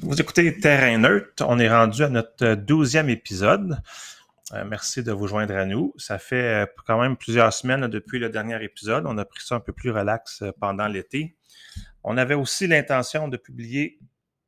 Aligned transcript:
Vous 0.00 0.20
écoutez 0.20 0.58
Terrain 0.58 0.98
Neutre. 0.98 1.44
On 1.46 1.58
est 1.58 1.68
rendu 1.68 2.02
à 2.02 2.08
notre 2.08 2.54
douzième 2.54 3.08
épisode. 3.08 3.78
Euh, 4.52 4.64
merci 4.64 5.02
de 5.02 5.12
vous 5.12 5.26
joindre 5.26 5.54
à 5.54 5.64
nous. 5.64 5.94
Ça 5.96 6.18
fait 6.18 6.64
euh, 6.64 6.66
quand 6.86 7.00
même 7.00 7.16
plusieurs 7.16 7.52
semaines 7.52 7.86
depuis 7.88 8.18
le 8.18 8.30
dernier 8.30 8.62
épisode. 8.62 9.04
On 9.06 9.18
a 9.18 9.24
pris 9.24 9.42
ça 9.44 9.56
un 9.56 9.60
peu 9.60 9.72
plus 9.72 9.90
relax 9.90 10.42
euh, 10.42 10.52
pendant 10.58 10.86
l'été. 10.86 11.36
On 12.02 12.16
avait 12.16 12.34
aussi 12.34 12.66
l'intention 12.66 13.28
de 13.28 13.36
publier 13.36 13.98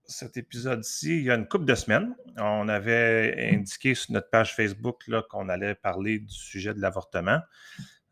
cet 0.07 0.37
épisode-ci 0.37 1.19
il 1.19 1.25
y 1.25 1.31
a 1.31 1.35
une 1.35 1.49
couple 1.49 1.65
de 1.65 1.75
semaines. 1.75 2.15
On 2.39 2.69
avait 2.69 3.51
indiqué 3.53 3.95
sur 3.95 4.13
notre 4.13 4.31
page 4.31 4.55
Facebook 4.55 5.03
qu'on 5.29 5.49
allait 5.49 5.75
parler 5.75 6.21
du 6.21 6.35
sujet 6.35 6.73
de 6.73 6.81
l'avortement. 6.81 7.41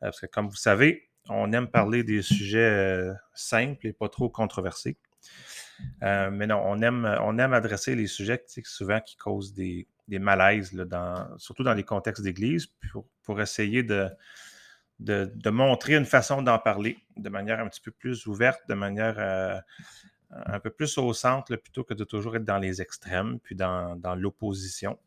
Parce 0.01 0.21
que 0.21 0.27
comme 0.27 0.49
vous 0.49 0.57
savez, 0.57 1.09
on 1.29 1.53
aime 1.53 1.69
parler 1.69 2.03
des 2.03 2.23
sujets 2.23 3.07
simples 3.35 3.87
et 3.87 3.93
pas 3.93 4.09
trop 4.09 4.29
controversés. 4.29 4.97
Mais 6.01 6.47
non, 6.47 6.63
on 6.65 6.81
aime, 6.83 7.53
adresser 7.53 7.95
les 7.95 8.07
sujets 8.07 8.45
souvent 8.65 9.01
qui 9.01 9.17
causent 9.17 9.55
des, 9.55 9.89
des 10.09 10.19
malaises, 10.19 10.73
surtout 11.39 11.63
dans 11.63 11.75
les 11.75 11.85
contextes 11.85 12.23
d'église, 12.23 12.69
pour, 13.23 13.41
essayer 13.41 13.83
de, 13.83 14.09
de, 15.01 15.51
montrer 15.51 15.95
une 15.95 16.05
façon 16.05 16.43
d'en 16.43 16.59
parler 16.59 16.99
de 17.17 17.29
manière 17.29 17.61
un 17.61 17.69
petit 17.69 17.81
peu 17.81 17.91
plus 17.91 18.27
ouverte, 18.27 18.61
de 18.69 18.75
manière 18.75 19.15
euh, 19.19 19.59
un 20.31 20.61
peu 20.61 20.71
plus 20.71 20.99
au 20.99 21.13
centre, 21.13 21.55
plutôt 21.57 21.85
que 21.85 21.95
de 21.95 22.05
toujours 22.05 22.37
être 22.37 22.45
dans 22.45 22.59
les 22.59 22.83
extrêmes, 22.83 23.39
puis 23.41 23.55
dans, 23.55 23.99
l'opposition. 24.17 24.99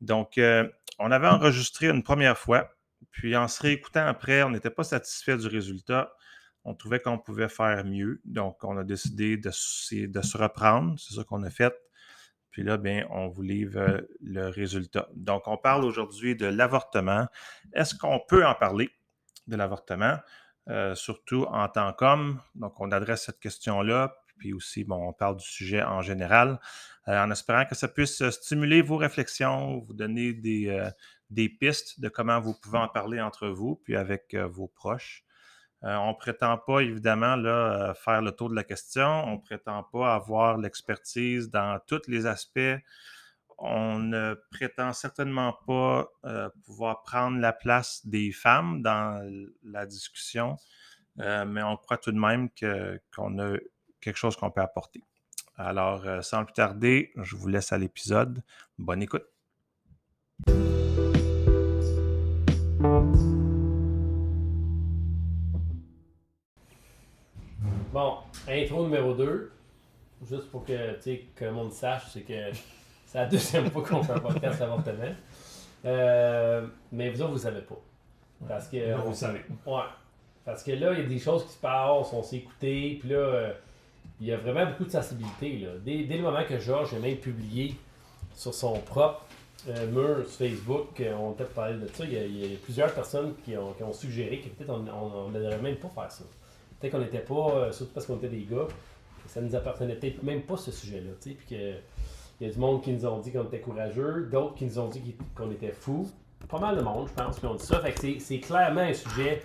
Donc, 0.00 0.38
euh, 0.38 0.68
on 0.98 1.10
avait 1.10 1.28
enregistré 1.28 1.88
une 1.88 2.02
première 2.02 2.38
fois, 2.38 2.70
puis 3.10 3.36
en 3.36 3.48
se 3.48 3.62
réécoutant 3.62 4.06
après, 4.06 4.42
on 4.42 4.50
n'était 4.50 4.70
pas 4.70 4.84
satisfait 4.84 5.36
du 5.36 5.46
résultat. 5.46 6.12
On 6.68 6.74
trouvait 6.74 6.98
qu'on 6.98 7.16
pouvait 7.16 7.48
faire 7.48 7.84
mieux. 7.84 8.20
Donc, 8.24 8.64
on 8.64 8.76
a 8.76 8.82
décidé 8.82 9.36
de, 9.36 9.52
se 9.52 10.36
reprendre. 10.36 10.98
C'est 10.98 11.14
ça 11.14 11.22
qu'on 11.22 11.44
a 11.44 11.50
fait. 11.50 11.72
Puis 12.50 12.64
là, 12.64 12.76
bien, 12.76 13.06
on 13.10 13.28
vous 13.28 13.42
livre 13.42 13.78
euh, 13.78 14.00
le 14.20 14.48
résultat. 14.48 15.08
Donc, 15.14 15.46
on 15.46 15.56
parle 15.56 15.84
aujourd'hui 15.84 16.34
de 16.34 16.46
l'avortement. 16.46 17.28
Est-ce 17.72 17.94
qu'on 17.94 18.18
peut 18.18 18.44
en 18.44 18.56
parler 18.56 18.90
de 19.46 19.54
l'avortement, 19.54 20.18
euh, 20.68 20.96
surtout 20.96 21.44
en 21.50 21.68
tant 21.68 21.92
qu'homme? 21.92 22.40
Donc, 22.56 22.80
on 22.80 22.90
adresse 22.90 23.26
cette 23.26 23.38
question-là. 23.38 24.16
Puis 24.36 24.52
aussi, 24.52 24.82
bon, 24.82 25.08
on 25.08 25.12
parle 25.12 25.36
du 25.36 25.46
sujet 25.46 25.84
en 25.84 26.02
général, 26.02 26.58
euh, 27.06 27.22
en 27.22 27.30
espérant 27.30 27.64
que 27.64 27.76
ça 27.76 27.86
puisse 27.86 28.28
stimuler 28.30 28.82
vos 28.82 28.96
réflexions, 28.96 29.78
vous 29.78 29.94
donner 29.94 30.32
des 30.32 31.48
pistes 31.48 32.00
de 32.00 32.08
comment 32.08 32.40
vous 32.40 32.54
pouvez 32.54 32.78
en 32.78 32.88
parler 32.88 33.20
entre 33.20 33.46
vous, 33.46 33.76
puis 33.76 33.94
avec 33.94 34.34
vos 34.34 34.66
proches. 34.66 35.25
Euh, 35.84 35.94
on 35.96 36.08
ne 36.08 36.14
prétend 36.14 36.56
pas, 36.58 36.80
évidemment, 36.80 37.36
euh, 37.38 37.92
faire 37.94 38.22
le 38.22 38.32
tour 38.32 38.50
de 38.50 38.54
la 38.54 38.64
question. 38.64 39.06
On 39.06 39.34
ne 39.34 39.40
prétend 39.40 39.82
pas 39.82 40.14
avoir 40.14 40.56
l'expertise 40.56 41.50
dans 41.50 41.78
tous 41.86 42.02
les 42.08 42.26
aspects. 42.26 42.60
On 43.58 43.98
ne 43.98 44.34
prétend 44.50 44.92
certainement 44.92 45.56
pas 45.66 46.08
euh, 46.24 46.48
pouvoir 46.64 47.02
prendre 47.02 47.38
la 47.38 47.52
place 47.52 48.06
des 48.06 48.32
femmes 48.32 48.82
dans 48.82 49.26
la 49.64 49.86
discussion, 49.86 50.56
mais 51.16 51.62
on 51.62 51.78
croit 51.78 51.96
tout 51.96 52.12
de 52.12 52.18
même 52.18 52.50
qu'on 53.14 53.38
a 53.38 53.56
quelque 54.02 54.18
chose 54.18 54.36
qu'on 54.36 54.50
peut 54.50 54.60
apporter. 54.60 55.02
Alors, 55.56 56.04
sans 56.22 56.44
plus 56.44 56.52
tarder, 56.52 57.12
je 57.16 57.34
vous 57.34 57.48
laisse 57.48 57.72
à 57.72 57.78
l'épisode. 57.78 58.42
Bonne 58.76 59.02
écoute. 59.02 59.24
Bon, 67.96 68.18
intro 68.46 68.82
numéro 68.82 69.14
2. 69.14 69.50
Juste 70.28 70.50
pour 70.50 70.66
que, 70.66 71.02
que 71.34 71.44
le 71.46 71.50
monde 71.50 71.72
sache, 71.72 72.02
c'est 72.12 72.20
que 72.20 72.34
c'est 73.06 73.16
la 73.16 73.24
deuxième 73.24 73.70
fois 73.70 73.82
qu'on 73.82 74.02
fait 74.02 74.12
un 74.12 74.18
podcast 74.18 74.60
avortement. 74.60 75.14
Euh, 75.86 76.66
mais 76.92 77.08
vous 77.08 77.22
autres, 77.22 77.30
vous 77.30 77.36
ne 77.36 77.40
savez 77.40 77.62
pas. 77.62 77.80
Parce 78.46 78.68
que. 78.68 78.94
vous 79.00 79.14
savez. 79.14 79.40
Ouais. 79.64 79.80
Parce 80.44 80.62
que 80.62 80.72
là, 80.72 80.92
il 80.92 80.98
y 80.98 81.02
a 81.04 81.06
des 81.06 81.18
choses 81.18 81.46
qui 81.46 81.52
se 81.52 81.58
passent, 81.58 82.12
on 82.12 82.22
s'est 82.22 82.36
écouté, 82.36 82.98
puis 83.00 83.08
là, 83.08 83.16
euh, 83.16 83.52
il 84.20 84.26
y 84.26 84.32
a 84.34 84.36
vraiment 84.36 84.66
beaucoup 84.66 84.84
de 84.84 84.90
sensibilité. 84.90 85.56
Là. 85.60 85.70
Dès, 85.82 86.04
le 86.04 86.22
moment 86.22 86.44
que 86.46 86.58
Georges 86.58 86.92
a 86.92 86.98
même 86.98 87.16
publié 87.16 87.76
sur 88.34 88.52
son 88.52 88.74
propre 88.80 89.24
euh, 89.70 89.86
mur 89.86 90.28
sur 90.28 90.46
Facebook, 90.46 91.02
on 91.18 91.32
peut-être 91.32 91.54
parlé 91.54 91.78
de 91.78 91.86
ça, 91.86 92.04
il 92.04 92.12
y, 92.12 92.44
a, 92.44 92.58
plusieurs 92.62 92.92
personnes 92.92 93.32
qui 93.42 93.56
ont, 93.56 93.92
suggéré 93.94 94.40
que 94.40 94.50
peut-être 94.50 94.68
on 94.68 95.30
ne 95.30 95.40
devrait 95.40 95.62
même 95.62 95.76
pas 95.76 95.88
faire 95.88 96.12
ça. 96.12 96.24
Peut-être 96.80 96.92
qu'on 96.92 97.00
n'était 97.00 97.18
pas, 97.20 97.50
euh, 97.50 97.72
surtout 97.72 97.92
parce 97.92 98.06
qu'on 98.06 98.16
était 98.16 98.28
des 98.28 98.44
gars, 98.44 98.66
ça 99.26 99.40
nous 99.40 99.54
appartenait 99.54 99.94
peut-être 99.94 100.22
même 100.22 100.42
pas 100.42 100.56
ce 100.56 100.70
sujet-là. 100.70 101.12
Puis 101.20 101.36
il 101.50 102.46
y 102.46 102.50
a 102.50 102.52
du 102.52 102.58
monde 102.58 102.82
qui 102.82 102.92
nous 102.92 103.06
ont 103.06 103.18
dit 103.18 103.32
qu'on 103.32 103.44
était 103.44 103.60
courageux, 103.60 104.28
d'autres 104.30 104.54
qui 104.54 104.66
nous 104.66 104.78
ont 104.78 104.88
dit 104.88 105.16
qu'on 105.34 105.50
était 105.50 105.72
fous. 105.72 106.08
Pas 106.48 106.58
mal 106.58 106.76
de 106.76 106.82
monde, 106.82 107.08
je 107.08 107.22
pense, 107.22 107.38
qui 107.38 107.46
ont 107.46 107.54
dit 107.54 107.64
ça. 107.64 107.80
Fait 107.80 107.92
que 107.92 108.20
c'est 108.20 108.40
clairement 108.40 108.82
un 108.82 108.92
sujet 108.92 109.42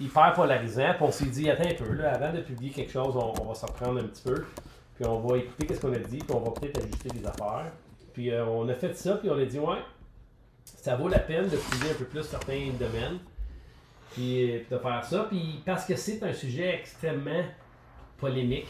hyper 0.00 0.32
polarisant. 0.34 0.94
Puis 0.94 1.02
on 1.02 1.10
s'est 1.12 1.26
dit, 1.26 1.48
attends 1.48 1.68
un 1.68 1.74
peu, 1.74 1.92
là, 1.92 2.12
avant 2.12 2.32
de 2.32 2.40
publier 2.40 2.70
quelque 2.70 2.92
chose, 2.92 3.14
on, 3.16 3.44
va 3.44 3.54
s'en 3.54 3.66
reprendre 3.68 4.00
un 4.00 4.06
petit 4.06 4.22
peu. 4.22 4.44
Puis 4.96 5.04
on 5.06 5.20
va 5.20 5.38
écouter 5.38 5.74
ce 5.74 5.80
qu'on 5.80 5.92
a 5.92 5.98
dit, 5.98 6.18
puis 6.18 6.34
on 6.34 6.40
va 6.40 6.50
peut-être 6.50 6.78
ajuster 6.78 7.08
des 7.08 7.26
affaires. 7.26 7.72
Puis 8.12 8.30
euh, 8.30 8.46
on 8.46 8.68
a 8.68 8.74
fait 8.74 8.94
ça, 8.94 9.16
puis 9.16 9.30
on 9.30 9.38
a 9.38 9.44
dit, 9.44 9.58
ouais, 9.58 9.78
ça 10.64 10.96
vaut 10.96 11.08
la 11.08 11.18
peine 11.18 11.48
de 11.48 11.56
fouiller 11.56 11.92
un 11.92 11.94
peu 11.94 12.04
plus 12.04 12.22
certains 12.22 12.70
domaines. 12.78 13.18
Puis 14.14 14.50
euh, 14.50 14.60
de 14.70 14.78
faire 14.78 15.04
ça, 15.04 15.26
puis 15.28 15.60
parce 15.66 15.84
que 15.84 15.96
c'est 15.96 16.22
un 16.22 16.32
sujet 16.32 16.76
extrêmement 16.76 17.42
polémique, 18.16 18.68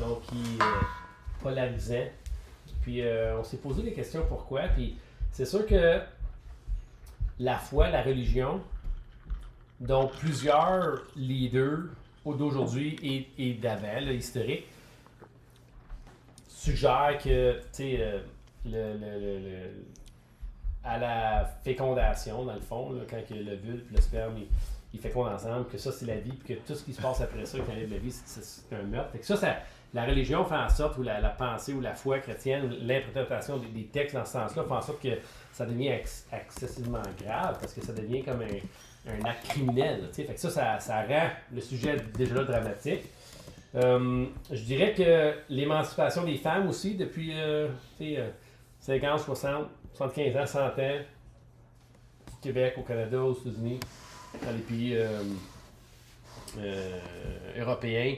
donc 0.00 0.22
qui 0.22 0.36
est 0.36 0.62
euh, 0.62 1.42
polarisant. 1.42 2.06
Puis 2.82 3.02
euh, 3.02 3.38
on 3.38 3.42
s'est 3.44 3.56
posé 3.56 3.82
des 3.82 3.92
questions 3.92 4.24
pourquoi. 4.28 4.68
Puis 4.68 4.96
c'est 5.32 5.44
sûr 5.44 5.66
que 5.66 6.00
la 7.40 7.58
foi, 7.58 7.90
la 7.90 8.02
religion, 8.02 8.60
dont 9.80 10.06
plusieurs 10.06 11.02
leaders 11.16 11.88
d'aujourd'hui 12.24 12.96
et, 13.02 13.28
et 13.38 13.54
d'avant, 13.54 13.98
historiques, 14.10 14.66
suggèrent 16.48 17.18
que, 17.22 17.60
tu 17.60 17.66
sais, 17.72 18.22
le, 18.64 19.70
à 20.82 20.98
la 20.98 21.44
fécondation, 21.62 22.44
dans 22.44 22.54
le 22.54 22.60
fond, 22.60 22.94
quand 23.08 23.22
le 23.30 23.54
vulve 23.56 23.84
le 23.92 24.00
sperme, 24.00 24.34
fécondent 24.98 25.32
ensemble, 25.32 25.66
que 25.66 25.78
ça 25.78 25.92
c'est 25.92 26.06
la 26.06 26.16
vie, 26.16 26.32
puis 26.32 26.54
que 26.54 26.60
tout 26.66 26.74
ce 26.74 26.84
qui 26.84 26.92
se 26.92 27.00
passe 27.00 27.20
après 27.20 27.46
ça, 27.46 27.58
quand 27.58 27.72
il 27.76 27.90
la 27.90 27.98
vie, 27.98 28.12
c'est 28.12 28.74
un 28.74 28.82
meurtre. 28.82 29.10
Fait 29.12 29.18
que 29.18 29.26
ça, 29.26 29.36
ça, 29.36 29.56
la 29.94 30.04
religion 30.04 30.44
fait 30.44 30.56
en 30.56 30.68
sorte, 30.68 30.98
ou 30.98 31.02
la, 31.02 31.20
pensée 31.30 31.72
ou 31.72 31.80
la 31.80 31.94
foi 31.94 32.18
chrétienne, 32.18 32.70
l'interprétation 32.82 33.56
des, 33.56 33.84
textes 33.84 34.14
dans 34.14 34.24
ce 34.24 34.32
sens-là, 34.32 34.64
fait 34.64 34.72
en 34.72 34.82
sorte 34.82 35.02
que 35.02 35.18
ça 35.52 35.64
devient 35.64 35.98
excessivement 36.32 37.02
grave, 37.22 37.58
parce 37.60 37.72
que 37.72 37.80
ça 37.80 37.92
devient 37.92 38.22
comme 38.22 38.42
un, 38.42 39.24
acte 39.24 39.48
criminel. 39.48 40.08
Fait 40.12 40.24
que 40.24 40.38
ça, 40.38 40.78
ça, 40.80 41.02
rend 41.02 41.28
le 41.54 41.60
sujet 41.60 41.96
déjà 42.16 42.42
dramatique. 42.44 43.04
Euh, 43.74 44.26
je 44.50 44.62
dirais 44.64 44.94
que 44.94 45.34
l'émancipation 45.48 46.24
des 46.24 46.36
femmes 46.36 46.68
aussi, 46.68 46.94
depuis 46.94 47.32
euh, 47.34 47.68
50, 48.80 49.20
60, 49.20 49.68
75 49.94 50.36
ans, 50.36 50.46
100 50.46 50.60
ans, 50.60 50.70
au 52.32 52.42
Québec, 52.42 52.74
au 52.78 52.82
Canada, 52.82 53.22
aux 53.22 53.34
États-Unis, 53.34 53.80
dans 54.44 54.52
les 54.52 54.62
pays 54.62 54.96
euh, 54.96 55.22
euh, 56.58 57.00
européens, 57.58 58.14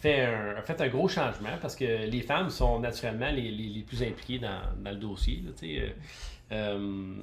fait 0.00 0.24
un, 0.26 0.56
a 0.56 0.62
fait 0.62 0.80
un 0.80 0.88
gros 0.88 1.08
changement 1.08 1.56
parce 1.60 1.74
que 1.74 2.06
les 2.06 2.22
femmes 2.22 2.50
sont 2.50 2.78
naturellement 2.78 3.30
les, 3.30 3.50
les, 3.50 3.82
plus 3.82 4.02
impliquées 4.02 4.38
dans, 4.38 4.60
dans, 4.78 4.90
le 4.90 4.96
dossier. 4.96 5.42
Euh, 6.52 7.14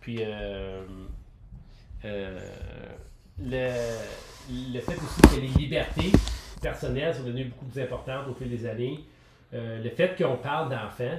puis 0.00 0.18
le, 0.18 0.86
le, 3.42 4.80
fait 4.80 4.96
aussi 4.96 5.22
que 5.34 5.40
les 5.40 5.48
libertés 5.48 6.12
personnelles 6.62 7.14
sont 7.14 7.24
devenues 7.24 7.46
beaucoup 7.46 7.66
plus 7.66 7.82
importantes 7.82 8.28
au 8.28 8.34
fil 8.34 8.48
des 8.48 8.64
années. 8.66 9.00
le 9.52 9.90
fait 9.90 10.16
qu'on 10.16 10.36
parle 10.36 10.70
d'enfants, 10.70 11.18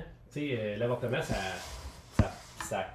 l'avortement, 0.77 1.21
ça 1.21 1.35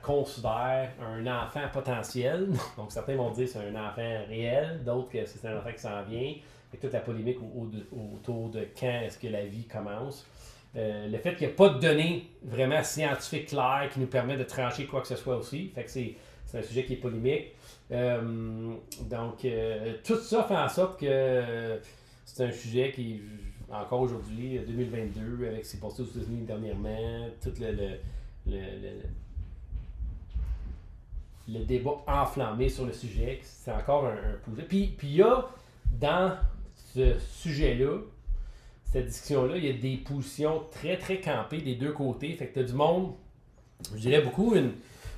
considère 0.03 0.91
un 1.01 1.27
enfant 1.27 1.69
potentiel. 1.73 2.49
Donc, 2.77 2.93
certains 2.93 3.17
vont 3.17 3.31
dire 3.31 3.47
que 3.47 3.53
c'est 3.53 3.59
un 3.59 3.75
enfant 3.75 4.27
réel, 4.29 4.83
d'autres 4.85 5.09
que 5.11 5.25
c'est 5.25 5.47
un 5.47 5.59
enfant 5.59 5.73
qui 5.73 5.81
s'en 5.81 6.03
vient. 6.03 6.35
Fait 6.71 6.79
toute 6.79 6.93
la 6.93 7.01
polémique 7.01 7.39
autour 7.93 8.51
de 8.51 8.67
quand 8.79 9.01
est-ce 9.05 9.19
que 9.19 9.29
la 9.29 9.45
vie 9.45 9.65
commence. 9.65 10.27
Euh, 10.77 11.09
le 11.09 11.19
fait 11.19 11.35
qu'il 11.37 11.47
n'y 11.47 11.53
ait 11.53 11.57
pas 11.57 11.71
de 11.71 11.79
données 11.79 12.29
vraiment 12.43 12.83
scientifiques 12.83 13.47
claires 13.47 13.89
qui 13.93 14.01
nous 14.01 14.09
permettent 14.09 14.41
de 14.41 14.45
trancher 14.45 14.87
quoi 14.87 15.01
que 15.01 15.09
ce 15.09 15.17
soit 15.17 15.37
aussi. 15.37 15.69
Fait 15.75 15.85
que 15.85 15.91
c'est, 15.91 16.17
un 16.55 16.63
sujet 16.63 16.85
qui 16.85 16.95
est 16.95 16.97
polémique. 16.97 17.53
Euh, 17.93 18.75
donc, 19.03 19.45
euh, 19.45 19.95
tout 20.05 20.17
ça 20.17 20.45
fait 20.45 20.57
en 20.57 20.69
sorte 20.69 21.01
que 21.01 21.79
c'est 22.25 22.45
un 22.45 22.53
sujet 22.53 22.93
qui, 22.93 23.21
encore 23.71 24.01
aujourd'hui, 24.01 24.59
2022, 24.67 25.47
avec 25.47 25.65
ce 25.65 25.73
qui 25.73 25.77
s'est 25.77 25.87
passé 25.87 26.03
aux 26.03 26.07
États-Unis 26.07 26.45
dernièrement, 26.47 27.29
tout 27.43 27.53
le 27.61 27.99
débat 31.47 32.03
enflammé 32.07 32.69
sur 32.69 32.87
le 32.87 32.93
sujet, 32.93 33.41
c'est 33.43 33.73
encore 33.73 34.07
un, 34.07 34.13
un 34.13 34.63
Puis 34.69 34.97
il 35.03 35.17
y 35.17 35.23
a 35.23 35.47
dans 35.93 36.37
ce 36.75 37.19
sujet-là, 37.19 37.99
cette 38.85 39.07
discussion-là, 39.07 39.57
il 39.57 39.65
y 39.67 39.71
a 39.71 39.73
des 39.75 39.97
positions 39.97 40.63
très, 40.71 40.97
très 40.97 41.21
campées 41.21 41.61
des 41.61 41.75
deux 41.75 41.93
côtés. 41.93 42.33
Fait 42.35 42.49
que 42.49 42.55
tu 42.55 42.61
as 42.61 42.65
du 42.65 42.73
monde, 42.73 43.13
je 43.95 44.01
dirais 44.01 44.23
beaucoup, 44.23 44.55
une, 44.55 44.73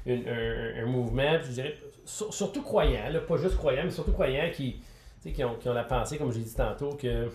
un, 0.07 0.87
mouvement, 0.87 1.39
je 1.43 1.53
dirais, 1.53 1.77
surtout 2.05 2.63
croyant, 2.63 3.03
pas 3.27 3.37
juste 3.37 3.57
croyant, 3.57 3.83
mais 3.85 3.91
surtout 3.91 4.13
croyant 4.13 4.51
qui, 4.53 4.81
qui, 5.23 5.45
ont, 5.45 5.55
qui 5.57 5.69
ont 5.69 5.75
la 5.75 5.85
pensée, 5.85 6.19
comme 6.19 6.33
j'ai 6.33 6.41
dit 6.41 6.55
tantôt, 6.55 6.91
que 6.91 7.31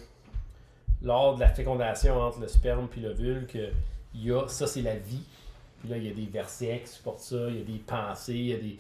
lors 1.02 1.36
de 1.36 1.42
la 1.42 1.50
fécondation 1.50 2.20
entre 2.20 2.40
le 2.40 2.48
sperme 2.48 2.88
et 2.98 3.00
l'ovule, 3.00 3.46
que 3.46 3.70
y 4.16 4.32
a, 4.32 4.48
ça 4.48 4.68
c'est 4.68 4.82
la 4.82 4.96
vie. 4.96 5.24
Puis 5.84 5.92
là, 5.92 5.98
il 5.98 6.08
y 6.08 6.10
a 6.10 6.14
des 6.14 6.32
versets 6.32 6.82
qui 6.86 6.92
supportent 6.92 7.20
ça, 7.20 7.50
il 7.50 7.58
y 7.58 7.62
a 7.62 7.66
des 7.66 7.80
pensées, 7.86 8.34
il 8.34 8.48
y 8.48 8.54
a, 8.54 8.58
des, 8.58 8.78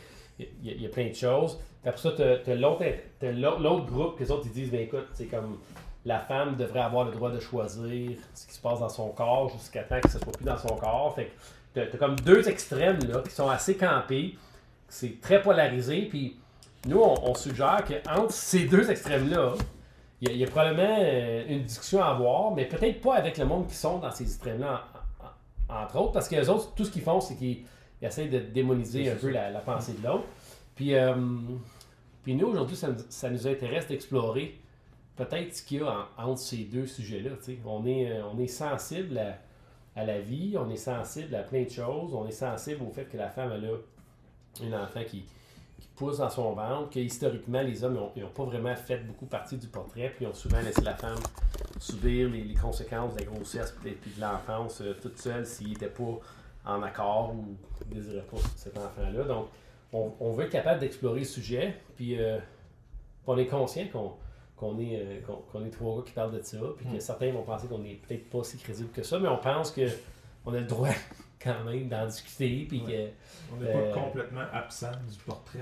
il 0.63 0.81
y 0.81 0.85
a, 0.85 0.89
plein 0.89 1.09
de 1.09 1.13
choses. 1.13 1.59
Puis 1.81 1.89
après 1.89 2.01
ça, 2.01 2.11
tu 2.15 2.51
as, 2.51 2.55
l'autre 2.55 3.85
groupe, 3.85 4.17
que 4.17 4.23
les 4.23 4.31
autres 4.31 4.43
ils 4.45 4.53
disent, 4.53 4.71
ben 4.71 4.81
écoute, 4.81 5.07
c'est 5.13 5.25
comme 5.25 5.57
la 6.05 6.19
femme 6.19 6.55
devrait 6.55 6.79
avoir 6.79 7.03
le 7.03 7.11
droit 7.11 7.29
de 7.29 7.41
choisir 7.41 8.11
ce 8.33 8.47
qui 8.47 8.53
se 8.53 8.61
passe 8.61 8.79
dans 8.79 8.89
son 8.89 9.09
corps 9.09 9.49
jusqu'à 9.49 9.83
temps 9.83 9.99
que 9.99 10.09
ce 10.09 10.17
soit 10.17 10.31
plus 10.31 10.45
dans 10.45 10.57
son 10.57 10.75
corps. 10.77 11.13
Fait 11.13 11.25
que 11.73 11.81
tu 11.81 11.95
as, 11.95 11.97
comme 11.97 12.15
deux 12.21 12.47
extrêmes 12.47 12.99
là, 13.09 13.21
qui 13.21 13.31
sont 13.31 13.49
assez 13.49 13.75
campés, 13.75 14.37
c'est 14.87 15.19
très 15.19 15.41
polarisé, 15.41 16.03
puis 16.03 16.37
nous, 16.87 17.01
on, 17.01 17.33
suggère 17.35 17.83
qu'entre 17.85 18.31
ces 18.31 18.65
deux 18.65 18.89
extrêmes-là, 18.89 19.53
il 20.21 20.37
y, 20.37 20.43
a 20.43 20.47
probablement 20.47 20.97
euh, 20.99 21.43
une 21.49 21.63
discussion 21.63 22.01
à 22.01 22.07
avoir, 22.07 22.51
mais 22.51 22.65
peut-être 22.65 23.01
pas 23.01 23.15
avec 23.15 23.37
le 23.37 23.45
monde 23.45 23.67
qui 23.67 23.75
sont 23.75 23.97
dans 23.97 24.11
ces 24.11 24.23
extrêmes-là, 24.23 24.85
entre 25.69 25.97
autres, 25.99 26.11
parce 26.11 26.27
que 26.27 26.35
les 26.35 26.49
autres, 26.49 26.73
tout 26.75 26.85
ce 26.85 26.91
qu'ils 26.91 27.01
font, 27.01 27.21
c'est 27.21 27.35
qu'ils 27.35 27.63
essaient 28.01 28.27
de 28.27 28.39
démoniser 28.39 29.09
un 29.09 29.15
peu 29.15 29.29
la, 29.29 29.51
pensée 29.59 29.93
de 29.93 30.05
l'autre. 30.05 30.25
Puis, 30.75 30.95
euh, 30.95 31.15
puis 32.23 32.35
nous, 32.35 32.47
aujourd'hui, 32.47 32.75
ça, 32.75 33.29
nous 33.29 33.47
intéresse 33.47 33.87
d'explorer 33.87 34.59
peut-être 35.15 35.55
ce 35.55 35.63
qu'il 35.63 35.79
y 35.79 35.83
a 35.83 36.07
entre 36.17 36.39
ces 36.39 36.63
deux 36.63 36.87
sujets-là. 36.87 37.31
On 37.65 37.85
est, 37.85 38.11
euh, 38.11 38.23
on 38.33 38.39
est 38.39 38.47
sensible 38.47 39.19
à, 39.95 40.05
la 40.05 40.19
vie, 40.19 40.55
on 40.57 40.69
est 40.69 40.75
sensible 40.75 41.35
à 41.35 41.43
plein 41.43 41.63
de 41.63 41.69
choses, 41.69 42.13
on 42.13 42.27
est 42.27 42.31
sensible 42.31 42.81
au 42.83 42.91
fait 42.91 43.05
que 43.05 43.17
la 43.17 43.29
femme, 43.29 43.51
elle 43.53 43.65
a 43.65 44.77
un 44.77 44.83
enfant 44.83 45.01
qui, 45.07 45.25
pousse 45.95 46.17
dans 46.17 46.29
son 46.29 46.53
ventre, 46.53 46.89
que 46.89 46.99
historiquement, 46.99 47.61
les 47.61 47.83
hommes 47.83 47.95
n'ont 47.95 48.29
pas 48.29 48.43
vraiment 48.43 48.75
fait 48.75 48.97
beaucoup 48.97 49.25
partie 49.25 49.57
du 49.57 49.67
portrait, 49.67 50.11
puis 50.15 50.25
ont 50.25 50.33
souvent 50.33 50.59
laissé 50.61 50.81
la 50.81 50.95
femme 50.95 51.19
subir 51.79 52.29
les, 52.29 52.53
conséquences 52.53 53.13
de 53.13 53.19
la 53.19 53.25
grossesse 53.25 53.75
et 53.85 53.89
de 53.89 54.21
l'enfance 54.21 54.81
euh, 54.81 54.93
toute 55.01 55.17
seule 55.17 55.45
s'il 55.45 55.69
n'était 55.69 55.87
pas 55.87 56.19
en 56.65 56.81
accord 56.81 57.33
ou 57.35 57.57
ne 57.89 57.95
désirait 57.95 58.23
pas 58.23 58.37
cet 58.55 58.77
enfant-là. 58.77 59.23
Donc, 59.23 59.47
on, 59.91 60.31
veut 60.31 60.45
être 60.45 60.51
capable 60.51 60.79
d'explorer 60.79 61.19
le 61.19 61.25
sujet, 61.25 61.75
puis 61.95 62.19
euh, 62.19 62.39
on 63.27 63.37
est 63.37 63.45
conscient 63.45 63.85
qu'on 64.57 64.79
est, 64.79 64.99
euh, 64.99 65.19
qu'on 65.51 65.63
est 65.63 65.69
trois 65.69 65.97
gars 65.97 66.03
qui 66.03 66.13
parlent 66.13 66.35
de 66.35 66.41
ça, 66.41 66.57
puis 66.77 66.85
que 66.85 66.95
mm. 66.95 66.99
certains 66.99 67.31
vont 67.31 67.43
penser 67.43 67.67
qu'on 67.67 67.79
n'est 67.79 67.95
peut-être 67.95 68.29
pas 68.29 68.43
si 68.43 68.57
crédible 68.57 68.89
que 68.89 69.03
ça, 69.03 69.19
mais 69.19 69.27
on 69.27 69.37
pense 69.37 69.71
qu'on 69.71 70.53
a 70.53 70.59
le 70.59 70.65
droit 70.65 70.89
quand 71.43 71.63
même 71.63 71.87
d'en 71.87 72.05
discuter. 72.05 72.65
Puis 72.67 72.83
on 73.51 73.57
n'est 73.57 73.71
pas 73.71 73.79
euh, 73.79 73.93
complètement 73.93 74.45
absent 74.53 74.91
du 75.09 75.17
portrait. 75.25 75.59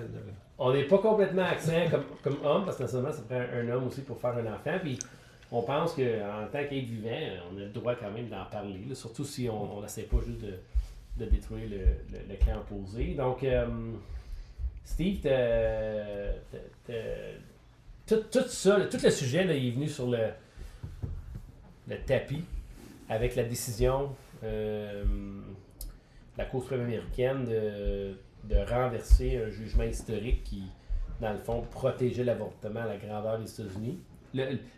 On 0.58 0.74
n'est 0.74 0.84
pas 0.84 0.98
complètement 1.00 1.44
absent 1.44 1.90
comme, 1.90 2.04
comme 2.24 2.46
homme, 2.46 2.66
parce 2.66 2.78
que 2.78 2.84
nécessairement, 2.84 3.12
ça 3.12 3.24
prend 3.24 3.40
un, 3.40 3.70
homme 3.70 3.88
aussi 3.88 4.02
pour 4.02 4.20
faire 4.20 4.38
un 4.38 4.54
enfant. 4.54 4.78
Puis 4.82 5.00
on 5.52 5.64
pense 5.64 5.94
qu'en 5.94 6.48
tant 6.52 6.60
qu'être 6.60 6.72
vivant, 6.72 7.10
on 7.52 7.58
a 7.58 7.62
le 7.62 7.70
droit 7.70 7.96
quand 7.96 8.12
même 8.12 8.30
d'en 8.30 8.46
parler, 8.46 8.94
surtout 8.94 9.26
si 9.26 9.50
on 9.50 9.82
n'essaie 9.82 10.04
pas 10.04 10.18
juste 10.26 10.42
de, 10.42 10.54
de 11.18 11.30
détruire 11.30 11.70
le, 11.70 12.18
le, 12.30 12.36
camp 12.38 12.60
opposé. 12.60 13.16
Donc, 13.16 13.44
euh, 13.44 13.66
Steve, 14.86 15.20
tout, 18.06 18.24
tout, 18.32 18.48
ça, 18.48 18.80
tout 18.90 18.98
le 19.04 19.10
sujet 19.10 19.44
là, 19.44 19.54
il 19.54 19.68
est 19.68 19.72
venu 19.72 19.88
sur 19.88 20.10
le, 20.10 20.30
le 21.88 21.98
tapis 22.06 22.44
avec 23.10 23.36
la 23.36 23.44
décision 23.44 24.16
euh, 24.44 25.04
la 26.42 26.46
Cour 26.48 26.62
suprême 26.62 26.82
américaine 26.82 27.46
de, 27.46 28.16
renverser 28.70 29.38
un 29.38 29.50
jugement 29.50 29.84
historique 29.84 30.44
qui, 30.44 30.64
dans 31.22 31.32
le 31.32 31.40
fond, 31.40 31.64
protégeait 31.70 32.24
l'avortement 32.24 32.82
à 32.82 32.88
la 32.88 32.98
grandeur 32.98 33.40
des 33.40 33.50
États-Unis. 33.52 34.00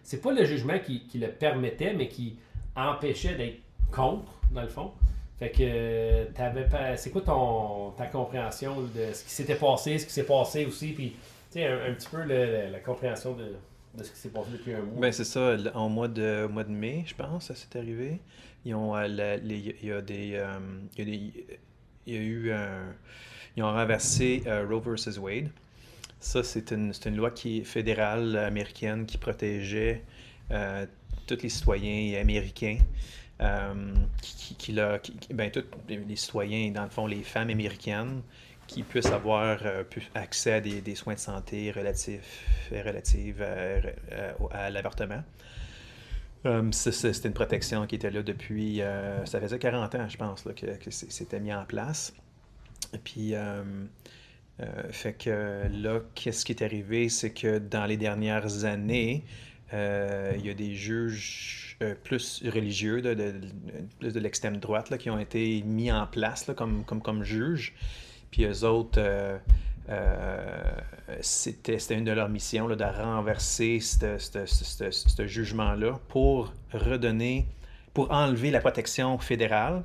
C'est 0.04 0.22
pas 0.22 0.34
le 0.34 0.46
jugement 0.46 0.78
qui, 0.80 1.18
le 1.18 1.28
permettait, 1.28 1.94
mais 1.94 2.08
qui 2.08 2.38
empêchait 2.76 3.36
d'être 3.36 3.60
contre, 3.92 4.32
dans 4.52 4.62
le 4.62 4.68
fond. 4.68 4.92
Fait 5.40 5.52
que 5.52 6.26
pas. 6.70 6.98
C'est 6.98 7.10
quoi 7.10 7.22
ton, 7.22 7.92
ta 7.92 8.08
compréhension 8.08 8.82
de 8.82 9.14
ce 9.14 9.24
qui 9.24 9.32
s'était 9.32 9.56
passé, 9.56 9.98
ce 9.98 10.06
qui 10.06 10.14
s'est 10.14 10.26
passé 10.26 10.66
aussi, 10.66 10.94
puis 10.94 11.16
un, 11.56 11.90
un 11.90 11.94
petit 11.94 12.08
peu 12.10 12.24
la 12.24 12.80
compréhension 12.80 13.34
de, 13.34 14.04
ce 14.04 14.12
qui 14.12 14.18
s'est 14.18 14.30
passé 14.30 14.50
depuis 14.52 14.74
un 14.74 14.82
mois. 14.82 15.02
Ben 15.02 15.12
c'est 15.12 15.24
ça, 15.24 15.56
en 15.74 15.90
mois 15.90 16.08
de, 16.08 16.48
mois 16.48 16.64
de 16.64 16.72
mai, 16.72 17.04
je 17.06 17.16
pense, 17.16 17.46
ça 17.46 17.56
s'est 17.56 17.78
arrivé. 17.78 18.20
Ils 18.66 18.76
ont, 18.76 18.98
il 18.98 19.76
y 19.84 19.92
a 19.92 20.02
des, 20.02 20.42
il 20.98 22.14
y 22.14 22.18
a 22.18 22.22
eu 22.22 22.52
ils 23.56 23.64
ont 23.64 23.72
renversé 23.72 24.44
euh, 24.48 24.66
Roe 24.68 24.80
vs. 24.80 25.20
Wade. 25.20 25.50
Ça, 26.20 26.44
c'est 26.44 26.72
une, 26.72 26.94
une, 27.06 27.16
loi 27.16 27.32
qui 27.32 27.60
est 27.60 27.64
fédérale 27.64 28.36
américaine 28.38 29.06
qui 29.06 29.18
protégeait 29.18 30.04
euh, 30.52 30.86
tous 31.28 31.42
les 31.42 31.50
citoyens 31.50 32.20
américains. 32.20 32.78
Euh, 33.42 33.94
qui, 34.22 34.56
qui, 34.56 34.74
ben, 35.34 35.52
les 35.88 36.16
citoyens, 36.16 36.72
dans 36.72 36.84
le 36.84 36.90
fond, 36.90 37.08
les 37.08 37.24
femmes 37.24 37.50
américaines, 37.50 38.22
qui 38.68 38.84
puissent 38.84 39.08
avoir 39.08 39.60
accès 40.16 40.54
à 40.54 40.62
des, 40.62 40.82
des, 40.82 40.96
soins 40.96 41.16
de 41.16 41.20
santé 41.20 41.72
relatifs, 41.72 42.70
relatifs 42.72 43.42
à 44.52 44.70
l'avortement. 44.70 45.24
Euh, 46.46 46.72
c'était 46.72 47.28
une 47.28 47.34
protection 47.34 47.88
qui 47.88 47.96
était 47.96 48.12
là 48.12 48.22
depuis. 48.22 48.82
Euh, 48.82 49.26
ça 49.26 49.40
faisait 49.40 49.60
40 49.60 49.96
ans, 49.96 50.10
je 50.10 50.18
pense, 50.18 50.44
que, 50.44 50.90
c'était 50.90 51.40
mis 51.40 51.54
en 51.54 51.66
place. 51.66 52.14
Et 52.94 52.98
puis, 52.98 53.34
euh, 53.34 53.64
fait 54.92 55.14
que 55.14 55.68
là, 55.72 56.02
qu'est-ce 56.16 56.46
qui 56.46 56.52
est 56.52 56.64
arrivé? 56.64 57.10
C'est 57.10 57.32
que 57.32 57.60
dans 57.60 57.86
les 57.86 57.98
dernières 57.98 58.66
années, 58.66 59.24
il 59.72 60.46
y 60.46 60.50
a 60.50 60.54
des 60.54 60.76
juges 60.76 61.78
plus 62.04 62.44
religieux, 62.46 63.02
de, 63.02 63.34
plus 64.00 64.14
de 64.14 64.20
l'extrême 64.20 64.58
droite, 64.58 64.90
là, 64.90 64.98
qui 64.98 65.10
ont 65.10 65.20
été 65.20 65.64
mis 65.64 65.92
en 65.92 66.06
place 66.06 66.48
là, 66.48 66.54
comme, 66.54 66.84
comme, 66.84 67.02
comme 67.02 67.24
juges. 67.24 67.74
Puis 68.32 68.44
eux 68.46 68.64
autres 68.64 69.00
c'était 71.22 71.78
une 71.96 72.06
de 72.06 72.12
leurs 72.12 72.30
missions 72.30 72.68
de 72.68 72.84
renverser 72.84 73.80
ce 73.82 75.28
jugement-là 75.28 76.00
pour 76.08 76.54
redonner, 76.72 77.48
pour 77.94 78.12
enlever 78.12 78.52
la 78.52 78.60
protection 78.60 79.18
fédérale, 79.18 79.84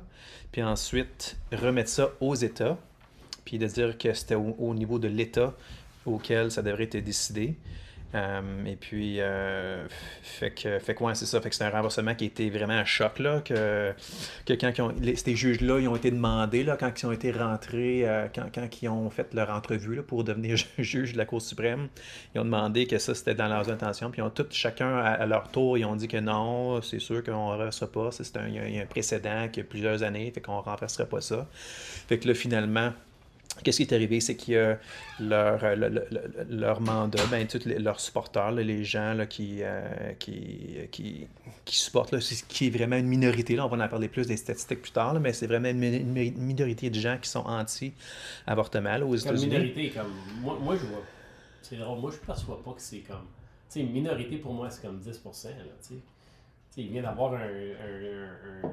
puis 0.51 0.63
ensuite 0.63 1.37
remettre 1.51 1.89
ça 1.89 2.09
aux 2.19 2.35
États, 2.35 2.77
puis 3.45 3.57
de 3.57 3.67
dire 3.67 3.97
que 3.97 4.13
c'était 4.13 4.35
au, 4.35 4.73
niveau 4.73 4.99
de 4.99 5.07
l'État 5.07 5.53
auquel 6.05 6.51
ça 6.51 6.61
devrait 6.61 6.83
être 6.83 6.97
décidé. 6.97 7.57
Euh, 8.15 8.65
et 8.65 8.75
puis, 8.75 9.21
euh, 9.21 9.87
fait 10.23 10.51
que, 10.51 10.79
fait 10.79 10.95
c'est 11.13 11.25
ça. 11.25 11.41
Fait 11.41 11.49
que 11.49 11.55
c'est 11.55 11.63
un 11.63 11.69
renversement 11.69 12.15
qui 12.15 12.25
été 12.25 12.49
vraiment 12.49 12.73
un 12.73 12.85
choc, 12.85 13.19
là, 13.19 13.41
que, 13.41 13.93
que 14.45 14.53
quand 14.53 14.79
ont, 14.79 14.93
ces 15.15 15.35
juges-là, 15.35 15.79
ils 15.79 15.87
ont 15.87 15.95
été 15.95 16.09
demandés, 16.09 16.63
là, 16.63 16.75
quand 16.77 16.91
ils 17.01 17.05
ont 17.05 17.11
été 17.11 17.31
rentrés, 17.31 18.07
euh, 18.07 18.27
quand, 18.33 18.47
quand, 18.53 18.67
ils 18.81 18.89
ont 18.89 19.09
fait 19.09 19.33
leur 19.33 19.51
entrevue 19.51 19.95
là, 19.95 20.03
pour 20.03 20.23
devenir 20.23 20.57
juge 20.79 21.13
de 21.13 21.17
la 21.17 21.25
Cour 21.25 21.41
suprême, 21.41 21.87
ils 22.33 22.41
ont 22.41 22.45
demandé 22.45 22.87
que 22.87 22.97
ça, 22.97 23.13
c'était 23.13 23.35
dans 23.35 23.47
leurs 23.47 23.69
intentions, 23.69 24.09
puis 24.09 24.21
ils 24.21 24.25
ont 24.25 24.31
tous, 24.31 24.47
chacun 24.51 24.97
à, 24.97 25.25
leur 25.25 25.49
tour, 25.49 25.77
ils 25.77 25.85
ont 25.85 25.95
dit 25.95 26.07
que 26.07 26.17
non, 26.17 26.81
c'est 26.81 26.99
sûr 26.99 27.23
qu'on 27.23 27.47
renversera 27.49 27.91
pas, 27.91 28.09
c'est 28.11 28.37
un, 28.37 28.47
y 28.47 28.79
a 28.79 28.81
un 28.81 28.85
précédent 28.85 29.47
qui 29.51 29.59
a 29.59 29.63
plusieurs 29.63 30.03
années, 30.03 30.31
fait 30.33 30.41
qu'on 30.41 30.61
renversera 30.61 31.05
pas 31.05 31.21
ça. 31.21 31.47
Fait 32.07 32.17
que 32.17 32.27
là, 32.27 32.33
finalement, 32.33 32.91
Qu'est-ce 33.63 33.77
qui 33.77 33.83
est 33.83 33.93
arrivé, 33.93 34.19
c'est 34.21 34.35
qu'il 34.35 34.53
y 34.53 34.57
a 34.57 34.79
leur, 35.19 35.59
euh, 35.63 35.75
leur 36.49 36.79
mandat, 36.79 37.25
ben, 37.29 37.45
tous 37.45 37.65
leurs 37.65 37.99
supporters, 37.99 38.51
les 38.51 38.83
gens 38.83 39.13
là, 39.13 39.25
qui, 39.25 39.57
euh, 39.61 40.13
qui, 40.17 40.77
qui, 40.91 41.27
qui, 41.65 41.75
supportent, 41.75 42.11
là, 42.11 42.19
qui 42.47 42.67
est 42.67 42.69
vraiment 42.69 42.95
une 42.95 43.07
minorité, 43.07 43.55
là, 43.55 43.65
on 43.65 43.69
va 43.69 43.83
en 43.83 43.89
parler 43.89 44.07
plus 44.07 44.27
des 44.27 44.37
statistiques 44.37 44.81
plus 44.81 44.91
tard, 44.91 45.19
mais 45.19 45.33
c'est 45.33 45.47
vraiment 45.47 45.69
une, 45.69 46.05
minorité 46.13 46.89
de 46.89 46.99
gens 46.99 47.17
qui 47.21 47.29
sont 47.29 47.39
anti-avortement 47.45 48.97
aux 48.99 49.15
États-Unis. 49.15 49.43
Une 49.43 49.49
minorité, 49.49 49.89
comme. 49.89 50.13
Moi, 50.41 50.57
moi 50.61 50.75
je 50.75 50.85
vois. 50.85 51.03
C'est 51.61 51.77
drôle, 51.77 51.99
moi 51.99 52.11
je 52.11 52.17
ne 52.17 52.25
perçois 52.25 52.63
pas 52.63 52.71
que 52.71 52.81
c'est 52.81 52.99
comme. 52.99 53.25
Tu 53.69 53.73
sais, 53.73 53.79
une 53.81 53.91
minorité 53.91 54.37
pour 54.37 54.53
moi, 54.53 54.69
c'est 54.69 54.81
comme 54.81 54.99
10%. 54.99 55.47
Là, 55.47 55.53
tu 55.81 55.95
sais. 55.95 55.95
il 56.77 56.89
vient 56.89 57.03
d'avoir 57.03 57.33
un, 57.33 57.39
un 57.43 58.69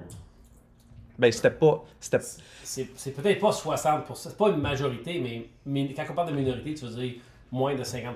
ben, 1.19 1.33
c'était 1.33 1.51
pas. 1.51 1.85
C'est 2.01 3.15
peut-être 3.15 3.41
pas 3.41 3.51
60%, 3.51 4.03
c'est 4.15 4.37
pas 4.37 4.51
une 4.51 4.61
majorité, 4.61 5.49
mais, 5.67 5.95
quand 5.95 6.05
on 6.11 6.15
parle 6.15 6.31
de 6.33 6.37
minorité, 6.37 6.75
tu 6.75 6.85
veux 6.87 6.95
dire 7.03 7.15
moins 7.53 7.77
de 7.77 7.85
50%. 7.85 8.09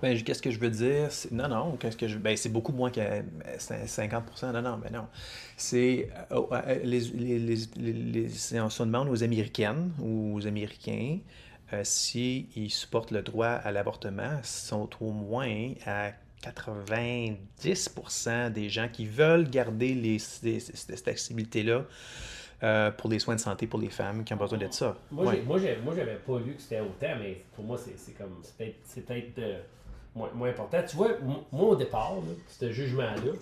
Ben, 0.00 0.22
qu'est-ce 0.22 0.40
que 0.40 0.52
je 0.52 0.58
veux 0.60 0.70
dire? 0.70 1.08
Non, 1.32 1.48
non, 1.48 1.76
qu'est-ce 1.76 1.96
que 1.96 2.06
je. 2.06 2.16
Ben, 2.16 2.36
c'est 2.36 2.48
beaucoup 2.48 2.72
moins 2.72 2.90
que 2.90 3.00
50%. 3.58 4.52
Non, 4.52 4.62
non, 4.62 4.78
ben 4.78 4.90
non. 4.92 5.06
C'est. 5.56 6.08
Euh, 6.30 6.40
euh, 6.52 6.78
les, 6.84 7.00
les, 7.00 7.38
les, 7.76 8.60
on 8.60 8.70
se 8.70 8.82
demande 8.84 9.08
aux 9.08 9.24
Américaines 9.24 9.90
ou 10.00 10.36
aux 10.36 10.46
Américains 10.46 11.18
euh, 11.72 11.80
s'ils 11.84 12.70
supportent 12.70 13.10
le 13.10 13.22
droit 13.22 13.48
à 13.48 13.72
l'avortement, 13.72 14.38
sont 14.42 14.88
au 15.00 15.10
moins 15.10 15.72
à 15.84 16.12
90% 16.42 18.52
des 18.52 18.68
gens 18.68 18.88
qui 18.90 19.06
veulent 19.06 19.48
garder 19.50 19.94
les, 19.94 20.18
les- 20.42 20.60
cette 20.60 21.08
accessibilité-là 21.08 21.84
euh, 22.62 22.90
pour 22.90 23.08
les 23.10 23.18
soins 23.18 23.34
de 23.36 23.40
santé 23.40 23.66
pour 23.66 23.78
les 23.80 23.88
femmes 23.90 24.24
qui 24.24 24.32
ont 24.34 24.36
besoin 24.36 24.58
de 24.58 24.68
ça. 24.70 24.96
Moi, 25.10 25.26
Ouais. 25.26 25.42
moi, 25.46 25.58
j'avais 25.58 26.16
pas 26.16 26.38
lu 26.38 26.54
que 26.54 26.62
c'était 26.62 26.80
autant, 26.80 27.14
mais 27.20 27.42
pour 27.54 27.64
moi, 27.64 27.78
c'est 27.78 28.12
comme. 28.18 28.40
C'est 28.42 28.56
peut-être, 28.56 29.06
peut-être, 29.06 29.38
euh, 29.38 29.60
moins, 30.14 30.30
moins 30.34 30.48
important. 30.50 30.78
Tu 30.88 30.96
vois, 30.96 31.10
moi, 31.52 31.68
au 31.70 31.76
départ, 31.76 32.14
ce 32.48 32.70
jugement-là, 32.72 33.32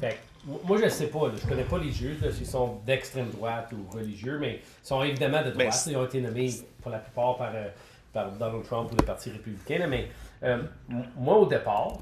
fait 0.00 0.18
moi, 0.64 0.78
je 0.82 0.88
sais 0.88 1.08
pas, 1.08 1.26
là, 1.28 1.34
je 1.42 1.46
connais 1.48 1.64
pas 1.64 1.78
les 1.78 1.90
juges, 1.90 2.16
s'ils 2.30 2.46
sont 2.46 2.78
d'extrême 2.86 3.28
droite 3.30 3.70
ou 3.72 3.90
religieux, 3.94 4.38
mais 4.40 4.60
ils 4.82 4.86
sont 4.86 5.02
évidemment 5.02 5.40
de 5.42 5.50
Ben, 5.50 5.68
droite. 5.68 5.84
ils 5.86 5.96
ont 5.96 6.04
été 6.04 6.20
nommés 6.20 6.50
pour 6.80 6.90
la 6.92 6.98
plupart 6.98 7.36
par, 7.36 7.50
euh, 7.54 7.68
par 8.12 8.30
Donald 8.32 8.64
Trump 8.64 8.90
ou 8.92 8.96
le 8.96 9.02
Parti 9.04 9.30
républicain, 9.30 9.78
là, 9.78 9.86
mais 9.88 10.08
euh, 10.44 10.62
moi, 11.16 11.36
au 11.36 11.46
départ, 11.46 11.98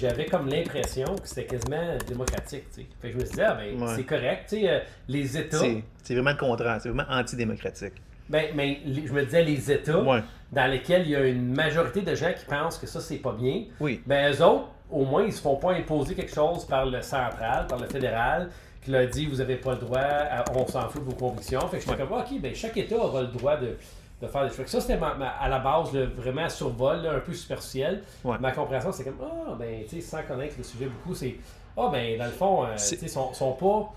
j'avais 0.00 0.26
comme 0.26 0.48
l'impression 0.48 1.14
que 1.16 1.26
c'était 1.28 1.44
quasiment 1.46 1.96
démocratique. 2.06 2.64
tu 2.74 2.82
sais. 2.82 2.86
Fait 3.00 3.08
que 3.08 3.14
je 3.14 3.18
me 3.20 3.24
suis 3.24 3.34
dit, 3.36 3.42
ah, 3.42 3.54
ben, 3.54 3.82
Ouais. 3.82 3.92
c'est 3.96 4.04
correct. 4.04 4.52
euh, 4.52 4.80
les 5.08 5.36
États. 5.38 5.58
C'est 5.58 5.82
c'est 6.02 6.14
vraiment 6.14 6.30
le 6.30 6.36
contraire, 6.36 6.78
c'est 6.82 6.88
vraiment 6.90 7.08
antidémocratique. 7.10 7.94
Ben, 8.28 8.46
mais 8.54 8.80
les- 8.84 9.06
je 9.06 9.12
me 9.12 9.24
disais, 9.24 9.42
les 9.42 9.72
États 9.72 10.00
Ouais. 10.00 10.22
dans 10.52 10.70
lesquels 10.70 11.02
il 11.02 11.10
y 11.10 11.16
a 11.16 11.26
une 11.26 11.52
majorité 11.54 12.02
de 12.02 12.14
gens 12.14 12.32
qui 12.38 12.44
pensent 12.44 12.78
que 12.78 12.86
ça, 12.86 13.00
c'est 13.00 13.16
pas 13.18 13.32
bien, 13.32 13.64
Oui. 13.80 14.00
ben, 14.06 14.32
eux 14.32 14.42
autres, 14.44 14.68
au 14.90 15.04
moins, 15.04 15.24
ils 15.24 15.32
se 15.32 15.40
font 15.40 15.56
pas 15.56 15.72
imposer 15.72 16.14
quelque 16.14 16.34
chose 16.34 16.64
par 16.66 16.86
le 16.86 17.00
central, 17.02 17.66
par 17.68 17.78
le 17.78 17.86
fédéral, 17.88 18.50
qui 18.82 18.90
leur 18.92 19.06
dit, 19.08 19.26
vous 19.26 19.40
avez 19.40 19.56
pas 19.56 19.72
le 19.72 19.78
droit, 19.80 19.98
à- 20.00 20.44
on 20.54 20.66
s'en 20.66 20.88
fout 20.88 21.04
de 21.04 21.10
vos 21.10 21.16
convictions. 21.16 21.60
Fait 21.68 21.78
que 21.78 21.82
j'étais 21.84 22.00
Ouais. 22.02 22.08
comme, 22.08 22.18
ok, 22.18 22.40
ben, 22.40 22.54
chaque 22.54 22.76
État 22.76 22.96
aura 22.96 23.20
le 23.22 23.28
droit 23.28 23.56
de, 23.56 23.76
de 24.20 24.26
faire 24.26 24.48
des 24.48 24.54
que 24.54 24.68
Ça, 24.68 24.80
c'était 24.80 24.98
ma- 24.98 25.14
ma- 25.14 25.30
à 25.30 25.48
la 25.48 25.58
base, 25.60 25.92
là, 25.94 26.04
vraiment 26.16 26.48
survol, 26.48 27.02
là, 27.02 27.12
un 27.14 27.20
peu 27.20 27.32
superficiel. 27.32 28.02
Ouais. 28.24 28.36
Ma 28.38 28.52
compréhension, 28.52 28.92
c'est 28.92 29.04
comme, 29.04 29.18
ah, 29.22 29.54
ben, 29.58 29.82
tu 29.88 29.96
sais, 29.96 30.00
sans 30.00 30.22
connaître 30.22 30.54
le 30.58 30.64
sujet 30.64 30.86
beaucoup, 30.86 31.14
c'est, 31.14 31.36
ah, 31.76 31.88
ben, 31.90 32.18
dans 32.18 32.26
le 32.26 32.30
fond, 32.30 32.64
euh, 32.64 32.74
tu 32.76 32.96
sais, 32.96 33.08
sont, 33.08 33.32
sont 33.34 33.52
pas. 33.52 33.92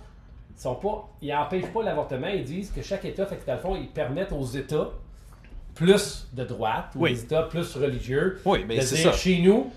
Sont 0.55 0.75
pas, 0.75 1.09
ils 1.21 1.29
n'empêchent 1.33 1.73
pas 1.73 1.81
l'avortement, 1.81 2.27
ils 2.27 2.43
disent 2.43 2.69
que 2.71 2.83
chaque 2.83 3.03
État, 3.05 3.25
fait 3.25 3.37
que 3.37 3.45
dans 3.47 3.53
le 3.55 3.59
fond, 3.59 3.75
ils 3.75 3.89
permettent 3.89 4.31
aux 4.31 4.45
États 4.45 4.89
plus 5.73 6.27
de 6.31 6.43
droite, 6.43 6.91
ou 6.95 7.03
Oui. 7.03 7.13
des 7.13 7.23
États 7.23 7.43
plus 7.43 7.75
religieux, 7.75 8.39
Oui, 8.45 8.63
mais 8.67 8.79
c'est 8.81 8.95
dire 8.97 9.11
ça. 9.11 9.17
chez 9.17 9.41
nous, 9.41 9.71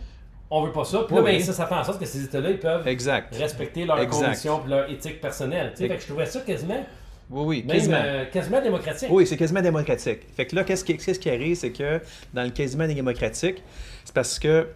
on 0.50 0.62
veut 0.62 0.72
pas 0.72 0.84
ça. 0.84 1.00
Puis 1.06 1.16
là, 1.16 1.22
Oui, 1.22 1.32
ben, 1.32 1.40
ça, 1.42 1.52
ça 1.54 1.66
fait 1.66 1.74
en 1.74 1.82
sorte 1.82 1.98
que 1.98 2.04
ces 2.04 2.22
États-là, 2.24 2.50
ils 2.50 2.60
peuvent 2.60 2.86
Exact. 2.86 3.34
respecter 3.34 3.86
leurs 3.86 3.98
Exact. 4.00 4.22
convictions 4.24 4.62
et 4.66 4.68
leur 4.68 4.90
éthique 4.90 5.20
personnelle. 5.20 5.70
Tu 5.72 5.78
sais, 5.78 5.84
Ex- 5.84 5.92
fait 5.92 5.96
que 5.96 6.02
je 6.02 6.08
trouvais 6.08 6.26
ça 6.26 6.40
quasiment, 6.40 6.84
Oui, 7.30 7.45
oui, 7.45 7.64
même, 7.66 7.76
quasiment. 7.76 7.97
euh, 8.04 8.25
quasiment 8.26 8.61
démocratique. 8.62 9.09
Oui, 9.11 9.26
c'est 9.26 9.37
quasiment 9.37 9.62
démocratique. 9.62 10.21
Fait 10.37 10.47
que 10.47 10.54
là, 10.54 10.64
qu'est-ce 10.64 10.85
qui, 10.85 10.97
qu'est-ce 10.97 11.18
qui 11.18 11.30
arrive, 11.30 11.56
c'est 11.56 11.73
que 11.73 12.00
dans 12.33 12.45
le 12.45 12.50
quasiment 12.50 12.87
démocratique, 12.87 13.62
c'est 14.04 14.14
parce 14.14 14.38
que 14.38 14.68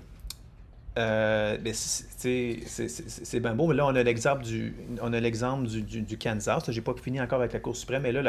euh, 0.98 1.56
ben, 1.58 1.72
c'est- 1.72 3.40
bien 3.40 3.54
beau, 3.54 3.68
mais 3.68 3.74
là, 3.76 3.86
on 3.86 3.94
a 3.94 4.02
l'exemple 4.02 4.42
du, 4.42 4.74
on 5.00 5.12
a 5.12 5.20
l'exemple 5.20 5.68
du, 5.68 5.82
du, 5.82 6.02
du 6.02 6.18
Kansas. 6.18 6.64
J'ai 6.68 6.80
pas 6.80 6.92
fini 7.00 7.20
encore 7.20 7.38
avec 7.38 7.52
la 7.52 7.60
Cour 7.60 7.76
suprême, 7.76 8.02
mais 8.02 8.10
là, 8.12 8.22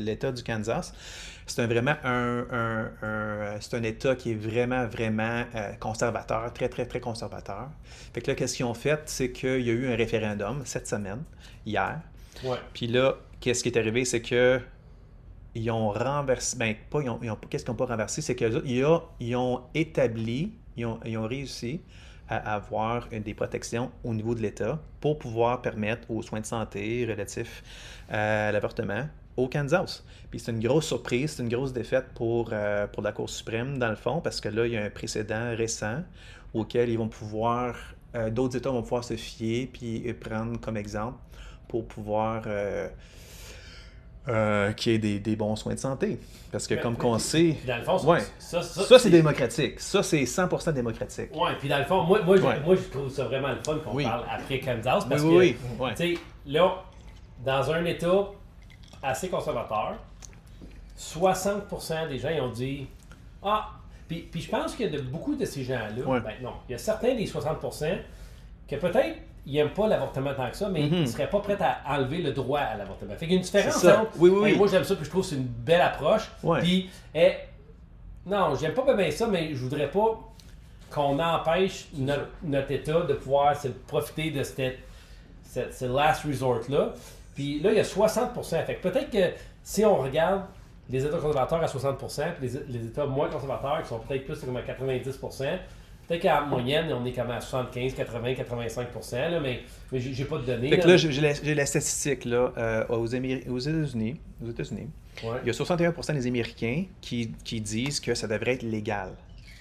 l'État 0.00 0.32
du 0.32 0.42
Kansas, 0.42 0.92
c'est 1.46 1.62
un, 1.62 1.66
vraiment 1.66 1.94
un, 2.04 2.44
un- 2.52 2.90
un- 3.02 3.60
c'est 3.60 3.74
un 3.76 3.82
État 3.82 4.14
qui 4.16 4.32
est 4.32 4.34
vraiment, 4.34 4.86
vraiment 4.86 5.44
euh, 5.54 5.72
conservateur, 5.80 6.52
très, 6.52 6.68
très, 6.68 6.84
très 6.84 7.00
conservateur. 7.00 7.70
Fait 8.12 8.20
que 8.20 8.30
là, 8.30 8.34
qu'est-ce 8.36 8.56
qu'ils 8.56 8.66
ont 8.66 8.74
fait, 8.74 9.00
c'est 9.06 9.30
qu'il 9.32 9.62
y 9.62 9.70
a 9.70 9.72
eu 9.72 9.90
un 9.90 9.96
référendum 9.96 10.60
cette 10.66 10.86
semaine, 10.86 11.22
hier, 11.64 12.00
Puis 12.72 12.86
là, 12.86 13.16
qu'est-ce 13.40 13.62
qui 13.62 13.68
est 13.68 13.78
arrivé, 13.78 14.04
c'est 14.04 14.22
que 14.22 14.60
ils 15.54 15.70
ont 15.70 15.90
renversé, 15.90 16.56
ben 16.58 16.74
pas, 16.90 17.00
ils 17.02 17.08
ont, 17.10 17.18
ils 17.22 17.30
ont- 17.30 17.38
qu'est-ce 17.48 17.64
qu'ils 17.64 17.72
n'ont 17.72 17.76
pas 17.76 17.86
renversé, 17.86 18.22
c'est 18.22 18.34
qu'ils 18.36 18.84
ont, 18.84 19.02
ils 19.20 19.36
ont 19.36 19.62
établi, 19.74 20.52
ils 20.76 20.86
ont, 20.86 20.98
ils 21.04 21.16
ont 21.16 21.26
réussi 21.28 21.80
à 22.28 22.54
avoir 22.54 23.08
des 23.10 23.34
protections 23.34 23.90
au 24.02 24.14
niveau 24.14 24.34
de 24.34 24.40
l'État 24.40 24.80
pour 25.00 25.18
pouvoir 25.18 25.62
permettre 25.62 26.10
aux 26.10 26.22
soins 26.22 26.40
de 26.40 26.46
santé 26.46 27.06
relatifs 27.08 27.62
à 28.08 28.50
l'avortement 28.50 29.06
au 29.36 29.48
Kansas. 29.48 30.04
Puis 30.30 30.40
c'est 30.40 30.52
une 30.52 30.60
grosse 30.60 30.86
surprise, 30.86 31.32
c'est 31.32 31.42
une 31.42 31.48
grosse 31.48 31.72
défaite 31.72 32.06
pour, 32.14 32.50
euh, 32.52 32.86
pour 32.86 33.02
la 33.02 33.12
Cour 33.12 33.28
suprême, 33.28 33.78
dans 33.78 33.90
le 33.90 33.96
fond, 33.96 34.20
parce 34.20 34.40
que 34.40 34.48
là, 34.48 34.66
il 34.66 34.72
y 34.72 34.76
a 34.76 34.84
un 34.84 34.90
précédent 34.90 35.54
récent 35.56 36.02
auquel 36.54 36.88
ils 36.88 36.98
vont 36.98 37.08
pouvoir, 37.08 37.76
euh, 38.16 38.30
d'autres 38.30 38.56
États 38.56 38.70
vont 38.70 38.82
pouvoir 38.82 39.04
se 39.04 39.16
fier 39.16 39.66
puis 39.72 40.12
prendre 40.14 40.58
comme 40.60 40.76
exemple 40.76 41.18
pour 41.74 41.86
pouvoir 41.86 42.44
euh, 42.46 42.86
euh, 44.28 44.70
qu'il 44.74 44.92
y 44.92 44.94
ait 44.94 44.98
des, 44.98 45.18
des 45.18 45.34
bons 45.34 45.56
soins 45.56 45.74
de 45.74 45.80
santé. 45.80 46.20
Parce 46.52 46.68
que 46.68 46.74
Mais- 46.74 46.80
comme 46.80 46.96
qu'on 46.96 47.18
sait, 47.18 47.56
Puis 47.58 47.66
dans 47.66 47.78
le 47.78 47.82
fond, 47.82 47.98
ça, 47.98 48.06
Ouais. 48.06 48.20
ça, 48.38 48.62
ça, 48.62 48.82
ça 48.84 48.98
c'est 49.00 49.10
démocratique. 49.10 49.80
Ça 49.80 50.04
c'est 50.04 50.24
100% 50.24 50.70
démocratique. 50.72 51.34
Ouais, 51.34 51.50
puis 51.58 51.68
dans 51.68 51.78
le 51.78 51.84
fond, 51.84 52.04
moi, 52.04 52.22
moi, 52.22 52.36
Ouais. 52.38 52.60
moi, 52.60 52.76
je 52.76 52.82
trouve 52.96 53.10
ça 53.10 53.24
vraiment 53.24 53.48
le 53.48 53.56
fun 53.56 53.76
qu'on 53.84 53.92
Oui. 53.92 54.04
parle 54.04 54.22
après 54.30 54.60
Kansas 54.60 55.04
parce 55.08 55.20
oui, 55.22 55.28
que, 55.30 55.36
oui, 55.36 55.56
oui. 55.80 55.90
Tu 55.96 56.14
sais, 56.14 56.20
là, 56.46 56.76
dans 57.44 57.72
un 57.72 57.84
État 57.86 58.26
assez 59.02 59.28
conservateur, 59.28 59.96
60% 60.96 62.06
des 62.08 62.20
gens 62.20 62.28
ils 62.28 62.40
ont 62.40 62.52
dit 62.52 62.86
Ah, 63.42 63.68
puis, 64.06 64.20
puis 64.30 64.40
je 64.42 64.48
pense 64.48 64.76
qu'il 64.76 64.86
y 64.86 64.94
a 64.94 64.96
de, 64.96 65.02
beaucoup 65.02 65.34
de 65.34 65.44
ces 65.44 65.64
gens-là, 65.64 66.06
Ouais. 66.06 66.20
ben 66.20 66.34
non, 66.40 66.52
il 66.68 66.72
y 66.72 66.74
a 66.76 66.78
certains 66.78 67.16
des 67.16 67.26
60% 67.26 67.98
que 68.68 68.76
peut-être 68.76 69.18
ils 69.46 69.54
n'aiment 69.54 69.70
pas 69.74 69.86
l'avortement 69.86 70.32
tant 70.34 70.48
que 70.50 70.56
ça, 70.56 70.68
mais 70.68 70.82
ils 70.82 71.00
ne 71.02 71.06
seraient 71.06 71.28
pas 71.30 71.40
prêts 71.40 71.58
à 71.60 71.94
enlever 71.96 72.18
le 72.18 72.32
droit 72.32 72.60
à 72.60 72.76
l'avortement. 72.76 73.12
Fait 73.14 73.26
qu'il 73.26 73.32
y 73.32 73.34
a 73.34 73.36
une 73.36 73.42
différence 73.42 73.82
entre 74.02 74.12
Oui, 74.18 74.30
oui, 74.30 74.38
oui. 74.42 74.50
Hey, 74.50 74.56
moi 74.58 74.68
j'aime 74.68 74.84
ça, 74.84 74.94
puis 74.96 75.04
je 75.04 75.10
trouve 75.10 75.22
que 75.22 75.28
c'est 75.28 75.36
une 75.36 75.44
belle 75.46 75.80
approche. 75.82 76.30
Ouais. 76.42 76.60
Puis, 76.60 76.90
eh, 77.14 77.32
non, 78.26 78.54
j'aime 78.54 78.72
pas 78.72 78.94
bien 78.94 79.10
ça, 79.10 79.26
mais 79.26 79.50
je 79.54 79.56
voudrais 79.56 79.90
pas 79.90 80.18
qu'on 80.90 81.18
empêche 81.18 81.88
notre, 81.96 82.28
notre 82.42 82.70
État 82.70 83.00
de 83.00 83.14
pouvoir 83.14 83.54
se 83.60 83.68
profiter 83.68 84.30
de 84.30 84.42
cette, 84.42 84.78
cette- 85.42 85.74
ce 85.74 85.84
last 85.84 86.24
resort-là. 86.24 86.94
Puis 87.34 87.60
là, 87.60 87.70
il 87.72 87.76
y 87.76 87.80
a 87.80 87.84
60%. 87.84 88.64
Fait 88.64 88.76
que 88.76 88.88
peut-être 88.88 89.10
que 89.10 89.36
si 89.62 89.84
on 89.84 89.96
regarde 89.96 90.42
les 90.88 91.04
États 91.04 91.16
conservateurs 91.18 91.62
à 91.62 91.66
60%, 91.66 92.32
puis 92.38 92.48
les, 92.48 92.78
les 92.78 92.86
États 92.86 93.06
moins 93.06 93.28
conservateurs 93.28 93.82
qui 93.82 93.88
sont 93.88 93.98
peut-être 93.98 94.24
plus 94.24 94.38
comme 94.40 94.56
à 94.56 94.62
90%, 94.62 95.58
peut-être 96.08 96.22
qu'en 96.22 96.46
moyenne, 96.46 96.92
on 96.92 97.04
est 97.04 97.12
comme 97.12 97.30
à 97.30 97.40
75, 97.40 97.94
80, 97.94 98.32
85%, 98.32 99.30
là, 99.30 99.40
mais, 99.40 99.60
mais 99.92 100.00
j'ai 100.00 100.24
pas 100.24 100.38
de 100.38 100.44
données. 100.46 100.70
Fait 100.70 100.78
que 100.78 100.86
là. 100.86 100.96
là, 100.96 101.34
j'ai 101.42 101.54
la, 101.54 101.66
statistique 101.66 102.24
là, 102.24 102.52
euh, 102.56 102.84
aux, 102.88 102.96
aux 102.96 103.06
États-Unis. 103.58 104.16
Aux 104.44 104.50
États-Unis, 104.50 104.88
Ouais. 105.22 105.38
il 105.44 105.46
y 105.46 105.50
a 105.50 105.52
61% 105.52 106.12
des 106.14 106.26
Américains 106.26 106.84
qui, 107.00 107.30
qui 107.44 107.60
disent 107.60 108.00
que 108.00 108.14
ça 108.14 108.26
devrait 108.26 108.54
être 108.54 108.62
légal. 108.64 109.10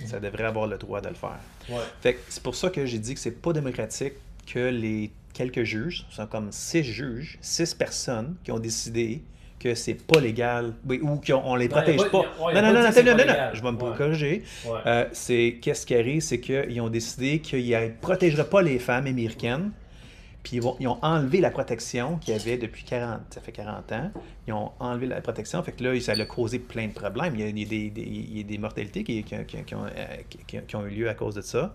Ça 0.05 0.19
devrait 0.19 0.45
avoir 0.45 0.67
le 0.67 0.77
droit 0.77 0.99
de 0.99 1.09
le 1.09 1.13
faire. 1.13 1.39
Ouais. 1.69 1.75
Fait 2.01 2.15
que 2.15 2.19
c'est 2.27 2.41
pour 2.41 2.55
ça 2.55 2.69
que 2.69 2.85
j'ai 2.85 2.97
dit 2.97 3.13
que 3.13 3.19
c'est 3.19 3.39
pas 3.39 3.53
démocratique 3.53 4.13
que 4.51 4.69
les 4.69 5.11
quelques 5.33 5.63
juges, 5.63 6.05
ce 6.09 6.17
sont 6.17 6.27
comme 6.27 6.51
six 6.51 6.83
juges, 6.83 7.37
six 7.41 7.73
personnes 7.73 8.35
qui 8.43 8.51
ont 8.51 8.59
décidé 8.59 9.21
que 9.63 9.75
c'est 9.75 9.93
pas 10.05 10.19
légal 10.19 10.73
ou 11.01 11.15
qu'on 11.25 11.55
les 11.55 11.67
Non, 11.67 11.71
protège 11.75 11.97
pas- 11.97 12.09
pas. 12.09 12.17
non, 12.17 12.23
non, 12.23 12.35
pas 12.37 12.51
non, 12.53 12.61
non, 12.61 12.73
non, 12.73 12.81
non, 12.81 13.03
non, 13.11 13.15
légal. 13.17 13.51
je 13.55 13.61
vais 13.63 13.71
me 13.71 13.77
Ouais. 13.77 13.97
corriger. 13.97 14.43
Ouais. 14.65 14.79
Euh, 14.85 15.05
c'est 15.13 15.57
qu'est-ce 15.61 15.85
qui 15.85 15.95
arrive, 15.95 16.21
c'est 16.21 16.39
qu'ils 16.39 16.81
ont 16.81 16.89
décidé 16.89 17.39
qu'ils 17.39 17.69
ne 17.69 17.89
protégeraient 18.01 18.49
pas 18.49 18.61
les 18.61 18.79
femmes 18.79 19.07
américaines. 19.07 19.71
Puis 20.43 20.57
ils, 20.57 20.61
vont- 20.61 20.75
ils 20.81 20.87
ont 20.89 20.97
enlevé 21.01 21.39
la 21.39 21.49
protection 21.51 22.17
qu'il 22.17 22.33
y 22.35 22.37
avait 22.37 22.57
depuis 22.57 22.83
40, 22.83 23.21
ça 23.29 23.39
fait 23.39 23.53
40 23.53 23.89
ans. 23.93 24.11
Ils 24.45 24.51
ont 24.51 24.71
enlevé 24.79 25.07
la 25.07 25.21
protection. 25.21 25.63
Fait 25.63 25.71
que 25.71 25.81
là, 25.81 25.97
ça 26.01 26.11
a 26.11 26.25
causé 26.25 26.59
plein 26.59 26.87
de 26.89 26.93
problèmes. 26.93 27.33
Il 27.35 27.39
y 27.39 27.43
a, 27.45 27.47
il 27.47 27.59
y 27.59 27.63
a 27.63 27.65
des, 27.69 27.89
des- 27.89 28.01
il 28.01 28.37
y 28.39 28.41
a 28.41 28.43
des 28.43 28.57
mortalités 28.57 29.05
qui, 29.05 29.23
qui- 29.23 29.35
qui- 29.47 29.63
qui 29.63 29.75
ont, 29.75 29.85
euh, 29.85 29.89
qui- 30.45 30.59
qui 30.67 30.75
ont 30.75 30.85
eu 30.85 30.89
lieu 30.89 31.07
à 31.07 31.13
cause 31.13 31.35
de 31.35 31.41
ça. 31.41 31.73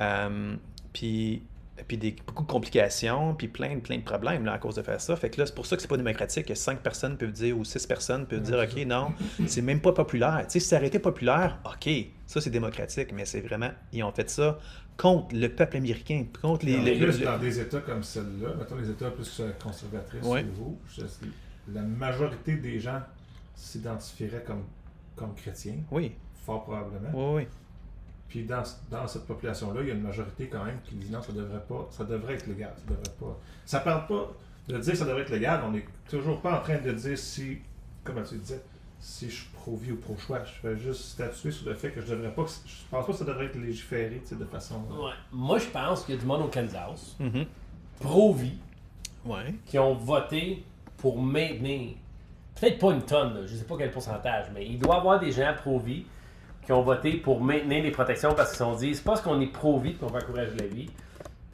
Euh, 0.00 0.54
puis, 0.92 1.42
puis 1.86 1.96
des, 1.98 2.14
beaucoup 2.26 2.42
de 2.44 2.48
complications, 2.48 3.34
puis 3.34 3.48
plein, 3.48 3.78
plein 3.80 3.98
de 3.98 4.02
problèmes 4.02 4.44
là, 4.44 4.52
à 4.54 4.58
cause 4.58 4.74
de 4.76 4.82
faire 4.82 5.00
ça. 5.00 5.16
Fait 5.16 5.30
que 5.30 5.40
là, 5.40 5.46
c'est 5.46 5.54
pour 5.54 5.66
ça 5.66 5.76
que 5.76 5.82
c'est 5.82 5.88
pas 5.88 5.96
démocratique. 5.96 6.46
Que 6.46 6.54
cinq 6.54 6.80
personnes 6.80 7.16
peuvent 7.16 7.32
dire, 7.32 7.56
ou 7.58 7.64
six 7.64 7.86
personnes 7.86 8.26
peuvent 8.26 8.42
dire, 8.42 8.58
OK, 8.58 8.84
non, 8.86 9.12
c'est 9.46 9.62
même 9.62 9.80
pas 9.80 9.92
populaire. 9.92 10.40
Tu 10.46 10.52
sais, 10.54 10.60
si 10.60 10.66
ça 10.68 10.76
aurait 10.76 10.86
été 10.88 10.98
populaire, 10.98 11.58
OK, 11.64 11.88
ça 12.26 12.40
c'est 12.40 12.50
démocratique, 12.50 13.12
mais 13.12 13.24
c'est 13.24 13.40
vraiment, 13.40 13.70
ils 13.92 14.02
ont 14.02 14.12
fait 14.12 14.28
ça 14.30 14.58
contre 14.96 15.34
le 15.34 15.48
peuple 15.48 15.78
américain, 15.78 16.26
contre 16.40 16.66
les... 16.66 16.76
Les- 16.78 16.98
plus, 16.98 17.20
dans 17.20 17.38
des 17.38 17.58
États 17.60 17.80
comme 17.80 18.02
celle-là, 18.02 18.54
mettons 18.58 18.76
les 18.76 18.90
États 18.90 19.10
plus 19.10 19.40
euh, 19.40 19.50
conservatrices 19.62 20.22
Ouais. 20.24 20.44
rouges, 20.58 20.76
je- 20.98 21.72
la 21.74 21.80
majorité 21.82 22.56
des 22.56 22.78
gens 22.78 23.00
s'identifieraient 23.54 24.42
comme, 24.46 24.64
comme 25.16 25.34
chrétiens, 25.34 25.76
Oui, 25.90 26.12
fort 26.44 26.64
probablement. 26.64 27.10
oui, 27.14 27.42
oui. 27.42 27.48
Puis 28.32 28.44
dans, 28.44 28.62
dans 28.90 29.06
cette 29.06 29.26
population-là, 29.26 29.82
il 29.82 29.88
y 29.88 29.90
a 29.90 29.94
une 29.94 30.00
majorité 30.00 30.46
quand 30.46 30.64
même 30.64 30.78
qui 30.84 30.94
dit 30.94 31.10
non, 31.10 31.20
ça 31.20 31.34
devrait 31.34 31.60
pas, 31.68 31.86
ça 31.90 32.02
devrait 32.04 32.32
être 32.34 32.46
légal. 32.46 32.72
Ça 32.78 32.84
devrait 32.94 33.16
pas. 33.20 33.38
Ça 33.66 33.80
parle 33.80 34.06
pas 34.06 34.32
de 34.68 34.78
dire 34.78 34.92
que 34.92 34.98
ça 34.98 35.04
devrait 35.04 35.20
être 35.20 35.30
légal, 35.30 35.60
on 35.66 35.72
n'est 35.72 35.84
toujours 36.08 36.40
pas 36.40 36.58
en 36.58 36.62
train 36.62 36.78
de 36.78 36.92
dire 36.92 37.18
si, 37.18 37.58
comme 38.02 38.22
tu 38.24 38.36
disais, 38.36 38.62
si 38.98 39.28
je 39.28 39.34
suis 39.34 39.48
pro-vie 39.52 39.92
ou 39.92 39.96
pro-choix. 39.96 40.42
Je 40.44 40.52
fais 40.52 40.78
juste 40.78 41.02
statuer 41.10 41.50
sur 41.50 41.68
le 41.68 41.74
fait 41.74 41.90
que 41.90 42.00
je 42.00 42.06
devrais 42.06 42.30
pas, 42.32 42.46
je 42.64 42.72
pense 42.90 43.04
pas 43.04 43.12
que 43.12 43.18
ça 43.18 43.24
devrait 43.26 43.44
être 43.46 43.58
légiféré 43.58 44.18
tu 44.22 44.28
sais, 44.28 44.36
de 44.36 44.46
façon. 44.46 44.76
Ouais. 44.90 45.10
Moi, 45.30 45.58
je 45.58 45.66
pense 45.66 46.04
qu'il 46.06 46.14
y 46.14 46.18
a 46.18 46.20
du 46.22 46.26
monde 46.26 46.40
au 46.40 46.48
Kansas, 46.48 47.16
Mhm. 47.20 47.44
pro-vie, 48.00 48.56
Ouais. 49.26 49.54
qui 49.66 49.78
ont 49.78 49.94
voté 49.94 50.64
pour 50.96 51.20
maintenir, 51.20 51.96
peut-être 52.58 52.78
pas 52.78 52.92
une 52.92 53.02
tonne, 53.02 53.34
là, 53.34 53.46
je 53.46 53.52
ne 53.52 53.58
sais 53.58 53.64
pas 53.64 53.76
quel 53.76 53.90
pourcentage, 53.90 54.46
mais 54.54 54.64
il 54.66 54.78
doit 54.78 54.94
y 54.94 54.98
avoir 54.98 55.20
des 55.20 55.32
gens 55.32 55.52
pro-vie 55.54 56.06
qui 56.64 56.72
ont 56.72 56.82
voté 56.82 57.12
pour 57.12 57.40
maintenir 57.40 57.82
les 57.82 57.90
protections 57.90 58.34
parce 58.34 58.50
qu'ils 58.50 58.58
se 58.58 58.64
sont 58.64 58.74
dit 58.74 58.94
c'est 58.94 59.04
parce 59.04 59.20
qu'on 59.20 59.40
est 59.40 59.46
pro-vie 59.46 59.94
qu'on 59.94 60.06
veut 60.06 60.20
encourager 60.22 60.56
la 60.58 60.66
vie, 60.66 60.90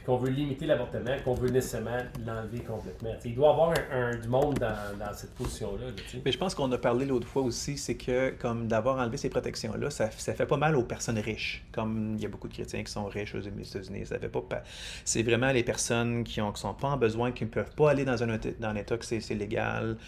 qu'on 0.08 0.16
veut 0.16 0.30
limiter 0.30 0.64
l'avortement, 0.64 1.14
qu'on 1.22 1.34
veut 1.34 1.50
nécessairement 1.50 1.98
l'enlever 2.26 2.60
complètement. 2.60 3.10
T'sais, 3.18 3.28
il 3.28 3.34
doit 3.34 3.48
y 3.48 3.50
avoir 3.50 3.70
un, 3.92 4.12
un- 4.12 4.16
du 4.16 4.26
monde 4.26 4.58
dans, 4.58 4.98
dans 4.98 5.12
cette 5.12 5.34
position-là. 5.34 5.84
là. 5.88 5.92
Mais 6.24 6.32
je 6.32 6.38
pense 6.38 6.54
qu'on 6.54 6.72
a 6.72 6.78
parlé 6.78 7.04
l'autre 7.04 7.26
fois 7.26 7.42
aussi, 7.42 7.76
c'est 7.76 7.96
que 7.96 8.30
comme 8.30 8.68
d'avoir 8.68 8.96
enlevé 8.96 9.18
ces 9.18 9.28
protections-là, 9.28 9.90
ça, 9.90 10.10
ça 10.12 10.32
fait 10.32 10.46
pas 10.46 10.56
mal 10.56 10.76
aux 10.76 10.82
personnes 10.82 11.18
riches. 11.18 11.62
Comme 11.72 12.14
il 12.16 12.22
y 12.22 12.24
a 12.24 12.28
beaucoup 12.30 12.48
de 12.48 12.54
chrétiens 12.54 12.82
qui 12.82 12.90
sont 12.90 13.04
riches 13.04 13.34
aux 13.34 13.40
États-Unis, 13.40 14.06
ça 14.06 14.18
fait 14.18 14.30
pas. 14.30 14.40
pa- 14.40 14.62
C'est 15.04 15.22
vraiment 15.22 15.52
les 15.52 15.62
personnes 15.62 16.24
qui 16.24 16.40
ont 16.40 16.52
qui 16.52 16.62
sont 16.62 16.72
pas 16.72 16.88
en 16.88 16.96
besoin, 16.96 17.30
qui 17.32 17.44
ne 17.44 17.50
peuvent 17.50 17.74
pas 17.74 17.90
aller 17.90 18.06
dans 18.06 18.22
un 18.22 18.34
état- 18.34 18.48
dans 18.58 18.68
un 18.68 18.76
état 18.76 18.96
que 18.96 19.04
c'est 19.04 19.34
légal, 19.34 19.98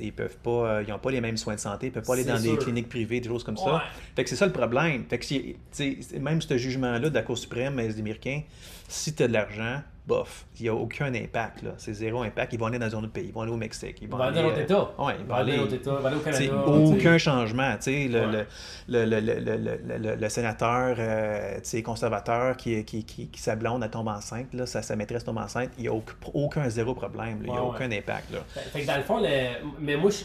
ils 0.00 0.12
peuvent 0.12 0.38
pas, 0.38 0.50
euh, 0.78 0.84
ils 0.84 0.92
ont 0.92 0.98
pas 0.98 1.12
les 1.12 1.20
mêmes 1.20 1.36
soins 1.36 1.54
de 1.54 1.60
santé, 1.60 1.86
ils 1.86 1.92
peuvent 1.92 2.04
pas 2.04 2.14
aller 2.14 2.24
dans 2.24 2.40
des 2.42 2.56
cliniques 2.56 2.88
privées, 2.88 3.20
des 3.20 3.28
choses 3.28 3.44
comme 3.44 3.54
Ouais. 3.54 3.64
ça. 3.64 3.82
Fait 4.16 4.24
que 4.24 4.30
c'est 4.30 4.34
ça 4.36 4.46
le 4.46 4.52
problème. 4.52 5.04
Fait 5.08 5.18
que 5.20 6.18
même 6.18 6.42
ce 6.42 6.58
jugement-là 6.58 7.08
de 7.08 7.14
la 7.14 7.22
Cour 7.22 7.38
suprême 7.38 7.76
des 7.76 8.00
Américains, 8.00 8.42
si 8.88 9.14
tu 9.14 9.22
as 9.22 9.28
de 9.28 9.32
l'argent, 9.34 9.82
bof, 10.06 10.46
il 10.58 10.62
n'y 10.62 10.68
a 10.70 10.74
aucun 10.74 11.12
impact. 11.14 11.60
là. 11.62 11.72
C'est 11.76 11.92
zéro 11.92 12.22
impact. 12.22 12.54
Ils 12.54 12.58
vont 12.58 12.64
aller 12.66 12.78
dans 12.78 12.86
un 12.96 12.98
autre 13.04 13.12
pays, 13.12 13.26
ils 13.26 13.32
vont 13.32 13.42
aller 13.42 13.52
au 13.52 13.58
Mexique. 13.58 13.98
Ils 14.00 14.04
Ils 14.04 14.08
vont 14.10 14.18
aller 14.18 14.34
dans 14.36 14.42
l'autre 14.44 14.58
État. 14.60 14.90
ouais, 14.98 15.16
ils 15.20 15.26
vont 15.26 15.34
aller 15.34 15.56
État, 15.74 15.92
au 15.92 16.20
Canada. 16.20 16.56
aucun 16.66 16.98
t'sais. 16.98 17.18
changement. 17.18 17.76
t'sais, 17.76 18.08
Le, 18.08 18.20
Ouais. 18.26 18.46
le, 18.88 19.04
le, 19.04 19.20
le, 19.20 19.38
le, 19.40 19.56
le, 19.56 19.98
le- 19.98 20.14
le 20.16 20.28
sénateur 20.30 20.96
euh, 20.98 21.58
conservateur 21.84 22.56
qui, 22.56 22.82
qui, 22.86 23.04
qui, 23.04 23.28
qui 23.28 23.40
sa 23.40 23.54
blonde 23.54 23.82
elle 23.84 23.90
tombe 23.90 24.08
enceinte, 24.08 24.54
là, 24.54 24.64
sa, 24.64 24.80
sa 24.80 24.96
maîtresse 24.96 25.24
tombe 25.24 25.36
enceinte, 25.36 25.70
il 25.76 25.82
n'y 25.82 25.88
a 25.88 25.92
aucun, 25.92 26.14
aucun 26.32 26.68
zéro 26.70 26.94
problème. 26.94 27.40
Il 27.44 27.50
n'y 27.50 27.56
a 27.58 27.62
Ouais, 27.62 27.68
aucun 27.68 27.90
impact. 27.92 28.30
Là. 28.32 28.38
Fait, 28.72 28.80
que 28.80 28.86
dans 28.86 28.96
le 28.96 29.02
fond, 29.02 29.20
le- 29.20 29.62
mais 29.78 29.96
moi, 29.98 30.10
je, 30.10 30.24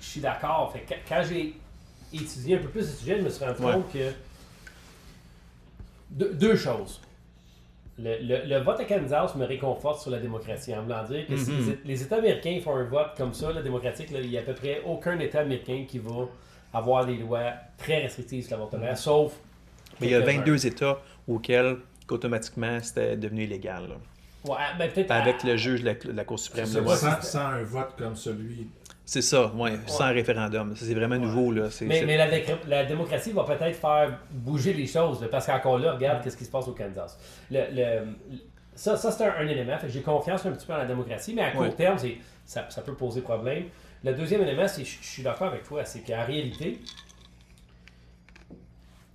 suis 0.00 0.20
d'accord. 0.22 0.74
Quand- 1.06 1.22
j'ai 1.28 1.54
étudié 2.10 2.56
un 2.56 2.60
peu 2.60 2.68
plus 2.68 2.80
le 2.80 2.86
sujet, 2.86 3.18
je 3.18 3.24
me 3.24 3.28
suis 3.28 3.44
rendu 3.44 3.60
compte 3.60 3.92
que 3.92 4.12
deux 6.10 6.56
choses. 6.56 7.02
Le, 8.00 8.16
le- 8.22 8.44
le 8.46 8.58
vote 8.60 8.78
à 8.78 8.84
Kansas 8.84 9.34
me 9.34 9.44
réconforte 9.44 10.00
sur 10.02 10.10
la 10.12 10.18
démocratie 10.20 10.72
en 10.74 10.82
voulant 10.82 11.02
dire 11.04 11.26
que 11.26 11.36
si 11.36 11.50
Mhm. 11.50 11.76
les, 11.84 11.92
les 11.94 12.02
États 12.02 12.16
américains 12.16 12.60
font 12.62 12.76
un 12.76 12.84
vote 12.84 13.08
comme 13.16 13.34
ça, 13.34 13.52
la 13.52 13.60
démocratique, 13.62 14.10
là, 14.12 14.20
il 14.20 14.30
n'y 14.30 14.36
a 14.38 14.40
à 14.40 14.44
peu 14.44 14.54
près 14.54 14.82
aucun 14.86 15.18
État 15.18 15.40
américain 15.40 15.84
qui 15.88 15.98
va 15.98 16.26
avoir 16.72 17.04
des 17.06 17.16
lois 17.16 17.52
très 17.76 18.02
restrictives 18.02 18.42
sur 18.46 18.52
l'avortement, 18.52 18.94
sauf. 18.94 19.32
Mais 20.00 20.06
il 20.08 20.10
y 20.10 20.14
a 20.14 20.20
quelques-uns. 20.20 20.38
22 20.38 20.66
États 20.66 20.98
auxquels 21.26 21.76
automatiquement 22.08 22.78
c'était 22.80 23.16
devenu 23.16 23.44
illégal. 23.44 23.88
là. 23.88 23.94
Ouais, 24.44 24.56
ben, 24.78 24.88
peut-être 24.90 25.10
Avec 25.10 25.44
à- 25.44 25.46
le 25.48 25.56
juge 25.56 25.82
de 25.82 25.94
la, 26.12 26.24
Cour 26.24 26.38
suprême. 26.38 26.66
Sans, 26.66 27.20
sans 27.22 27.38
un 27.40 27.62
vote 27.64 27.94
comme 27.98 28.14
celui. 28.14 28.68
C'est 29.10 29.22
ça, 29.22 29.46
ouais, 29.54 29.72
sans 29.86 30.12
référendum. 30.12 30.76
C'est 30.76 30.92
vraiment 30.92 31.16
nouveau. 31.16 31.50
Là. 31.50 31.70
Mais, 31.80 32.14
la, 32.66 32.84
démocratie 32.84 33.32
va 33.32 33.42
peut-être 33.44 33.76
faire 33.76 34.18
bouger 34.30 34.74
les 34.74 34.86
choses, 34.86 35.22
là, 35.22 35.28
parce 35.28 35.46
qu'encore 35.46 35.78
là, 35.78 35.94
regarde 35.94 36.22
qu'est-ce 36.22 36.36
qui 36.36 36.44
se 36.44 36.50
passe 36.50 36.68
au 36.68 36.72
Kansas. 36.72 37.18
Le, 37.50 37.60
le- 37.72 38.06
ça, 38.74 38.98
ça 38.98 39.10
c'est 39.10 39.24
un, 39.24 39.32
un 39.38 39.46
élément. 39.48 39.78
J'ai 39.86 40.02
confiance 40.02 40.44
un 40.44 40.52
petit 40.52 40.66
peu 40.66 40.74
en 40.74 40.76
la 40.76 40.84
démocratie, 40.84 41.32
mais 41.32 41.40
à 41.40 41.52
court 41.52 41.62
Ouais. 41.62 41.72
terme, 41.72 41.96
ça, 42.44 42.68
ça 42.68 42.82
peut 42.82 42.92
poser 42.92 43.22
problème. 43.22 43.64
Le 44.04 44.12
deuxième 44.12 44.42
élément, 44.42 44.68
c'est 44.68 44.84
je 44.84 44.98
je 45.00 45.06
suis 45.06 45.22
d'accord 45.22 45.46
avec 45.46 45.62
toi, 45.62 45.86
c'est 45.86 46.00
qu'en 46.00 46.26
réalité, 46.26 46.78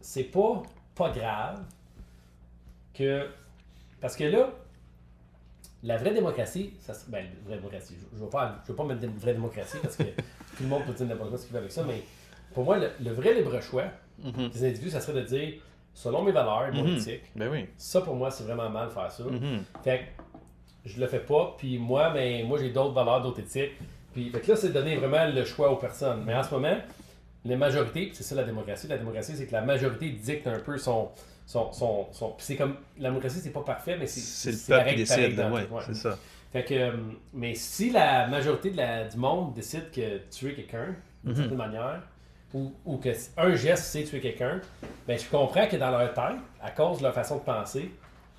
c'est 0.01 0.23
pas, 0.23 0.63
pas 0.95 1.12
grave 1.12 1.59
que. 2.95 3.27
Parce 4.01 4.15
que 4.15 4.23
là, 4.23 4.50
la 5.83 5.97
vraie 5.97 6.13
démocratie, 6.13 6.73
ça, 6.79 6.93
se- 6.93 7.09
ben, 7.09 7.25
la 7.41 7.47
vraie 7.47 7.57
démocratie, 7.57 7.95
je 8.11 8.17
ne 8.17 8.23
veux, 8.23 8.29
pas- 8.29 8.59
je 8.63 8.69
veux 8.71 8.75
pas 8.75 8.83
mettre 8.85 9.01
de 9.01 9.07
vraie 9.19 9.33
démocratie 9.33 9.77
parce 9.81 9.95
que 9.97 10.03
tout 10.03 10.61
le 10.63 10.67
monde 10.67 10.83
peut 10.85 10.93
dire 10.93 11.05
n'importe 11.07 11.29
quoi 11.29 11.37
ce 11.37 11.43
qu'il 11.45 11.53
veut 11.53 11.59
avec 11.59 11.71
ça, 11.71 11.83
mais 11.85 12.01
pour 12.53 12.63
moi, 12.63 12.77
le, 12.77 12.89
le 13.03 13.11
vrai 13.11 13.33
libre 13.33 13.59
choix 13.61 13.85
Mhm. 14.23 14.49
des 14.49 14.65
individus, 14.65 14.89
ça 14.91 15.01
serait 15.01 15.21
de 15.21 15.25
dire, 15.25 15.53
selon 15.93 16.23
mes 16.23 16.31
valeurs, 16.31 16.71
mon 16.73 16.83
Mhm. 16.83 16.95
éthique, 16.97 17.23
Ben 17.35 17.49
oui. 17.51 17.65
ça 17.77 18.01
pour 18.01 18.15
moi, 18.15 18.31
c'est 18.31 18.43
vraiment 18.43 18.69
mal 18.69 18.87
de 18.87 18.93
faire 18.93 19.11
ça. 19.11 19.23
Mhm. 19.23 19.63
Fait 19.83 19.99
que 19.99 20.89
je 20.89 20.99
le 20.99 21.07
fais 21.07 21.19
pas, 21.19 21.55
puis 21.57 21.77
moi, 21.77 22.09
ben, 22.11 22.45
moi 22.47 22.57
j'ai 22.59 22.69
d'autres 22.69 22.93
valeurs, 22.93 23.21
d'autres 23.21 23.39
éthiques. 23.41 23.71
Puis 24.13 24.29
fait 24.29 24.39
que 24.41 24.51
là, 24.51 24.55
c'est 24.57 24.69
donner 24.69 24.96
vraiment 24.98 25.25
le 25.33 25.43
choix 25.43 25.72
aux 25.72 25.77
personnes. 25.77 26.24
Mais 26.25 26.35
en 26.35 26.43
ce 26.43 26.53
moment, 26.53 26.77
les 27.46 27.55
majorités, 27.55 28.11
c'est 28.13 28.24
ça 28.24 28.35
la 28.35 28.43
démocratie. 28.43 28.87
La 28.87 28.98
démocratie, 28.98 29.33
c'est 29.35 29.48
que 29.48 29.51
la 29.53 29.61
majorité 29.61 30.09
dicte 30.11 30.46
un 30.48 30.59
peu 30.59 30.77
son. 30.77 31.09
Son, 31.46 31.72
son, 31.72 32.08
son- 32.12 32.36
c'est 32.38 32.56
comme. 32.56 32.75
La 32.98 33.10
démocratie, 33.10 33.40
c'est 33.42 33.51
pas 33.51 33.62
parfait, 33.62 33.98
mais 34.00 34.08
c'est. 34.08 34.20
C'est 34.20 34.51
le 34.72 34.77
la 34.77 34.84
peuple 34.84 34.90
qui 34.92 34.96
décide. 34.98 35.40
Ouais, 35.40 35.68
ouais. 35.70 35.82
c'est 35.86 35.94
ça. 35.96 36.18
Fait 36.51 36.64
que, 36.64 36.74
euh, 36.75 36.92
mais 37.34 37.56
si 37.56 37.90
la 37.90 38.27
majorité 38.27 38.70
de 38.72 38.77
la, 38.77 39.06
du 39.06 39.18
monde 39.18 39.53
décide 39.53 39.90
que 39.92 40.20
tuer 40.29 40.53
quelqu'un, 40.53 40.96
d'une 41.24 41.32
Mhm. 41.34 41.36
certaine 41.38 41.58
manière, 41.58 42.01
ou, 42.53 42.72
ou 42.86 42.98
que 42.98 43.10
un 43.38 43.56
geste 43.56 43.86
c'est 43.86 44.03
tuer 44.03 44.20
quelqu'un, 44.20 44.62
ben 45.08 45.18
je 45.18 45.27
comprends 45.29 45.68
que 45.68 45.75
dans 45.77 45.90
leur 45.90 46.14
tête, 46.14 46.38
à 46.62 46.70
cause 46.72 47.00
de 47.00 47.03
leur 47.03 47.14
façon 47.14 47.38
de 47.38 47.42
penser, 47.42 47.92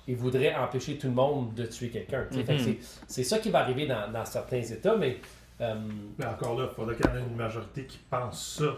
ils 0.07 0.15
voudraient 0.15 0.55
empêcher 0.55 0.97
tout 0.97 1.07
le 1.07 1.13
monde 1.13 1.53
de 1.55 1.65
tuer 1.65 1.89
quelqu'un. 1.89 2.25
Mhm. 2.31 2.45
c'est- 2.59 2.77
C'est 3.07 3.23
ça 3.25 3.39
qui 3.39 3.49
va 3.49 3.59
arriver 3.59 3.85
dans, 3.85 4.09
dans 4.11 4.23
certains 4.25 4.61
États, 4.61 4.95
mais. 4.95 5.17
euh, 5.61 5.75
Mais 6.17 6.25
encore 6.25 6.57
là, 6.59 6.67
il 6.71 6.73
faudrait 6.75 6.95
qu'il 6.95 7.05
y 7.05 7.09
en 7.09 7.15
ait 7.17 7.19
une 7.19 7.35
majorité 7.35 7.85
qui 7.85 7.97
pense 8.09 8.59
ça. 8.59 8.71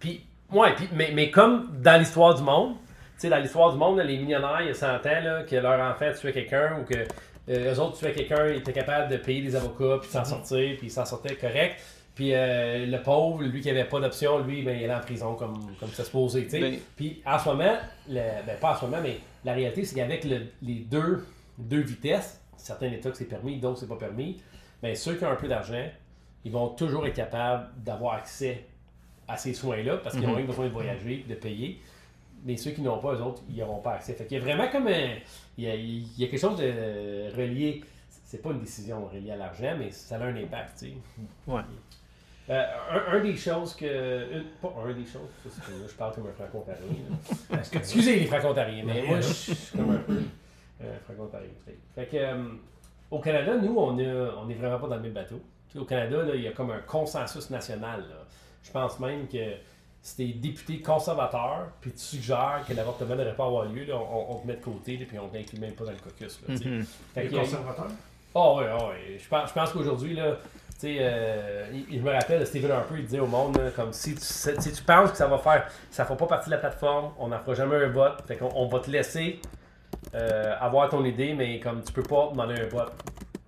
puis, 0.00 0.24
ouais, 0.50 0.74
puis, 0.74 0.88
mais, 0.94 1.10
mais 1.12 1.30
comme 1.30 1.68
dans 1.82 1.98
l'histoire 2.00 2.34
du 2.34 2.42
monde, 2.42 2.76
sais, 3.18 3.28
dans 3.28 3.38
l'histoire 3.38 3.72
du 3.72 3.78
monde, 3.78 3.98
les 4.00 4.18
millionnaires, 4.18 4.60
il 4.60 4.68
y 4.68 4.70
a 4.70 4.74
100 4.74 4.86
ans, 4.86 5.00
là, 5.04 5.42
que 5.42 5.56
leur 5.56 5.80
enfant 5.90 6.10
tuait 6.18 6.32
quelqu'un 6.32 6.80
ou 6.80 6.84
que 6.84 6.98
euh, 7.50 7.74
eux 7.74 7.80
autres 7.80 7.98
tuaient 7.98 8.12
quelqu'un, 8.12 8.48
ils 8.48 8.58
étaient 8.58 8.72
capables 8.72 9.10
de 9.10 9.16
payer 9.16 9.42
des 9.42 9.56
avocats, 9.56 9.98
puis 10.00 10.08
de 10.08 10.12
s'en 10.12 10.24
sortir, 10.24 10.76
puis 10.76 10.88
ils 10.88 10.90
s'en 10.90 11.04
sortaient 11.04 11.34
correct. 11.36 11.80
Puis 12.14 12.34
euh, 12.34 12.84
le 12.86 13.00
pauvre, 13.02 13.42
lui 13.42 13.60
qui 13.60 13.70
avait 13.70 13.84
pas 13.84 14.00
d'option, 14.00 14.40
lui, 14.40 14.62
ben, 14.62 14.76
il 14.76 14.84
allait 14.84 14.94
en 14.94 15.00
prison 15.00 15.34
comme, 15.34 15.54
comme 15.78 15.90
ça 15.90 16.04
se 16.04 16.10
posait. 16.10 16.42
Ben- 16.50 16.78
Puis 16.96 17.22
en 17.24 17.38
ce 17.38 17.48
moment, 17.48 17.76
le- 18.08 18.44
ben, 18.46 18.56
pas 18.60 18.72
en 18.72 18.76
ce 18.76 18.84
moment, 18.86 18.98
mais 19.02 19.18
la 19.44 19.52
réalité, 19.54 19.84
c'est 19.84 19.94
qu'avec 19.94 20.24
le- 20.24 20.46
les 20.62 20.80
deux, 20.80 21.24
deux 21.58 21.80
vitesses, 21.80 22.40
certains 22.56 22.88
États 22.90 23.10
que 23.10 23.16
c'est 23.16 23.24
permis, 23.24 23.58
d'autres 23.58 23.78
c'est 23.80 23.88
pas 23.88 23.96
permis, 23.96 24.40
ben, 24.82 24.94
ceux 24.96 25.14
qui 25.14 25.24
ont 25.24 25.30
un 25.30 25.36
peu 25.36 25.46
d'argent, 25.48 25.86
ils 26.44 26.50
vont 26.52 26.68
toujours 26.70 27.06
être 27.06 27.14
capables 27.14 27.68
d'avoir 27.84 28.14
accès 28.14 28.64
à 29.28 29.36
ces 29.36 29.54
soins-là 29.54 29.98
parce 29.98 30.16
qu'ils 30.16 30.26
ont 30.26 30.36
Mhm. 30.36 30.46
besoin 30.46 30.66
de 30.66 30.72
voyager 30.72 31.24
et 31.24 31.28
de 31.28 31.34
payer. 31.36 31.80
Mais 32.44 32.56
ceux 32.56 32.70
qui 32.72 32.80
n'ont 32.82 32.98
pas, 32.98 33.14
eux 33.14 33.22
autres, 33.22 33.42
ils 33.48 33.56
n'auront 33.56 33.80
pas 33.80 33.94
accès. 33.94 34.12
Fait 34.14 34.24
qu'il 34.26 34.38
y 34.38 34.40
a 34.40 34.44
vraiment 34.44 34.68
comme 34.68 34.86
un. 34.88 35.16
Il 35.56 35.64
y 35.64 35.70
a, 35.70 35.74
il 35.74 36.06
y 36.18 36.24
a 36.24 36.28
quelque 36.28 36.40
chose 36.40 36.58
de 36.58 37.34
relié. 37.36 37.82
C'est 38.24 38.42
pas 38.42 38.50
une 38.50 38.60
décision 38.60 39.06
reliée 39.06 39.30
à 39.32 39.36
l'argent, 39.36 39.74
mais 39.78 39.90
ça 39.90 40.16
a 40.16 40.24
un 40.24 40.36
impact, 40.36 40.78
tu 40.78 40.86
sais. 40.86 40.92
Ouais. 41.46 41.60
Euh, 42.50 42.64
un, 42.90 43.16
un 43.16 43.20
des 43.20 43.36
choses 43.36 43.74
que. 43.74 44.32
une- 44.32 44.44
pas 44.62 44.72
un 44.86 44.92
des 44.92 45.04
choses, 45.04 45.28
ça, 45.50 45.62
là, 45.70 45.86
je 45.86 45.94
parle 45.94 46.14
comme 46.14 46.26
un 46.28 46.32
franco-ontarien. 46.32 47.62
Excusez 47.72 48.20
les 48.20 48.26
franco-ontariens, 48.26 48.84
mais 48.86 49.02
moi, 49.06 49.20
je 49.20 49.32
suis 49.32 49.76
comme 49.76 49.90
un 49.90 49.98
peu 49.98 50.18
euh, 50.82 50.96
franco-ontarien. 51.04 51.48
Fait, 51.94 52.06
que, 52.06 52.16
euh, 52.16 52.44
au 53.10 53.18
Canada, 53.20 53.56
nous, 53.56 53.76
on 53.76 53.98
est, 53.98 54.10
on 54.10 54.48
est 54.48 54.54
vraiment 54.54 54.78
pas 54.78 54.88
dans 54.88 54.96
le 54.96 55.02
même 55.02 55.12
bateau. 55.12 55.40
Au 55.76 55.84
Canada, 55.84 56.22
là, 56.22 56.34
il 56.34 56.42
y 56.42 56.48
a 56.48 56.52
comme 56.52 56.70
un 56.70 56.80
consensus 56.80 57.50
national. 57.50 58.00
là. 58.00 58.24
Je 58.62 58.70
pense 58.70 58.98
même 59.00 59.28
que 59.28 59.54
si 60.10 60.16
t'es 60.16 60.38
député 60.38 60.80
conservateur, 60.80 61.68
puis 61.80 61.90
tu 61.92 61.98
suggères 61.98 62.62
que 62.66 62.72
l'avortement 62.72 63.14
ne 63.14 63.20
devrait 63.20 63.34
pas 63.36 63.46
avoir 63.46 63.64
lieu, 63.66 63.84
là, 63.84 63.96
on, 63.96 64.32
on 64.32 64.34
te 64.36 64.46
met 64.46 64.54
de 64.54 64.62
côté, 64.64 64.96
là, 64.96 65.04
puis 65.08 65.18
on 65.18 65.28
t'inclut 65.28 65.58
même 65.60 65.72
pas 65.72 65.84
dans 65.84 65.90
le 65.92 65.96
caucus. 65.98 66.40
Là, 66.46 66.54
tu 66.56 66.62
sais. 66.62 66.68
Mhm. 66.68 66.86
Fait 67.14 67.22
Les 67.22 67.28
qu'il 67.28 67.36
y 67.36 67.40
a- 67.40 67.42
conservateurs? 67.44 67.86
ah 68.34 68.54
oui, 68.56 68.64
ah 68.70 68.78
oui. 68.90 69.18
Je 69.18 69.28
pense, 69.28 69.48
je 69.48 69.54
pense 69.54 69.72
qu'aujourd'hui, 69.72 70.14
là, 70.14 70.36
tu 70.80 70.80
sais, 70.86 70.96
euh, 71.00 71.66
il- 71.72 71.94
il 71.96 72.02
me 72.02 72.10
rappelle, 72.12 72.46
Steven 72.46 72.70
Harper, 72.70 72.94
il 72.98 73.04
disait 73.04 73.18
au 73.20 73.26
monde, 73.26 73.56
là, 73.58 73.70
comme 73.74 73.92
si 73.92 74.14
tu, 74.14 74.20
si 74.22 74.72
tu 74.72 74.82
penses 74.82 75.10
que 75.10 75.16
ça 75.16 75.26
va 75.26 75.38
faire, 75.38 75.66
ça 75.90 76.04
fera 76.04 76.16
pas 76.16 76.26
partie 76.26 76.46
de 76.46 76.54
la 76.54 76.58
plateforme, 76.58 77.10
on 77.18 77.28
n'en 77.28 77.38
fera 77.40 77.54
jamais 77.54 77.76
un 77.76 77.88
vote, 77.88 78.22
fait 78.26 78.36
qu'on 78.36 78.52
on 78.54 78.66
va 78.68 78.78
te 78.80 78.90
laisser 78.90 79.40
euh, 80.14 80.54
avoir 80.60 80.88
ton 80.88 81.04
idée, 81.04 81.34
mais 81.34 81.58
comme 81.60 81.82
tu 81.82 81.92
peux 81.92 82.02
pas 82.02 82.28
demander 82.30 82.54
un 82.60 82.66
vote 82.68 82.92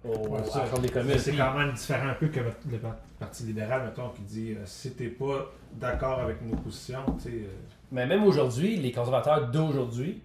au, 0.05 0.29
Ouais, 0.29 0.41
à 0.41 0.45
ça. 0.45 0.59
la 0.61 0.67
Chambre 0.71 0.81
des 0.83 0.89
Mais 0.89 0.93
communes. 0.95 1.19
c'est 1.19 1.37
quand 1.37 1.55
même 1.59 1.73
différent 1.73 2.09
un 2.09 2.15
peu 2.15 2.29
que 2.29 2.41
le 2.41 2.79
Parti 3.19 3.43
libéral, 3.45 3.85
mettons, 3.85 4.09
qui 4.11 4.23
dit 4.23 4.53
euh, 4.53 4.63
si 4.65 4.93
t'es 4.93 5.09
pas 5.09 5.51
d'accord 5.75 6.21
avec 6.21 6.41
nos 6.43 6.57
positions, 6.57 7.05
tu 7.19 7.25
sais. 7.25 7.29
euh, 7.35 7.49
Mais 7.93 8.07
même 8.07 8.25
aujourd'hui, 8.25 8.77
les 8.77 8.93
conservateurs 8.93 9.49
d'aujourd'hui, 9.51 10.23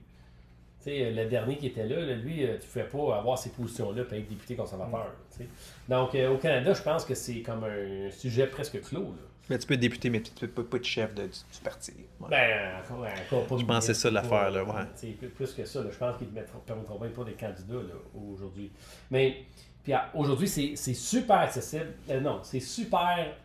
tu 0.80 0.92
sais, 0.92 1.12
le 1.12 1.26
dernier 1.26 1.58
qui 1.58 1.68
était 1.68 1.86
là, 1.86 2.00
là, 2.06 2.16
lui, 2.16 2.44
euh, 2.46 2.58
tu 2.60 2.68
ne 2.80 2.84
pouvais 2.86 3.06
pas 3.08 3.18
avoir 3.18 3.38
ces 3.38 3.50
positions-là 3.50 4.04
pour 4.06 4.14
être 4.14 4.30
député 4.30 4.56
conservateur. 4.56 5.08
sais. 5.30 5.48
Donc, 5.90 6.16
euh, 6.16 6.30
au 6.34 6.38
Canada, 6.38 6.74
je 6.74 6.82
pense 6.82 7.04
que 7.04 7.16
c'est 7.16 7.42
comme 7.42 7.64
un 7.66 8.10
sujet 8.12 8.48
presque 8.48 8.82
clos. 8.82 9.02
Là. 9.02 9.24
Mais 9.50 9.58
tu 9.60 9.68
peux 9.68 9.74
être 9.76 9.80
député, 9.80 10.10
mais 10.10 10.22
tu 10.22 10.48
peux 10.48 10.64
pas 10.64 10.78
être 10.78 10.84
chef 10.86 11.14
de- 11.14 11.24
du, 11.24 11.30
du 11.30 11.60
parti. 11.64 11.94
Ouais. 12.20 12.30
Ben, 12.30 12.80
encore, 12.84 13.06
encore 13.06 13.46
pas 13.48 13.58
Je 13.58 13.66
pense 13.66 13.80
que 13.88 13.94
c'est 13.94 14.00
ça 14.02 14.10
l'affaire, 14.12 14.50
là, 14.50 14.64
ouais. 14.64 15.14
plus- 15.20 15.30
Plus 15.30 15.54
que 15.54 15.66
ça, 15.66 15.84
là, 15.84 15.90
je 15.92 15.98
pense 15.98 16.18
qu'ils 16.18 16.34
ne 16.34 16.42
permettront 16.42 16.98
pas 16.98 17.24
des 17.24 17.34
candidats 17.34 17.74
là, 17.76 17.94
aujourd'hui. 18.32 18.72
Mais 19.12 19.44
puis 19.84 19.94
ah, 19.94 20.10
aujourd'hui, 20.16 20.48
c'est 20.48 20.76
super 20.96 21.38
accessible. 21.38 21.94
Euh, 22.10 22.20
non, 22.20 22.40
c'est 22.44 22.60
super. 22.60 23.36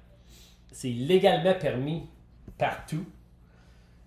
C'est 0.72 0.88
légalement 0.88 1.52
permis 1.54 2.08
partout. 2.56 3.04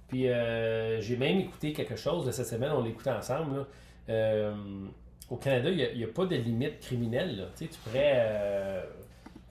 Puis 0.08 0.28
euh, 0.30 1.00
j'ai 1.02 1.16
même 1.18 1.40
écouté 1.40 1.74
quelque 1.74 1.96
chose 1.96 2.26
de 2.26 2.32
cette 2.32 2.48
semaine, 2.48 2.72
on 2.72 2.82
l'écoutait 2.84 3.12
ensemble. 3.12 3.58
là. 3.58 3.68
Euh, 4.10 4.56
au 5.30 5.38
Canada, 5.38 5.70
il 5.70 5.96
n'y 5.98 6.04
a, 6.04 6.08
pas 6.08 6.26
de 6.26 6.36
limite 6.36 6.80
criminelle. 6.80 7.38
là. 7.38 7.46
Tu 7.56 7.66
sais, 7.66 7.72
tu 7.72 7.80
pourrais 7.80 8.84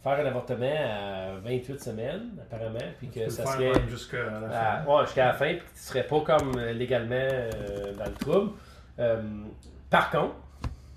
faire 0.03 0.13
un 0.21 0.27
avortement 0.27 0.67
à 0.67 1.35
28 1.45 1.81
semaines, 1.81 2.31
apparemment, 2.41 2.79
puis 2.99 3.09
Tu 3.09 3.21
que 3.21 3.25
peux 3.25 3.31
ça 3.31 3.45
faire 3.45 3.53
serait 3.75 3.89
jusqu'à 3.89 4.25
la 4.25 4.49
à- 4.79 4.83
fin. 4.83 4.93
ouais, 4.99 5.05
jusqu'à 5.07 5.27
la 5.27 5.33
fin, 5.35 5.47
puis 5.55 5.59
que 5.59 5.63
tu 5.75 5.81
serais 5.83 6.05
pas 6.07 6.21
comme 6.21 6.53
euh, 6.59 6.73
légalement 6.73 7.15
euh, 7.15 7.95
dans 7.95 8.07
le 8.07 8.15
trouble. 8.15 8.51
Euh, 8.99 9.23
par 9.91 10.11
contre, 10.11 10.35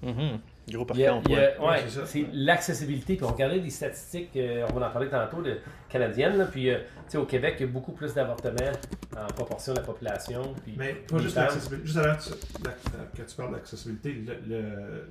Mhm. 0.02 0.40
Gros 0.70 0.84
par 0.86 0.98
il 0.98 1.02
y 1.04 1.06
a- 1.06 1.12
contre, 1.14 1.30
ouais. 1.32 1.80
c'est 1.86 2.00
ça. 2.00 2.06
c'est 2.06 2.26
l'accessibilité. 2.34 3.16
Puis 3.16 3.26
on 3.26 3.30
regardait 3.32 3.60
des 3.60 3.70
statistiques, 3.70 4.36
euh, 4.36 4.66
on 4.70 4.80
va 4.80 4.88
en 4.88 4.92
parler 4.92 5.10
tantôt, 5.10 5.42
de 5.42 5.58
canadiennes. 5.90 6.38
là, 6.38 6.46
puis 6.46 6.70
euh, 6.72 6.80
tu 6.80 6.84
sais, 7.12 7.18
au 7.18 7.26
Québec, 7.26 7.56
il 7.60 7.66
y 7.68 7.70
a 7.70 7.72
beaucoup 7.72 7.92
plus 7.92 8.14
d'avortements 8.14 8.72
en 9.18 9.28
proportion 9.28 9.74
de 9.74 9.80
la 9.80 9.86
population. 9.86 10.42
Puis 10.64 10.74
Mais 10.78 10.94
pas 10.96 11.18
juste 11.20 11.36
l'accessibilité. 11.36 11.86
Juste 11.88 11.98
avant 12.00 12.16
que 12.16 12.24
tu- 12.24 12.64
la- 12.64 13.06
que 13.24 13.30
tu 13.30 13.36
parles 13.36 13.54
d'accessibilité, 13.54 14.14
le, 14.14 14.34
le, 14.48 15.10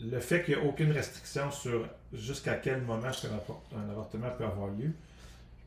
le 0.00 0.20
fait 0.20 0.42
qu'il 0.44 0.56
n'y 0.56 0.62
a 0.62 0.64
aucune 0.64 0.92
restriction 0.92 1.50
sur 1.50 1.86
jusqu'à 2.12 2.54
quel 2.54 2.82
moment 2.82 3.08
un 3.08 3.90
avortement 3.90 4.30
peut 4.36 4.44
avoir 4.44 4.68
lieu, 4.68 4.92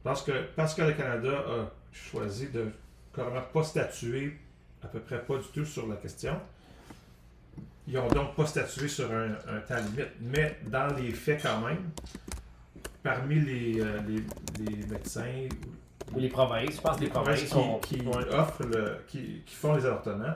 pense 0.04 0.22
que 0.24 0.32
parce 0.56 0.74
que 0.76 0.82
le 0.82 0.94
Canada 0.94 1.32
a 1.32 1.72
choisi 1.92 2.50
de 2.50 2.68
carrément 3.16 3.42
pas 3.42 3.64
statuer 3.64 4.38
à 4.84 4.88
peu 4.88 5.00
près 5.00 5.24
pas 5.24 5.38
du 5.38 5.48
tout 5.54 5.66
sur 5.66 5.88
la 5.88 5.96
question, 5.96 6.36
ils 7.88 7.94
n'ont 7.94 8.08
donc 8.10 8.36
pas 8.36 8.46
statué 8.46 8.88
sur 8.88 9.12
un, 9.12 9.32
un 9.48 9.60
temps 9.68 9.76
limite. 9.78 10.12
Mais 10.22 10.58
dans 10.68 10.88
les 10.96 11.12
faits 11.12 11.42
quand 11.42 11.62
même, 11.62 11.90
parmi 13.02 13.40
les, 13.40 13.80
euh, 13.80 14.00
les, 14.08 14.66
les 14.66 14.86
médecins 14.88 15.48
Ou 16.14 16.20
les 16.20 16.30
provinces, 16.30 16.76
je 16.76 16.82
pense 16.82 16.96
que 16.96 17.02
les 17.02 17.08
les 17.08 17.12
provinces 17.12 17.44
provinces 17.44 17.80
qui, 17.88 17.98
sont. 17.98 18.02
qui 18.02 18.02
ouais. 18.08 18.34
offrent 18.36 18.64
le, 18.64 18.98
qui, 19.08 19.42
qui 19.46 19.56
font 19.56 19.76
les 19.76 19.86
avortements, 19.86 20.34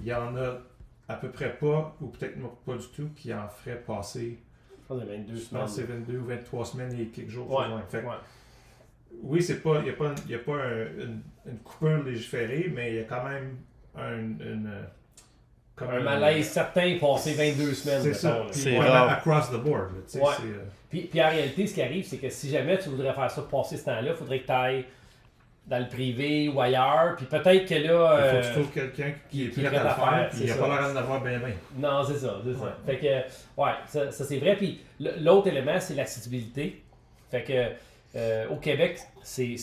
il 0.00 0.06
y 0.06 0.14
en 0.14 0.36
a 0.36 0.58
à 1.08 1.14
peu 1.16 1.30
près 1.30 1.56
pas, 1.56 1.96
ou 2.00 2.06
peut-être 2.08 2.36
pas 2.66 2.74
du 2.76 2.86
tout, 2.88 3.08
qui 3.16 3.32
en 3.32 3.48
feraient 3.48 3.80
passer, 3.80 4.38
Je 4.70 4.86
pense 4.94 5.02
que 5.02 5.08
22 5.08 5.34
je 5.36 5.40
pense 5.48 5.70
que 5.70 5.80
c'est 5.80 5.86
semaines. 5.86 6.04
22 6.06 6.18
ou 6.18 6.24
23 6.26 6.64
semaines 6.66 7.00
et 7.00 7.06
quelques 7.06 7.30
jours. 7.30 7.50
Ouais. 7.50 7.64
Fait 7.88 7.98
ouais. 7.98 8.04
Oui, 9.22 9.42
c'est 9.42 9.62
pas, 9.62 9.78
il 9.78 9.84
n'y 9.84 9.90
a 9.90 9.94
pas, 9.94 10.14
il 10.26 10.30
y 10.30 10.34
a 10.34 10.38
pas 10.38 10.52
un- 10.56 10.86
une, 10.98 11.22
une 11.46 11.58
coupure 11.58 12.02
légiférée, 12.04 12.70
mais 12.74 12.90
il 12.90 12.96
y 12.96 13.00
a 13.00 13.04
quand 13.04 13.24
même 13.24 13.56
un, 13.96 14.18
une, 14.18 14.70
comme 15.74 15.90
Un 15.90 16.00
malaise 16.00 16.48
certain 16.48 16.98
passer 17.00 17.32
22 17.34 17.72
semaines. 17.72 18.02
C'est 18.02 18.14
ça. 18.14 18.46
C'est 18.50 18.76
across 18.76 19.48
the 19.50 19.56
board. 19.62 19.90
là, 19.92 20.20
Ouais. 20.20 20.32
c'est, 20.36 20.42
euh, 20.46 20.64
Puis, 20.90 21.02
puis 21.02 21.22
en 21.22 21.28
réalité, 21.30 21.66
ce 21.66 21.74
qui 21.74 21.82
arrive, 21.82 22.04
c'est 22.04 22.18
que 22.18 22.28
si 22.28 22.50
jamais 22.50 22.78
tu 22.78 22.88
voudrais 22.90 23.14
faire 23.14 23.30
ça, 23.30 23.42
passer 23.50 23.76
ce 23.76 23.84
temps-là, 23.86 24.10
il 24.10 24.14
faudrait 24.16 24.40
que 24.40 24.46
tu 24.46 24.52
ailles 24.52 24.84
dans 25.68 25.78
le 25.78 25.88
privé 25.88 26.48
ou 26.48 26.60
ailleurs. 26.60 27.14
Puis 27.16 27.26
peut-être 27.26 27.66
que 27.66 27.74
là. 27.74 27.80
il 27.80 27.82
faut 27.84 27.92
euh, 27.92 28.40
que 28.40 28.46
tu 28.46 28.52
trouves 28.52 28.72
quelqu'un 28.72 29.12
qui 29.30 29.44
est 29.44 29.48
prêt 29.48 29.66
à 29.66 29.84
le 29.84 29.88
faire, 29.88 30.30
il 30.34 30.44
n'y 30.44 30.50
a 30.50 30.54
pas 30.56 30.68
l'air 30.68 30.92
d'en 30.92 31.00
avoir 31.00 31.20
bien 31.22 31.38
bien. 31.38 31.54
Non, 31.76 32.02
c'est 32.04 32.18
ça, 32.18 32.40
c'est 32.44 32.54
ça. 32.54 32.76
Fait 32.86 32.98
que, 32.98 33.60
ouais, 33.62 33.72
ça, 33.86 34.10
c'est 34.10 34.38
vrai. 34.38 34.56
Puis 34.56 34.80
l'autre 35.20 35.48
élément, 35.48 35.78
c'est 35.78 35.94
l'accessibilité. 35.94 36.82
Fait 37.30 37.42
que, 37.42 38.18
euh, 38.18 38.48
au 38.48 38.56
Québec, 38.56 38.98
c'est 39.22 39.56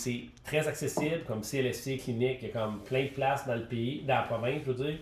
très 0.43 0.67
accessible, 0.67 1.23
comme 1.27 1.41
CLSC, 1.41 1.97
clinique, 1.97 2.37
il 2.41 2.47
y 2.49 2.51
a 2.51 2.53
comme 2.53 2.79
plein 2.81 3.03
de 3.05 3.09
places 3.09 3.47
dans 3.47 3.55
le 3.55 3.65
pays, 3.65 4.03
dans 4.07 4.15
la 4.15 4.21
province, 4.21 4.61
je 4.65 4.71
veux 4.71 4.85
dire. 4.85 4.97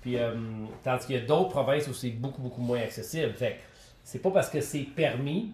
Puis, 0.00 0.16
euh, 0.16 0.32
tandis 0.82 1.06
qu'il 1.06 1.16
y 1.16 1.18
a 1.18 1.22
d'autres 1.22 1.50
provinces 1.50 1.86
où 1.88 1.92
c'est 1.92 2.10
beaucoup, 2.10 2.40
beaucoup 2.40 2.62
moins 2.62 2.80
accessible. 2.80 3.34
Fait 3.34 3.50
que 3.50 3.56
c'est 4.04 4.20
pas 4.20 4.30
parce 4.30 4.48
que 4.48 4.62
c'est 4.62 4.86
permis 4.96 5.52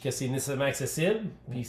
que 0.00 0.10
c'est 0.12 0.28
nécessairement 0.28 0.66
accessible. 0.66 1.22
Puis 1.50 1.64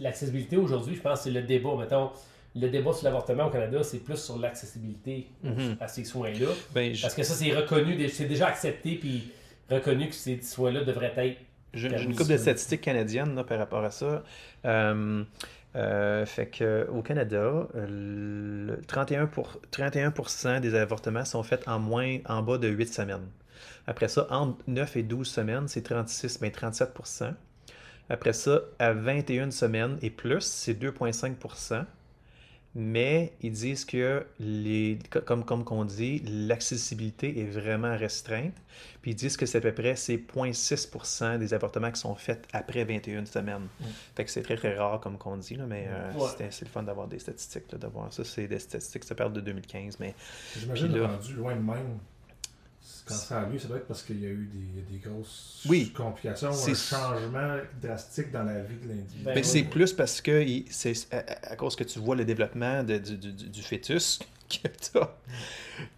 l'accessibilité 0.00 0.56
aujourd'hui, 0.56 0.94
je 0.96 1.00
pense, 1.00 1.22
c'est 1.22 1.30
le 1.30 1.42
débat. 1.42 1.70
Mettons, 1.78 2.10
le 2.56 2.68
débat 2.68 2.92
sur 2.92 3.04
l'avortement 3.04 3.46
au 3.46 3.50
Canada, 3.50 3.82
c'est 3.82 3.98
plus 3.98 4.16
sur 4.16 4.38
l'accessibilité 4.38 5.26
Mhm. 5.42 5.76
à 5.80 5.88
ces 5.88 6.04
soins-là. 6.04 6.46
Ben, 6.74 6.94
je- 6.94 7.02
Parce 7.02 7.14
que 7.14 7.22
ça, 7.22 7.34
c'est 7.34 7.52
reconnu, 7.52 8.08
c'est 8.08 8.26
déjà 8.26 8.46
accepté, 8.46 8.94
puis 8.96 9.30
reconnu 9.70 10.08
que 10.08 10.14
ces 10.14 10.40
soins-là 10.40 10.84
devraient 10.84 11.12
être. 11.16 11.38
J'ai 11.72 11.88
une 11.88 12.14
couple 12.14 12.30
de 12.32 12.36
statistiques 12.36 12.82
canadiennes 12.82 13.34
là, 13.34 13.42
par 13.42 13.58
rapport 13.58 13.82
à 13.84 13.90
ça. 13.90 14.22
Euh, 14.64 15.24
euh, 15.74 16.24
fait 16.24 16.46
que 16.46 16.86
au 16.92 17.02
Canada, 17.02 17.66
euh, 17.74 18.76
le 18.76 18.80
31%, 18.86 19.26
pour, 19.26 19.60
31 19.72 20.60
des 20.60 20.74
avortements 20.76 21.24
sont 21.24 21.42
faits 21.42 21.66
en 21.66 21.80
moins 21.80 22.18
en 22.26 22.42
bas 22.42 22.58
de 22.58 22.68
8 22.68 22.94
semaines. 22.94 23.26
Après 23.88 24.06
ça, 24.06 24.28
entre 24.30 24.58
9 24.68 24.96
et 24.96 25.02
12 25.02 25.26
semaines, 25.28 25.66
c'est 25.66 25.82
36, 25.82 26.38
ben 26.40 26.52
37 26.52 26.92
Après 28.10 28.32
ça, 28.32 28.60
à 28.78 28.92
21 28.92 29.50
semaines 29.50 29.98
et 30.02 30.10
plus, 30.10 30.42
c'est 30.42 30.74
2,5% 30.74 31.84
mais 32.76 33.32
ils 33.40 33.52
disent 33.52 33.84
que, 33.84 34.26
les, 34.40 34.98
co- 35.08 35.20
comme, 35.20 35.44
comme 35.44 35.62
qu'on 35.62 35.84
dit, 35.84 36.20
l'accessibilité 36.26 37.38
est 37.40 37.44
vraiment 37.44 37.96
restreinte. 37.96 38.52
Puis 39.00 39.12
ils 39.12 39.14
disent 39.14 39.36
que 39.36 39.46
c'est 39.46 39.58
à 39.58 39.60
peu 39.60 39.72
près 39.72 39.94
c'est 39.94 40.16
0,6% 40.16 41.38
des 41.38 41.54
avortements 41.54 41.92
qui 41.92 42.00
sont 42.00 42.16
faits 42.16 42.44
après 42.52 42.82
21 42.84 43.26
semaines. 43.26 43.68
Mm. 43.80 43.84
Fait 44.16 44.24
que 44.24 44.30
c'est 44.32 44.42
très 44.42 44.56
très 44.56 44.74
rare 44.76 44.98
comme 44.98 45.18
qu'on 45.18 45.36
dit, 45.36 45.54
là, 45.54 45.66
mais 45.68 45.86
euh, 45.88 46.12
Ouais. 46.18 46.30
c'est 46.50 46.64
le 46.64 46.68
fun 46.70 46.82
d'avoir 46.82 47.06
des 47.06 47.20
statistiques, 47.20 47.70
là, 47.70 47.78
de 47.78 47.86
voir 47.86 48.12
ça. 48.12 48.24
C'est 48.24 48.48
des 48.48 48.58
statistiques, 48.58 49.04
ça 49.04 49.14
parle 49.14 49.32
de 49.34 49.40
2015, 49.40 49.98
mais 50.00 50.12
J'imagine 50.58 51.00
rendu 51.00 51.32
loin 51.34 51.54
de 51.54 51.60
même. 51.60 51.98
Quand 53.06 53.14
ça 53.14 53.40
a 53.42 53.46
lieu, 53.46 53.58
ça 53.58 53.68
doit 53.68 53.76
être 53.76 53.86
parce 53.86 54.02
qu'il 54.02 54.22
y 54.22 54.26
a 54.26 54.30
eu 54.30 54.48
des, 54.52 54.80
des 54.94 54.98
grosses 54.98 55.62
Oui. 55.68 55.92
complications, 55.94 56.52
C'est- 56.52 56.70
un 56.70 56.74
changement 56.74 57.56
drastique 57.82 58.32
dans 58.32 58.44
la 58.44 58.62
vie 58.62 58.76
de 58.82 58.88
l'individu. 58.88 59.24
Ben 59.24 59.32
Mais 59.34 59.40
oui. 59.42 59.44
c'est 59.46 59.62
plus 59.64 59.92
parce 59.92 60.20
que 60.22 60.42
c'est 60.70 60.94
à, 61.12 61.18
à- 61.18 61.52
à 61.52 61.56
cause 61.56 61.76
que 61.76 61.84
tu 61.84 61.98
vois 61.98 62.16
le 62.16 62.24
développement 62.24 62.82
de- 62.82 62.96
du- 62.98 63.16
du- 63.18 63.32
du 63.50 63.62
fœtus 63.62 64.20
que. 64.62 64.98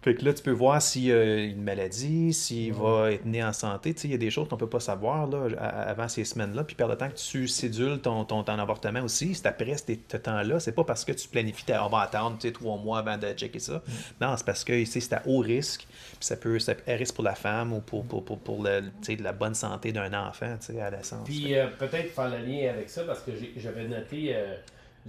Fait 0.01 0.15
que 0.15 0.25
là, 0.25 0.33
tu 0.33 0.41
peux 0.41 0.51
voir 0.51 0.81
s'il 0.81 1.03
y 1.03 1.11
a 1.11 1.43
une 1.43 1.61
maladie, 1.61 2.33
s'il 2.33 2.73
va 2.73 3.11
être 3.11 3.25
né 3.25 3.43
en 3.43 3.53
santé. 3.53 3.93
Tu 3.93 4.01
sais, 4.01 4.07
il 4.07 4.11
y 4.11 4.15
a 4.15 4.17
des 4.17 4.31
choses 4.31 4.47
qu'on 4.49 4.57
peut 4.57 4.69
pas 4.69 4.79
savoir 4.79 5.27
là, 5.27 5.47
avant 5.59 6.07
ces 6.07 6.23
semaines-là. 6.23 6.63
Puis 6.63 6.75
par 6.75 6.87
le 6.87 6.97
temps 6.97 7.09
que 7.09 7.15
tu 7.15 7.47
sédules 7.47 7.99
ton, 7.99 8.25
ton, 8.25 8.43
ton 8.43 8.57
avortement 8.57 9.01
aussi, 9.01 9.35
c'est 9.35 9.45
après 9.45 9.75
ce 9.77 10.17
temps-là. 10.17 10.59
C'est 10.59 10.71
pas 10.71 10.83
parce 10.83 11.05
que 11.05 11.11
tu 11.11 11.27
planifies, 11.27 11.65
ta- 11.65 11.85
on 11.85 11.89
va 11.89 11.99
attendre 11.99 12.37
tu 12.39 12.47
sais, 12.47 12.53
trois 12.53 12.77
mois 12.77 12.99
avant 12.99 13.17
de 13.17 13.27
checker 13.33 13.59
ça. 13.59 13.83
Non, 14.19 14.35
c'est 14.35 14.45
parce 14.45 14.63
que 14.63 14.83
c'est 14.85 15.13
à 15.13 15.21
haut 15.27 15.39
risque. 15.39 15.85
Puis 15.87 16.25
ça 16.25 16.35
peut 16.37 16.55
être 16.55 16.97
risque 16.97 17.13
pour 17.13 17.23
la 17.23 17.35
femme 17.35 17.73
ou 17.73 17.81
pour, 17.81 18.03
pour, 18.05 18.25
pour, 18.25 18.39
pour 18.39 18.63
le, 18.63 18.81
tu 19.01 19.15
sais, 19.15 19.15
la 19.17 19.33
bonne 19.33 19.53
santé 19.55 19.91
d'un 19.91 20.13
enfant 20.13 20.57
tu 20.59 20.73
sais, 20.73 20.81
à 20.81 20.89
la 20.89 20.97
naissance. 20.97 21.27
Puis 21.27 21.55
euh, 21.55 21.67
peut-être 21.67 22.11
faire 22.11 22.29
le 22.29 22.39
lien 22.39 22.69
avec 22.69 22.89
ça, 22.89 23.03
parce 23.03 23.21
que 23.21 23.31
j'avais 23.57 23.87
noté, 23.87 24.35
euh, 24.35 24.55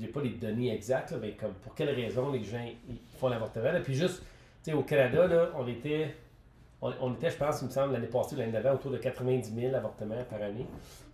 j'ai 0.00 0.08
pas 0.08 0.20
les 0.20 0.30
données 0.30 0.72
exactes, 0.74 1.12
là, 1.12 1.18
mais 1.20 1.32
comme 1.32 1.54
pour 1.54 1.74
quelles 1.74 1.94
raisons 1.94 2.30
les 2.30 2.44
gens 2.44 2.64
font 3.18 3.28
l'avortement. 3.28 3.70
Puis 3.82 3.94
juste, 3.94 4.20
tu 4.64 4.70
sais, 4.70 4.72
au 4.72 4.82
Canada, 4.82 5.26
là, 5.26 5.48
on 5.56 5.66
était, 5.66 6.14
on, 6.80 6.92
on 7.00 7.14
était, 7.14 7.30
je 7.30 7.36
pense, 7.36 7.60
il 7.62 7.66
me 7.66 7.70
semble, 7.70 7.92
l'année 7.92 8.06
passée 8.06 8.34
ou 8.36 8.38
l'année 8.38 8.52
d'avant, 8.52 8.74
autour 8.74 8.90
de 8.90 8.98
90 8.98 9.52
000 9.54 9.74
avortements 9.74 10.22
par 10.30 10.42
année. 10.42 10.66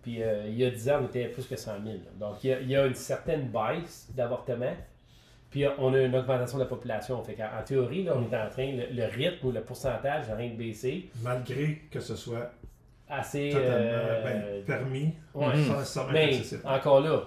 Puis 0.02 0.22
euh, 0.22 0.44
il 0.48 0.56
y 0.58 0.64
a 0.64 0.70
10 0.70 0.90
ans, 0.90 0.98
on 1.02 1.06
était 1.06 1.26
plus 1.28 1.46
que 1.46 1.56
100 1.56 1.72
000. 1.84 1.86
là. 1.86 2.10
Donc 2.18 2.44
il 2.44 2.50
y 2.50 2.52
a, 2.52 2.60
il 2.60 2.70
y 2.70 2.76
a 2.76 2.86
une 2.86 2.94
certaine 2.94 3.48
baisse 3.48 4.08
d'avortements. 4.14 4.74
Puis 5.50 5.64
on 5.78 5.94
a 5.94 6.00
une 6.00 6.14
augmentation 6.16 6.58
de 6.58 6.64
la 6.64 6.68
population. 6.68 7.22
Fait 7.22 7.36
en 7.42 7.62
théorie, 7.64 8.02
là, 8.02 8.14
on 8.16 8.22
est 8.22 8.36
en 8.36 8.48
train, 8.50 8.72
le, 8.72 8.86
le 8.94 9.04
rythme 9.04 9.46
ou 9.46 9.52
le 9.52 9.60
pourcentage 9.62 10.28
est 10.28 10.32
en 10.32 10.34
train 10.34 10.48
de 10.48 10.56
baisser 10.56 11.08
Malgré 11.22 11.82
que 11.90 12.00
ce 12.00 12.16
soit 12.16 12.50
assez. 13.08 13.50
totalement 13.50 13.70
euh, 13.78 14.24
ben, 14.24 14.64
permis, 14.64 15.14
ouais. 15.34 15.44
Sans 15.64 15.78
nécessairement 15.78 16.12
Mais 16.12 16.42
encore 16.64 17.00
là, 17.00 17.22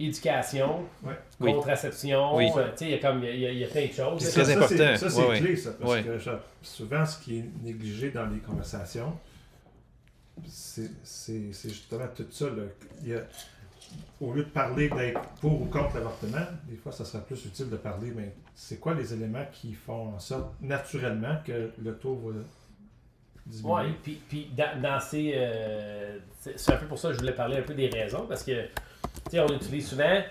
éducation, 0.00 0.80
Ouais. 1.02 1.12
Oui. 1.40 1.52
contraception, 1.52 2.36
Oui. 2.36 2.48
euh, 2.56 2.70
tu 2.72 2.78
sais, 2.78 2.84
il 2.86 2.90
y 2.90 2.94
a 2.94 2.98
comme 2.98 3.22
il 3.22 3.38
y 3.38 3.46
a, 3.46 3.50
il 3.52 3.58
y 3.58 3.64
a 3.64 3.68
plein 3.68 3.86
de 3.86 3.92
choses. 3.92 4.20
C'est 4.20 4.30
ça, 4.30 4.42
très 4.42 4.44
ça, 4.44 4.58
important. 4.58 4.76
c'est- 4.76 4.96
Ça, 4.96 5.10
c'est 5.10 5.38
clé, 5.40 5.56
ça, 5.56 5.70
parce 5.78 5.92
Ouais. 5.92 6.02
que 6.02 6.18
souvent, 6.62 7.04
ce 7.06 7.22
qui 7.22 7.38
est 7.38 7.44
négligé 7.62 8.10
dans 8.10 8.26
les 8.26 8.38
conversations, 8.38 9.12
c'est 10.46 10.90
c'est- 11.04 11.52
c'est 11.52 11.68
justement 11.68 12.06
tout 12.14 12.26
ça. 12.30 12.46
là. 12.46 12.62
Il 13.02 13.08
y 13.10 13.14
a- 13.14 13.24
au 14.20 14.32
lieu 14.32 14.44
de 14.44 14.48
parler 14.50 14.88
d'être 14.88 15.20
pour 15.40 15.60
ou 15.62 15.64
contre 15.66 15.96
l'avortement, 15.96 16.46
des 16.68 16.76
fois, 16.76 16.92
ça 16.92 17.04
serait 17.04 17.24
plus 17.24 17.44
utile 17.44 17.68
de 17.70 17.76
parler, 17.76 18.12
mais 18.14 18.34
c'est 18.54 18.78
quoi 18.78 18.94
les 18.94 19.12
éléments 19.12 19.44
qui 19.52 19.72
font 19.74 20.14
en 20.14 20.18
sorte 20.20 20.52
naturellement 20.60 21.36
que 21.44 21.70
le 21.82 21.94
taux 21.96 22.14
va 22.16 22.32
diminuer? 23.46 23.72
Ouais, 23.72 23.92
puis, 24.02 24.20
puis 24.28 24.50
dans, 24.56 24.80
dans 24.80 25.00
ces. 25.00 25.32
euh, 25.34 26.18
c'est 26.56 26.72
un 26.72 26.76
peu 26.76 26.86
pour 26.86 26.98
ça 26.98 27.08
que 27.08 27.14
je 27.14 27.18
voulais 27.20 27.34
parler 27.34 27.56
un 27.58 27.62
peu 27.62 27.74
des 27.74 27.88
raisons, 27.88 28.26
parce 28.26 28.44
que, 28.44 28.52
on 29.34 29.54
utilise 29.54 29.88
souvent 29.88 30.22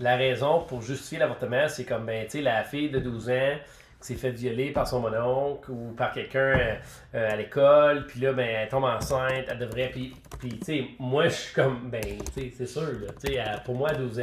la 0.00 0.16
raison 0.16 0.60
pour 0.60 0.82
justifier 0.82 1.18
l'avortement, 1.18 1.68
c'est 1.68 1.84
comme, 1.84 2.06
ben, 2.06 2.26
la 2.34 2.64
fille 2.64 2.90
de 2.90 3.00
12 3.00 3.30
ans 3.30 3.56
qui 4.00 4.06
s'est 4.06 4.14
fait 4.14 4.30
violer 4.30 4.70
par 4.70 4.86
son 4.86 5.00
mononcle 5.00 5.72
ou 5.72 5.92
par 5.96 6.12
quelqu'un 6.12 6.78
euh, 7.14 7.32
à 7.32 7.34
l'école, 7.34 8.06
puis 8.06 8.20
là, 8.20 8.32
ben, 8.32 8.46
elle 8.48 8.68
tombe 8.68 8.84
enceinte, 8.84 9.46
elle 9.48 9.58
devrait. 9.58 9.90
Puis, 9.90 10.14
puis 10.38 10.96
moi, 11.00 11.24
je 11.24 11.34
suis 11.34 11.54
comme, 11.54 11.90
ben, 11.90 12.18
c'est 12.32 12.66
sûr, 12.66 12.82
là, 12.82 13.58
pour 13.64 13.74
moi, 13.74 13.90
à 13.90 13.94
12 13.94 14.20
ans, 14.20 14.22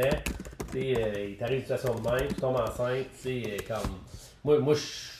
euh, 0.74 1.26
il 1.30 1.36
t'arrive 1.36 1.56
une 1.56 1.62
situation 1.62 1.94
de 1.94 2.10
même, 2.10 2.28
tu 2.28 2.34
tombes 2.34 2.56
enceinte, 2.56 3.06
tu 3.20 3.42
sais, 3.42 3.42
euh, 3.46 3.56
comme. 3.68 3.92
Moi, 4.44 4.58
moi 4.60 4.74
je 4.74 5.16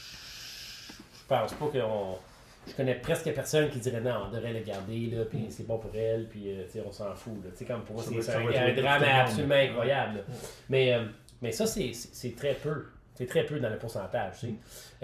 je 1.26 1.35
pense 1.35 1.52
pas 1.55 1.66
qu'on. 1.66 2.18
Je 2.66 2.72
connais 2.74 2.94
presque 2.96 3.33
personne 3.33 3.68
qui 3.70 3.79
dirait 3.79 4.00
non, 4.00 4.26
on 4.29 4.31
devrait 4.35 4.52
le 4.52 4.61
garder, 4.61 5.07
là, 5.12 5.24
puis 5.24 5.46
c'est 5.50 5.66
bon 5.66 5.79
pour 5.79 5.94
elle, 5.94 6.29
puis 6.29 6.50
euh, 6.50 6.83
on 6.87 6.90
s'en 6.92 7.14
fout. 7.14 7.35
Là. 7.44 7.50
Comme 7.66 7.85
pour 7.85 7.94
moi, 7.96 8.05
c'est 8.05 8.33
un, 8.35 8.40
drame 8.74 9.00
monde. 9.00 9.20
absolument 9.20 9.55
incroyable. 9.55 10.24
Mais, 10.68 10.92
euh, 10.94 11.05
mais 11.42 11.52
ça, 11.52 11.66
c'est- 11.66 11.92
très 12.37 12.55
peu. 12.55 12.87
C'est 13.14 13.26
très 13.26 13.44
peu 13.46 13.59
dans 13.61 13.70
le 13.70 13.79
pourcentage. 13.79 14.40
tu 14.40 14.46
sais. 14.46 14.55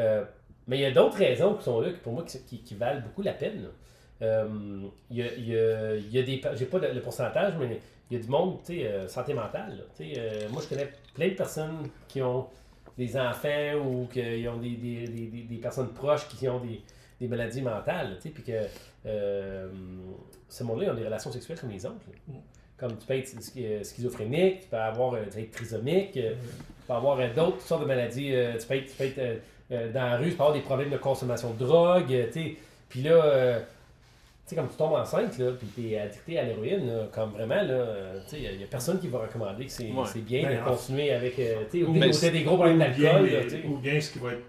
Euh, 0.01 0.25
mais 0.67 0.79
il 0.79 0.81
y 0.83 0.85
a 0.85 0.91
d'autres 0.91 1.17
raisons 1.19 1.55
qui 1.55 1.65
sont 1.65 1.81
là, 1.81 1.91
qui, 1.91 1.99
pour 2.01 2.13
moi, 2.13 2.25
qui, 2.25 2.39
qui- 2.43 2.63
qui 2.63 2.75
valent 2.75 3.01
beaucoup 3.01 3.23
la 3.23 3.33
peine. 3.33 3.69
euh, 4.23 4.89
il 5.11 5.17
y, 5.17 5.23
a, 5.23 5.27
y 5.35 5.57
a- 5.59 5.97
il 5.97 6.11
y 6.13 6.19
a 6.19 6.23
des. 6.23 6.41
J'ai 6.57 6.67
pas 6.67 6.79
le, 6.79 7.01
pourcentage, 7.01 7.55
mais 7.59 7.81
il 8.11 8.17
y 8.17 8.21
a 8.21 8.23
du 8.23 8.29
monde, 8.29 8.59
tu 8.65 8.75
sais, 8.81 9.09
santé 9.09 9.35
mentale. 9.35 9.79
là. 9.79 10.45
Moi, 10.51 10.63
je 10.63 10.69
connais 10.69 10.93
plein 11.15 11.29
de 11.29 11.35
personnes 11.35 11.89
qui 12.09 12.23
ont 12.23 12.47
des 12.99 13.17
enfants 13.17 13.75
ou 13.85 14.07
qui 14.13 14.47
ont 14.49 14.59
des, 14.59 14.77
des, 14.77 15.07
des- 15.09 15.43
des 15.43 15.57
personnes 15.57 15.93
proches 15.93 16.29
qui 16.29 16.47
ont 16.49 16.61
des, 16.61 16.81
des 17.23 17.29
maladies 17.29 17.63
mentales, 17.63 18.17
tu 18.17 18.23
sais, 18.23 18.29
puis 18.31 18.43
que 18.43 18.53
euh, 19.07 19.69
ce 20.49 20.65
monde-là, 20.65 20.87
ils 20.87 20.91
ont 20.91 20.95
des 20.95 21.05
relations 21.05 21.31
sexuelles 21.33 21.59
comme 21.61 21.71
les 21.71 21.87
autres. 21.87 21.97
là. 22.29 22.35
Comme 22.77 22.99
tu 22.99 23.07
peux 23.07 23.15
être 23.15 23.29
schi- 23.29 23.85
schizophrénique, 23.85 24.63
tu 24.63 24.67
peux 24.69 24.77
avoir 24.77 25.15
euh, 25.15 25.23
tu 25.25 25.31
peux 25.37 25.41
être 25.41 25.51
trisomique, 25.53 26.17
euh, 26.17 26.35
tu 26.35 26.87
peux 26.89 26.93
avoir 26.95 27.19
euh, 27.21 27.29
d'autres 27.35 27.61
sortes 27.61 27.83
de 27.83 27.87
maladies. 27.87 28.35
euh, 28.35 28.59
tu 28.59 28.67
peux 28.67 28.75
être, 28.75 28.87
tu 28.91 28.97
peux 28.97 29.05
être, 29.05 29.19
euh, 29.19 29.37
euh, 29.71 29.93
dans 29.93 30.03
la 30.05 30.17
rue, 30.17 30.31
tu 30.31 30.37
peux 30.37 30.43
avoir 30.43 30.53
des 30.57 30.61
problèmes 30.65 30.91
de 30.91 30.97
consommation 30.97 31.53
de 31.53 31.59
drogue, 31.65 32.13
euh, 32.13 32.27
tu 32.27 32.33
sais. 32.33 32.57
Puis 32.89 33.03
là, 33.03 33.25
euh, 33.25 33.61
tu 33.61 33.65
sais, 34.47 34.57
comme 34.57 34.69
tu 34.69 34.77
tombes 34.77 34.95
enceinte, 34.95 35.39
là, 35.39 35.53
puis 35.53 35.69
tu 35.75 35.91
es 35.93 35.99
addicté 36.01 36.39
à 36.41 36.43
l'héroïne, 36.45 36.91
comme 37.13 37.31
vraiment, 37.31 37.55
là, 37.55 37.63
euh, 37.73 38.21
tu 38.25 38.31
sais, 38.37 38.43
il 38.43 38.59
n'y 38.59 38.65
a 38.65 38.67
personne 38.67 38.99
qui 38.99 39.07
va 39.07 39.19
recommander 39.21 39.65
que 39.67 39.71
c'est 39.73 39.91
Ouais. 39.93 40.21
bien 40.21 40.43
Ben, 40.43 40.59
de 40.59 40.65
continuer 40.69 41.13
avec, 41.13 41.39
euh, 41.39 41.63
tu 41.71 41.79
sais, 41.81 41.87
Ou- 41.87 41.93
des 41.93 42.31
des 42.31 42.43
gros 42.43 42.57
problèmes 42.57 42.79
d'alcool, 42.81 43.29
ou 43.67 43.77
bien 43.79 44.01
ce 44.01 44.11
qui 44.13 44.19
va 44.19 44.33
être 44.33 44.43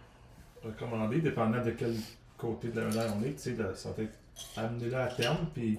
recommandé, 0.65 1.19
dépendant 1.21 1.63
de 1.63 1.71
quel 1.71 1.93
côté 2.47 2.67
de 2.69 2.79
la 2.81 2.87
médaille 2.87 3.09
on 3.19 3.23
est, 3.23 3.33
tu 3.33 3.39
sais, 3.39 3.51
de- 3.53 3.73
ça 3.75 3.89
va 3.97 4.03
être 4.03 4.17
amener-le 4.57 4.95
à 4.95 5.07
terme, 5.07 5.47
puis 5.53 5.77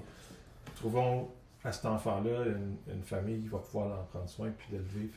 trouvons 0.77 1.29
à 1.67 1.73
cet 1.73 1.87
enfant-là 1.87 2.45
une, 2.47 2.77
une 2.95 3.03
famille 3.03 3.41
qui 3.41 3.49
va 3.49 3.57
pouvoir 3.59 4.01
en 4.01 4.05
prendre 4.05 4.29
soin 4.29 4.51
puis 4.59 4.69
l'élever. 4.73 5.09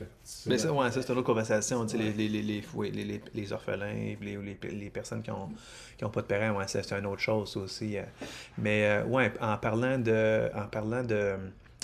Mais 0.46 0.56
ça, 0.56 0.72
ouais, 0.72 0.90
ça 0.90 1.02
c'est 1.02 1.12
une 1.12 1.18
autre 1.18 1.26
conversation. 1.26 1.80
Ouais. 1.82 1.98
Les, 1.98 2.12
les, 2.12 2.28
les, 2.42 2.62
les, 2.90 3.22
les, 3.34 3.52
orphelins, 3.52 3.92
les, 4.20 4.36
les, 4.36 4.58
les 4.70 4.90
personnes 4.90 5.22
qui 5.22 5.30
ont, 5.30 5.50
qui 5.98 6.04
ont 6.06 6.10
pas 6.10 6.22
de 6.22 6.26
parents, 6.26 6.56
ouais, 6.58 6.64
c'est 6.66 6.90
une 6.92 7.04
autre 7.06 7.20
chose 7.20 7.54
aussi. 7.58 7.98
euh. 7.98 8.02
Mais 8.56 8.86
euh, 8.86 9.04
ouais, 9.04 9.30
en 9.42 9.58
parlant 9.58 9.98
de, 9.98 10.50
en 10.54 10.66
parlant 10.68 11.04
de, 11.04 11.36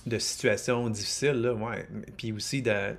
de 0.07 0.19
situations 0.19 0.89
difficiles, 0.89 1.43
là, 1.43 1.53
ouais, 1.55 1.87
puis 2.17 2.33
aussi 2.33 2.63
de. 2.63 2.95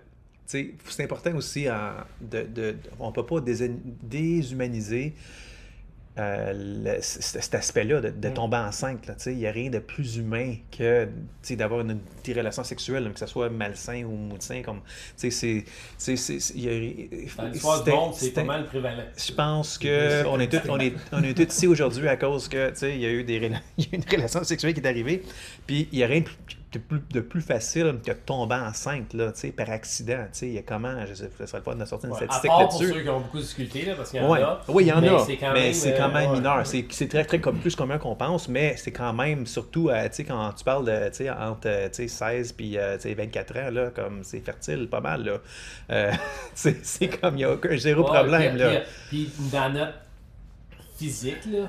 C'est 0.45 0.75
important 0.99 1.33
aussi 1.35 1.67
en, 1.67 1.93
de, 2.21 2.43
de, 2.43 2.75
on 2.99 3.07
ne 3.07 3.11
peut 3.11 3.25
pas 3.25 3.41
dés- 3.41 3.71
déshumaniser 4.03 5.15
euh, 6.17 6.53
le- 6.95 7.01
cet 7.01 7.53
aspect-là 7.55 7.99
de, 8.01 8.09
de 8.09 8.29
Mm. 8.29 8.33
tomber 8.33 8.57
enceinte. 8.57 9.11
Il 9.25 9.35
n'y 9.35 9.47
a 9.47 9.51
rien 9.51 9.69
de 9.69 9.79
plus 9.79 10.15
humain 10.17 10.55
que 10.75 11.07
d'avoir 11.51 11.81
une, 11.81 11.99
des 12.23 12.33
relations 12.33 12.63
sexuelles, 12.63 13.11
que 13.13 13.19
ce 13.19 13.25
soit 13.25 13.49
malsain 13.49 14.03
ou 14.03 14.15
malsain. 14.31 14.61
Comme, 14.63 14.79
c'est, 15.17 15.29
c'est, 15.29 15.65
c'est- 15.97 16.15
c'est- 16.15 16.53
pas 18.33 18.43
mal 18.43 18.65
prévalent. 18.65 19.03
Je 19.17 19.31
pense 19.33 19.73
C'est 19.81 19.87
que 19.87 20.27
on 20.27 20.39
est 20.39 20.47
tous 20.51 20.69
on 20.69 20.79
est, 20.79 20.93
on 21.11 21.23
est 21.23 21.33
tous 21.33 21.53
ici 21.53 21.67
aujourd'hui 21.67 22.07
à 22.07 22.17
cause 22.17 22.47
que 22.47 22.71
il 22.89 22.99
y 23.01 23.05
a 23.05 23.09
eu 23.11 23.23
des 23.23 23.39
rela- 23.39 23.61
il 23.77 23.85
y 23.85 23.87
a 23.87 23.89
eu 23.93 23.95
une 24.01 24.09
relation 24.09 24.43
sexuelle 24.43 24.73
qui 24.73 24.79
est 24.81 24.87
arrivée 24.87 25.23
puis 25.67 25.87
il 25.91 25.99
y 25.99 26.03
a 26.03 26.07
rien 26.07 26.19
de 26.21 26.25
plus, 26.25 26.35
de 26.75 26.79
plus, 26.79 27.01
de 27.11 27.19
plus 27.21 27.41
facile 27.41 27.95
que 28.05 28.11
de 28.11 28.17
tomber 28.17 28.55
enceinte 28.55 29.13
là 29.13 29.31
par 29.55 29.69
accident 29.69 30.25
il 30.41 30.53
y 30.53 30.57
a 30.57 30.61
comment 30.61 31.05
je 31.05 31.13
sais 31.13 31.29
ce 31.37 31.45
serait 31.45 31.59
le 31.59 31.63
fun 31.63 31.75
de 31.75 31.85
sortir 31.85 32.09
une 32.09 32.15
Ouais, 32.15 32.21
statistique 32.23 32.49
part 32.49 32.67
pour 32.69 32.79
là-dessus 32.81 32.93
ceux 32.93 33.01
qui 33.03 33.09
ont 33.09 33.19
beaucoup 33.19 33.39
difficultés, 33.39 33.85
là, 33.85 33.95
parce 33.95 34.11
qu'il 34.11 34.21
y 34.21 34.23
en 34.23 34.29
Ouais. 34.29 34.41
a. 34.41 34.61
Oui, 34.67 34.83
il 34.83 34.87
y 34.87 34.91
en 34.91 35.01
mais 35.01 35.09
a, 35.09 35.11
quand 35.39 35.53
mais 35.53 35.73
c'est 35.73 35.93
quand 35.95 36.09
euh, 36.09 36.13
même 36.13 36.29
ouais. 36.31 36.37
mineur. 36.37 36.65
C'est 36.67 36.85
c'est 36.89 37.07
très, 37.07 37.23
très 37.23 37.39
comme, 37.39 37.57
plus 37.59 37.75
commun 37.75 37.97
qu'on 37.97 38.15
pense, 38.15 38.47
mais 38.49 38.75
c'est 38.77 38.91
quand 38.91 39.13
même, 39.13 39.45
surtout, 39.45 39.89
euh, 39.89 40.07
quand 40.27 40.51
tu 40.53 40.63
parles 40.63 40.85
de, 40.85 41.29
entre, 41.31 41.67
euh, 41.67 41.87
tu 41.89 41.95
sais, 41.95 42.07
16 42.07 42.51
puis, 42.53 42.77
euh, 42.77 42.95
tu 42.97 43.03
sais, 43.03 43.13
24 43.13 43.57
ans, 43.57 43.69
là, 43.71 43.89
comme 43.95 44.23
c'est 44.23 44.39
fertile, 44.41 44.87
pas 44.89 45.01
mal, 45.01 45.23
là. 45.23 45.37
Euh, 45.91 46.11
c'est 46.53 47.07
comme, 47.19 47.35
il 47.35 47.37
n'y 47.37 47.43
a 47.45 47.51
aucun, 47.53 47.75
zéro 47.77 48.03
problème, 48.03 48.51
puis- 48.55 48.59
là. 48.59 48.81
Puis, 49.09 49.29
dans 49.51 49.69
notre 49.73 49.93
physique, 50.97 51.45
là. 51.51 51.67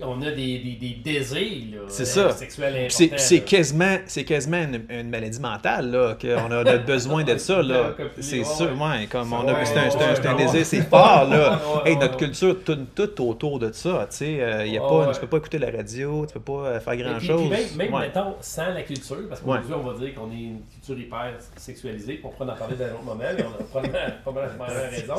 On 0.00 0.20
a 0.22 0.30
des, 0.32 0.58
des, 0.58 0.72
des 0.80 0.98
désirs 1.04 1.40
là, 1.72 1.78
C'est 1.88 2.02
euh, 2.02 2.30
ça. 2.30 2.30
sexuels 2.32 2.86
C'est 2.90 3.18
c'est 3.18 3.40
quasiment, 3.40 3.96
c'est 4.06 4.24
quasiment 4.24 4.56
une, 4.62 4.84
une 4.90 5.08
maladie 5.08 5.38
mentale, 5.40 5.90
là, 5.90 6.16
qu'on 6.20 6.50
a, 6.50 6.68
a 6.68 6.76
besoin 6.78 7.22
de 7.22 7.36
ça, 7.38 7.62
là. 7.62 7.94
C'est 8.20 8.38
ouais, 8.38 8.44
sûr, 8.44 8.70
ouais. 8.72 9.06
comme 9.10 9.32
on 9.32 9.44
Ouais, 9.46 9.52
a, 9.52 9.64
c'est 9.64 9.78
un, 9.78 9.90
c'est 9.90 10.02
un- 10.02 10.14
c'est 10.16 10.26
un 10.26 10.32
ouais, 10.34 10.38
désir, 10.44 10.54
ouais. 10.58 10.64
c'est 10.64 10.82
fort, 10.82 11.26
là. 11.30 11.60
Ouais, 11.74 11.82
ouais, 11.84 11.90
Hey, 11.92 11.96
notre 11.96 12.16
culture 12.16 12.56
tourne 12.64 12.86
tout 12.94 13.22
autour 13.28 13.58
de 13.60 13.70
ça, 13.72 14.06
tu 14.10 14.16
sais. 14.16 14.42
euh, 14.42 14.66
y 14.66 14.76
a 14.76 14.82
Ouais, 14.82 14.88
pas, 14.88 15.06
ouais. 15.06 15.14
Tu 15.14 15.20
peux 15.20 15.26
pas 15.28 15.36
écouter 15.38 15.58
la 15.58 15.70
radio, 15.70 16.26
tu 16.26 16.34
peux 16.34 16.40
pas 16.40 16.66
euh, 16.66 16.80
faire 16.80 16.96
grand-chose. 16.96 17.48
même, 17.50 17.60
même 17.76 17.94
Ouais. 17.94 18.00
mettons, 18.08 18.34
sans 18.40 18.70
la 18.74 18.82
culture, 18.82 19.16
parce 19.28 19.42
Ouais. 19.42 19.58
qu'aujourd'hui, 19.58 19.74
on 19.74 19.92
va 19.92 19.98
dire 20.06 20.14
qu'on 20.14 20.30
est 20.32 20.34
une 20.42 20.60
culture 20.72 20.98
hyper 20.98 21.32
sexualisée, 21.56 22.14
puis 22.14 22.22
on 22.24 22.30
pourra 22.30 22.52
en 22.52 22.56
parler 22.56 22.76
dans 22.76 22.84
un 22.84 22.92
autre 22.94 23.02
moment, 23.04 23.20
mais 23.36 23.44
on 23.44 23.62
a 23.62 23.64
probablement, 23.64 23.98
probablement 24.22 24.64
raison. 24.90 25.14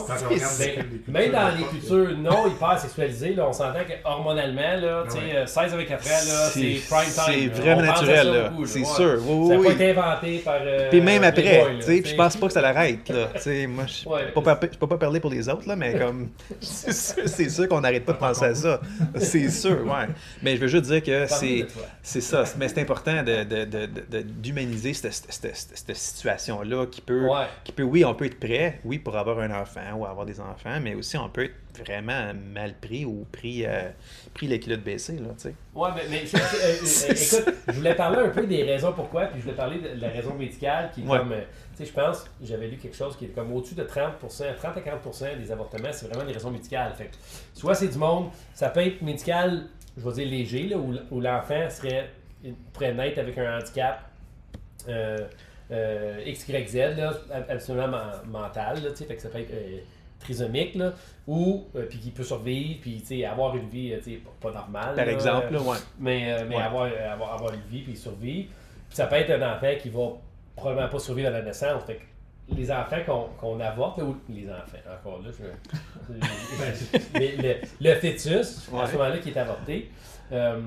Mais- 1.07 1.29
dans 1.29 1.49
les 1.57 1.63
cultures 1.65 2.17
non 2.17 2.47
hyper 2.47 2.79
sexualisées, 2.79 3.33
là, 3.35 3.47
on 3.47 3.53
s'entend 3.53 3.79
que 3.87 3.93
hormonalement, 4.03 4.61
là, 4.81 5.03
tu 5.05 5.11
sais, 5.11 5.17
Ouais. 5.17 5.35
euh, 5.35 5.45
16 5.45 5.73
avec 5.73 5.87
4 5.87 6.05
ans, 6.05 6.09
là, 6.09 6.49
c'est 6.51 6.81
prime 6.89 7.11
time. 7.11 7.51
C'est 7.53 7.61
vraiment 7.61 7.81
naturel, 7.81 8.27
là. 8.27 8.51
C'est 8.65 8.79
ouais. 8.79 8.85
sûr. 8.85 9.19
Oui, 9.25 9.47
Ça 9.47 9.53
n'a 9.53 9.59
oui, 9.59 9.63
pas 9.65 9.69
oui. 9.69 9.75
été 9.75 9.89
inventé 9.91 10.37
par. 10.39 10.59
euh, 10.61 10.89
Puis 10.89 11.01
même 11.01 11.23
après, 11.23 11.65
tu 11.79 11.81
sais, 11.85 12.03
je 12.05 12.15
pense 12.15 12.35
pas 12.37 12.47
que 12.47 12.53
ça 12.53 12.61
l'arrête, 12.61 13.09
là. 13.09 13.27
Tu 13.35 13.41
sais, 13.41 13.67
moi, 13.67 13.85
je 13.85 14.07
Ouais. 14.09 14.31
peux 14.33 14.87
pas, 14.87 14.97
parler 14.97 15.19
pour 15.19 15.29
les 15.31 15.47
autres, 15.49 15.67
là, 15.67 15.75
mais 15.75 15.97
comme, 15.97 16.29
c'est 16.61 17.49
sûr, 17.49 17.67
qu'on 17.67 17.81
n'arrête 17.81 18.05
pas 18.05 18.13
de 18.13 18.17
penser 18.17 18.45
à 18.45 18.55
ça. 18.55 18.81
C'est 19.17 19.49
sûr, 19.49 19.85
ouais. 19.85 20.07
Mais 20.41 20.55
je 20.55 20.61
veux 20.61 20.67
juste 20.67 20.85
dire 20.85 21.03
que 21.03 21.25
c'est, 21.27 22.21
ça. 22.21 22.43
Mais 22.57 22.67
c'est 22.67 22.81
important 22.81 23.23
de, 23.23 23.43
de, 23.43 23.65
de, 23.65 23.85
de- 23.85 24.21
d'humaniser 24.21 24.93
cette, 24.93 25.95
situation-là 25.95 26.85
qui 26.87 27.01
peut, 27.01 27.27
qui 27.63 27.71
peut, 27.71 27.83
oui, 27.83 28.03
on 28.05 28.13
peut 28.13 28.25
être 28.25 28.39
prêt, 28.39 28.79
oui, 28.85 28.99
pour 28.99 29.15
avoir 29.17 29.39
un 29.39 29.51
enfant 29.51 29.93
ou 29.95 30.05
avoir 30.05 30.25
des 30.25 30.39
enfants, 30.39 30.79
mais 30.81 30.95
aussi 30.95 31.17
on 31.17 31.29
peut 31.29 31.45
être 31.45 31.53
vraiment 31.83 32.33
mal 32.33 32.73
pris 32.75 33.05
ou 33.05 33.25
pris, 33.31 33.65
euh, 33.65 33.89
pris 34.33 34.47
les 34.47 34.59
culottes 34.59 34.83
baissées, 34.83 35.17
là. 35.19 35.29
Ouais, 35.73 35.89
mais, 35.95 36.01
mais 36.09 36.23
euh, 36.33 36.37
euh, 36.63 36.75
écoute, 37.11 37.53
je 37.67 37.73
voulais 37.73 37.95
parler 37.95 38.17
un 38.19 38.29
peu 38.29 38.45
des 38.47 38.63
raisons 38.63 38.93
pourquoi, 38.93 39.25
puis 39.25 39.39
je 39.39 39.43
voulais 39.45 39.55
parler 39.57 39.79
de 39.79 39.99
la 40.01 40.09
raison 40.09 40.33
médicale 40.33 40.91
qui 40.93 41.01
est 41.01 41.07
Ouais. 41.07 41.17
comme. 41.19 41.31
euh, 41.33 41.41
tu 41.77 41.83
sais, 41.83 41.89
je 41.91 41.93
pense, 41.93 42.25
j'avais 42.41 42.67
lu 42.67 42.77
quelque 42.77 42.95
chose 42.95 43.17
qui 43.17 43.25
est 43.25 43.29
comme 43.29 43.51
au-dessus 43.53 43.75
de 43.75 43.83
30%, 43.83 44.55
30 44.55 44.77
à 44.77 44.79
40% 44.81 45.37
des 45.37 45.51
avortements, 45.51 45.89
c'est 45.91 46.07
vraiment 46.07 46.25
des 46.25 46.31
raisons 46.33 46.51
médicales. 46.51 46.93
Fait 46.95 47.05
que, 47.05 47.15
soit 47.53 47.75
c'est 47.75 47.89
du 47.89 47.97
monde, 47.97 48.29
ça 48.53 48.69
peut 48.69 48.85
être 48.85 49.01
médical, 49.01 49.65
je 49.97 50.03
vais 50.07 50.13
dire 50.13 50.27
léger, 50.29 50.63
là, 50.69 50.77
où, 50.77 50.93
où 51.11 51.19
l'enfant 51.19 51.69
serait, 51.69 52.09
pourrait 52.73 52.93
naître 52.93 53.19
avec 53.19 53.37
un 53.37 53.57
handicap. 53.59 54.09
Euh, 54.87 55.17
euh, 55.71 56.23
XYZ, 56.31 56.75
là, 56.95 57.11
ab- 57.33 57.45
absolument 57.49 57.87
men- 57.87 58.21
mental, 58.27 58.83
là, 58.83 58.91
tu 58.91 58.97
sais, 58.97 59.05
fait 59.05 59.15
que 59.15 59.21
ça 59.23 59.29
peut 59.29 59.39
être 59.39 59.51
euh, 59.51 59.79
trisomique, 60.25 60.75
là, 60.75 60.93
ou 61.27 61.65
euh, 61.75 61.85
puis 61.89 61.99
qui 61.99 62.11
peut 62.11 62.23
survivre, 62.23 62.79
puis 62.81 63.25
avoir 63.25 63.55
une 63.55 63.69
vie 63.69 63.93
euh, 63.93 63.97
tu 64.03 64.11
sais, 64.13 64.17
pas 64.17 64.49
pas 64.49 64.51
normale. 64.59 64.95
Par 64.95 65.05
là, 65.05 65.11
exemple, 65.11 65.47
euh, 65.51 65.51
là, 65.53 65.61
ouais. 65.61 65.77
mais, 65.99 66.31
euh, 66.33 66.45
mais 66.47 66.55
Ouais. 66.57 66.61
avoir, 66.61 66.83
euh, 66.85 67.13
avoir, 67.13 67.33
avoir 67.33 67.53
une 67.53 67.61
vie 67.69 67.81
puis 67.81 67.95
survivre. 67.95 68.49
Puis 68.89 68.95
ça 68.97 69.07
peut 69.07 69.15
être 69.15 69.31
un 69.31 69.55
enfant 69.55 69.71
qui 69.81 69.89
va 69.89 70.01
probablement 70.55 70.89
pas 70.89 70.99
survivre 70.99 71.27
à 71.29 71.31
la 71.31 71.41
naissance. 71.41 71.83
Fait 71.85 71.95
que 71.95 72.55
les 72.55 72.71
enfants 72.71 72.97
qu'on 73.05 73.23
qu'on 73.39 73.59
avorte, 73.59 73.99
ou 74.01 74.15
les 74.29 74.47
enfants, 74.49 74.77
encore 75.01 75.21
là, 75.23 75.29
je, 75.37 75.43
le, 77.19 77.55
le 77.81 77.95
fœtus, 77.95 78.69
à 78.71 78.75
Ouais. 78.75 78.87
ce 78.87 78.91
moment-là, 78.93 79.17
qui 79.17 79.29
est 79.29 79.37
avorté, 79.37 79.89
euh, 80.31 80.59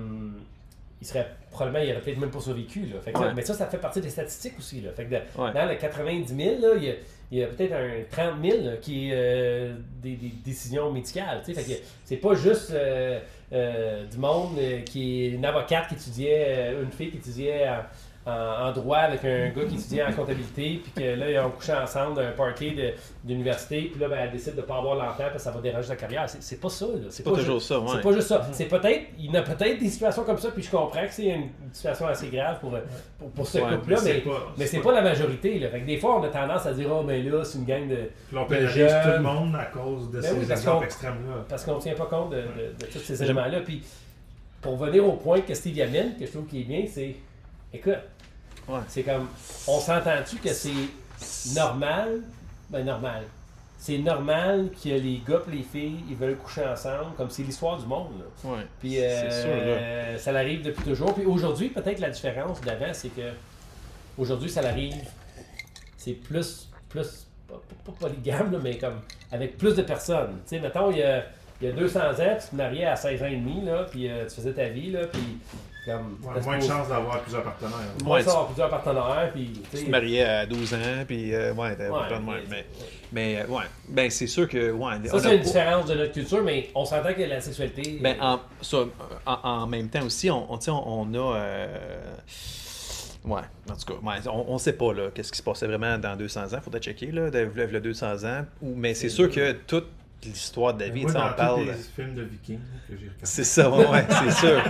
il 1.00 1.06
serait 1.06 1.28
probablement, 1.50 1.84
il 1.84 1.92
aurait 1.92 2.00
peut-être 2.00 2.18
même 2.18 2.30
pas 2.30 2.40
survécu. 2.40 2.86
Là. 2.86 3.00
Fait 3.00 3.12
que, 3.12 3.18
Ouais. 3.18 3.32
Mais 3.34 3.42
ça, 3.42 3.54
ça 3.54 3.66
fait 3.66 3.78
partie 3.78 4.00
des 4.00 4.10
statistiques 4.10 4.58
aussi. 4.58 4.80
Là. 4.80 4.90
Fait 4.92 5.04
que 5.04 5.10
de- 5.10 5.40
Ouais. 5.40 5.52
dans 5.52 5.66
les 5.68 5.76
90 5.78 6.34
000, 6.34 6.60
là, 6.60 6.68
il 6.76 6.84
y 6.84 6.90
a, 6.90 6.94
il 7.30 7.38
y 7.38 7.42
a 7.42 7.46
peut-être 7.46 7.74
un 7.74 8.04
30 8.10 8.42
000 8.42 8.64
là, 8.64 8.76
qui 8.80 9.08
est 9.08 9.12
euh, 9.14 9.74
des, 10.02 10.16
décisions 10.44 10.90
médicales. 10.90 11.42
Fait 11.44 11.52
que 11.52 11.72
c'est 12.04 12.16
pas 12.16 12.34
juste 12.34 12.70
euh, 12.70 13.20
euh, 13.52 14.06
du 14.06 14.16
monde 14.16 14.58
qui 14.86 15.24
est 15.24 15.30
une 15.30 15.44
avocate 15.44 15.88
qui 15.88 15.94
étudiait, 15.94 16.74
une 16.82 16.90
fille 16.90 17.10
qui 17.10 17.18
étudiait 17.18 17.68
en, 18.26 18.72
droit 18.72 18.98
avec 18.98 19.24
un 19.24 19.48
gars 19.48 19.64
qui 19.66 19.76
étudiait 19.76 20.02
en 20.04 20.12
comptabilité, 20.12 20.82
puis 20.82 20.92
que 21.02 21.18
là, 21.18 21.30
ils 21.30 21.38
ont 21.38 21.48
couché 21.50 21.72
ensemble 21.72 22.16
d'un 22.16 22.30
party 22.32 22.72
de- 22.72 22.92
d'université, 23.24 23.88
puis 23.90 23.98
là, 23.98 24.08
ben, 24.08 24.18
elle 24.22 24.30
décide 24.32 24.54
de 24.54 24.60
pas 24.60 24.76
avoir 24.76 24.96
l'enfant 24.96 25.14
parce 25.18 25.32
que 25.34 25.38
ça 25.40 25.50
va 25.50 25.60
déranger 25.62 25.88
sa 25.88 25.96
carrière. 25.96 26.28
C'est 26.28 26.42
c'est 26.42 26.60
pas 26.60 26.68
ça. 26.68 26.84
là. 26.86 26.92
C'est 27.08 27.16
C'est 27.18 27.22
pas 27.22 27.30
toujours 27.30 27.58
ju- 27.58 27.64
ça, 27.66 27.80
ouais. 27.80 27.86
C'est 27.94 28.02
pas 28.02 28.12
juste 28.12 28.28
ça. 28.28 28.46
C'est 28.52 28.66
peut-être, 28.66 29.02
il 29.18 29.26
y 29.26 29.30
en 29.30 29.34
a 29.34 29.42
peut-être 29.42 29.78
des 29.78 29.88
situations 29.88 30.24
comme 30.24 30.36
ça, 30.36 30.50
puis 30.50 30.62
je 30.62 30.70
comprends 30.70 31.06
que 31.06 31.12
c'est 31.12 31.24
une 31.26 31.48
situation 31.72 32.06
assez 32.06 32.28
grave 32.28 32.58
pour, 32.60 32.74
pour, 33.18 33.30
pour 33.30 33.46
ce 33.46 33.58
Ouais, 33.58 33.70
couple-là, 33.76 33.96
mais 34.04 34.10
c'est 34.10 34.14
mais, 34.14 34.20
pas- 34.20 34.46
mais 34.58 34.66
c'est 34.66 34.76
pas- 34.78 34.84
pas 34.84 34.92
la 34.92 35.02
majorité. 35.02 35.58
Là. 35.58 35.68
Fait 35.70 35.80
que 35.80 35.86
des 35.86 35.96
fois, 35.96 36.18
on 36.20 36.22
a 36.22 36.28
tendance 36.28 36.66
à 36.66 36.72
dire, 36.74 36.88
oh, 36.92 37.02
mais 37.02 37.22
là, 37.22 37.42
c'est 37.44 37.58
une 37.58 37.64
gang 37.64 37.88
de. 37.88 37.96
Puis 38.28 38.36
on 38.36 38.42
de 38.42 38.48
pénalise 38.48 38.70
jeunes. 38.74 39.02
tout 39.04 39.08
le 39.16 39.20
monde 39.22 39.56
à 39.56 39.64
cause 39.66 40.10
de 40.10 40.20
Ben 40.20 40.22
ces 40.22 40.32
oui, 40.34 40.44
parce 40.46 40.60
exemples 40.60 40.78
qu'on- 40.80 40.84
extrêmes-là. 40.84 41.44
Parce 41.48 41.64
qu'on 41.64 41.76
ne 41.76 41.80
tient 41.80 41.94
pas 41.94 42.06
compte 42.06 42.30
de, 42.30 42.36
de- 42.36 42.42
de 42.78 42.92
tous 42.92 42.98
ces 42.98 43.16
J'aime- 43.16 43.24
éléments-là. 43.24 43.60
Puis, 43.64 43.82
pour 44.60 44.76
venir 44.76 45.06
au 45.06 45.12
point 45.12 45.40
que 45.40 45.54
Steve 45.54 45.80
amène, 45.80 46.14
que 46.18 46.26
je 46.26 46.30
trouve 46.30 46.44
qui 46.46 46.60
est 46.60 46.64
bien, 46.64 46.84
c'est. 46.86 47.14
Écoute, 47.72 47.98
Ouais. 48.68 48.80
c'est 48.88 49.02
comme. 49.02 49.28
On 49.66 49.78
s'entend-tu 49.80 50.36
que 50.36 50.52
c'est 50.52 51.54
normal? 51.54 52.20
Ben, 52.70 52.84
normal. 52.84 53.24
C'est 53.78 53.98
normal 53.98 54.70
que 54.72 54.88
les 54.88 55.22
gars 55.26 55.40
et 55.48 55.56
les 55.56 55.62
filles, 55.62 56.00
ils 56.10 56.16
veulent 56.16 56.36
coucher 56.36 56.64
ensemble, 56.66 57.14
comme 57.16 57.30
c'est 57.30 57.44
l'histoire 57.44 57.78
du 57.78 57.86
monde. 57.86 58.10
Là. 58.18 58.50
Ouais. 58.50 58.66
Puis 58.80 58.98
euh, 59.02 59.30
C'est 59.30 59.42
sûr, 59.42 59.50
là. 59.56 60.18
ça 60.18 60.32
l'arrive 60.32 60.62
depuis 60.62 60.82
toujours. 60.84 61.14
Puis 61.14 61.24
aujourd'hui, 61.24 61.68
peut-être 61.68 62.00
la 62.00 62.10
différence 62.10 62.60
d'avant, 62.60 62.92
c'est 62.92 63.08
que 63.10 63.30
aujourd'hui, 64.18 64.50
ça 64.50 64.62
l'arrive. 64.62 64.96
C'est 65.96 66.12
plus, 66.14 66.68
plus, 66.88 67.26
pas, 67.46 67.54
pas- 67.54 67.92
pas 67.92 68.08
polygame, 68.08 68.50
là, 68.52 68.58
mais 68.62 68.76
comme 68.78 69.00
avec 69.30 69.56
plus 69.56 69.74
de 69.74 69.82
personnes. 69.82 70.40
Tu 70.44 70.56
sais, 70.56 70.60
mettons, 70.60 70.90
il 70.90 70.98
y 70.98 71.02
a, 71.02 71.24
il 71.60 71.68
y 71.68 71.70
a 71.70 71.74
200 71.74 72.00
ans, 72.00 72.36
tu 72.40 72.48
te 72.50 72.56
mariais 72.56 72.84
à 72.86 72.96
16 72.96 73.22
ans 73.22 73.26
et 73.26 73.36
demi, 73.36 73.64
là, 73.64 73.84
puis 73.90 74.08
euh, 74.08 74.26
tu 74.28 74.34
faisais 74.36 74.52
ta 74.52 74.68
vie, 74.68 74.90
là, 74.92 75.06
puis 75.12 75.38
comme. 75.86 76.18
Ouais, 76.22 76.40
moins 76.42 76.58
de 76.58 76.62
chance 76.62 76.88
d'avoir 76.88 77.20
plusieurs 77.22 77.42
partenaires. 77.42 77.72
Moins 78.04 78.22
de 78.22 78.28
avoir 78.28 78.46
plusieurs 78.46 78.68
partenaires, 78.70 79.30
puis 79.34 79.52
tu 79.74 79.84
te 79.84 79.90
mariais 79.90 80.24
à 80.24 80.46
12 80.46 80.74
ans, 80.74 81.04
puis 81.06 81.34
euh, 81.34 81.52
ouais, 81.54 81.74
t'avais 81.76 81.90
Ouais, 81.90 82.08
pas 82.08 82.18
de 82.18 82.24
mais- 82.24 82.32
même. 82.32 82.42
Mais, 82.50 82.66
mais, 83.12 83.40
euh, 83.42 83.46
ouais, 83.52 83.64
ben 83.88 84.10
c'est 84.10 84.26
sûr 84.26 84.48
que, 84.48 84.70
ouais. 84.70 85.08
Ça, 85.08 85.18
c'est 85.18 85.36
une 85.36 85.42
différence 85.42 85.86
de 85.86 85.94
notre 85.94 86.12
culture, 86.12 86.42
mais 86.44 86.68
on 86.74 86.84
s'entend 86.84 87.14
que 87.14 87.22
la 87.22 87.40
sexualité. 87.40 87.98
Ben, 88.02 88.16
euh, 88.20 88.22
en, 88.22 88.40
ça, 88.60 88.78
en, 89.26 89.32
en 89.42 89.66
même 89.66 89.88
temps 89.88 90.04
aussi, 90.04 90.30
on, 90.30 90.52
on, 90.52 90.58
on, 90.68 90.72
on 91.10 91.14
a. 91.14 91.36
euh, 91.36 91.66
ouais, 93.24 93.40
en 93.70 93.74
tout 93.76 93.94
cas, 93.94 94.00
ouais, 94.02 94.16
on, 94.30 94.44
on 94.54 94.58
sait 94.58 94.72
pas 94.74 94.92
là, 94.92 95.08
qu'est-ce 95.14 95.32
qui 95.32 95.38
se 95.38 95.42
passait 95.42 95.66
vraiment 95.66 95.98
dans 95.98 96.16
200 96.16 96.52
ans. 96.54 96.58
Faudrait 96.62 96.80
checker, 96.80 97.10
là, 97.12 97.30
de, 97.30 97.46
de- 97.46 97.66
de 97.66 97.78
200 97.78 98.24
ans. 98.24 98.44
Ou- 98.62 98.74
mais 98.76 98.94
c'est 98.94 99.08
sûr 99.08 99.30
que 99.30 99.52
toute 99.52 99.86
l'histoire 100.24 100.74
de 100.74 100.80
David, 100.80 101.04
Moi, 101.04 101.12
ça, 101.12 101.18
dans 101.20 101.26
on 101.30 101.32
parle. 101.34 101.60
tous 101.64 101.66
les 101.70 101.74
films 102.04 102.14
de 102.14 102.22
vikings 102.22 102.58
que 102.88 102.96
j'ai. 102.96 103.10
C'est 103.22 103.44
ça, 103.44 103.70
ouais, 103.70 103.86
ouais, 103.86 104.04
c'est 104.08 104.30
sûr. 104.46 104.62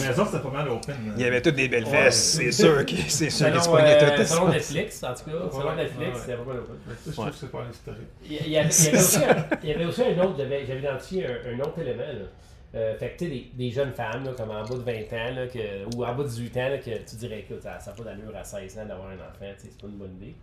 Mais 0.00 0.18
autres, 0.18 0.30
c'était 0.30 0.42
pas 0.42 0.50
mal 0.50 0.68
open. 0.70 0.96
Il 1.14 1.20
y 1.22 1.24
avait 1.26 1.42
toutes 1.42 1.56
des 1.56 1.68
belles 1.68 1.84
Ouais. 1.84 1.90
fesses, 2.04 2.32
c'est 2.38 2.50
sûr 2.52 2.86
que 2.86 2.94
c'est 3.08 3.28
sûr 3.28 3.46
qu'ils 3.52 3.60
se 3.60 3.64
Selon, 3.64 3.76
pognaient 3.76 4.02
euh, 4.02 4.16
toutes. 4.16 4.26
selon 4.26 4.48
Netflix, 4.48 5.04
en 5.04 5.08
tout 5.14 5.24
cas, 5.24 5.32
selon 5.52 5.68
Ouais, 5.68 5.76
Netflix, 5.76 6.16
ouais. 6.16 6.22
c'est 6.24 6.36
pas 6.36 6.44
mal 6.44 6.58
open. 6.60 6.76
Mais 6.86 6.94
ça, 6.94 7.00
je 7.06 7.12
trouve 7.12 7.30
que 7.30 7.36
c'est 7.36 7.50
pas 7.52 7.64
historique. 7.70 8.08
Il 8.24 8.32
y, 8.32 8.38
a- 8.38 8.42
il 8.46 8.50
y 8.52 8.58
avait, 8.58 8.68
aussi 8.98 9.18
un, 9.24 9.46
il 9.62 9.68
y 9.68 9.72
avait 9.74 9.84
aussi 9.84 10.02
un 10.02 10.18
autre, 10.24 10.34
j'avais 10.38 10.64
identifié 10.64 11.26
un, 11.26 11.54
un 11.54 11.60
autre 11.60 11.78
élément. 11.80 12.02
Là. 12.02 12.26
Euh, 12.74 12.96
fait 12.98 13.10
que 13.10 13.18
tu 13.18 13.24
sais, 13.26 13.30
des, 13.30 13.50
des 13.52 13.70
jeunes 13.70 13.92
femmes, 13.92 14.24
là, 14.24 14.32
comme 14.36 14.50
en 14.50 14.62
bas 14.64 14.74
de 14.74 14.80
20 14.82 14.92
ans, 15.12 15.34
là, 15.34 15.46
que, 15.48 15.94
ou 15.96 16.04
en 16.04 16.14
bas 16.14 16.22
de 16.24 16.28
18 16.28 16.56
ans, 16.56 16.68
là, 16.70 16.78
que 16.78 16.90
tu 17.08 17.16
dirais, 17.16 17.40
écoute, 17.40 17.62
ça 17.62 17.78
n'a 17.86 17.92
pas 17.92 18.02
d'allure 18.04 18.34
à 18.34 18.42
16 18.42 18.78
ans 18.78 18.86
d'avoir 18.86 19.08
un 19.08 19.14
enfant, 19.16 19.52
tu 19.58 19.66
sais, 19.66 19.68
c'est 19.70 19.80
pas 19.80 19.86
une 19.86 19.98
bonne 19.98 20.16
idée. 20.16 20.34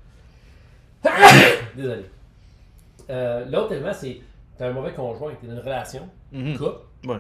Désolé. 1.76 2.06
Euh, 3.10 3.46
L'autre 3.50 3.74
élément, 3.74 3.94
c'est 3.94 4.20
tu 4.58 4.64
as 4.64 4.68
un 4.68 4.72
mauvais 4.74 4.94
conjoint, 4.94 5.32
tu 5.40 5.46
es 5.46 5.50
dans 5.50 5.56
une 5.56 5.62
relation, 5.62 6.08
Mhm. 6.32 6.58
couple, 6.58 6.78
Ouais. 7.08 7.18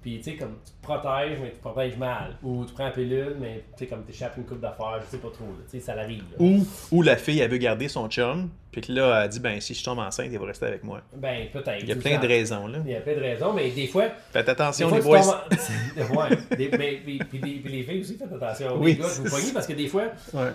puis 0.00 0.18
tu 0.18 0.22
sais, 0.30 0.36
comme 0.36 0.56
tu 0.64 0.72
te 0.72 0.80
protèges, 0.82 1.38
mais 1.40 1.50
tu 1.50 1.56
te 1.56 1.60
protèges 1.62 1.96
mal. 1.96 2.36
Ou 2.42 2.64
tu 2.64 2.72
prends 2.72 2.84
la 2.84 2.90
pilule, 2.92 3.36
mais 3.40 3.64
tu 3.76 3.84
sais, 3.84 3.86
comme 3.88 4.04
tu 4.04 4.12
échappes 4.12 4.36
une 4.36 4.44
coupe 4.44 4.60
d'affaires, 4.60 5.00
je 5.04 5.06
sais 5.06 5.18
pas 5.18 5.30
trop, 5.30 5.46
tu 5.64 5.70
sais, 5.70 5.80
ça 5.80 5.94
l'arrive. 5.96 6.22
là. 6.30 6.36
Ou, 6.38 6.64
ou 6.92 7.02
la 7.02 7.16
fille, 7.16 7.40
elle 7.40 7.50
veut 7.50 7.56
garder 7.58 7.88
son 7.88 8.08
chum, 8.08 8.48
puis 8.70 8.80
que 8.80 8.92
là, 8.92 9.24
elle 9.24 9.28
dit, 9.28 9.40
ben, 9.40 9.60
si 9.60 9.74
je 9.74 9.82
tombe 9.82 9.98
enceinte, 9.98 10.28
il 10.30 10.38
va 10.38 10.46
rester 10.46 10.66
avec 10.66 10.84
moi. 10.84 11.00
Ben, 11.16 11.48
peut-être. 11.52 11.82
Il 11.82 11.88
y 11.88 11.92
a 11.92 11.96
plein 11.96 12.14
le 12.16 12.22
de 12.22 12.28
raisons, 12.28 12.66
là. 12.68 12.78
Il 12.84 12.90
y 12.92 12.94
a 12.94 13.00
plein 13.00 13.14
de 13.16 13.20
raisons, 13.20 13.52
mais 13.52 13.70
des 13.70 13.88
fois, 13.88 14.04
Faites 14.30 14.48
attention, 14.48 14.88
des 14.90 14.96
les 14.98 15.02
boys. 15.02 15.20
en- 15.20 15.50
ouais, 16.16 16.56
des- 16.56 16.70
mais- 16.78 17.00
puis, 17.04 17.18
puis 17.18 17.38
des- 17.40 17.58
puis 17.60 17.72
les 17.72 17.82
filles 17.82 18.00
aussi, 18.02 18.16
faites 18.16 18.32
attention. 18.32 18.76
Oui, 18.78 18.92
les 18.92 18.98
gars, 18.98 19.08
je 19.16 19.22
vous 19.22 19.52
parce 19.52 19.66
que 19.66 19.72
des 19.72 19.88
fois, 19.88 20.04
Ouais. 20.32 20.52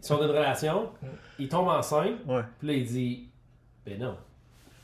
ils 0.00 0.04
sont 0.04 0.16
dans 0.16 0.24
une 0.24 0.30
relation, 0.30 0.88
ils 1.38 1.48
tombent 1.48 1.68
enceintes, 1.68 2.18
Ouais. 2.26 2.42
puis 2.58 2.68
là, 2.68 2.74
ils 2.74 2.84
disent 2.86 3.18
Ben 3.86 3.98
non, 3.98 4.16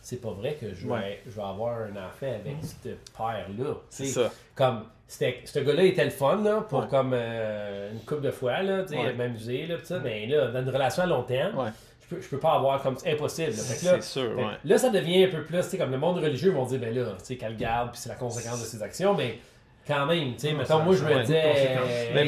c'est 0.00 0.20
pas 0.20 0.30
vrai 0.30 0.54
que 0.60 0.72
je 0.74 0.86
vais, 0.86 0.92
Ouais. 0.92 1.22
je 1.26 1.30
vais 1.32 1.42
avoir 1.42 1.78
un 1.82 1.90
enfant 1.96 2.26
avec 2.32 2.56
ce 2.62 2.88
père-là. 3.16 3.74
C'est 3.90 4.04
Tu 4.04 4.08
sais, 4.10 4.22
ça. 4.22 4.30
Comme, 4.54 4.84
c'était- 5.06 5.40
ce 5.44 5.58
gars-là 5.58 5.82
était 5.84 6.04
le 6.04 6.10
fun 6.10 6.42
là, 6.42 6.62
pour 6.62 6.80
Ouais. 6.80 6.88
comme 6.88 7.12
euh, 7.14 7.92
une 7.92 8.00
couple 8.00 8.22
de 8.22 8.30
fois, 8.30 8.62
là, 8.62 8.82
tu 8.82 8.90
sais, 8.90 8.98
Ouais. 8.98 9.12
m'amuser, 9.12 9.66
là, 9.66 9.76
pis 9.76 9.86
ça, 9.86 9.98
mais 9.98 10.26
là, 10.26 10.48
dans 10.48 10.62
une 10.62 10.70
relation 10.70 11.02
à 11.02 11.06
long 11.06 11.22
terme, 11.24 11.58
Ouais. 11.58 11.70
je, 12.02 12.14
peux, 12.14 12.20
je 12.22 12.28
peux 12.28 12.38
pas 12.38 12.54
avoir 12.54 12.82
comme. 12.82 12.96
C'est 12.96 13.12
impossible. 13.12 13.52
C'est 13.52 14.02
sûr, 14.02 14.34
fait 14.34 14.44
ouais. 14.44 14.52
Là, 14.64 14.78
ça 14.78 14.90
devient 14.90 15.24
un 15.24 15.28
peu 15.30 15.42
plus, 15.42 15.58
tu 15.58 15.62
sais, 15.64 15.78
comme 15.78 15.90
le 15.90 15.98
monde 15.98 16.18
religieux 16.18 16.52
vont 16.52 16.64
dire, 16.64 16.78
ben 16.80 16.94
là, 16.94 17.12
tu 17.18 17.24
sais, 17.24 17.36
qu'elle 17.36 17.56
garde, 17.56 17.90
puis 17.92 18.00
c'est 18.00 18.08
la 18.08 18.14
conséquence 18.16 18.60
de 18.60 18.66
ses 18.66 18.82
actions, 18.82 19.14
mais 19.14 19.38
quand 19.86 20.06
même, 20.06 20.32
tu 20.34 20.40
sais, 20.40 20.52
mettons, 20.54 20.80
moi, 20.80 20.94
je 20.96 21.04
me 21.04 21.20
disais, 21.20 21.78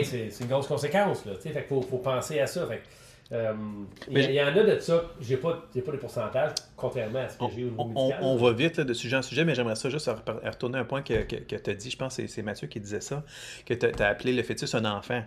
c'est 0.04 0.30
c'est 0.30 0.44
une 0.44 0.50
grosse 0.50 0.66
conséquence, 0.68 1.24
là, 1.24 1.32
tu 1.36 1.42
sais, 1.42 1.48
fait 1.50 1.60
qu'il 1.60 1.68
faut, 1.68 1.82
faut 1.82 1.98
penser 1.98 2.38
à 2.40 2.46
ça. 2.46 2.66
Fait 2.66 2.82
euh, 3.32 3.54
il 4.08 4.12
y, 4.12 4.14
Mais 4.14 4.26
a- 4.26 4.30
il 4.30 4.34
y 4.34 4.42
en 4.42 4.46
a 4.46 4.52
de 4.52 4.78
ça, 4.80 5.02
j'ai 5.20 5.36
pas, 5.36 5.66
j'ai 5.74 5.82
pas 5.82 5.92
de 5.92 5.96
pourcentage, 5.98 6.52
contrairement 6.78 7.18
à 7.18 7.28
ce 7.28 7.36
que 7.36 7.44
On, 7.44 7.48
j'ai 7.50 7.64
au 7.64 7.70
niveau 7.70 7.82
on- 7.82 7.88
médical. 8.08 8.18
on 8.22 8.36
va 8.36 8.52
vite 8.52 8.76
là, 8.78 8.84
de 8.84 8.92
sujet 8.94 9.16
en 9.16 9.22
sujet, 9.22 9.44
mais 9.44 9.54
j'aimerais 9.54 9.76
ça 9.76 9.90
juste 9.90 10.08
retourner 10.44 10.78
à 10.78 10.80
un 10.82 10.84
point 10.84 11.02
que, 11.02 11.22
que, 11.24 11.56
tu 11.56 11.70
as 11.70 11.74
dit. 11.74 11.90
Je 11.90 11.96
pense 11.96 12.16
que 12.16 12.22
c'est- 12.22 12.28
c'est 12.28 12.42
Mathieu 12.42 12.68
qui 12.68 12.80
disait 12.80 13.00
ça, 13.00 13.24
que 13.66 13.74
tu 13.74 14.02
as 14.02 14.06
appelé 14.06 14.32
le 14.32 14.42
fœtus 14.42 14.74
un 14.74 14.84
enfant. 14.84 15.22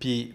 Puis, 0.00 0.34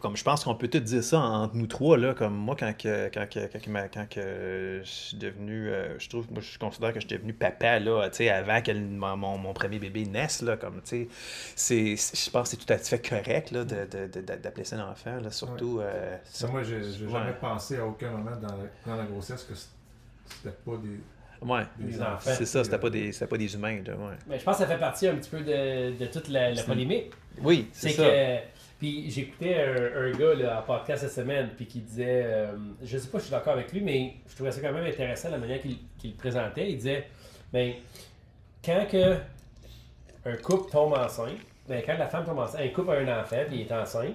comme 0.00 0.16
je 0.16 0.24
pense 0.24 0.44
qu'on 0.44 0.54
peut 0.54 0.68
tout 0.68 0.80
dire 0.80 1.02
ça 1.04 1.20
entre 1.20 1.54
nous 1.56 1.66
trois, 1.66 1.96
là, 1.96 2.14
comme 2.14 2.34
moi, 2.34 2.56
quand, 2.58 2.72
que, 2.76 3.08
quand, 3.14 3.26
que- 3.28 3.46
quand, 3.46 3.60
que 4.08 4.18
que 4.18 4.80
je 4.84 4.90
suis 4.90 5.16
devenu, 5.16 5.68
euh, 5.68 5.98
je 5.98 6.08
trouve, 6.08 6.30
moi, 6.32 6.40
je 6.42 6.58
considère 6.58 6.92
que 6.92 7.00
je 7.00 7.06
suis 7.06 7.16
devenu 7.16 7.32
papa, 7.32 7.78
là, 7.78 8.08
tu 8.10 8.16
sais, 8.16 8.28
avant 8.30 8.60
que 8.60 8.72
mon, 8.72 9.16
mon- 9.16 9.38
mon 9.38 9.52
premier 9.52 9.78
bébé 9.78 10.04
naisse, 10.06 10.42
là, 10.42 10.56
comme, 10.56 10.80
tu 10.82 11.08
sais, 11.56 11.96
je 11.96 12.30
pense 12.30 12.50
que 12.50 12.56
c'est 12.56 12.64
tout 12.66 12.72
à 12.72 12.78
fait 12.78 13.06
correct, 13.08 13.50
là, 13.52 13.64
de- 13.64 13.86
de- 13.86 14.20
de- 14.20 14.36
d'appeler 14.36 14.64
ça 14.64 14.76
un 14.76 14.90
enfant, 14.90 15.20
là, 15.20 15.30
surtout... 15.30 15.80
euh, 15.80 16.16
Ça, 16.24 16.46
moi, 16.48 16.62
j'ai 16.62 16.82
j'ai 16.82 17.04
Ouais. 17.06 17.12
jamais 17.12 17.32
pensé 17.40 17.76
à 17.76 17.86
aucun 17.86 18.10
moment 18.10 18.36
dans 18.36 18.48
la, 18.56 18.64
dans 18.86 18.96
la 18.96 19.04
grossesse 19.04 19.44
que 19.44 19.54
c'était 19.54 19.72
pas 20.64 20.76
des, 20.76 21.46
ouais, 21.46 21.62
c'est 22.20 22.46
ça, 22.46 22.64
c'était 22.64 22.78
pas 22.78 22.90
des, 22.90 23.12
c'était 23.12 23.26
pas 23.26 23.36
des 23.38 23.54
humains, 23.54 23.80
là, 23.86 23.94
ouais. 23.94 24.14
Mais 24.26 24.38
je 24.38 24.44
pense 24.44 24.56
que 24.58 24.62
ça 24.64 24.68
fait 24.68 24.78
partie 24.78 25.06
un 25.08 25.16
petit 25.16 25.30
peu 25.30 25.40
de, 25.40 25.96
de 25.98 26.06
toute 26.06 26.28
la, 26.28 26.52
polémique. 26.62 27.12
Oui, 27.42 27.68
c'est 27.72 27.90
ça. 27.90 28.02
que. 28.04 28.38
Puis 28.78 29.10
j'écoutais 29.10 29.56
un, 29.60 30.02
un 30.04 30.10
gars 30.12 30.34
là, 30.34 30.60
en 30.60 30.62
podcast 30.62 31.02
cette 31.02 31.12
semaine, 31.12 31.50
puis 31.56 31.66
qui 31.66 31.80
disait. 31.80 32.22
euh, 32.24 32.56
je 32.82 32.96
sais 32.98 33.08
pas 33.08 33.18
si 33.18 33.24
je 33.24 33.28
suis 33.28 33.30
d'accord 33.32 33.54
avec 33.54 33.72
lui, 33.72 33.80
mais 33.80 34.14
je 34.28 34.34
trouvais 34.36 34.52
ça 34.52 34.60
quand 34.60 34.72
même 34.72 34.86
intéressant 34.86 35.30
la 35.30 35.38
manière 35.38 35.60
qu'il 35.60 35.78
qu'il 35.98 36.10
le 36.12 36.16
présentait. 36.16 36.70
Il 36.70 36.76
disait 36.76 37.08
ben, 37.52 37.72
quand 38.64 38.86
que 38.88 39.16
un 40.24 40.36
couple 40.36 40.70
tombe 40.70 40.92
enceinte, 40.92 41.38
ben, 41.68 41.82
quand 41.84 41.98
la 41.98 42.06
femme 42.08 42.24
tombe 42.24 42.38
enceinte, 42.38 42.60
un 42.60 42.68
couple 42.68 42.90
a 42.90 42.94
un 42.98 43.20
enfant, 43.20 43.42
puis 43.48 43.56
il 43.56 43.60
est 43.62 43.72
enceinte, 43.72 44.14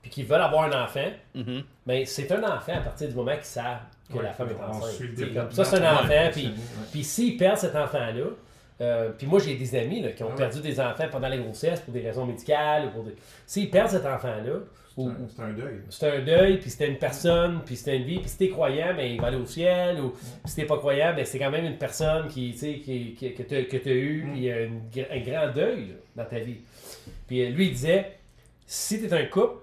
puis 0.00 0.10
qu'ils 0.10 0.26
veulent 0.26 0.40
avoir 0.42 0.64
un 0.64 0.84
enfant, 0.84 1.10
Mhm. 1.34 1.62
ben, 1.86 2.04
c'est 2.04 2.30
un 2.32 2.42
enfant 2.42 2.74
à 2.74 2.80
partir 2.80 3.08
du 3.08 3.14
moment 3.14 3.34
qu'ils 3.36 3.44
savent 3.44 3.82
que 4.12 4.18
Ouais, 4.18 4.24
la 4.24 4.32
femme 4.32 4.48
est 4.50 4.62
enceinte. 4.62 5.52
ça, 5.52 5.64
c'est 5.64 5.76
un 5.76 5.94
enfant, 5.94 6.30
puis 6.32 6.50
puis 6.90 7.04
s'ils 7.04 7.36
perdent 7.36 7.58
cet 7.58 7.74
enfant-là, 7.74 8.24
euh, 8.80 9.10
puis 9.16 9.26
moi 9.26 9.38
j'ai 9.38 9.54
des 9.56 9.74
amis 9.76 10.02
là, 10.02 10.10
qui 10.10 10.22
ont 10.22 10.26
Ah 10.28 10.30
ouais. 10.32 10.36
perdu 10.36 10.60
des 10.60 10.80
enfants 10.80 11.04
pendant 11.10 11.28
la 11.28 11.38
grossesse 11.38 11.80
pour 11.80 11.92
des 11.92 12.00
raisons 12.00 12.26
médicales. 12.26 12.86
ou 12.86 12.90
Pour 12.90 13.04
des... 13.04 13.14
S'ils 13.46 13.70
perdent 13.70 13.90
cet 13.90 14.04
enfant-là, 14.06 14.60
C'est 14.96 15.42
un- 15.42 15.52
deuil. 15.52 15.80
c'est 15.88 16.08
un 16.16 16.20
deuil, 16.20 16.58
puis 16.58 16.68
c'était 16.70 16.88
une 16.88 16.98
personne, 16.98 17.60
puis 17.64 17.76
c'était 17.76 17.96
une 17.96 18.04
vie, 18.04 18.18
puis 18.18 18.28
si 18.28 18.36
t'es 18.38 18.48
croyant, 18.50 18.92
ben, 18.94 19.10
il 19.10 19.20
va 19.20 19.28
aller 19.28 19.36
au 19.38 19.46
ciel, 19.46 20.00
ou 20.00 20.14
si 20.44 20.56
t'es 20.56 20.64
pas 20.66 20.76
croyant, 20.78 21.14
ben, 21.14 21.24
c'est 21.24 21.38
quand 21.38 21.50
même 21.50 21.64
une 21.64 21.78
personne 21.78 22.28
qui, 22.28 22.52
qui, 22.52 23.14
qui- 23.14 23.34
que 23.34 23.42
t'as 23.42 23.62
que 23.62 23.88
eu, 23.88 24.28
puis 24.32 24.38
il 24.40 24.44
y 24.44 24.52
a 24.52 24.56
un 24.56 25.20
grand 25.20 25.52
deuil 25.54 25.88
là, 25.88 25.94
dans 26.16 26.24
ta 26.28 26.38
vie. 26.40 26.58
Puis 27.26 27.42
euh, 27.44 27.50
lui, 27.50 27.66
il 27.68 27.72
disait, 27.72 28.18
si 28.66 29.00
t'es 29.00 29.12
un 29.14 29.24
couple, 29.26 29.58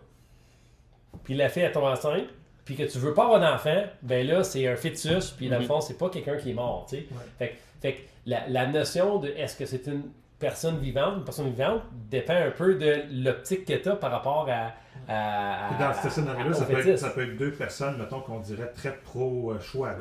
puis 1.24 1.34
la 1.36 1.50
fille 1.50 1.64
elle 1.64 1.72
tombe 1.72 1.84
enceinte, 1.84 2.26
puis 2.70 2.76
que 2.76 2.84
tu 2.84 3.00
veux 3.00 3.16
pas 3.16 3.24
avoir 3.24 3.40
d'enfant, 3.40 3.82
ben 4.04 4.28
là, 4.28 4.44
c'est 4.44 4.68
un 4.68 4.76
fœtus, 4.76 5.32
puis 5.32 5.50
dans 5.50 5.56
le 5.56 5.64
Mhm. 5.64 5.68
fond, 5.68 5.82
c'est 5.82 5.98
pas 5.98 6.08
quelqu'un 6.12 6.38
qui 6.38 6.52
est 6.52 6.54
mort, 6.54 6.86
tu 6.88 6.98
sais. 6.98 7.06
Ouais. 7.10 7.18
Fait, 7.40 7.48
que- 7.50 7.56
fait 7.82 7.94
que 7.96 8.02
la, 8.28 8.48
la 8.48 8.68
notion 8.68 9.18
de 9.18 9.30
est-ce 9.30 9.58
que 9.58 9.66
c'est 9.66 9.88
une 9.88 10.04
personne 10.38 10.78
vivante, 10.78 11.16
une 11.18 11.24
personne 11.24 11.50
vivante, 11.50 11.82
dépend 12.12 12.36
un 12.36 12.52
peu 12.52 12.76
de 12.76 13.02
l'optique 13.12 13.66
que 13.66 13.74
tu 13.74 13.90
as 13.90 13.96
par 13.96 14.12
rapport 14.12 14.48
à. 14.52 14.74
à, 15.12 15.72
dans 15.80 15.94
ce 16.00 16.10
scénario-là, 16.12 16.52
au 16.52 16.54
ça, 16.54 16.66
peut 16.66 16.74
être- 16.74 16.84
fœtus. 16.84 17.00
ça 17.00 17.10
peut 17.10 17.24
être 17.24 17.38
deux 17.38 17.52
personnes, 17.54 17.98
mettons, 17.98 18.20
qu'on 18.20 18.40
dirait 18.40 18.72
très 18.72 18.94
pro-choix. 18.98 19.96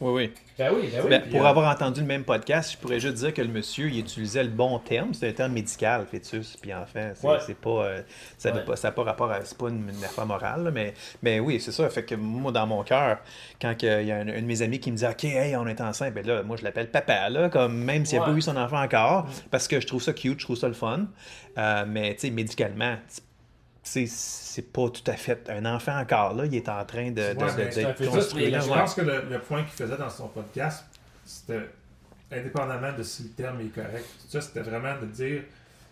Oui, 0.00 0.12
oui. 0.12 0.32
Ben 0.58 0.72
oui, 0.74 0.88
ben 0.92 1.00
oui. 1.04 1.10
Ben, 1.10 1.22
pour 1.30 1.44
euh, 1.46 1.48
avoir 1.48 1.72
entendu 1.72 2.00
le 2.00 2.06
même 2.06 2.24
podcast, 2.24 2.72
je 2.72 2.76
pourrais 2.78 2.98
juste 2.98 3.14
dire 3.14 3.32
que 3.32 3.40
le 3.40 3.48
monsieur, 3.48 3.88
il 3.88 4.00
utilisait 4.00 4.42
le 4.42 4.48
bon 4.50 4.78
terme. 4.80 5.14
C'est 5.14 5.28
un 5.28 5.32
terme 5.32 5.52
médical, 5.52 6.06
fœtus. 6.10 6.56
Puis 6.60 6.74
enfin, 6.74 7.12
c'est 7.14 7.26
Ouais. 7.26 7.54
pas, 7.54 7.70
euh, 7.84 8.02
ça 8.36 8.50
n'a 8.50 8.56
Ouais. 8.56 8.64
pas, 8.64 8.90
pas 8.90 9.02
rapport 9.04 9.30
à. 9.30 9.44
C'est 9.44 9.56
pas 9.56 9.68
une, 9.68 9.88
une 9.88 10.04
affaire 10.04 10.26
morale, 10.26 10.64
là, 10.64 10.70
mais, 10.72 10.94
mais 11.22 11.38
oui, 11.38 11.60
c'est 11.60 11.70
ça. 11.70 11.88
Fait 11.88 12.04
que 12.04 12.16
moi, 12.16 12.50
dans 12.50 12.66
mon 12.66 12.82
cœur, 12.82 13.18
quand 13.60 13.74
il 13.80 13.86
y 14.06 14.10
a 14.10 14.16
un, 14.16 14.28
un 14.28 14.40
de 14.40 14.46
mes 14.46 14.62
amis 14.62 14.80
qui 14.80 14.90
me 14.90 14.96
dit 14.96 15.06
OK, 15.06 15.22
hey, 15.24 15.54
on 15.54 15.66
est 15.68 15.80
enceinte, 15.80 16.14
ben 16.14 16.26
là, 16.26 16.42
moi, 16.42 16.56
je 16.56 16.64
l'appelle 16.64 16.90
papa, 16.90 17.30
là, 17.30 17.48
comme 17.48 17.76
même 17.76 18.04
s'il 18.04 18.18
n'a 18.18 18.24
pas 18.24 18.32
eu 18.32 18.42
son 18.42 18.56
enfant 18.56 18.82
encore, 18.82 19.28
parce 19.52 19.68
que 19.68 19.78
je 19.80 19.86
trouve 19.86 20.02
ça 20.02 20.12
cute, 20.12 20.40
je 20.40 20.44
trouve 20.46 20.56
ça 20.56 20.66
le 20.68 20.74
fun. 20.74 21.06
Euh, 21.58 21.84
mais, 21.86 22.14
tu 22.14 22.22
sais, 22.22 22.30
médicalement, 22.30 22.96
c'est 23.82 24.06
c'est 24.06 24.72
pas 24.72 24.88
tout 24.90 25.02
à 25.10 25.14
fait 25.14 25.48
un 25.50 25.64
enfant 25.66 25.98
encore, 25.98 26.34
là. 26.34 26.46
Il 26.46 26.54
est 26.54 26.68
en 26.68 26.84
train 26.84 27.10
de, 27.10 27.20
Ouais, 27.20 27.34
de- 27.34 28.50
là, 28.50 28.60
Je 28.60 28.68
pense 28.68 28.94
que 28.94 29.00
le, 29.00 29.22
le 29.30 29.38
point 29.40 29.62
qu'il 29.64 29.72
faisait 29.72 29.96
dans 29.96 30.10
son 30.10 30.28
podcast, 30.28 30.84
c'était 31.24 31.68
indépendamment 32.30 32.92
de 32.96 33.02
si 33.02 33.24
le 33.24 33.28
terme 33.30 33.60
est 33.60 33.74
correct, 33.74 34.04
tout 34.22 34.28
ça, 34.30 34.40
c'était 34.40 34.60
vraiment 34.62 34.98
de 35.00 35.06
dire 35.06 35.42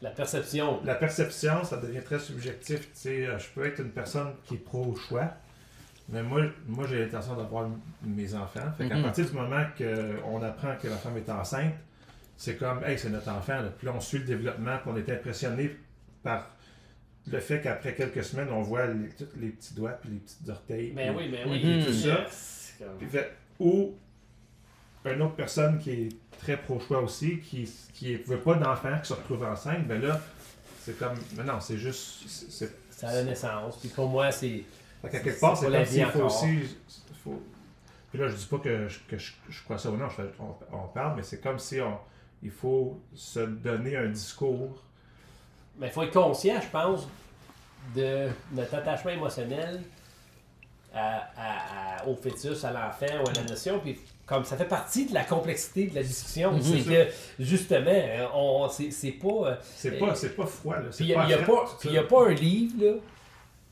La 0.03 0.11
perception. 0.11 0.81
la 0.85 0.95
perception, 0.95 1.65
ça 1.65 1.77
devient 1.77 2.03
très 2.03 2.19
subjectif. 2.19 2.81
Tu 2.81 2.89
sais, 2.95 3.27
euh, 3.27 3.39
je 3.39 3.49
peux 3.55 3.67
être 3.67 3.81
une 3.81 3.91
personne 3.91 4.33
qui 4.45 4.55
est 4.55 4.59
pro-choix, 4.59 5.29
mais 6.09 6.23
moi, 6.23 6.43
moi 6.67 6.87
j'ai 6.89 7.01
l'intention 7.05 7.35
d'avoir 7.37 7.69
mes 8.03 8.35
enfants. 8.35 8.61
Fait 8.79 8.89
qu'à 8.89 8.97
Mhm. 8.97 9.03
partir 9.03 9.27
du 9.27 9.33
moment 9.33 9.65
qu'on 9.77 10.43
apprend 10.43 10.77
que 10.81 10.89
la 10.89 10.97
femme 10.97 11.17
est 11.19 11.29
enceinte, 11.29 11.75
c'est 12.37 12.57
comme, 12.57 12.83
hey, 12.85 12.99
c'est 12.99 13.11
notre 13.11 13.31
enfant. 13.31 13.61
Là. 13.61 13.69
Puis 13.77 13.87
là, 13.87 13.93
on 13.95 14.01
suit 14.01 14.19
le 14.19 14.25
développement, 14.25 14.79
puis 14.79 14.91
on 14.93 14.97
est 14.97 15.11
impressionné 15.13 15.77
par 16.23 16.47
le 17.27 17.41
fait 17.41 17.61
qu'après 17.61 17.95
quelques 17.95 18.25
semaines, 18.25 18.49
on 18.51 18.63
voit 18.63 18.87
les, 18.87 19.09
tous 19.11 19.27
les 19.39 19.49
petits 19.49 19.75
doigts, 19.75 19.93
puis 19.93 20.11
les 20.11 20.19
petits 20.19 20.51
orteils. 20.51 20.91
Ben 20.93 21.15
puis- 21.15 21.27
oui, 21.27 21.31
ben 21.31 21.51
oui. 21.51 21.65
Mhm. 21.65 21.85
Tout 21.87 21.93
ça. 21.93 22.27
Puis 22.99 23.07
fait, 23.09 23.33
ou 23.59 23.95
une 25.05 25.23
autre 25.23 25.35
personne 25.35 25.79
qui 25.79 25.91
est 25.91 26.09
très 26.41 26.57
pro-choix 26.57 27.01
aussi, 27.03 27.39
qui 27.41 27.71
qui 27.95 28.17
veut 28.17 28.39
pas 28.41 28.55
d'enfant, 28.55 28.99
qui 29.03 29.09
se 29.09 29.13
retrouve 29.15 29.45
enceinte, 29.45 29.87
ben 29.87 30.01
là, 30.01 30.21
c'est 30.81 30.99
comme, 30.99 31.15
mais 31.37 31.45
non, 31.45 31.61
c'est 31.61 31.77
juste, 31.77 32.27
c'est- 32.29 32.75
à 33.03 33.13
la 33.15 33.25
naissance. 33.25 33.79
Puis 33.79 33.89
pour 33.91 34.09
moi, 34.09 34.31
c'est. 34.31 34.63
Fait 35.03 35.09
qu'à 35.09 35.21
quelque 35.21 35.31
C'est 35.35 35.41
part, 35.41 35.53
pas 35.53 35.57
c'est 35.57 35.71
la 35.71 35.79
comme 35.79 35.89
vie 35.89 35.95
s'il 35.95 36.07
faut 36.07 36.23
aussi. 36.25 36.59
Faut... 37.25 37.43
Puis 38.11 38.19
là, 38.19 38.29
je 38.29 38.35
dis 38.37 38.47
pas 38.47 38.59
que 38.59 38.89
je, 38.89 38.99
que 39.09 39.17
je, 39.19 39.33
je 39.49 39.63
crois 39.65 39.79
ça 39.79 39.91
ou 39.91 39.97
non, 39.97 40.09
je 40.11 40.17
fais- 40.17 40.31
on, 40.39 40.55
on 40.77 40.89
parle, 40.89 41.17
mais 41.17 41.23
c'est 41.23 41.41
comme 41.41 41.59
si 41.59 41.81
on, 41.81 41.97
il 42.43 42.51
faut 42.51 43.01
se 43.15 43.41
donner 43.41 43.97
un 43.97 44.09
discours. 44.09 44.83
Mais 45.81 45.87
il 45.87 45.93
faut 45.93 46.03
être 46.03 46.13
conscient, 46.13 46.61
je 46.61 46.69
pense, 46.69 47.09
de 47.97 48.29
notre 48.53 48.75
attachement 48.75 49.11
émotionnel 49.11 49.81
à- 50.95 51.29
à- 51.37 52.01
à- 52.03 52.07
au 52.07 52.15
fœtus, 52.15 52.65
à 52.65 52.71
l'enfant 52.73 53.23
ou 53.25 53.29
à 53.29 53.33
la 53.33 53.43
notion. 53.49 53.79
Puis 53.81 53.99
comme 54.27 54.45
ça 54.45 54.57
fait 54.57 54.65
partie 54.67 55.07
de 55.07 55.15
la 55.15 55.25
complexité 55.25 55.87
de 55.87 55.95
la 55.95 56.03
discussion, 56.03 56.53
Mhm. 56.53 56.63
c'est 56.63 56.83
que 56.85 57.11
justement, 57.41 57.91
euh, 57.91 58.27
on, 58.35 58.69
c'est, 58.69 58.91
c'est 58.91 59.13
pas. 59.13 59.29
euh, 59.29 59.55
C'est 59.77 59.93
pas, 59.99 60.15
c'est 60.15 60.37
pas 60.37 60.47
froid, 60.47 60.77
là. 60.77 60.83
C'est 60.91 61.05
Puis 61.05 61.13
il 61.13 61.27
n'y 61.27 61.33
a, 61.35 61.39
pas, 61.39 61.65
y 61.85 61.99
a 61.99 62.03
pas 62.05 62.27
un 62.27 62.33
livre 62.35 62.75
là, 62.85 62.93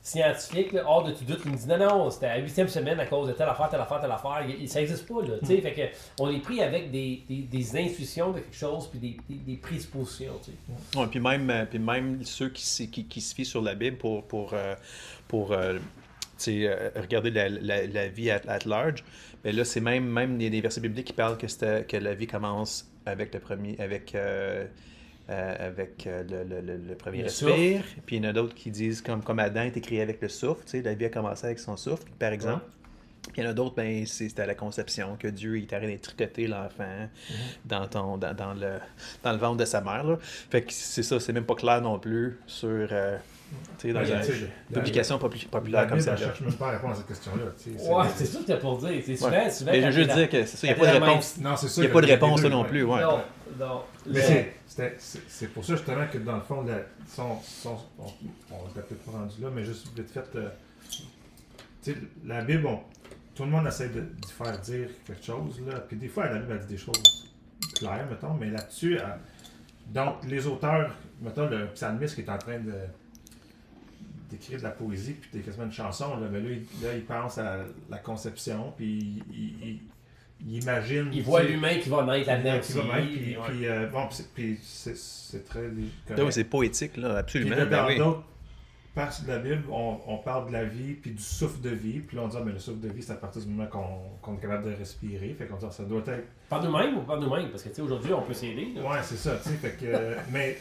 scientifique, 0.09 0.71
là, 0.73 0.83
hors 0.85 1.03
de 1.03 1.11
tout 1.11 1.23
doute, 1.23 1.41
qui 1.41 1.49
nous 1.49 1.55
dit 1.57 1.67
non, 1.67 1.77
non, 1.77 2.09
c'était 2.09 2.25
à 2.27 2.37
la 2.37 2.43
huitième 2.43 2.67
semaine 2.67 2.99
à 2.99 3.05
cause 3.05 3.27
de 3.27 3.33
telle 3.33 3.47
affaire, 3.49 3.69
telle 3.69 3.81
affaire, 3.81 4.01
telle 4.01 4.11
affaire. 4.11 4.43
Ça 4.67 4.79
n'existe 4.79 5.07
pas. 5.07 5.21
Là, 5.21 5.35
sais. 5.43 5.61
Fait 5.61 5.73
que 5.73 5.81
on 6.21 6.29
est 6.31 6.39
pris 6.39 6.61
avec 6.61 6.91
des, 6.91 7.23
des, 7.29 7.41
des 7.43 7.77
intuitions 7.77 8.31
de 8.31 8.39
quelque 8.39 8.55
chose, 8.55 8.87
puis 8.87 8.99
des, 8.99 9.17
des, 9.29 9.35
des 9.35 9.57
présuppositions. 9.57 10.33
Ouais, 10.95 11.07
puis, 11.07 11.19
même, 11.19 11.49
euh, 11.49 11.65
puis 11.65 11.79
même 11.79 12.23
ceux 12.23 12.49
qui, 12.49 12.65
se- 12.65 12.83
qui, 12.83 13.05
qui 13.05 13.21
se 13.21 13.33
fient 13.35 13.45
sur 13.45 13.61
la 13.61 13.75
Bible 13.75 13.97
pour, 13.97 14.23
pour, 14.25 14.53
euh, 14.53 14.75
pour 15.27 15.53
sais, 16.37 16.67
euh, 16.67 16.89
regarder 16.95 17.31
la, 17.31 17.49
la, 17.49 17.85
la 17.87 18.07
vie 18.07 18.31
at, 18.31 18.41
at 18.47 18.59
large, 18.65 19.03
mais 19.43 19.51
là, 19.51 19.63
c'est 19.65 19.81
même, 19.81 20.05
même 20.05 20.37
des 20.37 20.61
versets 20.61 20.81
bibliques 20.81 21.07
qui 21.07 21.13
parlent 21.13 21.37
que, 21.37 21.47
c'était- 21.47 21.83
que 21.83 21.97
la 21.97 22.13
vie 22.13 22.27
commence 22.27 22.85
avec 23.05 23.33
le 23.33 23.39
premier, 23.39 23.75
avec, 23.79 24.15
euh, 24.15 24.65
avec 25.29 26.07
euh, 26.07 26.23
le, 26.23 26.43
le, 26.43 26.61
le, 26.61 26.77
le 26.77 26.95
premier 26.95 27.19
Le 27.19 27.23
respire. 27.25 27.83
Puis 28.05 28.17
il 28.17 28.23
y 28.23 28.27
en 28.27 28.29
a 28.29 28.33
d'autres 28.33 28.55
qui 28.55 28.71
disent 28.71 29.01
comme, 29.01 29.21
comme 29.23 29.39
Adam 29.39 29.61
est 29.63 29.81
créé 29.81 30.01
avec 30.01 30.21
le 30.21 30.27
souffle, 30.29 30.63
tu 30.65 30.71
sais, 30.71 30.81
la 30.81 30.93
vie 30.95 31.05
a 31.05 31.09
commencé 31.09 31.45
avec 31.45 31.59
son 31.59 31.77
souffle, 31.77 32.03
par 32.17 32.31
exemple. 32.31 32.63
Puis 33.33 33.41
il 33.41 33.43
y 33.43 33.47
en 33.47 33.49
a 33.51 33.53
d'autres, 33.53 33.75
ben, 33.75 34.05
c'est- 34.07 34.29
c'était 34.29 34.41
à 34.43 34.45
la 34.47 34.55
conception, 34.55 35.15
que 35.19 35.27
Dieu 35.27 35.57
il 35.57 35.67
t'arrête 35.67 35.91
de 35.91 35.97
tricoter 35.97 36.47
l'enfant 36.47 37.07
dans, 37.65 37.85
ton, 37.87 38.17
dans, 38.17 38.33
dans 38.33 38.53
le, 38.53 38.79
dans 39.23 39.31
le 39.33 39.37
ventre 39.37 39.57
de 39.57 39.65
sa 39.65 39.81
mère. 39.81 40.03
Là. 40.03 40.17
Fait 40.21 40.61
que 40.61 40.71
c'est 40.73 41.03
ça, 41.03 41.19
c'est 41.19 41.33
même 41.33 41.43
pas 41.43 41.55
clair 41.55 41.81
non 41.81 41.99
plus 41.99 42.39
sur. 42.47 42.69
euh, 42.69 43.17
tu 43.77 43.87
sais, 43.87 43.93
dans 43.93 43.99
Ouais, 44.01 44.11
une 44.11 44.21
tu 44.21 44.73
publication 44.73 45.17
populaire 45.19 45.49
populaire 45.49 45.81
La 45.81 45.87
comme 45.87 45.99
ça. 45.99 46.11
elle 46.13 46.17
cherche 46.19 46.41
même 46.41 46.53
pas 46.53 46.67
à 46.69 46.71
répondre 46.71 46.93
à 46.93 46.95
cette 46.97 47.07
question-là. 47.07 47.43
tu 47.61 47.77
sais, 47.77 47.89
Ouais, 47.91 48.05
c'est 48.15 48.25
ça 48.25 48.39
que 48.39 48.43
t'as 48.45 48.57
pour 48.57 48.77
dire. 48.77 49.01
C'est 49.05 49.15
souvent, 49.15 49.31
Ouais. 49.31 49.49
souvent 49.51 49.71
Mais 49.71 49.81
je 49.81 49.85
veux 49.87 49.91
juste 49.91 50.11
dire 50.15 50.29
que 50.29 50.45
c'est 50.45 50.57
ça, 50.57 50.67
il 50.67 50.69
n'y 50.69 50.75
a 50.75 50.79
pas 50.79 50.87
de 50.99 50.99
réponse. 51.05 51.37
Non, 51.39 51.55
c'est 51.57 51.67
ça. 51.67 51.81
Il 51.81 51.85
n'y 51.85 51.89
a 51.91 51.93
pas 51.93 52.01
de 52.01 52.07
réponse 52.07 52.43
non 52.43 52.61
ouais. 52.61 52.67
plus, 52.67 52.83
ouais. 52.83 53.01
Non. 53.57 53.83
Mais 54.05 54.53
c'est- 54.67 55.47
pour 55.53 55.63
ça 55.65 55.75
justement 55.75 56.07
que 56.11 56.17
dans 56.17 56.35
le 56.35 56.41
fond, 56.41 56.61
la, 56.63 56.79
son, 57.07 57.39
son, 57.41 57.77
on, 57.99 58.05
l'a 58.75 58.81
peut-être 58.83 59.03
pas 59.03 59.11
rendu 59.11 59.41
là, 59.41 59.49
mais 59.53 59.63
juste 59.63 59.87
vite 59.95 60.09
fait, 60.11 60.25
euh, 60.35 60.49
sais, 61.81 61.95
la 62.25 62.41
Bible, 62.43 62.67
on- 62.67 62.81
tout 63.35 63.43
le 63.45 63.51
monde 63.51 63.67
essaie 63.67 63.89
de, 63.89 64.03
faire 64.27 64.59
dire 64.59 64.89
quelque 65.05 65.23
chose, 65.25 65.61
là, 65.65 65.79
puis 65.79 65.97
des 65.97 66.09
fois, 66.09 66.27
la 66.29 66.39
Bible, 66.39 66.51
elle 66.53 66.59
dit 66.67 66.73
des 66.73 66.77
choses 66.77 67.31
claires, 67.75 68.05
mettons, 68.09 68.33
mais 68.33 68.49
là-dessus, 68.49 68.99
donc 69.87 70.23
les 70.27 70.45
auteurs, 70.45 70.93
mettons 71.21 71.47
le 71.47 71.67
psalmiste 71.67 72.15
qui 72.15 72.21
est 72.21 72.29
en 72.29 72.37
train 72.37 72.59
de 72.59 72.73
d'écrire 74.29 74.59
de 74.59 74.63
la 74.63 74.69
poésie, 74.69 75.13
puis 75.13 75.29
t'es 75.31 75.39
quasiment 75.39 75.65
une 75.65 75.71
chanson, 75.71 76.15
là, 76.19 76.27
mais 76.31 76.39
là, 76.39 76.49
il, 76.51 76.83
là, 76.85 76.93
il 76.93 77.03
pense 77.03 77.39
à 77.39 77.57
la 77.89 77.97
conception, 77.97 78.71
puis 78.77 79.23
il, 79.31 79.67
il- 79.67 79.79
il- 80.45 80.63
imagine... 80.63 81.09
Il 81.13 81.23
voit 81.23 81.43
l'humain 81.43 81.75
qui 81.79 81.89
va 81.89 82.03
naître 82.05 82.27
là-dedans 82.27 82.59
aussi, 82.59 82.73
puis, 82.73 82.81
puis, 83.17 83.37
ouais. 83.37 83.43
puis, 83.47 83.67
euh, 83.67 83.87
bon, 83.87 84.07
puis 84.07 84.15
c'est- 84.17 84.33
puis 84.33 84.59
très 85.45 86.31
c'est 86.31 86.43
poétique, 86.45 86.97
là, 86.97 87.09
Puis 87.09 87.17
absolument. 87.41 87.55
là, 87.55 87.65
ben 87.65 87.77
dans 87.81 87.87
oui. 87.87 87.97
d'autres 87.97 88.23
parties 88.95 89.23
de 89.23 89.27
la 89.29 89.37
Bible, 89.39 89.63
on, 89.71 89.97
on 90.07 90.17
parle 90.17 90.47
de 90.47 90.53
la 90.53 90.63
vie 90.65 90.93
puis 90.93 91.11
du 91.11 91.21
souffle 91.21 91.61
de 91.61 91.69
vie. 91.69 91.99
Puis 91.99 92.17
là, 92.17 92.23
on 92.23 92.27
dit, 92.27 92.35
ah, 92.39 92.43
mais 92.45 92.51
le 92.51 92.59
souffle 92.59 92.79
de 92.81 92.89
vie, 92.89 93.01
c'est 93.03 93.11
à 93.13 93.15
partir 93.15 93.41
du 93.41 93.47
moment 93.47 93.69
qu'on 94.21 94.35
est 94.35 94.41
capable 94.41 94.69
de 94.69 94.75
respirer. 94.75 95.33
Fait 95.37 95.45
qu'on 95.45 95.55
dit, 95.57 95.65
ah, 95.67 95.71
ça 95.71 95.83
doit 95.83 96.01
être. 96.07 96.27
Par 96.49 96.63
nous-mêmes 96.63 96.97
ou 96.97 97.01
par 97.01 97.19
nous-mêmes? 97.19 97.49
Parce 97.49 97.63
que 97.63 97.69
tu 97.69 97.75
sais, 97.75 97.81
aujourd'hui, 97.81 98.11
on 98.13 98.21
peut 98.23 98.33
s'aider. 98.33 98.73
Ouais, 98.75 98.97
c'est 99.03 99.15
ça, 99.17 99.37
tu 99.41 99.49
sais. 99.49 99.55
Fait 99.55 99.71
que. 99.79 99.85
euh, 99.85 100.15
mais 100.31 100.57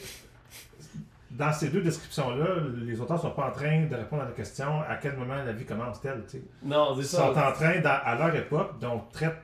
dans 1.38 1.52
ces 1.52 1.68
deux 1.68 1.82
descriptions-là, 1.82 2.56
les 2.84 3.00
auteurs 3.00 3.20
sont 3.20 3.30
pas 3.30 3.46
en 3.48 3.52
train 3.52 3.86
de 3.86 3.94
répondre 3.94 4.22
à 4.22 4.26
la 4.26 4.32
question 4.32 4.80
à 4.88 4.96
quel 4.96 5.16
moment 5.16 5.36
la 5.36 5.52
vie 5.52 5.64
commence-t-elle. 5.64 6.24
Non, 6.64 6.94
c'est 6.96 7.00
Ils 7.02 7.04
sont 7.06 7.32
ça. 7.34 7.48
en 7.50 7.52
train, 7.52 7.80
dans- 7.80 8.00
à 8.04 8.14
leur 8.16 8.34
époque, 8.34 8.78
donc 8.80 9.12
très 9.12 9.34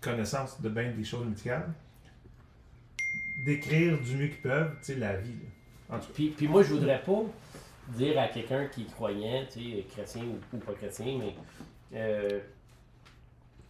pré-connaissance 0.00 0.60
de 0.60 0.68
bien 0.68 0.90
des 0.92 1.04
choses 1.04 1.26
médicales, 1.26 1.68
d'écrire 3.44 3.98
du 4.00 4.16
mieux 4.16 4.28
qu'ils 4.28 4.40
peuvent, 4.42 4.72
la 4.96 5.16
vie. 5.16 5.34
En 5.90 5.98
tout. 5.98 6.06
Puis, 6.14 6.28
puis 6.30 6.48
moi, 6.48 6.62
je 6.62 6.74
voudrais 6.74 7.00
pas 7.02 7.22
dire 7.96 8.18
à 8.20 8.28
quelqu'un 8.28 8.66
qui 8.66 8.82
est 8.82 8.92
croyant, 8.92 9.44
tu 9.50 9.60
sais, 9.60 9.84
chrétien 9.90 10.22
ou, 10.22 10.56
ou 10.56 10.60
pas 10.60 10.72
chrétien, 10.72 11.18
mais 11.18 11.34
euh, 11.94 12.40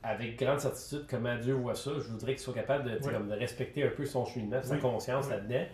avec 0.02 0.38
grande 0.38 0.58
certitude 0.58 1.04
comment 1.08 1.36
Dieu 1.36 1.54
voit 1.54 1.74
ça, 1.76 1.92
je 1.96 2.08
voudrais 2.10 2.32
qu'il 2.32 2.40
soit 2.42 2.54
capable 2.54 2.84
de, 2.90 2.96
tu 2.96 3.02
sais, 3.04 3.08
Oui. 3.08 3.14
comme 3.14 3.28
de 3.28 3.34
respecter 3.34 3.84
un 3.84 3.90
peu 3.90 4.04
son 4.04 4.24
cheminement, 4.24 4.62
sa 4.62 4.76
conscience 4.78 5.26
Oui. 5.26 5.32
là-dedans. 5.32 5.66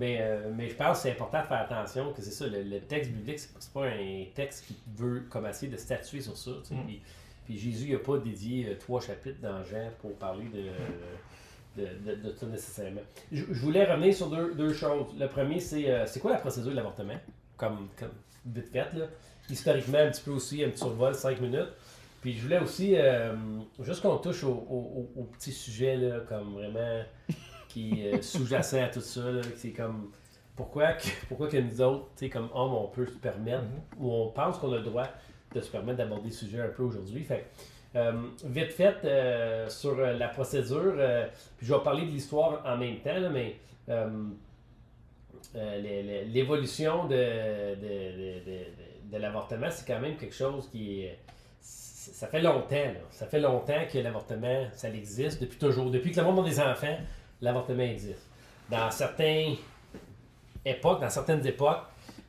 Mais, 0.00 0.16
euh, 0.20 0.50
mais 0.56 0.68
je 0.70 0.74
pense 0.74 0.96
que 0.96 1.02
c'est 1.02 1.10
important 1.12 1.42
de 1.42 1.46
faire 1.46 1.60
attention 1.60 2.12
que 2.14 2.22
c'est 2.22 2.30
ça, 2.30 2.46
le, 2.46 2.62
le 2.62 2.80
texte 2.80 3.10
biblique, 3.12 3.38
c'est 3.38 3.72
pas 3.72 3.84
un 3.86 4.24
texte 4.34 4.64
qui 4.66 4.74
veut 4.96 5.20
comme 5.28 5.46
essayer 5.46 5.70
de 5.70 5.76
statuer 5.76 6.22
sur 6.22 6.36
ça. 6.38 6.52
Mm. 6.70 6.86
Puis, 6.86 7.02
puis 7.44 7.58
Jésus 7.58 7.92
n'a 7.92 7.98
pas 7.98 8.16
dédié 8.16 8.66
euh, 8.70 8.74
trois 8.78 9.00
chapitres 9.02 9.40
dans 9.42 9.62
Jean 9.64 9.90
pour 10.00 10.14
parler 10.16 10.46
de, 10.46 11.82
de, 11.82 11.88
de, 12.16 12.28
de 12.30 12.34
ça 12.34 12.46
nécessairement. 12.46 13.02
Je, 13.30 13.44
je 13.50 13.60
voulais 13.60 13.84
revenir 13.84 14.14
sur 14.14 14.30
deux, 14.30 14.54
deux 14.54 14.72
choses. 14.72 15.06
Le 15.18 15.28
premier, 15.28 15.60
c'est 15.60 15.90
euh, 15.90 16.06
c'est 16.06 16.18
quoi 16.20 16.32
la 16.32 16.38
procédure 16.38 16.70
de 16.70 16.76
l'avortement? 16.76 17.18
Comme, 17.58 17.88
comme 17.98 18.12
vite 18.46 18.68
fait, 18.72 18.92
là. 18.96 19.04
Historiquement, 19.50 19.98
un 19.98 20.10
petit 20.10 20.22
peu 20.22 20.30
aussi, 20.30 20.64
un 20.64 20.70
petit 20.70 20.78
survol, 20.78 21.14
5 21.14 21.40
minutes. 21.42 21.68
Puis 22.22 22.34
je 22.38 22.42
voulais 22.42 22.58
aussi, 22.60 22.94
juste 23.80 24.00
qu'on 24.02 24.16
touche 24.18 24.44
au, 24.44 24.48
au, 24.52 25.08
au- 25.16 25.20
au 25.20 25.24
petit 25.24 25.52
sujet, 25.52 25.96
là, 25.96 26.20
comme 26.28 26.52
vraiment, 26.54 27.02
qui 27.72 28.02
est 28.02 28.14
euh, 28.18 28.22
sous-jacent 28.22 28.82
à 28.82 28.88
tout 28.88 29.00
ça. 29.00 29.22
C'est 29.56 29.70
comme, 29.72 30.10
pourquoi 30.56 30.92
que, 30.94 31.06
pourquoi 31.28 31.48
que 31.48 31.56
nous 31.56 31.80
autres, 31.80 32.06
tu 32.16 32.26
sais, 32.26 32.28
comme 32.30 32.48
hommes, 32.54 32.74
on 32.74 32.88
peut 32.88 33.06
se 33.06 33.12
permettre, 33.18 33.64
ou 33.98 34.12
on 34.12 34.28
pense 34.30 34.58
qu'on 34.58 34.72
a 34.72 34.76
le 34.76 34.82
droit 34.82 35.06
de 35.54 35.60
se 35.60 35.70
permettre 35.70 35.98
d'aborder 35.98 36.28
le 36.28 36.34
sujet 36.34 36.60
un 36.60 36.68
peu 36.68 36.82
aujourd'hui. 36.82 37.24
Fait 37.24 37.46
euh, 37.96 38.12
vite 38.44 38.72
fait, 38.72 38.96
euh, 39.04 39.68
sur 39.68 39.96
la 39.96 40.28
procédure, 40.28 40.94
euh, 40.96 41.26
puis 41.56 41.66
je 41.66 41.74
vais 41.74 41.80
parler 41.82 42.02
de 42.06 42.10
l'histoire 42.12 42.62
en 42.64 42.76
même 42.76 42.98
temps, 43.00 43.18
là, 43.18 43.28
mais 43.30 43.56
l'évolution 46.26 47.06
de, 47.06 47.14
de, 47.14 47.80
de- 47.80 48.44
de- 48.50 49.10
de 49.12 49.16
l'avortement, 49.16 49.68
c'est 49.70 49.86
quand 49.86 49.98
même 50.00 50.16
quelque 50.16 50.34
chose 50.34 50.68
qui 50.70 51.02
est. 51.02 51.18
Ça 51.60 52.28
fait 52.28 52.40
longtemps, 52.40 52.76
là. 52.76 53.00
Ça 53.10 53.26
fait 53.26 53.40
longtemps 53.40 53.82
que 53.92 53.98
l'avortement, 53.98 54.66
ça 54.72 54.88
existe, 54.88 55.40
depuis 55.42 55.58
toujours. 55.58 55.90
Depuis 55.90 56.12
que 56.12 56.20
le 56.20 56.26
monde 56.26 56.46
a 56.46 56.48
des 56.48 56.60
enfants, 56.60 56.96
l'avortement 57.40 57.82
existe. 57.82 58.26
Dans 58.68 58.90
certaines 58.90 59.56
époques, 60.64 61.00
dans 61.00 61.10
certaines 61.10 61.46
époques, 61.46 61.84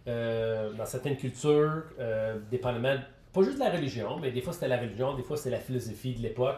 euh, 0.07 0.71
dans 0.73 0.85
certaines 0.85 1.17
cultures, 1.17 1.83
euh, 1.99 2.39
dépendamment, 2.49 2.99
pas 3.31 3.43
juste 3.43 3.55
de 3.55 3.59
la 3.63 3.69
religion, 3.69 4.17
mais 4.19 4.31
des 4.31 4.41
fois 4.41 4.53
c'était 4.53 4.67
la 4.67 4.79
religion, 4.79 5.13
des 5.15 5.23
fois 5.23 5.37
c'était 5.37 5.51
la 5.51 5.59
philosophie 5.59 6.15
de 6.15 6.21
l'époque. 6.21 6.57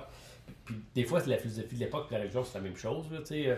Puis 0.66 0.76
des 0.96 1.04
fois, 1.04 1.20
c'est 1.22 1.30
la 1.30 1.38
philosophie 1.38 1.76
de 1.76 1.80
l'époque, 1.82 2.08
la 2.12 2.20
religion, 2.20 2.44
c'est 2.44 2.58
la 2.58 2.64
même 2.64 2.76
chose. 2.76 3.06
euh, 3.32 3.56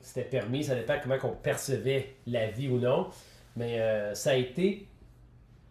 c'était 0.00 0.24
permis, 0.24 0.64
ça 0.64 0.74
dépend 0.74 0.96
comment 1.02 1.16
on 1.24 1.36
percevait 1.36 2.14
la 2.26 2.50
vie 2.50 2.68
ou 2.68 2.78
non. 2.78 3.08
Mais 3.56 3.78
ça 4.14 4.30
a 4.30 4.34
été 4.34 4.86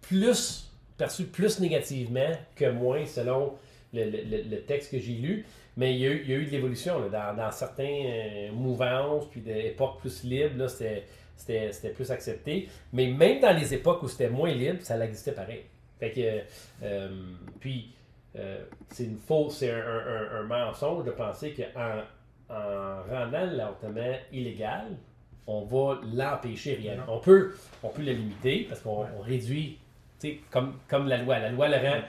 plus 0.01 0.69
perçu 0.97 1.25
plus 1.25 1.59
négativement 1.59 2.31
que 2.55 2.69
moins 2.69 3.05
selon 3.07 3.57
le 3.93 4.57
texte 4.59 4.91
que 4.91 4.99
j'ai 4.99 5.13
lu. 5.13 5.45
Mais 5.77 5.93
il 5.95 5.99
y 6.01 6.05
a 6.07 6.09
eu, 6.11 6.21
il 6.25 6.29
y 6.29 6.33
a 6.33 6.37
eu 6.37 6.45
de 6.45 6.51
l'évolution 6.51 6.99
dans, 7.09 7.35
dans 7.35 7.51
certaines 7.51 8.05
euh, 8.05 8.51
mouvances, 8.51 9.29
puis 9.29 9.41
des 9.41 9.67
époques 9.67 9.99
plus 9.99 10.23
libres, 10.23 10.67
c'était, 10.67 11.89
plus 11.95 12.11
accepté. 12.11 12.67
Mais 12.93 13.07
même 13.07 13.39
dans 13.39 13.55
les 13.57 13.73
époques 13.73 14.03
où 14.03 14.07
c'était 14.07 14.29
moins 14.29 14.51
libre, 14.53 14.79
ça 14.81 14.97
existait 15.05 15.31
pareil. 15.31 15.63
Fait 15.99 16.11
que, 16.11 16.85
euh, 16.85 17.09
puis, 17.59 17.91
euh, 18.35 18.63
c'est 18.89 19.05
une 19.05 19.17
fausse, 19.17 19.57
c'est 19.59 19.71
un, 19.71 19.77
un- 19.77 19.81
un- 19.81 20.39
un 20.39 20.43
mensonge 20.43 21.05
de 21.05 21.11
penser 21.11 21.53
qu'en 21.53 22.01
en 22.53 23.03
rendant 23.09 23.45
l'avortement 23.45 24.13
illégal, 24.33 24.87
on 25.47 25.61
va 25.63 25.99
l'empêcher 26.13 26.75
réellement. 26.75 27.05
On 27.07 27.19
peut, 27.19 27.53
on 27.81 27.89
peut 27.89 28.01
le 28.01 28.11
limiter 28.11 28.65
parce 28.67 28.81
qu'on 28.81 29.01
Ouais. 29.03 29.07
réduit, 29.25 29.77
comme, 30.49 30.77
comme 30.89 31.07
la 31.07 31.17
loi. 31.17 31.39
La 31.39 31.49
loi 31.49 31.67
le 31.69 31.77
rend, 31.77 32.01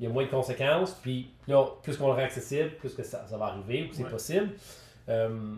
il 0.00 0.04
y 0.04 0.06
a 0.06 0.10
moins 0.10 0.24
de 0.24 0.30
conséquences, 0.30 0.92
puis 1.02 1.30
là, 1.46 1.64
plus 1.82 1.96
qu'on 1.96 2.06
le 2.08 2.12
rend 2.14 2.18
accessible, 2.24 2.70
plus 2.78 2.94
que 2.94 3.02
ça, 3.02 3.26
ça 3.28 3.36
va 3.36 3.46
arriver, 3.46 3.84
plus 3.84 3.94
c'est 3.96 4.04
Ouais. 4.04 4.10
possible. 4.10 4.50
Euh, 5.08 5.54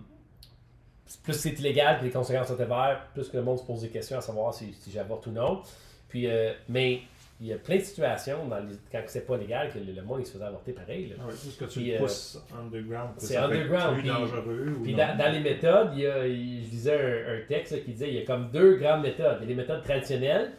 plus 1.23 1.35
c'est 1.35 1.51
illégal, 1.59 1.99
puis 1.99 2.07
les 2.09 2.13
conséquences 2.13 2.49
sont 2.49 2.57
sévères, 2.57 3.07
plus 3.15 3.29
que 3.29 3.37
le 3.37 3.43
monde 3.45 3.59
se 3.59 3.65
pose 3.65 3.81
des 3.83 3.89
questions 3.89 4.19
à 4.19 4.21
savoir 4.21 4.53
si, 4.53 4.73
si 4.75 4.91
j'avorte 4.91 5.27
ou 5.27 5.31
non. 5.31 5.63
Puis, 6.09 6.27
euh, 6.27 6.53
mais 6.69 7.01
il 7.41 7.47
y 7.49 7.53
a 7.53 7.59
plein 7.59 7.77
de 7.77 7.83
situations 7.83 8.47
dans 8.49 8.59
les- 8.59 8.77
quand 8.91 9.03
c'est 9.07 9.27
pas 9.27 9.37
légal 9.37 9.71
que 9.73 9.79
le, 9.79 9.93
le 9.93 10.03
monde 10.03 10.21
il 10.21 10.27
se 10.27 10.33
faisait 10.33 10.45
avorter 10.45 10.73
pareil. 10.73 11.09
là. 11.11 11.17
Ah 11.21 11.31
que 11.31 11.65
tu 11.67 11.81
Puis, 11.81 11.91
le 11.91 11.97
euh, 11.97 11.99
pousses 11.99 12.43
underground. 12.59 13.11
c'est 13.19 13.37
underground, 13.37 13.99
plus 14.01 14.09
dangereux. 14.09 14.77
Puis 14.83 14.95
dans, 14.95 15.17
dans 15.17 15.33
les 15.33 15.41
méthodes, 15.41 15.91
il 15.95 16.01
y 16.01 16.07
a, 16.07 16.27
il- 16.27 16.65
je 16.65 16.71
lisais 16.71 16.99
un, 16.99 17.35
un 17.37 17.41
texte 17.47 17.85
qui 17.85 17.93
disait 17.93 18.09
il 18.09 18.15
y 18.15 18.19
a 18.23 18.25
comme 18.27 18.51
deux 18.51 18.77
grandes 18.77 19.03
méthodes. 19.03 19.39
Il 19.41 19.43
y 19.43 19.47
a 19.47 19.49
les 19.49 19.55
méthodes 19.55 19.83
traditionnelles, 19.85 20.53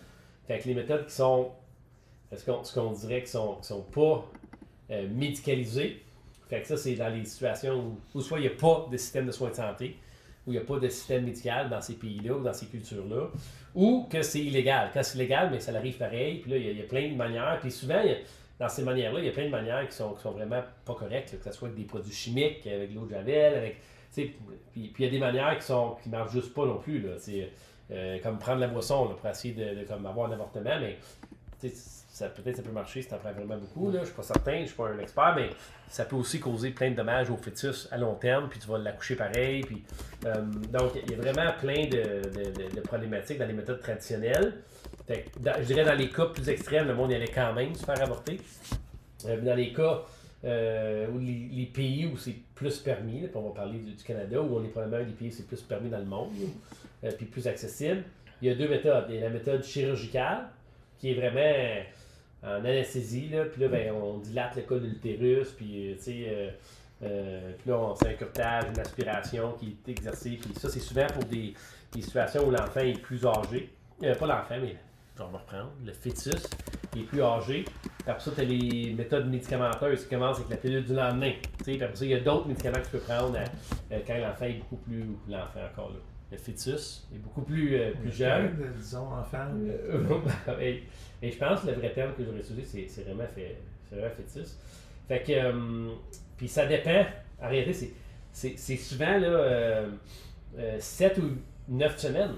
fait 0.48 0.60
que 0.60 0.68
les 0.68 0.76
méthodes 0.76 1.06
qui 1.08 1.14
sont 1.14 1.52
ce 2.36 2.74
qu'on 2.74 2.92
dirait 2.92 3.20
qu'ils 3.20 3.30
sont, 3.30 3.62
sont 3.62 3.82
pas 3.82 4.26
euh, 4.92 5.08
médicalisés. 5.10 6.02
Fait 6.50 6.62
que 6.62 6.68
ça, 6.68 6.78
c'est 6.78 6.96
dans 6.96 7.10
les 7.10 7.26
situations 7.26 7.98
où, 8.14 8.22
soit 8.22 8.40
il 8.40 8.44
n'y 8.44 8.48
a 8.48 8.58
pas 8.58 8.88
de 8.90 8.98
système 8.98 9.26
de 9.26 9.32
soins 9.32 9.50
de 9.50 9.56
santé, 9.56 9.98
où 10.46 10.52
il 10.52 10.54
n'y 10.54 10.60
a 10.60 10.66
pas 10.66 10.80
de 10.80 10.88
système 10.88 11.26
médical 11.26 11.70
dans 11.70 11.82
ces 11.82 11.96
pays-là 11.96 12.36
ou 12.36 12.44
dans 12.44 12.54
ces 12.54 12.68
cultures-là, 12.68 13.28
ou 13.76 14.08
que 14.10 14.22
c'est 14.22 14.40
illégal. 14.40 14.92
Quand 14.94 15.04
c'est 15.04 15.18
illégal, 15.18 15.50
mais 15.52 15.60
ça 15.60 15.74
arrive 15.76 15.98
pareil. 15.98 16.40
Puis 16.40 16.52
là, 16.52 16.58
il 16.58 16.78
y, 16.78 16.82
a, 16.82 16.86
plein 16.86 17.10
de 17.10 17.16
manières. 17.16 17.60
Puis 17.62 17.72
souvent, 17.72 18.02
dans 18.60 18.70
ces 18.70 18.84
manières-là, 18.84 19.20
il 19.20 19.26
y 19.26 19.30
a 19.30 19.34
plein 19.34 19.46
de 19.46 19.52
manières 19.52 19.88
qui 19.88 19.96
sont, 19.96 20.14
qui 20.14 20.22
sont 20.22 20.32
vraiment 20.32 20.64
pas 20.86 20.96
correctes, 20.96 21.38
que 21.38 21.44
ce 21.44 21.52
soit 21.52 21.68
avec 21.68 21.78
des 21.78 21.86
produits 21.86 22.14
chimiques, 22.14 22.66
avec 22.66 22.92
de 22.92 22.96
l'eau 22.96 23.06
de 23.06 23.12
javel, 23.12 23.56
avec. 23.56 23.82
Puis, 24.14 24.34
il 24.76 25.06
y 25.06 25.06
a 25.06 25.10
des 25.10 25.20
manières 25.20 25.58
qui 25.58 25.66
sont 25.66 25.98
qui 26.02 26.10
marchent 26.10 26.32
juste 26.32 26.54
pas 26.54 26.66
non 26.66 26.78
plus. 26.78 27.02
Là. 27.02 27.16
Euh, 27.90 28.20
comme 28.22 28.38
prendre 28.38 28.60
la 28.60 28.68
boisson 28.68 29.08
pour 29.16 29.30
essayer 29.30 29.54
de, 29.54 29.82
de 29.82 29.86
comme 29.86 30.06
avoir 30.06 30.30
un 30.30 30.34
avortement, 30.34 30.78
mais 30.80 30.98
ça, 32.18 32.30
peut-être 32.30 32.56
ça 32.56 32.64
peut 32.64 32.72
marcher 32.72 33.04
si 33.04 33.08
tu 33.08 33.14
en 33.14 33.20
prends 33.20 33.32
vraiment 33.32 33.58
beaucoup. 33.58 33.92
Là. 33.92 34.00
Je 34.00 34.06
suis 34.06 34.16
pas 34.16 34.24
certain, 34.24 34.62
je 34.62 34.66
suis 34.66 34.76
pas 34.76 34.90
un 34.90 34.98
expert, 34.98 35.36
mais 35.36 35.50
ça 35.88 36.04
peut 36.04 36.16
aussi 36.16 36.40
causer 36.40 36.72
plein 36.72 36.90
de 36.90 36.96
dommages 36.96 37.30
au 37.30 37.38
fœtus 37.38 37.88
à 37.92 37.98
long 37.98 38.16
terme, 38.16 38.50
puis 38.50 38.60
tu 38.60 38.68
vas 38.68 38.80
l'accoucher 38.80 39.16
pareil. 39.16 39.62
Puis, 39.62 39.84
euh, 40.26 40.42
donc, 40.72 40.94
il 40.96 41.12
y 41.12 41.14
a 41.14 41.18
vraiment 41.18 41.52
plein 41.60 41.86
de, 41.86 42.82
problématiques 42.82 43.38
dans 43.38 43.46
les 43.46 43.54
méthodes 43.54 43.82
traditionnelles. 43.82 44.56
Je 45.08 45.64
dirais 45.66 45.86
dans 45.86 45.94
les 45.94 46.10
cas 46.10 46.26
plus 46.26 46.50
extrêmes, 46.50 46.88
le 46.88 46.96
monde 46.96 47.12
y 47.12 47.16
allait 47.16 47.28
quand 47.28 47.54
même 47.54 47.76
se 47.76 47.86
faire 47.86 48.02
avorter. 48.02 48.42
Euh, 49.28 49.40
dans 49.42 49.56
les 49.56 49.72
cas 49.72 50.02
euh, 50.44 51.08
où 51.10 51.20
les, 51.20 51.70
pays 51.72 52.08
où 52.08 52.18
c'est 52.18 52.36
plus 52.56 52.80
permis, 52.80 53.22
là, 53.22 53.28
on 53.36 53.50
va 53.50 53.54
parler 53.54 53.78
du, 53.78 53.94
Canada, 54.04 54.42
où 54.42 54.58
on 54.58 54.64
est 54.64 54.70
probablement 54.70 55.06
des 55.06 55.14
pays 55.14 55.28
où 55.28 55.34
c'est 55.34 55.48
plus 55.48 55.62
permis 55.62 55.92
dans 55.92 56.00
le 56.00 56.06
monde, 56.06 56.32
puis 57.16 57.28
plus 57.28 57.48
accessible, 57.48 58.04
il 58.42 58.48
y 58.48 58.52
a 58.52 58.56
deux 58.56 58.68
méthodes. 58.68 59.06
Il 59.10 59.16
y 59.16 59.18
a 59.20 59.22
la 59.22 59.30
méthode 59.30 59.64
chirurgicale, 59.64 60.48
qui 61.00 61.12
est 61.12 61.14
vraiment 61.14 61.84
en 62.44 62.64
anesthésie, 62.66 63.30
là, 63.30 63.46
puis 63.46 63.62
là, 63.62 63.68
ben, 63.68 63.92
on 63.94 64.18
dilate 64.20 64.56
le 64.56 64.62
col 64.64 64.82
de 64.82 64.88
l'utérus, 64.88 65.50
puis 65.52 65.92
euh, 65.92 65.96
tu 65.96 66.02
sais, 66.04 66.26
euh, 66.30 66.50
euh, 67.04 67.52
puis 67.60 67.70
là, 67.70 67.78
on 67.80 67.96
fait 67.96 68.10
un 68.10 68.14
curtage, 68.14 68.66
une 68.74 68.80
aspiration 68.80 69.54
qui 69.54 69.76
est 69.86 69.92
exercée, 69.92 70.38
puis 70.42 70.52
ça, 70.60 70.70
c'est 70.70 70.80
souvent 70.80 71.08
pour 71.14 71.24
des, 71.26 71.54
des 71.92 72.02
situations 72.02 72.48
où 72.48 72.52
l'enfant 72.52 72.80
est 72.82 73.00
plus 73.00 73.26
âgé. 73.26 73.70
Euh, 74.04 74.14
pas 74.16 74.28
l'enfant, 74.28 74.56
mais 74.62 74.76
on 75.20 75.28
va 75.30 75.40
reprendre, 75.40 75.72
le 75.84 75.92
fœtus 75.94 76.44
est 76.96 77.02
plus 77.02 77.22
âgé. 77.24 77.66
Après 78.06 78.20
ça, 78.24 78.32
tu 78.36 78.42
as 78.42 78.44
les 78.46 78.94
méthodes 78.94 79.28
médicamenteuses 79.30 80.04
qui 80.04 80.10
commencent 80.10 80.38
avec 80.38 80.50
la 80.52 80.58
pilule 80.58 80.86
du 80.86 80.94
lendemain. 80.94 81.32
Tu 81.58 81.64
sais, 81.66 81.72
puis 81.74 81.84
après 81.84 81.96
ça, 81.96 82.06
il 82.06 82.12
y 82.12 82.14
a 82.14 82.20
d'autres 82.20 82.48
médicaments 82.48 82.78
que 82.78 82.86
tu 82.86 82.92
peux 82.92 83.00
prendre 83.00 83.36
à- 83.38 83.94
euh, 83.94 84.00
quand 84.06 84.18
l'enfant 84.18 84.46
est 84.46 84.60
beaucoup 84.60 84.78
plus. 84.78 85.04
L'enfant 85.28 85.60
encore 85.74 85.90
là. 85.90 85.96
Le 86.32 86.38
fœtus 86.38 87.08
est 87.14 87.18
beaucoup 87.20 87.42
plus, 87.42 87.76
euh, 87.76 87.92
plus 88.00 88.12
jeune. 88.12 88.58
Disons, 88.78 89.08
enfant. 89.14 89.48
Euh, 91.24 91.26
et, 91.26 91.28
et 91.28 91.32
je 91.32 91.38
pense 91.38 91.62
que 91.62 91.68
le 91.68 91.74
vrai 91.74 91.92
terme 91.92 92.14
que 92.14 92.24
j'aurais 92.24 92.40
utilisé, 92.40 92.88
c'est, 92.88 93.02
vraiment, 93.04 93.26
fait, 93.36 93.58
vraiment 93.92 94.10
fœtus. 94.16 94.58
Fait 95.08 95.22
que. 95.24 95.32
euh, 95.32 95.90
puis 96.38 96.48
ça 96.48 96.66
dépend. 96.66 97.06
En 97.42 97.50
réalité, 97.50 97.92
c'est, 98.32 98.78
souvent 98.78 99.18
là, 99.18 99.84
7 100.80 101.18
ou 101.20 101.32
9 101.70 101.98
semaines. 101.98 102.36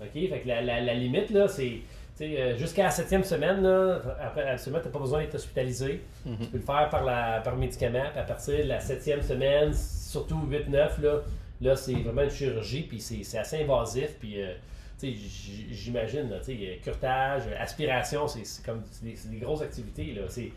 OK? 0.00 0.12
Fait 0.12 0.40
que 0.42 0.48
la, 0.48 0.62
la, 0.62 0.80
la 0.80 0.94
limite, 0.94 1.30
là, 1.30 1.46
c'est. 1.48 1.80
euh, 2.22 2.56
Jusqu'à 2.56 2.84
la 2.84 2.90
septième 2.90 3.24
semaine, 3.24 3.62
là, 3.62 4.00
après 4.20 4.44
la 4.44 4.58
semaine, 4.58 4.80
tu 4.82 4.88
n'as 4.88 4.92
pas 4.92 4.98
besoin 4.98 5.20
d'être 5.20 5.34
hospitalisé. 5.34 6.02
Mhm. 6.26 6.36
Tu 6.40 6.46
peux 6.48 6.58
le 6.58 6.62
faire 6.64 6.88
par, 6.90 7.04
la, 7.04 7.40
par 7.40 7.56
médicament. 7.56 8.04
Puis 8.10 8.20
à 8.20 8.24
partir 8.24 8.58
de 8.58 8.68
la 8.68 8.80
septième 8.80 9.22
semaine, 9.22 9.72
surtout 9.74 10.38
8-9, 10.50 11.00
là, 11.02 11.20
là 11.60 11.76
c'est 11.76 11.94
vraiment 11.94 12.22
une 12.22 12.30
chirurgie. 12.30 12.82
Puis 12.82 13.00
c'est, 13.00 13.22
c'est 13.24 13.38
assez 13.38 13.62
invasif. 13.62 14.16
Puis 14.18 14.36
euh, 15.08 15.70
j'imagine, 15.70 16.30
sais, 16.42 16.80
curtage, 16.82 17.42
aspiration, 17.58 18.28
c'est, 18.28 18.64
comme 18.64 18.82
des, 19.02 19.16
grosses 19.38 19.62
activités. 19.62 20.12
Là. 20.12 20.22
Tu 20.32 20.52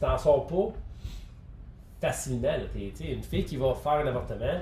t'en 0.00 0.16
sors 0.18 0.46
pas 0.46 0.72
facilement. 2.00 2.42
Là. 2.56 2.64
T'es- 2.72 2.92
tu 2.96 3.04
sais, 3.04 3.12
une 3.12 3.22
fille 3.22 3.44
qui 3.44 3.56
va 3.56 3.74
faire 3.74 3.92
un 3.92 4.06
avortement 4.06 4.60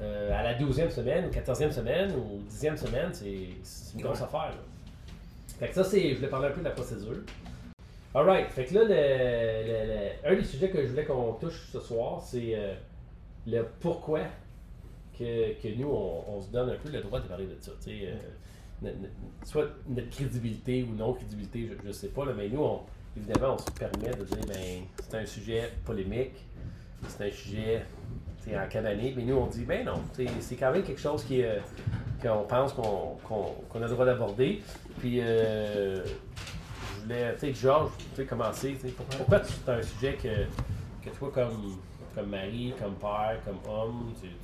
euh, 0.00 0.38
à 0.38 0.42
la 0.42 0.54
12e 0.54 0.90
semaine, 0.90 1.26
ou 1.26 1.30
14e 1.30 1.72
semaine, 1.72 2.12
ou 2.12 2.40
10e 2.50 2.76
semaine, 2.76 3.10
c'est, 3.12 3.94
une 3.94 4.02
grosse 4.02 4.20
affaire. 4.22 4.50
Là. 4.50 4.62
Fait 5.58 5.68
que 5.68 5.74
ça, 5.74 5.84
c'est. 5.84 6.10
Je 6.10 6.16
voulais 6.16 6.28
parler 6.28 6.48
un 6.48 6.52
peu 6.52 6.60
de 6.60 6.64
la 6.66 6.70
procédure. 6.70 7.16
Alright, 8.14 8.48
fait 8.50 8.64
que 8.64 8.74
là, 8.74 8.84
le, 8.84 8.88
le- 8.88 9.92
le- 9.92 10.32
un 10.32 10.36
des 10.36 10.44
sujets 10.44 10.70
que 10.70 10.82
je 10.82 10.88
voulais 10.88 11.04
qu'on 11.04 11.32
touche 11.34 11.68
ce 11.70 11.78
soir, 11.78 12.22
c'est 12.22 12.54
euh, 12.54 12.74
le 13.46 13.66
pourquoi 13.80 14.20
que, 15.18 15.52
que 15.60 15.68
nous, 15.76 15.88
on, 15.90 16.24
on 16.28 16.40
se 16.40 16.48
donne 16.50 16.70
un 16.70 16.76
peu 16.76 16.90
le 16.90 17.00
droit 17.00 17.20
de 17.20 17.26
parler 17.26 17.46
de 17.46 17.56
ça. 17.60 17.72
euh, 17.88 18.14
soit 19.44 19.66
notre 19.88 20.10
crédibilité 20.10 20.82
ou 20.88 20.94
non-crédibilité, 20.94 21.70
je 21.82 21.86
ne 21.88 21.92
sais 21.92 22.08
pas, 22.08 22.24
mais 22.36 22.48
nous, 22.48 22.62
on, 22.62 22.80
évidemment, 23.16 23.54
on 23.54 23.58
se 23.58 23.70
permet 23.70 24.10
de 24.16 24.24
dire 24.24 24.38
ben 24.46 24.82
c'est 25.00 25.16
un 25.18 25.26
sujet 25.26 25.72
polémique, 25.84 26.46
c'est 27.08 27.28
un 27.28 27.32
sujet 27.32 27.82
en 28.48 28.66
cavalier, 28.68 29.12
mais 29.16 29.24
nous, 29.24 29.34
on 29.36 29.46
dit 29.46 29.64
ben 29.64 29.84
non, 29.84 30.00
c'est 30.40 30.56
quand 30.56 30.72
même 30.72 30.82
quelque 30.82 31.00
chose 31.00 31.26
euh, 31.32 31.58
qu'on 32.22 32.44
pense 32.44 32.72
qu'on 32.72 33.18
a 33.74 33.78
le 33.80 33.88
droit 33.88 34.06
d'aborder. 34.06 34.62
Puis, 34.98 35.20
euh, 35.20 36.02
je 36.04 37.02
voulais, 37.02 37.34
tu 37.34 37.40
sais, 37.40 37.54
Georges, 37.54 37.92
tu 38.16 38.24
commencer. 38.24 38.74
tu 38.80 38.88
sais, 38.88 38.92
pour- 38.94 39.04
Pourquoi 39.06 39.42
c'est 39.44 39.68
un 39.70 39.82
sujet 39.82 40.14
que, 40.14 41.08
que 41.08 41.14
toi, 41.16 41.30
comme, 41.32 41.76
comme 42.14 42.30
mari, 42.30 42.72
comme 42.80 42.94
père, 42.94 43.38
comme 43.44 43.58
homme, 43.72 44.12
tu, 44.20 44.28
tu, 44.28 44.34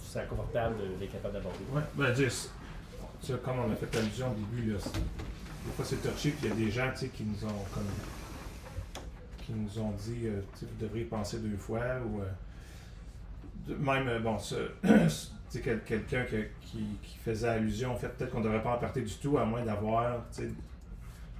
tu 0.00 0.04
sens 0.06 0.22
confortable 0.28 0.76
d'être 0.98 1.12
capable 1.12 1.34
d'aborder? 1.34 1.58
Ouais, 1.74 1.82
ben, 1.94 2.12
dire, 2.12 2.30
c'est- 3.20 3.32
tu 3.32 3.38
comme 3.38 3.58
on 3.60 3.72
a 3.72 3.76
fait 3.76 3.96
allusion 3.98 4.30
au 4.30 4.34
début, 4.34 4.72
là, 4.72 4.78
c'est- 4.80 4.92
des 4.98 5.72
fois 5.74 5.84
c'est 5.84 5.96
touché, 6.02 6.30
puis 6.30 6.46
il 6.46 6.48
y 6.48 6.52
a 6.52 6.54
des 6.54 6.70
gens 6.70 6.90
tu 6.98 7.08
qui 7.08 7.24
nous 7.24 7.44
ont 7.44 7.64
comme 7.74 7.84
qui 9.38 9.52
nous 9.52 9.78
ont 9.78 9.90
dit 9.92 10.26
euh, 10.26 10.40
tu 10.58 10.64
vous 10.64 10.84
devriez 10.86 11.04
penser 11.04 11.38
deux 11.38 11.56
fois 11.56 11.80
ou 12.08 12.20
euh, 12.20 12.24
de- 13.68 13.74
même 13.74 14.08
euh, 14.08 14.18
bon 14.20 14.38
ce- 14.38 14.70
tu 14.82 14.88
sais, 15.48 15.60
quel- 15.60 15.82
quelqu'un 15.84 16.24
que- 16.24 16.48
qui, 16.60 16.84
qui 17.02 17.18
faisait 17.24 17.48
allusion 17.48 17.94
au 17.94 17.96
fait 17.96 18.08
peut-être 18.08 18.30
qu'on 18.32 18.40
ne 18.40 18.44
devrait 18.44 18.62
pas 18.62 18.74
en 18.74 18.78
partir 18.78 19.04
du 19.04 19.14
tout 19.14 19.38
à 19.38 19.44
moins 19.44 19.64
d'avoir 19.64 20.24
tu 20.34 20.52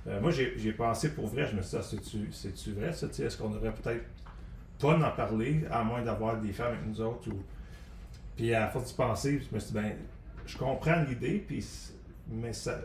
euh, 0.07 0.21
moi 0.21 0.31
j'ai 0.31 0.73
pensé 0.73 1.13
pour 1.15 1.27
vrai 1.27 1.47
je 1.47 1.57
me 1.57 1.63
suis 1.63 1.71
dit 1.71 1.77
ah, 1.79 1.83
c'est-tu 1.83 2.29
c'est-tu 2.33 2.73
vrai 2.73 2.93
ça 2.93 3.09
tu 3.09 3.23
est-ce 3.23 3.37
qu'on 3.37 3.51
devrait 3.51 3.75
peut-être 3.75 4.05
pas 4.79 4.97
en 4.97 5.11
parler 5.11 5.65
à 5.71 5.83
moins 5.83 6.03
d'avoir 6.03 6.37
des 6.41 6.53
femmes 6.53 6.75
avec 6.75 6.87
nous 6.87 7.01
autres 7.01 7.29
ou 7.29 7.43
puis 8.37 8.53
à 8.55 8.69
force 8.69 8.89
d'y 8.89 8.95
penser, 8.95 9.41
je 9.51 9.55
me 9.55 9.59
suis 9.59 9.69
dit, 9.73 9.75
ben, 9.79 9.93
je 10.47 10.57
comprends 10.57 11.03
l'idée, 11.03 11.45
puis, 11.47 11.65
mais 12.29 12.53
ça, 12.53 12.81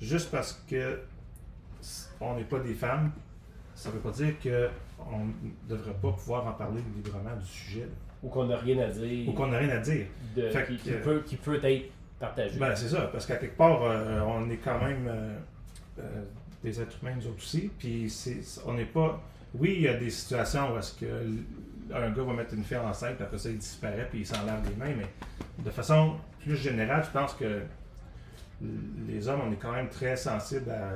juste 0.00 0.30
parce 0.30 0.64
que 0.68 1.00
on 2.20 2.36
n'est 2.36 2.44
pas 2.44 2.60
des 2.60 2.74
femmes, 2.74 3.12
ça 3.74 3.90
veut 3.90 4.00
pas 4.00 4.10
dire 4.10 4.34
qu'on 4.42 5.26
ne 5.26 5.68
devrait 5.68 5.94
pas 5.94 6.12
pouvoir 6.12 6.46
en 6.46 6.52
parler 6.52 6.82
librement 6.94 7.36
du 7.36 7.46
sujet. 7.46 7.88
Ou 8.22 8.28
qu'on 8.28 8.44
n'a 8.44 8.58
rien 8.58 8.78
à 8.80 8.88
dire, 8.88 9.28
ou 9.28 9.32
qu'on 9.32 9.46
n'a 9.46 9.58
rien 9.58 9.70
à 9.70 9.78
dire. 9.78 10.06
de, 10.36 10.50
Fait 10.50 10.66
qui, 10.66 10.90
peut, 10.90 11.22
qui 11.24 11.36
peut 11.36 11.58
être 11.62 11.90
partagé. 12.18 12.58
Ben, 12.58 12.76
c'est 12.76 12.88
ça, 12.88 13.02
parce 13.12 13.24
qu'à 13.24 13.36
quelque 13.36 13.56
part, 13.56 13.82
euh, 13.82 14.20
on 14.20 14.50
est 14.50 14.58
quand 14.58 14.78
même 14.78 15.06
euh, 15.08 15.38
euh, 15.98 16.24
des 16.62 16.80
êtres 16.80 16.98
humains, 17.00 17.14
nous 17.16 17.28
autres 17.28 17.38
aussi, 17.38 17.70
puis 17.78 18.12
on 18.66 18.74
n'est 18.74 18.84
pas... 18.84 19.22
Oui, 19.54 19.74
il 19.76 19.82
y 19.82 19.88
a 19.88 19.94
des 19.94 20.10
situations 20.10 20.74
où 20.74 20.78
est-ce 20.78 20.92
que 20.94 21.06
un 21.92 22.10
gars 22.10 22.22
va 22.22 22.32
mettre 22.34 22.54
une 22.54 22.62
fille 22.62 22.76
enceinte, 22.76 23.16
puis 23.16 23.24
après 23.24 23.38
ça, 23.38 23.48
il 23.48 23.58
disparaît, 23.58 24.06
puis 24.08 24.20
il 24.20 24.26
s'en 24.26 24.44
lave 24.44 24.62
les 24.68 24.76
mains, 24.76 24.94
mais 24.96 25.06
de 25.64 25.70
façon 25.70 26.16
plus 26.40 26.56
générale, 26.56 27.04
je 27.04 27.10
pense 27.10 27.34
que 27.34 27.60
les 29.08 29.28
hommes, 29.28 29.40
on 29.48 29.52
est 29.52 29.56
quand 29.56 29.72
même 29.72 29.88
très 29.88 30.16
sensibles 30.16 30.70
à 30.70 30.90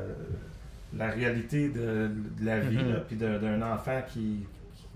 la 0.96 1.10
réalité 1.10 1.68
de, 1.70 2.10
de 2.40 2.44
la 2.44 2.60
vie, 2.60 2.76
là, 2.76 3.00
puis 3.06 3.16
de- 3.16 3.38
d'un 3.38 3.60
enfant 3.62 4.00
qui, 4.12 4.46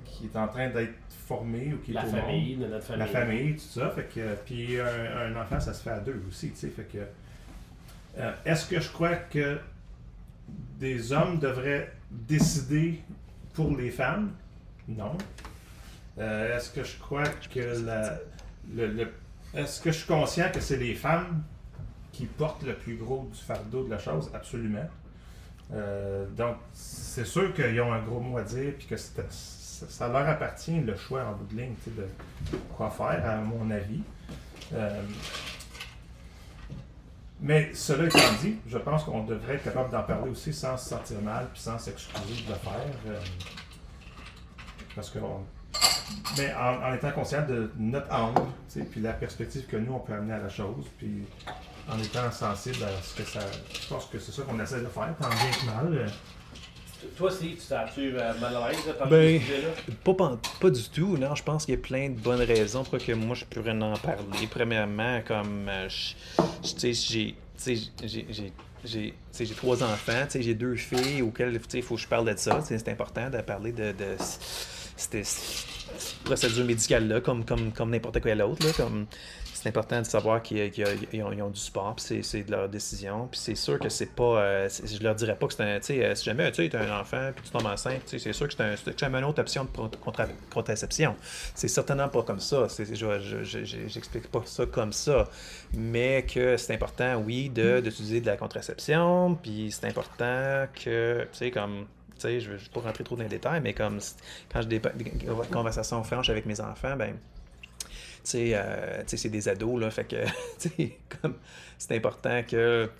qui 0.04 0.26
est 0.26 0.36
en 0.36 0.46
train 0.48 0.68
d'être 0.70 0.94
formé 1.26 1.72
ou 1.74 1.78
qui 1.78 1.90
est 1.90 1.94
la 1.94 2.02
au 2.06 2.10
monde. 2.10 2.20
famille, 2.20 2.56
de 2.56 2.66
notre 2.66 2.84
famille. 2.86 2.98
La 3.00 3.06
famille, 3.06 3.54
tout 3.54 3.60
ça. 3.80 3.90
Fait 3.90 4.04
que, 4.14 4.34
puis 4.46 4.78
un, 4.80 4.86
un 5.36 5.42
enfant, 5.42 5.58
ça 5.60 5.72
se 5.74 5.82
fait 5.82 5.90
à 5.90 6.00
deux 6.00 6.22
aussi, 6.28 6.50
tu 6.50 6.56
sais. 6.56 6.68
Fait 6.68 6.84
que, 6.84 6.98
euh, 8.18 8.32
est-ce 8.44 8.66
que 8.68 8.80
je 8.80 8.90
crois 8.90 9.16
que 9.16 9.58
des 10.78 11.12
hommes 11.12 11.38
devraient 11.38 11.92
décider 12.10 13.00
pour 13.54 13.76
les 13.76 13.90
femmes? 13.90 14.30
Non. 14.88 15.16
Euh, 16.18 16.56
est-ce 16.56 16.70
que 16.70 16.82
je 16.84 16.96
crois 16.98 17.24
que 17.52 17.84
la, 17.84 18.18
le, 18.74 18.86
le- 18.86 19.12
est-ce 19.54 19.80
que 19.80 19.90
je 19.92 19.98
suis 19.98 20.06
conscient 20.06 20.50
que 20.52 20.60
c'est 20.60 20.76
les 20.76 20.94
femmes 20.94 21.42
qui 22.12 22.26
portent 22.26 22.62
le 22.64 22.74
plus 22.74 22.96
gros 22.96 23.28
du 23.32 23.38
fardeau 23.38 23.84
de 23.84 23.90
la 23.90 23.98
chose? 23.98 24.30
Absolument. 24.34 24.88
Euh, 25.72 26.26
donc, 26.36 26.56
c'est 26.72 27.26
sûr 27.26 27.52
qu'ils 27.54 27.80
ont 27.80 27.92
un 27.92 28.00
gros 28.02 28.20
mot 28.20 28.38
à 28.38 28.42
dire, 28.42 28.72
puis 28.78 28.86
que 28.86 28.96
ça, 28.96 30.08
leur 30.08 30.28
appartient 30.28 30.80
le 30.80 30.96
choix 30.96 31.24
en 31.24 31.32
bout 31.32 31.46
de 31.54 31.60
ligne, 31.60 31.74
de 31.96 32.06
quoi 32.76 32.90
faire, 32.90 33.24
à 33.28 33.36
mon 33.36 33.70
avis. 33.70 34.00
Euh, 34.74 35.02
mais 37.40 37.72
cela 37.74 38.06
étant 38.06 38.18
dit, 38.42 38.56
je 38.66 38.78
pense 38.78 39.04
qu'on 39.04 39.22
devrait 39.24 39.54
être 39.54 39.64
capable 39.64 39.90
d'en 39.90 40.02
parler 40.02 40.30
aussi 40.30 40.52
sans 40.52 40.76
se 40.76 40.88
sentir 40.88 41.20
mal, 41.22 41.46
puis 41.52 41.60
sans 41.62 41.78
s'excuser 41.78 42.42
de 42.44 42.48
le 42.50 42.54
faire. 42.56 42.80
euh, 43.06 43.20
parce 44.96 45.10
que 45.10 45.18
on- 45.20 45.44
mais 46.36 46.52
en, 46.54 46.90
en 46.90 46.94
étant 46.94 47.10
conscient 47.12 47.44
de 47.46 47.70
notre 47.78 48.12
angle, 48.12 48.42
puis 48.90 49.00
la 49.00 49.12
perspective 49.12 49.66
que 49.66 49.76
nous, 49.76 49.92
on 49.92 49.98
peut 50.00 50.14
amener 50.14 50.34
à 50.34 50.38
la 50.38 50.48
chose, 50.48 50.84
puis 50.96 51.22
en 51.90 51.98
étant 51.98 52.30
sensible 52.30 52.84
à 52.84 53.02
ce 53.02 53.14
que 53.14 53.28
ça... 53.28 53.40
Je 53.82 53.88
pense 53.88 54.06
que 54.06 54.18
c'est 54.18 54.32
ça 54.32 54.42
qu'on 54.42 54.60
essaie 54.60 54.80
de 54.80 54.86
faire, 54.86 55.14
tant 55.20 55.28
bien 55.28 55.50
que 55.60 55.66
mal. 55.66 55.98
euh, 55.98 56.08
Toi, 57.16 57.30
si 57.30 57.56
tu 57.56 57.66
t'as-tu 57.68 58.12
euh, 58.14 58.34
mal 58.40 58.56
à 58.56 58.68
l'aise 58.70 58.86
de 58.86 58.92
parler 58.92 59.10
Ben, 59.10 59.34
de 59.34 59.40
ce 59.40 59.46
sujet-là? 59.46 59.68
Pas, 60.04 60.38
pas, 60.60 60.70
du 60.70 60.88
tout, 60.90 61.16
non. 61.16 61.34
Je 61.34 61.42
pense 61.42 61.64
qu'il 61.64 61.74
y 61.74 61.78
a 61.78 61.80
plein 61.80 62.10
de 62.10 62.18
bonnes 62.18 62.42
raisons 62.42 62.84
pour 62.84 62.98
que 62.98 63.12
moi 63.12 63.34
je 63.34 63.44
pourrais 63.46 63.70
en 63.72 63.94
parler. 63.96 64.46
Premièrement, 64.50 65.20
comme 65.26 65.66
euh, 65.68 65.88
tu 66.62 66.68
sais, 66.78 66.92
j'ai, 66.92 67.34
tu 67.56 67.76
sais, 67.76 67.76
j'ai, 68.02 68.26
j'ai, 68.28 68.52
j'ai, 68.84 69.10
tu 69.10 69.14
sais, 69.32 69.46
j'ai 69.46 69.54
trois 69.54 69.82
enfants, 69.82 70.24
tu 70.24 70.32
sais, 70.32 70.42
j'ai 70.42 70.54
deux 70.54 70.76
filles 70.76 71.22
auxquelles 71.22 71.58
tu 71.58 71.64
sais, 71.68 71.78
il 71.78 71.82
faut 71.82 71.94
que 71.94 72.00
je 72.02 72.08
parle 72.08 72.30
de 72.30 72.36
ça. 72.36 72.60
C'est 72.62 72.88
important 72.88 73.30
de 73.30 73.40
parler 73.40 73.72
de, 73.72 73.92
de 73.92 74.16
cette, 74.98 75.24
cette 75.24 76.18
procédure 76.24 76.64
médicale-là, 76.64 77.20
comme, 77.20 77.44
comme, 77.44 77.72
comme 77.72 77.90
n'importe 77.90 78.20
quelle 78.20 78.42
autre. 78.42 78.64
Là, 78.66 78.72
comme, 78.76 79.06
c'est 79.54 79.68
important 79.70 80.00
de 80.00 80.06
savoir 80.06 80.40
qu'ils 80.40 80.70
qu'ils- 80.70 80.86
ils 81.12 81.22
ont, 81.24 81.50
du 81.50 81.58
sport, 81.58 81.96
puis 81.96 82.22
c'est, 82.22 82.42
de 82.44 82.50
leur 82.52 82.68
décision. 82.68 83.26
Puis 83.28 83.40
c'est 83.40 83.56
sûr 83.56 83.80
que 83.80 83.88
c'est 83.88 84.14
pas. 84.14 84.40
euh, 84.40 84.68
je 84.84 85.02
leur 85.02 85.16
dirais 85.16 85.34
pas 85.36 85.48
que 85.48 85.54
c'est 85.54 85.64
un. 85.64 85.80
Tu 85.80 85.86
sais, 85.86 86.04
euh, 86.04 86.14
si 86.14 86.24
jamais 86.26 86.52
tu 86.52 86.70
as 86.76 86.80
un 86.80 87.00
enfant, 87.00 87.30
puis 87.34 87.44
tu 87.44 87.50
tombes 87.50 87.66
enceinte, 87.66 88.02
c'est 88.06 88.32
sûr 88.32 88.46
que 88.46 88.54
c'est, 88.54 89.02
un, 89.02 89.14
une 89.18 89.24
autre 89.24 89.40
option 89.40 89.64
de 89.64 89.96
contra- 89.96 90.28
contraception. 90.52 91.16
C'est 91.56 91.66
certainement 91.66 92.08
pas 92.08 92.22
comme 92.22 92.38
ça. 92.38 92.68
Je, 92.78 93.64
j'explique 93.88 94.28
pas 94.30 94.42
ça 94.44 94.64
comme 94.66 94.92
ça. 94.92 95.28
Mais 95.74 96.24
que 96.32 96.56
c'est 96.56 96.74
important, 96.74 97.16
oui, 97.26 97.48
de, 97.50 97.80
d'utiliser 97.80 98.20
de 98.20 98.26
la 98.26 98.36
contraception, 98.36 99.34
puis 99.42 99.72
c'est 99.72 99.86
important 99.88 100.66
que, 100.84 101.22
tu 101.32 101.38
sais, 101.38 101.50
comme. 101.50 101.86
Tu 102.18 102.22
sais, 102.22 102.40
je 102.40 102.50
ne 102.50 102.56
vais 102.56 102.62
pas 102.72 102.80
rentrer 102.80 103.04
trop 103.04 103.16
dans 103.16 103.22
les 103.22 103.28
détails, 103.28 103.60
mais 103.60 103.72
comme 103.74 103.98
quand 104.52 104.60
j'ai 104.62 104.68
des, 104.68 104.78
des 104.80 105.10
conversations 105.52 106.02
franches 106.02 106.30
avec 106.30 106.46
mes 106.46 106.60
enfants, 106.60 106.96
ben 106.96 107.14
tu 107.88 107.88
sais, 108.24 108.50
euh, 108.54 109.02
c'est 109.06 109.28
des 109.30 109.48
ados, 109.48 109.80
là, 109.80 109.90
fait 109.90 110.04
que, 110.04 110.16
tu 110.60 110.68
sais, 110.76 110.98
comme, 111.22 111.36
c'est 111.78 111.96
important 111.96 112.42
que 112.42 112.90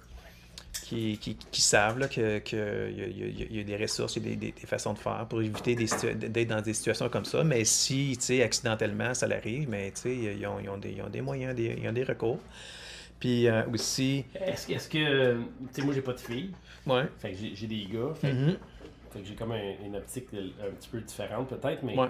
qu'ils 0.73 1.37
savent 1.53 1.99
là, 1.99 2.09
que, 2.09 2.39
que 2.39 2.91
y, 2.91 3.03
a, 3.03 3.47
y 3.57 3.61
a- 3.61 3.65
des 3.65 3.77
ressources, 3.77 4.17
il 4.17 4.23
y 4.25 4.27
a 4.27 4.31
des, 4.31 4.37
des- 4.37 4.53
des 4.53 4.67
façons 4.67 4.95
de 4.95 4.99
faire 4.99 5.27
pour 5.29 5.43
éviter 5.43 5.75
d'être 5.75 6.49
dans 6.49 6.63
des 6.63 6.73
situations 6.73 7.09
comme 7.11 7.27
ça. 7.27 7.45
Mais 7.45 7.65
si, 7.65 8.17
tu 8.19 8.25
sais, 8.25 8.43
accidentellement, 8.43 9.13
ça 9.13 9.27
l'arrive, 9.27 9.69
mais 9.69 9.91
tu 9.91 10.01
sais, 10.03 10.17
ils 10.17 10.47
ont, 10.47 10.59
ils 10.61 10.69
ont 10.71 10.81
ils 10.83 11.03
ont 11.03 11.11
des 11.11 11.21
moyens, 11.21 11.55
des, 11.55 11.77
ils 11.83 11.89
ont 11.89 11.93
des 11.93 12.05
recours. 12.05 12.39
Puis 13.21 13.49
euh, 13.49 13.65
aussi, 13.75 14.25
Est-ce, 14.35 14.71
est-ce 14.73 14.89
que. 14.89 15.35
Tu 15.35 15.41
sais, 15.73 15.83
moi, 15.83 15.93
j'ai 15.93 16.03
pas 16.03 16.13
de 16.13 16.21
filles. 16.21 16.53
ouais, 16.87 17.05
Fait 17.19 17.33
que 17.33 17.37
j'ai, 17.55 17.67
des 17.67 17.85
gars. 17.93 18.15
Fait, 18.15 18.33
mhm, 18.33 18.57
fait 19.11 19.21
que 19.21 19.27
j'ai 19.27 19.35
comme 19.35 19.53
un- 19.53 19.85
une 19.85 19.97
optique 19.97 20.27
un 20.35 20.71
petit 20.75 20.89
peu 20.89 21.01
différente, 21.01 21.49
peut-être. 21.49 21.83
Mais 21.83 21.97
ouais, 21.97 22.09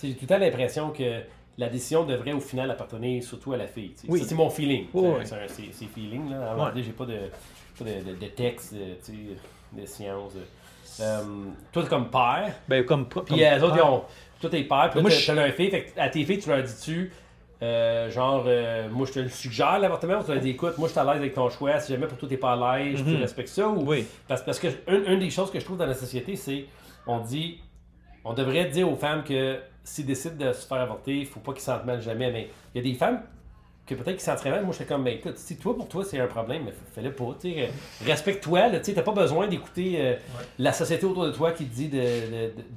j'ai 0.00 0.12
tout 0.14 0.18
le 0.22 0.26
temps 0.26 0.38
l'impression 0.38 0.90
que 0.90 1.20
la 1.58 1.68
décision 1.68 2.04
devrait 2.04 2.32
au 2.32 2.40
final 2.40 2.70
appartenir 2.70 3.22
surtout 3.22 3.52
à 3.52 3.56
la 3.56 3.66
fille. 3.66 3.92
Oui. 4.08 4.20
Ça, 4.20 4.26
c'est 4.28 4.34
mon 4.34 4.50
feeling. 4.50 4.86
C'est- 4.92 4.98
oui. 4.98 5.14
c'est, 5.24 5.34
un- 5.34 5.48
c'est- 5.48 5.72
c'est 5.72 5.86
feeling. 5.86 6.30
Là. 6.30 6.48
À 6.48 6.52
un 6.52 6.56
moment 6.56 6.68
donné, 6.70 6.82
j'ai 6.82 6.92
pas 6.92 7.06
de, 7.06 7.18
pas 7.78 7.84
de, 7.84 8.10
de- 8.10 8.16
de 8.16 8.26
texte, 8.28 8.74
de, 8.74 9.80
de 9.80 9.86
science. 9.86 10.32
Euh, 11.00 11.22
toi, 11.72 11.82
t'es 11.82 11.88
comme 11.88 12.10
père. 12.10 12.52
ben 12.68 12.84
comme, 12.84 13.08
Puis 13.08 13.20
comme- 13.26 13.38
euh, 13.38 13.56
les 13.56 13.62
autres, 13.62 13.76
ils 13.76 13.82
ont. 13.82 14.02
Toi, 14.40 14.50
t'es 14.50 14.64
père. 14.64 14.90
Puis 14.90 15.00
Moi, 15.00 15.10
là, 15.10 15.16
je- 15.16 15.26
t'as 15.26 15.34
leur 15.34 15.48
fille. 15.54 15.70
Fait 15.70 15.84
que 15.84 16.00
à 16.00 16.08
tes 16.08 16.24
filles, 16.24 16.38
tu 16.40 16.48
leur 16.48 16.62
dis-tu. 16.62 17.12
Euh, 17.62 18.10
genre, 18.10 18.44
euh, 18.46 18.88
moi 18.90 19.06
je 19.06 19.12
te 19.12 19.18
le 19.20 19.28
suggère 19.28 19.78
l'avortement, 19.78 20.18
ou 20.18 20.24
tu 20.24 20.32
leur 20.32 20.40
dis 20.40 20.50
écoute, 20.50 20.76
moi 20.78 20.88
je 20.88 20.92
suis 20.92 21.00
à 21.00 21.04
l'aise 21.04 21.16
avec 21.16 21.34
ton 21.34 21.48
choix, 21.48 21.78
si 21.78 21.92
jamais 21.92 22.06
pour 22.06 22.18
toi 22.18 22.28
t'es 22.28 22.36
pas 22.36 22.52
à 22.54 22.78
l'aise, 22.78 22.98
tu 23.04 23.14
Mhm. 23.14 23.20
respectes 23.20 23.48
ça, 23.50 23.68
ou 23.68 23.84
Oui, 23.88 24.06
parce, 24.26 24.42
parce 24.42 24.58
que 24.58 24.66
une, 24.88 25.04
une 25.12 25.18
des 25.20 25.30
choses 25.30 25.50
que 25.50 25.60
je 25.60 25.64
trouve 25.64 25.76
dans 25.78 25.86
la 25.86 25.94
société, 25.94 26.34
c'est 26.36 26.66
on 27.06 27.20
dit 27.20 27.60
on 28.24 28.32
devrait 28.34 28.66
dire 28.66 28.90
aux 28.90 28.96
femmes 28.96 29.24
que 29.24 29.58
s'ils 29.84 30.06
décident 30.06 30.36
de 30.46 30.52
se 30.52 30.66
faire 30.66 30.78
avorter, 30.80 31.18
il 31.18 31.26
faut 31.26 31.40
pas 31.40 31.52
qu'ils 31.52 31.62
sentent 31.62 31.84
mal 31.84 32.00
jamais. 32.00 32.30
Mais 32.30 32.48
il 32.74 32.84
y 32.84 32.88
a 32.88 32.92
des 32.92 32.96
femmes 32.96 33.20
que 33.84 33.96
peut-être 33.96 34.12
qu'ils 34.16 34.20
sentiraient 34.20 34.52
mal. 34.52 34.62
Moi, 34.64 34.72
j'étais 34.72 34.84
comme, 34.84 35.02
ben 35.02 35.14
écoute, 35.16 35.36
si 35.38 35.56
toi, 35.56 35.74
pour 35.76 35.88
toi, 35.88 36.04
c'est 36.04 36.20
un 36.20 36.28
problème, 36.28 36.62
mais 36.66 36.72
fais-le 36.94 37.12
pas. 37.12 37.34
tu 37.40 37.52
sais, 37.52 37.68
Respecte-toi. 38.06 38.70
Tu 38.78 38.84
sais, 38.84 38.92
t'as 38.94 39.02
pas 39.02 39.10
besoin 39.10 39.48
d'écouter 39.48 39.96
euh, 39.98 40.14
la 40.60 40.72
société 40.72 41.04
autour 41.04 41.24
de 41.26 41.32
toi 41.32 41.50
qui 41.50 41.64
te 41.66 41.74
dit 41.74 41.88
de 41.88 41.98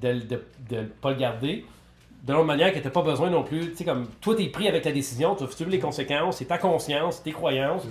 de, 0.02 0.14
de, 0.14 0.20
de- 0.26 0.44
de 0.70 0.82
pas 1.00 1.12
le 1.12 1.18
garder. 1.18 1.64
De 2.26 2.34
l'autre 2.34 2.45
manière 2.45 2.73
que 2.73 2.80
t'as 2.80 2.89
pas 2.89 3.03
besoin 3.03 3.30
non 3.30 3.43
plus, 3.43 3.69
tu 3.71 3.78
sais, 3.78 3.84
comme 3.86 4.07
toi, 4.19 4.36
t'es 4.36 4.47
pris 4.47 4.67
avec 4.67 4.84
la 4.84 4.91
décision, 4.91 5.36
tu 5.36 5.45
vas 5.45 5.51
subir 5.51 5.69
les 5.71 5.80
conséquences, 5.80 6.38
c'est 6.38 6.45
ta 6.45 6.57
conscience, 6.57 7.21
tes 7.21 7.32
croyances. 7.32 7.84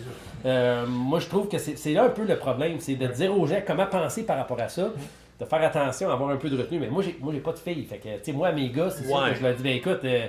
Euh, 0.44 0.84
moi, 0.88 1.20
je 1.20 1.26
trouve 1.28 1.46
que 1.48 1.56
c'est 1.58 1.76
c'est 1.78 1.92
là 1.92 2.04
un 2.04 2.08
peu 2.08 2.24
le 2.24 2.36
problème, 2.36 2.80
c'est 2.80 2.96
de 2.96 3.06
dire 3.06 3.36
aux 3.38 3.46
gens 3.46 3.60
comment 3.64 3.86
penser 3.86 4.24
par 4.26 4.36
rapport 4.36 4.60
à 4.60 4.68
ça, 4.68 4.88
de 5.38 5.44
faire 5.44 5.62
attention, 5.62 6.10
avoir 6.10 6.30
un 6.30 6.36
peu 6.36 6.50
de 6.50 6.58
retenue. 6.58 6.80
Mais 6.80 6.88
moi, 6.88 7.02
j'ai 7.04 7.16
moi 7.20 7.32
j'ai 7.32 7.38
pas 7.38 7.52
de 7.52 7.58
filles. 7.60 7.84
Fait 7.84 7.98
que, 7.98 8.08
tu 8.18 8.24
sais, 8.24 8.32
moi, 8.32 8.48
à 8.48 8.52
mes 8.52 8.70
gars, 8.70 8.90
c'est 8.90 9.04
ça 9.04 9.30
que 9.30 9.36
je 9.36 9.42
leur 9.44 9.54
dis, 9.54 9.62
ben 9.62 9.76
écoute, 9.76 10.00
euh, 10.04 10.26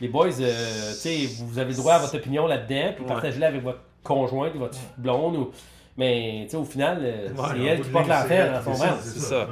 les 0.00 0.08
boys, 0.08 0.26
euh, 0.40 0.90
tu 0.92 0.96
sais, 0.96 1.28
vous 1.44 1.58
avez 1.58 1.70
le 1.72 1.76
droit 1.78 1.94
à 1.94 1.98
votre 1.98 2.14
opinion 2.14 2.46
là-dedans, 2.46 2.92
puis 2.94 3.02
Ouais. 3.04 3.08
partagez-la 3.08 3.48
avec 3.48 3.64
votre 3.64 3.80
conjointe 4.04 4.54
votre 4.54 4.78
blonde. 4.96 5.36
Ou... 5.36 5.50
Mais, 5.96 6.42
tu 6.44 6.50
sais, 6.50 6.56
au 6.56 6.64
final, 6.64 7.00
Ouais, 7.02 7.32
c'est 7.34 7.40
En 7.40 7.64
elle 7.66 7.80
qui 7.80 7.90
porte 7.90 8.06
l'affaire 8.06 8.62
qui 8.62 8.64
son 8.76 8.84
c'est 9.02 9.18
ça. 9.18 9.48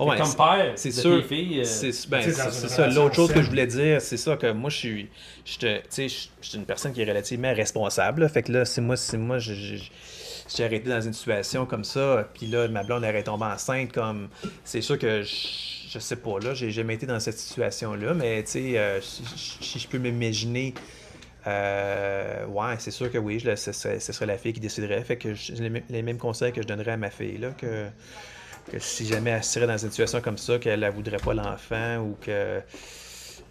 Ouais, 0.00 0.16
Comme 0.16 0.34
père 0.36 0.72
c'est 0.76 0.90
de 0.90 0.94
sûr. 0.94 1.24
filles, 1.26 1.60
euh, 1.60 1.64
C'est 1.64 2.08
ben, 2.08 2.22
ça. 2.22 2.86
L'autre 2.88 3.16
chose 3.16 3.32
que 3.32 3.42
je 3.42 3.48
voulais 3.48 3.66
dire, 3.66 4.00
c'est 4.00 4.16
ça 4.16 4.36
que 4.36 4.52
moi 4.52 4.70
je 4.70 4.76
suis, 4.76 5.08
je 5.44 5.58
te- 5.58 5.78
tu 5.78 5.82
sais, 5.88 6.08
je 6.08 6.28
je 6.40 6.48
suis 6.50 6.58
une 6.58 6.64
personne 6.66 6.92
qui 6.92 7.02
est 7.02 7.04
relativement 7.04 7.52
responsable. 7.52 8.22
là. 8.22 8.28
Fait 8.28 8.42
que 8.44 8.52
là, 8.52 8.64
c'est 8.64 8.80
moi, 8.80 8.96
c'est 8.96 9.18
moi, 9.18 9.38
je- 9.40 9.54
je- 9.54 9.76
je- 9.76 9.90
j'ai 10.56 10.64
arrêté 10.64 10.88
dans 10.88 11.00
une 11.00 11.12
situation 11.12 11.66
comme 11.66 11.82
ça, 11.84 12.28
puis 12.32 12.46
là, 12.46 12.68
ma 12.68 12.84
blonde 12.84 13.02
est 13.04 13.22
tombée 13.24 13.44
enceinte. 13.46 13.90
Comme, 13.92 14.28
c'est 14.64 14.80
sûr 14.82 14.98
que 15.00 15.22
je, 15.22 15.34
je 15.90 15.98
sais 15.98 16.16
pas 16.16 16.38
là, 16.38 16.54
j'ai 16.54 16.70
jamais 16.70 16.94
été 16.94 17.04
dans 17.06 17.18
cette 17.18 17.38
situation-là, 17.38 18.14
mais 18.14 18.44
tu 18.44 18.50
sais, 18.52 18.78
euh, 18.78 19.00
si, 19.00 19.78
je 19.80 19.88
peux 19.88 19.98
m'imaginer. 19.98 20.74
euh, 21.46 22.46
ouais, 22.46 22.74
c'est 22.78 22.90
sûr 22.90 23.10
que 23.10 23.18
oui, 23.18 23.38
je, 23.40 23.54
ce, 23.56 23.72
serait, 23.72 24.00
ce 24.00 24.12
serait 24.12 24.26
la 24.26 24.38
fille 24.38 24.52
qui 24.52 24.60
déciderait. 24.60 25.02
Fait 25.02 25.16
que 25.16 25.34
j'ai 25.34 25.54
les, 25.54 25.70
mêmes- 25.70 25.84
les 25.88 26.02
mêmes 26.02 26.18
conseils 26.18 26.52
que 26.52 26.62
je 26.62 26.66
donnerais 26.66 26.92
à 26.92 26.96
ma 26.96 27.10
fille, 27.10 27.38
là, 27.38 27.50
que, 27.50 27.86
que 28.70 28.78
si 28.78 29.06
jamais 29.06 29.30
elle 29.30 29.44
serait 29.44 29.66
dans 29.66 29.76
une 29.78 29.90
situation 29.90 30.20
comme 30.20 30.38
ça, 30.38 30.58
qu'elle 30.58 30.80
ne 30.80 30.90
voudrait 30.90 31.16
pas 31.18 31.34
l'enfant 31.34 31.98
ou 31.98 32.16
que, 32.20 32.60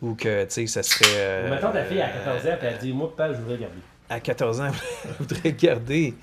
ou 0.01 0.15
que, 0.15 0.43
tu 0.45 0.51
sais, 0.51 0.68
ça 0.68 0.84
serait... 0.84 1.05
euh, 1.15 1.49
Mettons 1.49 1.72
ta 1.72 1.84
fille 1.84 2.01
à 2.01 2.09
14 2.09 2.47
ans, 2.47 2.55
puis 2.59 2.68
elle 2.68 2.78
dit 2.78 2.93
Moi, 2.93 3.15
papa, 3.15 3.34
je 3.34 3.39
voudrais 3.39 3.57
garder. 3.57 3.80
à 4.09 4.20
14 4.20 4.61
ans, 4.61 4.72
elle 5.05 5.11
voudrait 5.20 5.51
garder. 5.53 6.13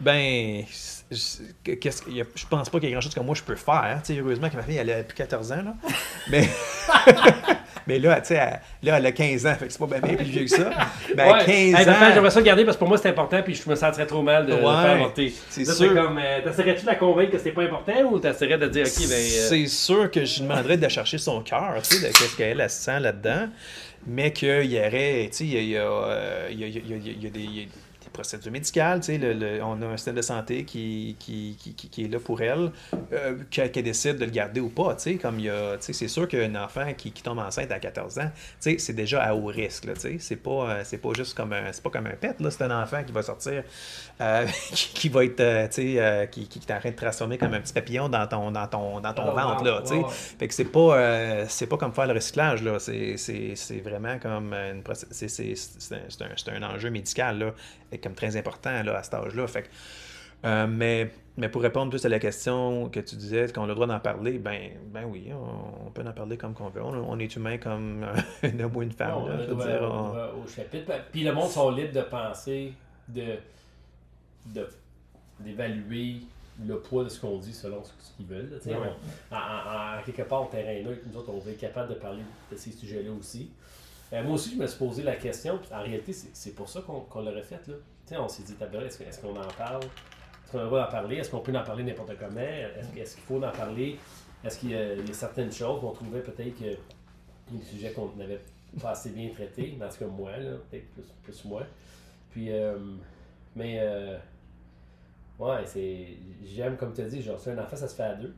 Ben, 0.00 0.62
je, 1.10 1.74
qu'est-ce 1.74 2.04
je 2.08 2.46
pense 2.46 2.70
pas 2.70 2.78
qu'il 2.78 2.88
y 2.88 2.92
ait 2.92 2.94
grand-chose 2.94 3.14
que 3.14 3.20
moi 3.20 3.34
je 3.34 3.42
peux 3.42 3.56
faire. 3.56 4.00
Tu 4.04 4.14
sais, 4.14 4.20
heureusement 4.20 4.48
que 4.48 4.56
ma 4.56 4.62
fille, 4.62 4.76
elle 4.76 4.90
a 4.90 5.02
plus 5.02 5.14
14 5.16 5.52
ans, 5.52 5.62
là. 5.62 5.74
Mais, 6.30 6.48
mais 7.88 7.98
là, 7.98 8.20
tu 8.20 8.28
sais, 8.28 8.34
elle, 8.36 8.60
là, 8.88 8.98
elle 8.98 9.06
a 9.06 9.10
15 9.12 9.46
ans, 9.46 9.54
fait 9.58 9.66
que 9.66 9.72
c'est 9.72 9.78
pas 9.80 9.98
bien, 9.98 10.14
plus 10.14 10.24
vieux 10.26 10.44
que 10.44 10.50
ça. 10.50 10.70
Ben, 11.16 11.32
Ouais. 11.32 11.38
15 11.44 11.48
Hey, 11.48 11.74
ans... 11.74 11.94
j'aimerais 12.14 12.30
ça 12.30 12.38
le 12.38 12.44
garder 12.46 12.64
parce 12.64 12.76
que 12.76 12.78
pour 12.80 12.88
moi 12.88 12.98
c'est 12.98 13.08
important, 13.08 13.42
puis 13.42 13.54
je 13.54 13.68
me 13.68 13.74
sentirais 13.74 14.06
trop 14.06 14.22
mal 14.22 14.46
de, 14.46 14.52
Ouais, 14.52 14.60
faire 14.60 14.70
avorter. 14.92 15.32
c'est 15.50 15.64
sûr. 15.64 15.94
comme, 15.94 16.18
euh, 16.22 16.40
t'essaierais-tu 16.44 16.82
de 16.82 16.86
la 16.86 16.94
convaincre 16.94 17.32
que 17.32 17.38
c'était 17.38 17.50
pas 17.52 17.62
important 17.62 18.00
ou 18.12 18.18
t'essaierais 18.20 18.58
de 18.58 18.68
dire, 18.68 18.86
ok, 18.86 19.08
ben. 19.08 19.12
euh, 19.14 19.48
C'est 19.48 19.66
sûr 19.66 20.10
que 20.10 20.24
je 20.24 20.34
lui 20.36 20.42
demanderais 20.48 20.76
de 20.76 20.88
chercher 20.88 21.18
son 21.18 21.40
cœur, 21.40 21.74
tu 21.82 21.96
sais, 21.96 22.06
de 22.06 22.12
qu'est-ce 22.12 22.36
qu'elle 22.36 22.60
elle 22.60 22.70
sent 22.70 23.00
là-dedans, 23.00 23.48
mais 24.06 24.32
qu'il 24.32 24.66
y 24.70 24.78
aurait, 24.78 25.28
tu 25.32 25.38
sais, 25.38 25.44
il 25.44 25.54
y 25.54 25.56
a, 25.56 25.60
y 25.62 25.76
a, 25.76 25.80
euh, 25.82 26.48
y 26.52 26.64
a- 26.64 26.68
y 26.68 27.26
a 27.26 27.30
des, 27.30 27.68
procédures 28.18 28.50
médicales, 28.52 29.00
tu 29.00 29.06
sais, 29.06 29.18
le- 29.18 29.32
le- 29.32 29.62
on 29.62 29.80
a 29.82 29.86
un 29.86 29.96
système 29.96 30.16
de 30.16 30.22
santé 30.22 30.64
qui, 30.64 31.16
qui, 31.20 31.56
qui, 31.58 31.74
qui- 31.74 31.88
qui 31.88 32.04
est 32.04 32.08
là 32.08 32.18
pour 32.18 32.40
elle, 32.42 32.72
euh, 33.12 33.36
qu'elle 33.50 33.70
décide 33.84 34.16
de 34.16 34.24
le 34.24 34.30
garder 34.30 34.60
ou 34.60 34.68
pas, 34.70 34.94
tu 34.96 35.02
sais, 35.02 35.14
comme 35.16 35.38
il 35.38 35.44
y 35.46 35.50
a, 35.50 35.76
tu 35.76 35.84
sais, 35.86 35.92
c'est 35.92 36.08
sûr 36.08 36.26
qu'un 36.26 36.54
enfant 36.56 36.92
qui, 36.96 37.12
tombe 37.22 37.38
enceinte 37.38 37.70
à 37.70 37.78
14 37.78 38.18
ans, 38.18 38.30
tu 38.60 38.72
sais, 38.72 38.78
c'est 38.78 38.92
déjà 38.92 39.22
à 39.22 39.34
haut 39.34 39.46
risque, 39.46 39.84
là, 39.84 39.92
tu 39.94 40.00
sais, 40.00 40.16
c'est 40.18 40.36
pas, 40.36 40.50
euh, 40.70 40.80
c'est 40.84 40.98
pas 40.98 41.10
juste 41.14 41.34
comme 41.36 41.52
un, 41.52 41.72
c'est 41.72 41.82
pas 41.82 41.90
comme 41.90 42.06
un 42.06 42.16
pet, 42.16 42.40
là, 42.40 42.50
c'est 42.50 42.62
un 42.62 42.82
enfant 42.82 43.02
qui 43.04 43.12
va 43.12 43.22
sortir, 43.22 43.62
euh, 44.20 44.46
qui, 44.72 45.08
va 45.08 45.24
être, 45.24 45.40
euh, 45.40 45.68
tu 45.68 45.96
sais, 45.96 46.28
qui, 46.32 46.48
qui 46.48 46.58
est 46.58 46.72
en 46.74 46.80
train 46.80 46.90
de 46.90 46.96
transformer 46.96 47.38
comme 47.38 47.54
un 47.54 47.60
petit 47.60 47.72
papillon 47.72 48.08
dans 48.08 48.26
ton, 48.26 48.50
dans 48.50 48.66
ton, 48.66 49.00
dans 49.00 49.14
ton 49.14 49.30
Oh, 49.30 49.34
ventre, 49.36 49.62
là, 49.64 49.80
tu 49.82 49.88
sais. 49.94 50.02
Fait 50.38 50.48
que 50.48 50.54
c'est 50.54 50.64
pas, 50.64 51.46
c'est 51.48 51.66
pas 51.66 51.76
comme 51.76 51.92
faire 51.92 52.06
le 52.08 52.14
recyclage, 52.14 52.62
là. 52.62 52.78
C'est, 52.78 53.16
vraiment 53.84 54.18
comme 54.18 54.52
une 54.52 54.82
c'est, 55.10 55.28
un, 56.48 56.62
un- 56.62 56.74
enjeu 56.74 56.90
médical, 56.90 57.38
là, 57.38 57.54
comme 58.08 58.14
très 58.16 58.36
important, 58.36 58.82
là, 58.82 58.96
à 58.98 59.02
cet 59.02 59.14
âge-là. 59.14 59.46
Fait 59.46 59.62
que, 59.64 59.68
euh, 60.44 60.66
mais, 60.66 61.10
mais 61.36 61.48
pour 61.48 61.62
répondre 61.62 61.90
plus 61.90 62.04
à 62.06 62.08
la 62.08 62.18
question 62.18 62.88
que 62.88 63.00
tu 63.00 63.16
disais, 63.16 63.52
qu'on 63.52 63.64
a 63.64 63.66
le 63.66 63.74
droit 63.74 63.86
d'en 63.86 64.00
parler, 64.00 64.38
ben, 64.38 64.70
ben 64.86 65.04
oui, 65.04 65.30
on, 65.32 65.86
on 65.88 65.90
peut 65.90 66.02
en 66.06 66.12
parler 66.12 66.36
comme 66.36 66.54
qu'on 66.54 66.68
veut. 66.68 66.82
On, 66.82 66.94
on 67.10 67.18
est 67.18 67.34
humain 67.36 67.58
comme 67.58 68.04
un 68.42 68.60
homme 68.60 68.76
ou 68.76 68.82
une 68.82 68.92
femme, 68.92 69.10
Non, 69.10 69.26
là, 69.28 69.36
je 69.46 69.52
veux 69.52 69.64
dire, 69.64 69.82
au- 69.82 69.86
on- 69.86 70.08
droit 70.08 70.32
au 70.44 70.48
chapitre. 70.48 70.92
Puis 71.12 71.22
le 71.24 71.32
monde 71.32 71.50
sont 71.50 71.70
libres 71.70 71.92
de 71.92 72.02
penser, 72.02 72.72
de, 73.08 73.36
de 74.46 74.66
d'évaluer 75.40 76.16
le 76.66 76.80
poids 76.80 77.04
de 77.04 77.08
ce 77.08 77.20
qu'on 77.20 77.38
dit 77.38 77.52
selon 77.52 77.84
ce 77.84 77.90
ce 78.00 78.16
qu'ils 78.16 78.26
veulent. 78.26 78.60
Ouais. 78.66 78.74
On- 79.30 79.34
en, 79.36 80.02
quelque 80.04 80.22
part, 80.22 80.42
au 80.42 80.46
terrain 80.50 80.82
neutre, 80.82 81.02
nous 81.06 81.16
autres, 81.18 81.30
on 81.32 81.38
veut 81.38 81.52
être 81.52 81.60
capable 81.60 81.90
de 81.90 81.94
parler 81.94 82.22
de 82.50 82.56
ces 82.56 82.72
sujets-là 82.72 83.10
aussi. 83.12 83.50
Euh, 84.12 84.22
moi 84.24 84.32
aussi, 84.34 84.52
je 84.54 84.56
me 84.56 84.66
suis 84.66 84.78
posé 84.78 85.02
la 85.02 85.14
question, 85.16 85.58
puis 85.58 85.68
en 85.72 85.82
réalité, 85.82 86.12
c'est 86.12 86.54
pour 86.54 86.68
ça 86.68 86.80
qu'on 86.80 87.00
qu'on 87.00 87.20
l'aurait 87.22 87.42
fait. 87.42 87.60
Sais, 88.08 88.16
on 88.16 88.28
s'est 88.28 88.42
dit, 88.42 88.54
est-ce 88.86 88.98
que- 88.98 89.04
est-ce 89.04 89.20
qu'on 89.20 89.36
en 89.36 89.48
parle? 89.58 89.82
Est-ce 89.84 90.52
qu'on 90.52 90.58
a 90.58 90.62
le 90.62 90.68
droit 90.68 90.84
d'en 90.84 90.90
parler? 90.90 91.16
Est-ce 91.16 91.30
qu'on 91.30 91.40
peut 91.40 91.54
en 91.54 91.62
parler 91.62 91.84
n'importe 91.84 92.16
comment? 92.18 92.40
Est-ce 92.40 92.88
que- 92.94 92.98
est-ce 93.00 93.14
qu'il 93.16 93.24
faut 93.24 93.36
en 93.42 93.50
parler? 93.50 93.98
Est-ce 94.42 94.58
qu'il 94.58 94.70
y, 94.70 94.74
a 94.74 94.94
il 94.94 95.06
y 95.06 95.10
a 95.10 95.14
certaines 95.14 95.52
choses 95.52 95.80
qu'on 95.80 95.90
trouvait 95.92 96.22
peut-être 96.22 96.58
que 96.58 96.76
des 97.54 97.62
sujets 97.64 97.92
qu'on 97.92 98.10
n'avait 98.16 98.40
pas 98.80 98.90
assez 98.92 99.10
bien 99.10 99.28
traités, 99.30 99.76
en 99.82 99.88
tout 99.88 99.98
cas 99.98 100.06
moi, 100.06 100.36
là, 100.38 100.52
peut-être 100.70 100.86
plus, 100.92 101.02
plus 101.22 101.44
moi. 101.44 101.62
Puis, 102.30 102.50
euh, 102.50 102.78
mais 103.56 103.76
euh, 103.80 104.16
Ouais, 105.38 105.64
c'est. 105.66 106.16
J'aime, 106.44 106.76
comme 106.76 106.92
tu 106.92 107.00
as 107.00 107.04
dit, 107.08 107.22
genre, 107.22 107.38
c'est 107.38 107.52
un 107.52 107.58
enfant, 107.58 107.76
ça 107.76 107.86
se 107.86 107.94
fait 107.94 108.02
à 108.02 108.14
deux. 108.14 108.34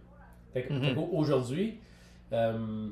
Fait 0.52 0.64
que- 0.64 0.72
Mhm. 0.74 0.82
fait 0.82 0.94
qu'aujourd'hui, 0.94 1.78
euh, 2.32 2.88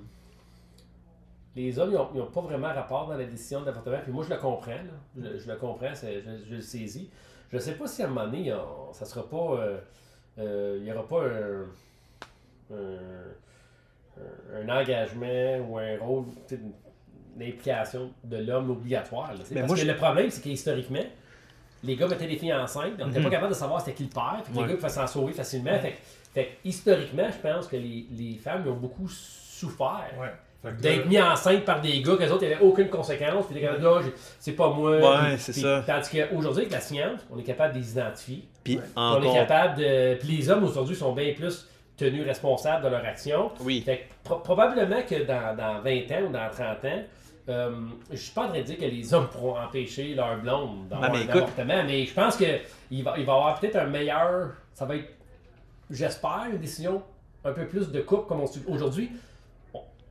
les 1.59 1.79
hommes, 1.79 1.91
ils 2.15 2.19
n'ont 2.19 2.27
pas 2.27 2.41
vraiment 2.41 2.69
rapport 2.69 3.07
dans 3.09 3.17
la 3.17 3.25
décision 3.25 3.63
d'avortement. 3.63 3.99
Puis 4.03 4.13
moi, 4.13 4.25
je 4.25 4.31
le 4.35 4.37
comprends. 4.41 4.71
là. 4.71 4.97
Je, 5.17 5.39
je 5.39 5.49
le 5.51 5.57
comprends, 5.57 5.93
je, 5.95 6.21
je 6.49 6.55
le 6.55 6.61
saisis. 6.61 7.11
Je 7.53 7.59
sais 7.59 7.73
pas 7.73 7.87
si 7.87 8.03
à 8.03 8.07
un 8.07 8.09
moment 8.09 8.27
donné, 8.27 8.53
ça 8.93 9.05
sera 9.05 9.29
pas. 9.29 9.37
euh, 9.59 9.79
euh, 10.39 10.77
il 10.79 10.85
n'y 10.85 10.93
aura 10.93 11.07
pas 11.09 11.23
un, 11.25 11.65
un, 12.75 14.61
un 14.63 14.69
engagement 14.69 15.59
ou 15.69 15.79
un 15.79 15.99
rôle, 15.99 16.25
tu 16.47 16.57
sais, 16.57 16.61
une 17.37 17.43
implication 17.43 18.11
de 18.25 18.37
l'homme 18.39 18.71
obligatoire. 18.71 19.33
là. 19.33 19.39
Mais 19.51 19.57
Parce 19.61 19.67
moi, 19.69 19.77
que 19.77 19.83
je- 19.83 19.87
le 19.87 19.97
problème, 19.97 20.31
c'est 20.31 20.43
qu'historiquement, 20.43 21.05
les 21.85 21.97
gars 21.97 22.09
mettaient 22.09 22.27
les 22.27 22.37
filles 22.37 22.55
enceintes, 22.55 22.95
on 23.01 23.07
n'était 23.07 23.19
Mhm. 23.21 23.25
pas 23.27 23.31
capable 23.31 23.53
de 23.53 23.59
savoir 23.59 23.81
c'était 23.81 23.95
qui 23.95 24.05
le 24.05 24.09
père, 24.11 24.41
puis 24.45 24.53
que 24.53 24.59
Ouais. 24.59 24.65
les 24.67 24.71
gars 24.71 24.77
pouvaient 24.77 24.89
s'en 24.89 25.07
sauver 25.07 25.33
facilement. 25.33 25.79
Fait, 25.79 25.93
que- 25.93 25.97
fait 26.35 26.45
que, 26.47 26.69
historiquement, 26.69 27.29
je 27.31 27.39
pense 27.39 27.69
que 27.69 27.77
les, 27.77 28.07
les 28.11 28.35
femmes 28.37 28.67
ont 28.67 28.75
beaucoup 28.77 29.09
souffert 29.09 30.11
Ouais. 30.21 30.33
Que 30.63 30.69
d'être 30.83 31.07
mis 31.07 31.21
enceinte 31.21 31.65
par 31.65 31.81
des 31.81 32.03
gars, 32.03 32.17
qu'eux 32.17 32.29
autres, 32.31 32.43
il 32.43 32.49
n'y 32.49 32.55
avait 32.55 32.65
aucune 32.65 32.89
conséquence, 32.89 33.47
puis 33.47 33.55
les 33.55 33.61
gars, 33.61 33.77
là, 33.79 34.01
c'est 34.41 34.53
pas 34.53 34.69
moi. 34.71 34.97
Ouais, 34.97 35.37
c'est 35.39 35.53
ça. 35.53 35.85
Tandis 35.87 36.11
qu'aujourd'hui, 36.11 36.63
avec 36.63 36.73
la 36.73 36.81
science, 36.81 37.21
on 37.31 37.39
est 37.39 37.45
capable 37.45 37.75
de 37.75 37.79
les 37.79 37.91
identifier. 37.93 38.45
Puis 38.65 38.77
Puis 38.77 38.85
On 38.97 39.23
est 39.23 39.33
capable 39.35 39.79
de. 39.79 40.15
Puis 40.17 40.29
les 40.37 40.51
hommes 40.51 40.65
aujourd'hui 40.65 40.97
sont 40.97 41.13
bien 41.13 41.33
plus 41.33 41.69
tenus 41.97 42.25
responsables 42.27 42.83
de 42.85 42.89
leur 42.89 43.05
action. 43.05 43.53
Oui. 43.61 43.83
Fait 43.83 43.99
que 43.99 44.03
pro- 44.25 44.39
probablement 44.41 45.03
que 45.09 45.25
dans, 45.25 45.57
dans 45.57 45.81
20 45.81 45.91
ans 46.13 46.29
ou 46.29 46.33
dans 46.33 46.49
30 46.51 46.85
ans, 46.85 47.03
euh, 47.49 47.71
je 48.11 48.17
suis 48.17 48.33
pas 48.33 48.43
en 48.45 48.49
train 48.49 48.59
de 48.59 48.63
dire 48.65 48.79
que 48.79 48.85
les 48.85 49.15
hommes 49.15 49.29
pourront 49.29 49.59
empêcher 49.59 50.15
leur 50.15 50.39
blonde 50.39 50.89
d'avoir 50.89 51.11
mais 51.13 51.19
un 51.19 51.23
écoute- 51.23 51.37
avortement, 51.37 51.83
mais 51.87 52.05
je 52.05 52.13
pense 52.15 52.37
qu'il 52.37 53.03
va, 53.05 53.15
il 53.17 53.25
va 53.25 53.33
y 53.33 53.37
avoir 53.37 53.59
peut-être 53.61 53.77
un 53.77 53.87
meilleur. 53.87 54.51
Ça 54.75 54.85
va 54.85 54.97
être, 54.97 55.09
j'espère, 55.91 56.47
une 56.53 56.59
décision 56.59 57.03
un 57.45 57.53
peu 57.53 57.67
plus 57.67 57.91
de 57.91 58.01
couple 58.01 58.27
comme 58.29 58.41
on 58.41 58.73
aujourd'hui. 58.73 59.11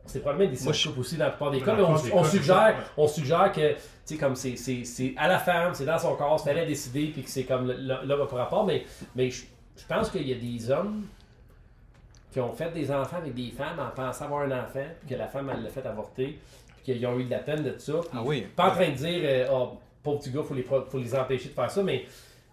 C'est 0.08 0.20
probablement 0.20 0.46
une 0.46 0.52
décision 0.52 0.70
Moi, 0.70 0.74
de 0.74 0.78
je- 0.78 0.88
couple 0.90 1.00
aussi 1.02 1.18
dans 1.18 1.26
la 1.26 1.32
plupart 1.32 1.52
des 1.52 1.62
cas, 1.62 1.76
mais 1.76 1.84
on, 1.84 1.94
des 1.94 2.00
c'est 2.00 2.38
suggère, 2.38 2.56
ça, 2.56 2.76
on 2.98 3.08
suggère 3.08 3.52
que, 3.52 3.74
tu 3.74 3.78
sais, 4.06 4.18
comme 4.18 4.36
c'est- 4.36 4.56
c'est 4.56 4.84
c'est 4.84 5.14
à 5.18 5.28
la 5.28 5.38
femme, 5.40 5.74
c'est 5.74 5.86
dans 5.86 6.00
son 6.00 6.16
corps, 6.16 6.40
c'est 6.40 6.50
à 6.50 6.54
elle 6.54 6.60
à 6.60 6.66
décider, 6.66 7.08
puis 7.08 7.24
que 7.24 7.30
c'est 7.30 7.44
comme 7.44 7.72
l'homme 7.72 8.22
a 8.22 8.26
pas 8.26 8.36
rapport, 8.38 8.66
mais, 8.66 8.84
mais 9.16 9.30
je, 9.30 9.44
je 9.78 9.86
pense 9.88 10.10
qu'il 10.10 10.28
y 10.28 10.34
a 10.34 10.38
des 10.38 10.72
hommes 10.72 11.04
qui 12.32 12.40
ont 12.40 12.52
fait 12.54 12.72
des 12.72 12.92
enfants 12.92 13.18
avec 13.18 13.34
des 13.34 13.52
femmes 13.52 13.80
en 13.80 13.90
pensant 13.96 14.26
avoir 14.26 14.42
un 14.44 14.52
enfant, 14.52 14.86
puis 15.00 15.10
que 15.10 15.16
la 15.16 15.28
femme, 15.28 15.52
elle 15.56 15.64
l'a 15.64 15.70
fait 15.70 15.86
avorter, 15.86 16.40
puis 16.84 16.94
qu'ils 16.94 17.06
ont 17.08 17.18
eu 17.20 17.24
de 17.26 17.32
la 17.32 17.40
peine 17.40 17.64
de 17.64 17.78
ça. 17.78 17.94
puis 18.00 18.10
Ah 18.14 18.22
oui. 18.24 18.46
Pas 18.56 18.70
en 18.70 18.72
train 18.72 18.90
de 18.90 18.96
dire, 18.96 19.22
euh, 19.24 19.48
oh, 19.52 19.78
pauvre 20.04 20.20
petit 20.20 20.32
gars, 20.32 20.44
faut 20.44 20.54
les, 20.54 20.64
faut 20.64 20.84
les 21.00 21.16
empêcher 21.16 21.50
de 21.50 21.54
faire 21.54 21.72
ça, 21.72 21.84
mais 21.84 22.06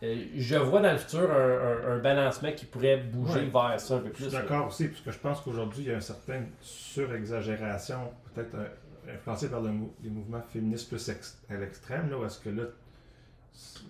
je 0.02 0.56
vois 0.56 0.80
dans 0.80 0.92
le 0.92 0.98
futur 0.98 1.30
un, 1.30 1.34
un- 1.34 1.92
un 1.92 1.98
balancement 1.98 2.52
qui 2.52 2.66
pourrait 2.66 2.98
bouger 2.98 3.40
Ouais. 3.40 3.50
vers 3.70 3.80
ça 3.80 3.94
un 3.94 3.98
peu 4.00 4.08
Je 4.08 4.12
plus. 4.12 4.24
suis 4.24 4.32
d'accord 4.32 4.66
aussi, 4.66 4.88
parce 4.88 5.00
que 5.00 5.10
je 5.12 5.18
pense 5.18 5.40
qu'aujourd'hui, 5.40 5.84
il 5.84 5.88
y 5.88 5.90
a 5.92 5.94
une 5.94 6.00
certaine 6.00 6.48
surexagération, 6.60 8.12
peut-être 8.34 8.54
euh, 8.54 9.14
influencée 9.14 9.48
par 9.50 9.60
le 9.62 9.70
mou- 9.70 9.92
les 10.02 10.10
mouvements 10.10 10.42
féministes 10.52 10.88
plus 10.88 11.08
à 11.50 11.54
l'extrême, 11.56 12.10
là, 12.10 12.18
où 12.18 12.24
est-ce 12.24 12.38
que 12.40 12.50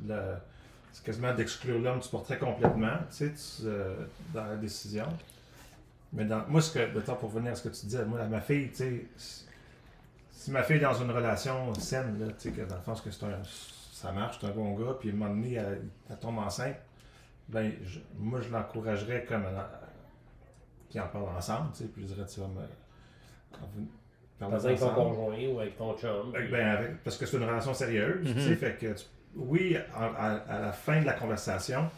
là, 0.07 0.41
c'est 0.93 1.05
quasiment 1.05 1.33
d'exclure 1.35 1.79
l'homme 1.81 1.99
du 2.01 2.09
portrait 2.09 2.39
complètement, 2.39 2.99
tu 3.11 3.17
sais, 3.17 3.33
tu, 3.33 3.67
euh, 3.67 3.95
dans 4.33 4.45
la 4.45 4.57
décision. 4.57 5.07
Mais 6.13 6.25
dans, 6.25 6.45
moi, 6.47 6.61
ce 6.61 6.73
que, 6.79 6.99
pour 7.01 7.33
revenir 7.33 7.53
à 7.53 7.55
ce 7.57 7.69
que 7.69 7.75
tu 7.75 7.87
disais, 7.87 8.05
moi, 8.05 8.21
à 8.21 8.27
ma 8.27 8.41
fille, 8.41 8.69
tu 8.71 8.77
sais, 8.77 9.07
si- 10.31 10.51
ma 10.53 10.63
fille 10.63 10.77
est 10.77 10.81
dans 10.81 10.95
une 10.95 11.11
relation 11.11 11.75
saine, 11.75 12.19
là, 12.21 12.27
tu 12.39 12.51
sais, 12.51 12.51
que 12.51 12.63
dans 12.69 12.77
le 12.77 12.83
sens 12.85 13.01
que 13.01 13.11
c'est 13.11 13.25
un, 13.25 13.41
ça 13.95 14.11
marche, 14.11 14.39
c'est 14.41 14.47
un 14.49 14.51
bon 14.51 14.75
gars, 14.75 14.95
puis 14.99 15.11
à 15.11 15.13
un 15.13 15.17
moment 15.17 15.31
donné, 15.35 15.55
elle, 15.55 15.83
elle 16.11 16.19
tombe 16.19 16.39
enceinte, 16.39 16.75
ben, 17.49 17.73
je- 17.85 18.01
moi, 18.19 18.41
je 18.41 18.49
l'encouragerais 18.51 19.25
comme 19.25 19.45
qu'ils 20.91 21.01
en 21.01 21.07
parlent 21.07 21.29
ensemble, 21.37 21.71
tu 21.73 21.79
sais, 21.79 21.85
puis 21.85 22.03
je 22.03 22.13
dirais, 22.15 22.27
tu 22.27 22.41
vas 22.41 22.49
me. 22.49 22.55
parler 24.39 24.57
avec 24.67 24.81
ton 24.81 24.89
conjoint 24.95 25.47
ou 25.47 25.61
avec 25.61 25.77
ton 25.77 25.97
chum. 25.97 26.33
Ben, 26.33 26.51
ben, 26.51 26.67
avec- 26.67 27.05
parce 27.05 27.17
que 27.17 27.25
c'est 27.25 27.37
une 27.37 27.45
relation 27.45 27.73
sérieuse, 27.73 28.27
tu 28.27 28.41
sais, 28.41 28.51
Mhm. 28.51 28.57
fait 28.57 28.77
que, 28.81 28.93
tu- 28.95 29.05
oui, 29.37 29.77
à, 29.95 30.07
à 30.49 30.61
la 30.61 30.73
fin 30.73 31.01
de 31.01 31.07
la 31.07 31.13
conversation, 31.15 31.89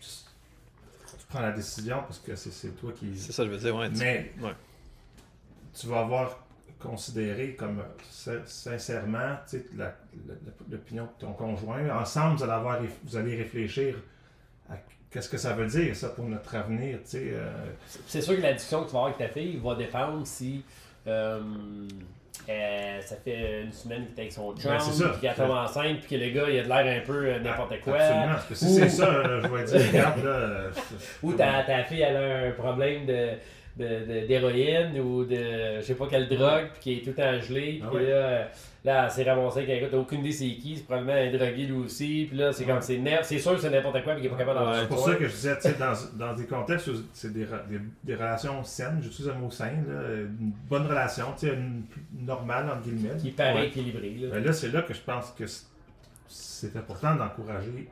tu, 0.00 0.08
tu 0.08 1.26
prends 1.28 1.40
la 1.40 1.52
décision 1.52 1.98
parce 2.02 2.18
que 2.18 2.34
c'est 2.34 2.70
toi 2.80 2.92
qui. 2.92 3.16
C'est 3.16 3.30
ça, 3.32 3.44
je 3.44 3.50
veux 3.50 3.58
dire. 3.58 3.76
Ouais, 3.76 3.88
Mais 3.90 4.32
ouais. 4.40 4.54
tu 5.72 5.86
vas 5.86 6.00
avoir 6.00 6.44
considéré 6.82 7.54
comme 7.54 7.78
euh, 7.80 7.82
sin- 8.10 8.44
sincèrement 8.46 9.36
l'opinion 10.70 11.04
de 11.04 11.26
ton 11.26 11.32
conjoint. 11.32 11.88
Ensemble, 11.98 12.36
vous 12.36 12.42
allez, 12.44 12.52
avoir, 12.52 12.78
vous 13.04 13.16
allez 13.16 13.36
réfléchir 13.36 13.96
à 14.70 14.74
qu'est-ce 15.10 15.28
que 15.28 15.38
ça 15.38 15.52
veut 15.54 15.66
dire, 15.66 15.94
ça, 15.96 16.08
pour 16.10 16.24
notre 16.26 16.54
avenir. 16.54 16.98
tu 17.04 17.10
sais, 17.10 17.30
euh, 17.32 17.50
C'est 18.06 18.20
sûr 18.22 18.36
que 18.36 18.42
la 18.42 18.52
discussion 18.52 18.82
que 18.82 18.86
tu 18.88 18.92
vas 18.92 18.98
avoir 19.00 19.14
avec 19.14 19.18
ta 19.28 19.32
fille 19.32 19.56
va 19.62 19.74
dépendre 19.74 20.26
si 20.26 20.64
euh, 21.06 21.40
euh, 22.48 23.00
ça 23.02 23.16
fait 23.16 23.62
une 23.62 23.72
semaine 23.72 24.06
qu'il 24.06 24.16
est 24.16 24.20
avec 24.20 24.32
son 24.32 24.54
chum, 24.56 24.70
Ben, 24.72 24.80
c'est 24.80 25.02
ça. 25.02 25.08
puis 25.10 25.20
qu'elle 25.20 25.34
tombe 25.34 25.50
enceinte, 25.50 26.00
puis 26.00 26.16
que 26.18 26.24
le 26.24 26.30
gars 26.30 26.48
il 26.48 26.58
a 26.60 26.62
de 26.64 26.68
l'air 26.68 27.02
un 27.02 27.06
peu 27.06 27.26
euh, 27.26 27.38
n'importe 27.40 27.80
quoi. 27.82 27.98
Absolument. 27.98 28.32
Parce 28.34 28.46
que 28.48 28.54
si 28.54 28.64
Ou- 28.66 28.74
c'est 28.78 28.88
ça, 28.88 29.22
je 29.42 29.46
vais 29.48 29.64
dire, 29.64 29.88
regarde, 29.92 30.24
là. 30.24 30.60
Ou 31.22 31.32
ta, 31.34 31.62
ta 31.64 31.84
fille 31.84 32.00
elle 32.02 32.16
a 32.16 32.46
un 32.48 32.50
problème 32.52 33.06
de 33.06 33.30
de- 33.76 33.84
de- 33.84 34.26
d'héroïne 34.26 34.98
ou 35.00 35.24
de 35.24 35.76
je 35.78 35.82
sais 35.82 35.94
pas 35.94 36.06
quelle 36.08 36.28
drogue 36.28 36.68
puis 36.74 36.80
qui 36.80 36.92
est 36.98 37.02
tout 37.04 37.12
temps 37.12 37.40
gelé 37.40 37.78
puis 37.80 37.82
Ah 37.84 37.92
ouais. 37.94 38.06
là, 38.10 38.48
là 38.84 39.04
elle 39.06 39.10
s'est 39.10 39.22
ramassée 39.22 39.60
avec 39.60 39.78
un 39.78 39.80
gars 39.82 39.88
t'as 39.90 39.96
aucune 39.96 40.20
idée 40.20 40.32
c'est 40.32 40.44
qui 40.56 40.76
c'est 40.76 40.84
probablement 40.84 41.14
un 41.14 41.30
drogué 41.30 41.64
lui 41.64 41.76
aussi 41.78 42.26
puis 42.28 42.36
là 42.38 42.52
c'est 42.52 42.64
comme 42.64 42.82
c'est 42.82 42.98
ner- 42.98 43.20
c'est 43.22 43.38
sûr 43.38 43.54
que 43.54 43.60
c'est 43.62 43.70
n'importe 43.70 44.02
quoi 44.04 44.12
puis 44.12 44.22
qu'il 44.22 44.26
est 44.30 44.34
pas 44.34 44.38
capable 44.44 44.58
d'en 44.58 44.74
C'est 44.74 44.88
pour 44.88 44.98
ça 45.08 45.14
que 45.14 45.26
je 45.26 45.32
disais, 45.32 45.56
tu 45.56 45.62
sais, 45.62 45.74
dans, 45.78 45.94
dans 46.26 46.34
des 46.34 46.44
contextes 46.46 46.88
où 46.88 46.92
c'est 47.14 47.32
des, 47.32 47.46
des, 47.46 47.80
des 48.04 48.14
relations 48.14 48.62
saines, 48.62 48.98
j'utilise 49.02 49.30
un 49.30 49.34
mot 49.38 49.50
sain, 49.50 49.70
là, 49.88 50.02
une 50.18 50.52
bonne 50.68 50.86
relation, 50.86 51.26
tu 51.38 51.46
sais, 51.46 51.54
une, 51.54 51.84
une 52.18 52.26
normale, 52.26 52.68
entre 52.68 52.82
guillemets. 52.82 53.16
qui 53.18 53.30
paraît 53.30 53.54
Ouais. 53.54 53.66
équilibré 53.68 54.10
là. 54.20 54.28
Ben 54.32 54.44
là, 54.44 54.52
c'est 54.52 54.68
là 54.70 54.82
que 54.82 54.92
je 54.92 55.00
pense 55.00 55.30
que 55.30 55.44
c'est 56.28 56.76
important 56.76 57.14
d'encourager 57.16 57.88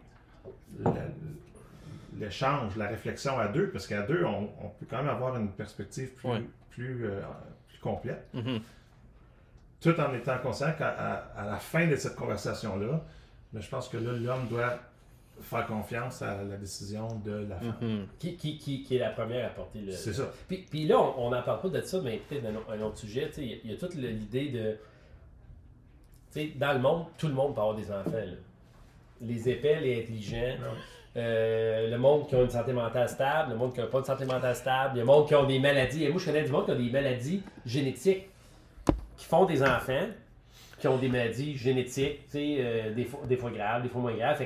la- 0.84 0.90
l'échange, 2.20 2.76
la 2.76 2.86
réflexion 2.88 3.38
à 3.38 3.48
deux, 3.48 3.70
parce 3.70 3.86
qu'à 3.86 4.02
deux, 4.02 4.24
on, 4.24 4.50
on 4.62 4.68
peut 4.68 4.86
quand 4.88 4.98
même 4.98 5.08
avoir 5.08 5.36
une 5.36 5.50
perspective 5.50 6.10
plus, 6.14 6.28
Ouais. 6.28 6.42
plus, 6.70 7.06
euh, 7.06 7.20
plus 7.68 7.78
complète, 7.78 8.28
Mhm. 8.34 8.60
tout 9.80 9.98
en 10.00 10.14
étant 10.14 10.38
conscient 10.38 10.72
qu'à 10.78 10.88
à- 10.90 11.40
à 11.40 11.46
la 11.46 11.56
fin 11.56 11.86
de 11.88 11.96
cette 11.96 12.14
conversation-là, 12.16 13.02
ben, 13.52 13.60
je 13.60 13.68
pense 13.68 13.88
que 13.88 13.96
là, 13.96 14.12
l'homme 14.12 14.46
doit 14.48 14.78
faire 15.40 15.66
confiance 15.66 16.20
à 16.20 16.42
la 16.44 16.56
décision 16.58 17.08
de 17.24 17.46
la 17.48 17.56
femme. 17.56 17.74
Mhm. 17.80 18.06
qui, 18.18 18.36
qui, 18.36 18.58
qui, 18.58 18.82
qui 18.82 18.96
est 18.96 19.00
la 19.00 19.08
première 19.10 19.46
à 19.46 19.50
porter 19.50 19.80
le, 19.80 19.92
C'est 19.92 20.12
ça. 20.12 20.30
Puis, 20.46 20.66
puis 20.70 20.86
là, 20.86 20.98
on 21.00 21.30
n'en 21.30 21.42
parle 21.42 21.62
pas 21.62 21.68
de 21.70 21.80
ça, 21.80 21.98
mais 22.02 22.18
peut-être 22.28 22.44
un, 22.44 22.72
un 22.74 22.80
autre 22.82 22.98
sujet. 22.98 23.28
tu 23.28 23.36
sais, 23.36 23.42
Il 23.42 23.50
y, 23.50 23.54
a- 23.54 23.58
il 23.64 23.70
y 23.70 23.74
a 23.74 23.78
toute 23.78 23.94
l'idée 23.94 24.50
de. 24.50 24.76
Tu 26.32 26.40
sais, 26.40 26.46
dans 26.56 26.74
le 26.74 26.78
monde, 26.78 27.06
tout 27.18 27.26
le 27.26 27.32
monde 27.34 27.54
peut 27.54 27.60
avoir 27.60 27.74
des 27.76 27.90
enfants. 27.90 28.10
là. 28.12 28.24
Les 29.22 29.48
épais, 29.48 29.80
les 29.80 30.02
intelligents, 30.02 30.56
euh, 31.16 31.90
le 31.90 31.98
monde 31.98 32.28
qui 32.28 32.34
a 32.36 32.42
une 32.42 32.50
santé 32.50 32.72
mentale 32.72 33.08
stable, 33.08 33.50
le 33.52 33.56
monde 33.56 33.72
qui 33.74 33.80
n'a 33.80 33.86
pas 33.86 33.98
une 33.98 34.04
santé 34.04 34.24
mentale 34.24 34.54
stable, 34.54 34.98
le 34.98 35.04
monde 35.04 35.26
qui 35.26 35.34
a 35.34 35.44
des 35.44 35.58
maladies. 35.58 36.04
Et 36.04 36.08
moi, 36.08 36.20
je 36.20 36.26
connais 36.26 36.42
du 36.44 36.50
monde 36.52 36.64
qui 36.66 36.70
a 36.70 36.74
des 36.76 36.90
maladies 36.90 37.42
génétiques, 37.66 38.28
qui 39.16 39.24
font 39.26 39.44
des 39.44 39.62
enfants, 39.62 40.06
qui 40.78 40.88
ont 40.88 40.96
des 40.98 41.08
maladies 41.08 41.56
génétiques, 41.56 42.20
euh, 42.34 42.94
des, 42.94 43.04
fois, 43.04 43.20
des 43.28 43.36
fois 43.36 43.50
graves, 43.50 43.82
des 43.82 43.88
fois 43.88 44.00
moins 44.00 44.14
graves. 44.14 44.38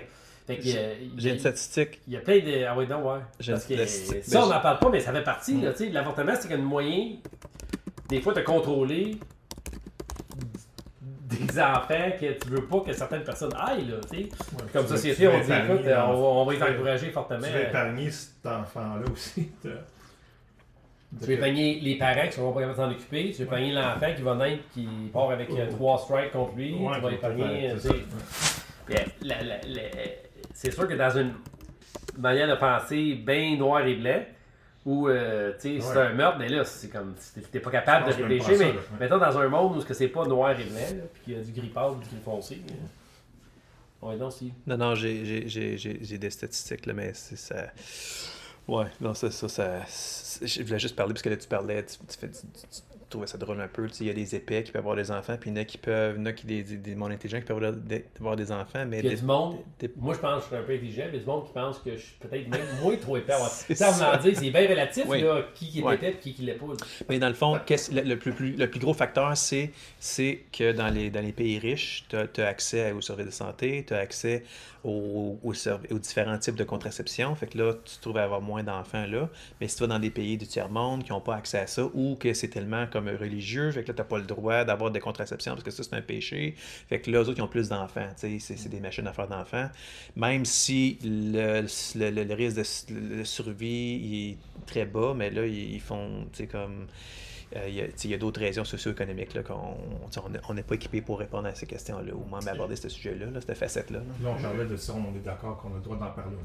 Fait, 0.46 0.56
que- 0.58 0.62
euh, 0.76 0.94
J'ai 1.16 1.30
une 1.30 1.38
statistique. 1.38 2.00
il 2.06 2.14
y 2.14 2.16
a 2.16 2.20
plein 2.20 2.38
de. 2.38 2.64
Ah 2.64 2.74
oui, 2.76 2.86
non, 2.86 2.98
ouais. 3.02 3.20
Parce 3.46 3.64
que 3.64 3.86
ça, 4.22 4.44
on 4.44 4.48
n'en 4.48 4.60
parle 4.60 4.78
pas, 4.78 4.90
mais 4.90 5.00
ça 5.00 5.12
fait 5.12 5.22
partie. 5.22 5.58
sais, 5.74 5.88
L'avortement, 5.90 6.34
c'est 6.38 6.52
un 6.52 6.58
moyen, 6.58 7.12
des 8.08 8.20
fois, 8.20 8.34
de 8.34 8.40
contrôler 8.42 9.18
des 11.34 11.60
enfants 11.60 12.10
que 12.20 12.32
tu 12.32 12.48
veux 12.48 12.64
pas 12.66 12.80
que 12.80 12.92
certaines 12.92 13.24
personnes 13.24 13.52
aillent. 13.58 13.86
Là, 13.88 13.96
tu 14.10 14.16
sais. 14.24 14.28
Comme 14.72 14.84
Tu 14.86 14.92
société, 14.92 15.28
on 15.28 15.38
dit 15.40 15.52
écoute, 15.52 15.80
on 15.84 15.88
va, 15.90 16.14
on 16.14 16.44
va 16.44 16.52
les 16.52 16.62
encourager 16.62 17.10
fortement. 17.10 17.46
Tu 17.46 17.52
vas 17.52 17.60
épargner 17.60 18.10
cet 18.10 18.46
enfant-là 18.46 19.04
aussi. 19.12 19.50
de- 19.64 19.78
Tu 21.20 21.26
vas 21.26 21.32
épargner 21.34 21.80
les 21.80 21.96
parents 21.96 22.20
qui 22.22 22.26
ne 22.26 22.32
seront 22.32 22.52
pas 22.52 22.60
capables 22.60 22.76
de 22.78 22.82
s'en 22.82 22.90
occuper. 22.90 23.30
Tu 23.30 23.38
vas 23.38 23.44
épargner 23.44 23.72
l'enfant 23.72 24.14
qui 24.16 24.22
va 24.22 24.34
naître, 24.34 24.62
qui 24.72 24.88
part 25.12 25.30
avec 25.30 25.50
euh, 25.50 25.70
trois 25.70 25.98
strikes 25.98 26.32
contre 26.32 26.56
lui. 26.56 26.74
Ouais, 26.74 26.94
tu 26.96 27.00
vas 27.02 27.12
épargner. 27.12 27.72
c'est 30.52 30.70
sûr 30.70 30.86
que 30.88 30.94
dans 30.94 31.10
une 31.16 31.32
manière 32.18 32.48
de 32.48 32.54
penser 32.54 33.14
bien 33.14 33.56
noir 33.56 33.86
et 33.86 33.94
blanc, 33.94 34.20
où 34.86 35.08
euh, 35.08 35.52
tu 35.60 35.80
sais, 35.80 35.80
c'est 35.80 35.96
Ouais. 35.96 36.02
un 36.06 36.12
meurtre, 36.12 36.38
mais 36.38 36.48
là, 36.48 36.64
c'est 36.64 36.88
comme 36.88 37.14
si 37.18 37.40
t'es- 37.40 37.60
pas 37.60 37.70
capable 37.70 38.06
de 38.06 38.12
réfléchir. 38.22 38.56
Mais 38.58 38.72
ouais. 38.72 38.78
mettons 39.00 39.18
dans 39.18 39.38
un 39.38 39.48
monde 39.48 39.76
où 39.76 39.80
ce 39.80 39.86
que 39.86 39.94
c'est 39.94 40.08
pas 40.08 40.26
noir 40.26 40.50
et 40.58 40.64
blanc, 40.64 41.04
puis 41.14 41.22
qu'il 41.24 41.34
y 41.34 41.36
a 41.38 41.42
du 41.42 41.52
gris 41.52 41.68
pâle, 41.68 41.92
du 42.00 42.06
gris 42.08 42.22
foncé. 42.24 42.60
On 44.02 44.12
est 44.12 44.18
donc 44.18 44.32
si. 44.32 44.52
Non, 44.66 44.76
non, 44.76 44.94
j'ai- 44.94 45.24
j'ai 45.24 45.48
j'ai- 45.48 45.78
j'ai- 45.78 45.98
j'ai 46.02 46.18
des 46.18 46.28
statistiques, 46.30 46.84
là, 46.86 46.92
mais 46.92 47.12
c'est 47.14 47.36
ça. 47.38 47.66
Ouais, 48.68 48.86
non, 49.00 49.14
ça, 49.14 49.30
ça, 49.30 49.48
ça. 49.48 49.80
c'est- 49.86 50.46
Je 50.46 50.62
voulais 50.62 50.78
juste 50.78 50.96
parler 50.96 51.12
parce 51.14 51.22
que 51.22 51.28
là, 51.30 51.36
tu 51.36 51.48
parlais, 51.48 51.84
tu, 51.84 51.96
tu 52.06 52.18
fais, 52.18 52.28
tu- 52.28 52.40
tu- 52.40 52.80
trouvais 53.14 53.26
ça 53.26 53.38
drôle 53.38 53.60
un 53.60 53.68
peu. 53.68 53.88
Il 54.00 54.06
y 54.06 54.10
a 54.10 54.12
des 54.12 54.34
épais 54.34 54.62
qui 54.62 54.70
peuvent 54.72 54.80
avoir 54.82 54.96
des 54.96 55.10
enfants, 55.10 55.36
puis 55.40 55.50
il 55.50 55.56
y 55.56 55.58
en 55.58 55.62
a 55.62 55.64
qui 55.64 55.78
peuvent, 55.78 56.14
il 56.16 56.20
y 56.20 56.22
en 56.22 56.26
a 56.26 56.32
qui 56.32 56.46
des, 56.46 56.62
des, 56.62 56.76
des 56.76 56.94
mondes 56.94 57.12
intelligents 57.12 57.38
qui 57.40 57.44
peuvent 57.46 57.56
avoir 57.56 57.72
des, 57.72 58.04
avoir 58.20 58.36
des 58.36 58.52
enfants, 58.52 58.84
mais 58.86 58.98
Il 59.00 59.06
y 59.06 59.12
a 59.12 59.16
du 59.16 59.22
monde, 59.22 59.56
des- 59.78 59.90
moi 59.96 60.14
je 60.14 60.18
pense 60.20 60.36
que 60.36 60.42
je 60.42 60.46
suis 60.48 60.56
un 60.56 60.62
peu 60.66 60.72
intelligent, 60.74 61.02
mais 61.06 61.08
il 61.10 61.14
y 61.14 61.16
a 61.16 61.20
du 61.20 61.26
monde 61.26 61.46
qui 61.46 61.52
pense 61.52 61.78
que 61.78 61.90
je 61.96 62.02
suis 62.02 62.14
peut-être 62.20 62.48
même 62.48 62.60
moins 62.82 62.96
trop 62.96 63.16
épais. 63.16 63.32
C'est 63.50 63.74
Ça, 63.74 63.90
on 63.98 64.18
en 64.18 64.22
dit, 64.22 64.34
c'est 64.34 64.50
bien 64.50 64.68
relatif, 64.68 65.04
Oui. 65.08 65.22
là, 65.22 65.42
qui, 65.54 65.68
qui 65.70 65.78
épais 65.80 66.10
et 66.10 66.14
qui 66.16 66.34
qui 66.34 66.42
l'est 66.42 66.54
pas. 66.54 66.66
Mais 67.08 67.18
dans 67.18 67.28
le 67.28 67.34
fond, 67.34 67.58
qu'est-ce- 67.64 67.92
le, 67.92 68.02
le 68.02 68.18
plus, 68.18 68.32
plus- 68.32 68.56
le 68.56 68.68
plus 68.68 68.80
gros 68.80 68.94
facteur, 68.94 69.36
c'est, 69.36 69.70
c'est 69.98 70.40
que 70.52 70.72
dans 70.72 70.88
les, 70.88 71.10
dans 71.10 71.20
les 71.22 71.32
pays 71.32 71.58
riches, 71.58 72.04
tu 72.08 72.16
as, 72.40 72.46
accès 72.46 72.92
aux 72.92 73.00
services 73.00 73.26
de 73.26 73.30
santé, 73.30 73.84
tu 73.86 73.94
as 73.94 73.98
accès 73.98 74.42
aux, 74.82 75.38
aux 75.42 75.98
différents 75.98 76.36
types 76.38 76.56
de 76.56 76.64
contraception. 76.64 77.34
Fait 77.34 77.46
que 77.46 77.56
là, 77.58 77.72
tu 77.84 77.96
te 77.96 78.02
trouves 78.02 78.18
à 78.18 78.24
avoir 78.24 78.42
moins 78.42 78.62
d'enfants 78.62 79.06
là. 79.06 79.30
Mais 79.60 79.68
si 79.68 79.76
tu 79.76 79.82
vas 79.82 79.86
dans 79.86 79.98
des 79.98 80.10
pays 80.10 80.36
du 80.36 80.46
tiers-monde 80.46 81.04
qui 81.04 81.10
n'ont 81.12 81.20
pas 81.22 81.36
accès 81.36 81.58
à 81.58 81.66
ça 81.66 81.88
ou 81.94 82.16
que 82.16 82.34
c'est 82.34 82.48
tellement 82.48 82.86
comme 82.86 83.03
religieux, 83.08 83.70
fait 83.72 83.82
que 83.82 83.88
là, 83.88 83.94
tu 83.94 84.00
n'as 84.00 84.04
pas 84.08 84.18
le 84.18 84.24
droit 84.24 84.64
d'avoir 84.64 84.90
des 84.90 85.00
contraceptions 85.00 85.52
parce 85.52 85.64
que 85.64 85.70
ça, 85.70 85.82
c'est 85.82 85.94
un 85.94 86.02
péché. 86.02 86.54
Fait 86.88 87.00
que 87.00 87.10
là, 87.10 87.18
eux 87.22 87.28
autres, 87.28 87.38
ils 87.38 87.42
ont 87.42 87.48
plus 87.48 87.68
d'enfants. 87.68 88.08
tu 88.18 88.28
sais, 88.28 88.38
C'est, 88.38 88.56
c'est 88.56 88.68
des 88.68 88.80
machines 88.80 89.06
à 89.06 89.12
faire 89.12 89.28
d'enfants. 89.28 89.68
Même 90.16 90.44
si 90.44 90.98
le, 91.04 91.62
le, 91.62 92.10
le- 92.10 92.24
le 92.24 92.34
risque 92.34 92.56
de, 92.92 93.24
survie 93.24 93.96
il 94.02 94.30
est 94.30 94.36
très 94.66 94.84
bas, 94.86 95.14
mais 95.16 95.30
là, 95.30 95.46
ils, 95.46 95.74
ils 95.74 95.80
font, 95.80 96.24
tu 96.32 96.38
sais, 96.38 96.46
comme... 96.46 96.86
euh, 97.56 97.68
il 97.68 98.10
y 98.10 98.14
a- 98.14 98.18
d'autres 98.18 98.40
raisons 98.40 98.64
socio-économiques 98.64 99.34
là, 99.34 99.42
qu'on 99.42 99.76
on 100.48 100.54
n'est- 100.54 100.62
pas 100.62 100.74
équipé 100.74 101.00
pour 101.02 101.18
répondre 101.18 101.46
à 101.48 101.54
ces 101.54 101.66
questions-là 101.66 102.12
ou 102.14 102.24
même 102.34 102.48
aborder 102.48 102.76
ce 102.76 102.88
sujet-là, 102.88 103.26
là, 103.26 103.40
cette 103.40 103.56
facette-là. 103.56 103.98
là. 104.00 104.04
Là, 104.30 104.36
on 104.38 104.42
parlait 104.42 104.64
de 104.66 104.76
ça, 104.76 104.92
on 104.94 105.14
est 105.16 105.20
d'accord 105.24 105.58
qu'on 105.60 105.72
a 105.72 105.76
le 105.76 105.80
droit 105.82 105.96
d'en 105.96 106.10
parler. 106.10 106.36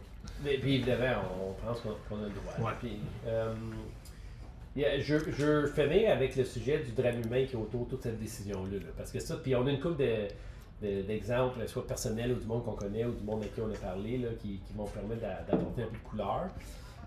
Mais 0.43 0.57
puis 0.57 0.76
évidemment, 0.76 1.22
on 1.41 1.53
pense 1.66 1.82
qu'on 1.82 1.89
qu'on 2.07 2.24
a 2.24 2.28
le 2.28 2.34
droit. 2.34 2.70
Ouais. 2.70 2.76
Puis, 2.80 2.97
euh, 3.28 3.53
il 4.76 4.82
y 4.82 4.86
a- 4.86 5.00
je, 5.00 5.18
je 5.38 5.68
finir 5.68 6.12
avec 6.12 6.36
le 6.36 6.44
sujet 6.46 6.80
du 6.80 6.92
drame 6.92 7.22
humain 7.26 7.46
qui 7.46 7.54
est 7.54 7.60
autour 7.60 7.86
de 7.86 7.90
toute 7.92 8.04
cette 8.04 8.20
décision-là. 8.20 8.78
là. 8.78 8.86
parce 8.98 9.12
que 9.12 9.20
ça, 9.20 9.36
puis 9.38 9.56
on 9.56 9.66
a 9.68 9.72
une 9.72 9.80
couple 9.80 9.98
de- 10.04 10.28
de- 10.88 11.02
d'exemples, 11.02 11.68
soit 11.68 11.86
personnels 11.86 12.32
ou 12.32 12.36
du 12.36 12.46
monde 12.46 12.64
qu'on 12.64 12.74
connaît 12.74 13.04
ou 13.06 13.12
du 13.14 13.24
monde 13.24 13.42
avec 13.42 13.54
qui 13.56 13.62
on 13.62 13.70
a 13.72 13.76
parlé, 13.78 14.26
qui, 14.40 14.60
qui 14.60 14.74
vont 14.74 14.86
permettre 14.86 15.22
d'a- 15.22 15.42
d'apporter 15.50 15.84
un 15.84 15.88
peu 15.88 15.98
de 15.98 16.04
couleur. 16.10 16.48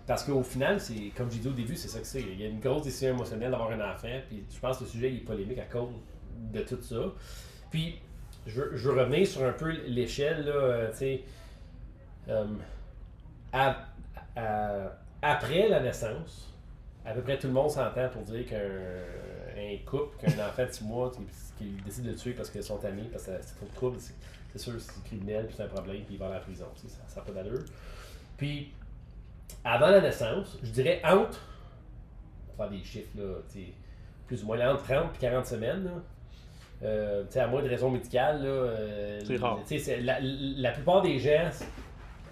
Parce 0.05 0.23
qu'au 0.25 0.43
final, 0.43 0.79
c'est 0.81 1.11
comme 1.15 1.31
j'ai 1.31 1.39
dit 1.39 1.47
au 1.47 1.51
début, 1.53 1.75
c'est 1.77 1.87
ça 1.87 1.99
que 1.99 2.05
c'est. 2.05 2.21
Il 2.21 2.39
y 2.41 2.43
a 2.43 2.47
une 2.49 2.59
grosse 2.59 2.83
décision 2.83 3.11
émotionnelle 3.15 3.51
d'avoir 3.51 3.71
un 3.71 3.79
enfant, 3.93 4.19
puis 4.27 4.43
je 4.53 4.59
pense 4.59 4.77
que 4.79 4.83
le 4.83 4.89
sujet 4.89 5.13
est 5.13 5.19
polémique 5.19 5.59
à 5.59 5.63
cause 5.65 5.89
de 6.51 6.59
tout 6.61 6.81
ça. 6.81 7.13
Puis, 7.71 7.95
je 8.45 8.61
je 8.75 9.25
sur 9.25 9.43
un 9.45 9.53
peu 9.53 9.71
l'échelle, 9.87 10.43
euh, 10.53 10.91
tu 10.91 10.97
sais. 10.97 11.23
euh, 14.37 14.89
après 15.21 15.69
la 15.69 15.79
naissance, 15.79 16.52
à 17.05 17.11
peu 17.13 17.21
près 17.21 17.37
tout 17.37 17.47
le 17.47 17.53
monde 17.53 17.69
s'entend 17.69 18.07
pour 18.09 18.21
dire 18.23 18.45
qu'un 18.45 18.57
un 19.57 19.77
couple, 19.85 20.17
qu'un 20.17 20.31
enfant 20.47 20.65
de 20.65 20.71
6 20.71 20.83
mois 20.85 21.11
qui, 21.11 21.21
qui 21.57 21.71
décide 21.83 22.05
de 22.05 22.13
tuer 22.13 22.31
parce 22.33 22.49
qu'ils 22.49 22.63
sont 22.63 22.83
amis, 22.85 23.07
parce 23.11 23.25
que 23.25 23.31
c'est 23.41 23.55
trop 23.55 23.65
de 23.65 23.73
trouble, 23.75 23.97
c'est 23.99 24.59
sûr 24.59 24.73
c'est 24.79 25.03
criminel, 25.03 25.45
puis 25.47 25.55
c'est 25.57 25.63
un 25.63 25.67
problème, 25.67 25.97
puis 26.05 26.15
il 26.15 26.17
va 26.19 26.27
à 26.27 26.31
la 26.31 26.39
prison. 26.39 26.65
tu 26.75 26.87
sais, 26.87 26.95
Ça 27.07 27.19
n'a 27.19 27.25
pas 27.25 27.31
d'allure. 27.33 27.63
Puis, 28.37 28.71
avant 29.63 29.87
la 29.87 30.01
naissance, 30.01 30.57
je 30.63 30.71
dirais 30.71 31.01
entre, 31.03 31.39
on 32.47 32.57
va 32.63 32.67
faire 32.69 32.77
des 32.77 32.83
chiffres, 32.83 33.09
là, 33.17 33.35
plus 34.27 34.43
ou 34.43 34.47
moins 34.47 34.73
entre 34.73 34.83
30 34.83 35.15
et 35.15 35.19
40 35.19 35.45
semaines, 35.45 35.83
là. 35.85 35.91
Euh, 36.83 37.23
tu 37.25 37.33
sais, 37.33 37.39
à 37.39 37.47
moins 37.47 37.61
de 37.61 37.69
raisons 37.69 37.89
médicales, 37.89 38.41
là, 38.43 38.47
euh, 38.49 39.19
la, 40.01 40.17
la 40.21 40.71
plupart 40.71 41.01
des 41.01 41.17
gens 41.19 41.49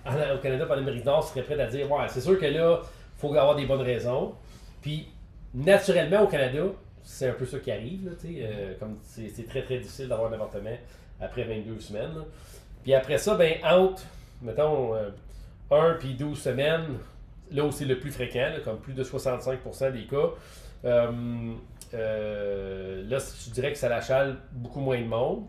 en- 0.05 0.35
au 0.35 0.39
Canada, 0.39 0.65
par 0.65 0.75
l'Amérique 0.75 1.01
du 1.01 1.05
Nord, 1.05 1.23
seraient 1.23 1.43
prêts 1.43 1.59
à 1.61 1.67
dire 1.67 1.89
Ouais, 1.89 2.05
c'est 2.09 2.19
sûr 2.21 2.37
que 2.37 2.45
là, 2.47 2.81
il 2.81 3.19
faut 3.19 3.29
avoir 3.33 3.55
des 3.55 3.65
bonnes 3.65 3.81
raisons. 3.81 4.33
Puis, 4.81 5.07
naturellement, 5.53 6.23
au 6.23 6.27
Canada, 6.27 6.63
c'est 7.03 7.29
un 7.29 7.33
peu 7.33 7.45
ça 7.45 7.59
qui 7.59 7.71
arrive. 7.71 8.05
Là, 8.05 8.11
euh, 8.25 8.73
comme 8.79 8.97
c'est 9.03 9.47
très 9.47 9.63
très 9.63 9.79
difficile 9.79 10.07
d'avoir 10.07 10.31
un 10.31 10.33
avortement 10.33 10.77
après 11.19 11.43
22 11.43 11.79
semaines. 11.79 12.15
là. 12.15 12.25
Puis 12.83 12.93
après 12.93 13.17
ça, 13.17 13.35
ben, 13.35 13.55
entre, 13.63 14.03
mettons, 14.41 14.95
euh, 14.95 15.09
1 15.69 15.97
puis 15.99 16.15
12 16.15 16.39
semaines, 16.39 16.97
là 17.51 17.65
où 17.65 17.71
c'est 17.71 17.85
le 17.85 17.99
plus 17.99 18.11
fréquent, 18.11 18.49
là, 18.53 18.59
comme 18.63 18.79
plus 18.79 18.93
de 18.93 19.03
65% 19.03 19.91
des 19.91 20.05
cas, 20.05 20.31
euh, 20.85 21.53
euh, 21.93 23.03
là, 23.07 23.17
je 23.19 23.51
dirais 23.51 23.71
que 23.71 23.77
ça 23.77 23.89
l'achale 23.89 24.37
beaucoup 24.51 24.79
moins 24.79 24.99
de 24.99 25.05
monde. 25.05 25.45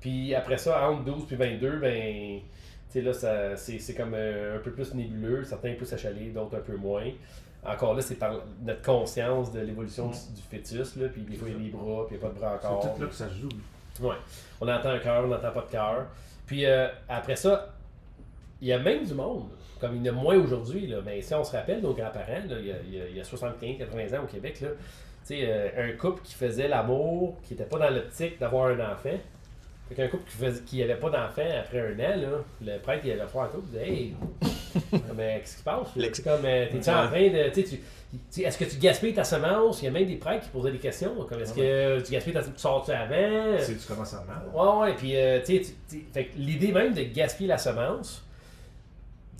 Puis 0.00 0.34
après 0.34 0.56
ça, 0.56 0.88
entre 0.88 1.04
12 1.04 1.26
puis 1.26 1.36
22, 1.36 1.78
ben, 1.78 2.40
tu 2.90 3.02
sais, 3.02 3.02
là, 3.02 3.56
c'est 3.56 3.94
comme 3.94 4.14
euh, 4.14 4.56
un 4.56 4.60
peu 4.60 4.72
plus 4.72 4.94
nébuleux. 4.94 5.44
Certains 5.44 5.74
plus 5.74 5.92
achalés, 5.92 6.30
d'autres 6.30 6.56
un 6.56 6.60
peu 6.60 6.76
moins. 6.76 7.10
Encore 7.64 7.94
là, 7.94 8.00
c'est 8.00 8.14
par 8.14 8.32
notre 8.62 8.82
conscience 8.82 9.52
de 9.52 9.60
l'évolution 9.60 10.08
du, 10.08 10.16
du 10.34 10.42
fœtus. 10.42 10.96
Là, 10.96 11.08
puis 11.08 11.22
des 11.22 11.36
fois, 11.36 11.48
il 11.48 11.52
y 11.54 11.56
a 11.56 11.62
des 11.64 11.70
bras, 11.70 12.06
puis 12.06 12.16
il 12.16 12.18
n'y 12.18 12.24
a 12.24 12.28
pas 12.28 12.34
de 12.34 12.38
bras 12.40 12.58
C'est 12.60 12.66
encore. 12.68 12.94
tout 12.94 13.02
là 13.02 13.06
que 13.08 13.14
ça 13.14 13.28
se 13.28 13.34
joue. 13.34 13.48
Ouais. 14.00 14.14
On 14.60 14.68
entend 14.68 14.88
un 14.90 14.98
cœur, 14.98 15.24
on 15.24 15.28
n'entend 15.28 15.50
pas 15.52 15.60
de 15.62 15.70
cœur. 15.70 16.06
Puis 16.46 16.64
euh, 16.64 16.88
après 17.08 17.36
ça, 17.36 17.74
il 18.62 18.68
y 18.68 18.72
a 18.72 18.78
même 18.78 19.04
du 19.04 19.12
monde, 19.14 19.48
comme 19.78 19.96
il 19.96 20.04
y 20.04 20.10
en 20.10 20.16
a 20.16 20.16
moins 20.16 20.36
aujourd'hui, 20.38 20.92
mais 21.04 21.20
si 21.20 21.34
on 21.34 21.44
se 21.44 21.52
rappelle 21.52 21.80
nos 21.82 21.92
grands-parents, 21.92 22.42
il 22.46 22.50
y 22.66 22.72
a, 22.72 22.76
il 22.84 22.94
y 22.94 23.00
a- 23.00 23.08
il 23.08 23.16
y 23.16 23.20
a 23.20 23.24
75-80 23.24 24.18
ans 24.18 24.22
au 24.24 24.26
Québec, 24.26 24.60
là, 24.62 24.68
euh, 25.32 25.68
un 25.76 25.96
couple 25.96 26.22
qui 26.22 26.34
faisait 26.34 26.66
l'amour, 26.66 27.36
qui 27.42 27.52
n'était 27.54 27.64
pas 27.68 27.78
dans 27.78 27.90
l'optique 27.90 28.38
d'avoir 28.40 28.66
un 28.68 28.92
enfant. 28.92 29.10
Fait 29.90 29.96
qu'un 29.96 30.08
couple 30.08 30.22
qui 30.66 30.78
n'avait 30.78 30.94
pas 30.94 31.10
d'enfant 31.10 31.42
après 31.58 31.80
un 31.80 31.94
an, 31.94 32.16
là, 32.16 32.44
le 32.64 32.78
prêtre 32.78 33.02
il 33.04 33.10
allait 33.10 33.26
faire 33.26 33.40
un 33.42 33.48
couple, 33.48 33.66
il 33.72 33.78
disait 33.78 33.92
Hey, 33.92 34.14
mais 35.16 35.40
qu'est-ce 35.40 35.54
qui 35.54 35.58
se 35.58 35.64
passe? 35.64 35.88
C'est 35.96 36.22
comme, 36.22 36.44
euh, 36.44 36.66
t'es-tu 36.70 36.90
en 36.90 37.08
train 37.08 37.28
de. 37.28 37.50
tu 37.50 38.42
Est-ce 38.42 38.56
que 38.56 38.64
tu 38.64 38.76
gaspilles 38.76 39.14
ta 39.14 39.24
semence? 39.24 39.82
Il 39.82 39.86
y 39.86 39.88
a 39.88 39.90
même 39.90 40.06
des 40.06 40.14
prêtres 40.14 40.44
qui 40.44 40.50
posaient 40.50 40.70
des 40.70 40.78
questions, 40.78 41.12
comme 41.28 41.40
est-ce 41.40 41.54
que 41.54 42.00
tu 42.04 42.12
gaspilles 42.12 42.32
ta 42.34 42.42
tu 42.44 42.50
sors-tu 42.54 42.92
avant? 42.92 43.58
C'est 43.58 43.76
tu 43.76 43.86
commences 43.88 44.14
à 44.14 44.24
mal. 44.24 44.42
Ouais, 44.54 44.80
ouais, 44.80 44.94
puis 44.94 45.16
euh, 45.16 45.40
tu 45.44 45.60
sais, 45.64 46.30
l'idée 46.36 46.70
même 46.70 46.94
de 46.94 47.02
gaspiller 47.02 47.48
la 47.48 47.58
semence 47.58 48.24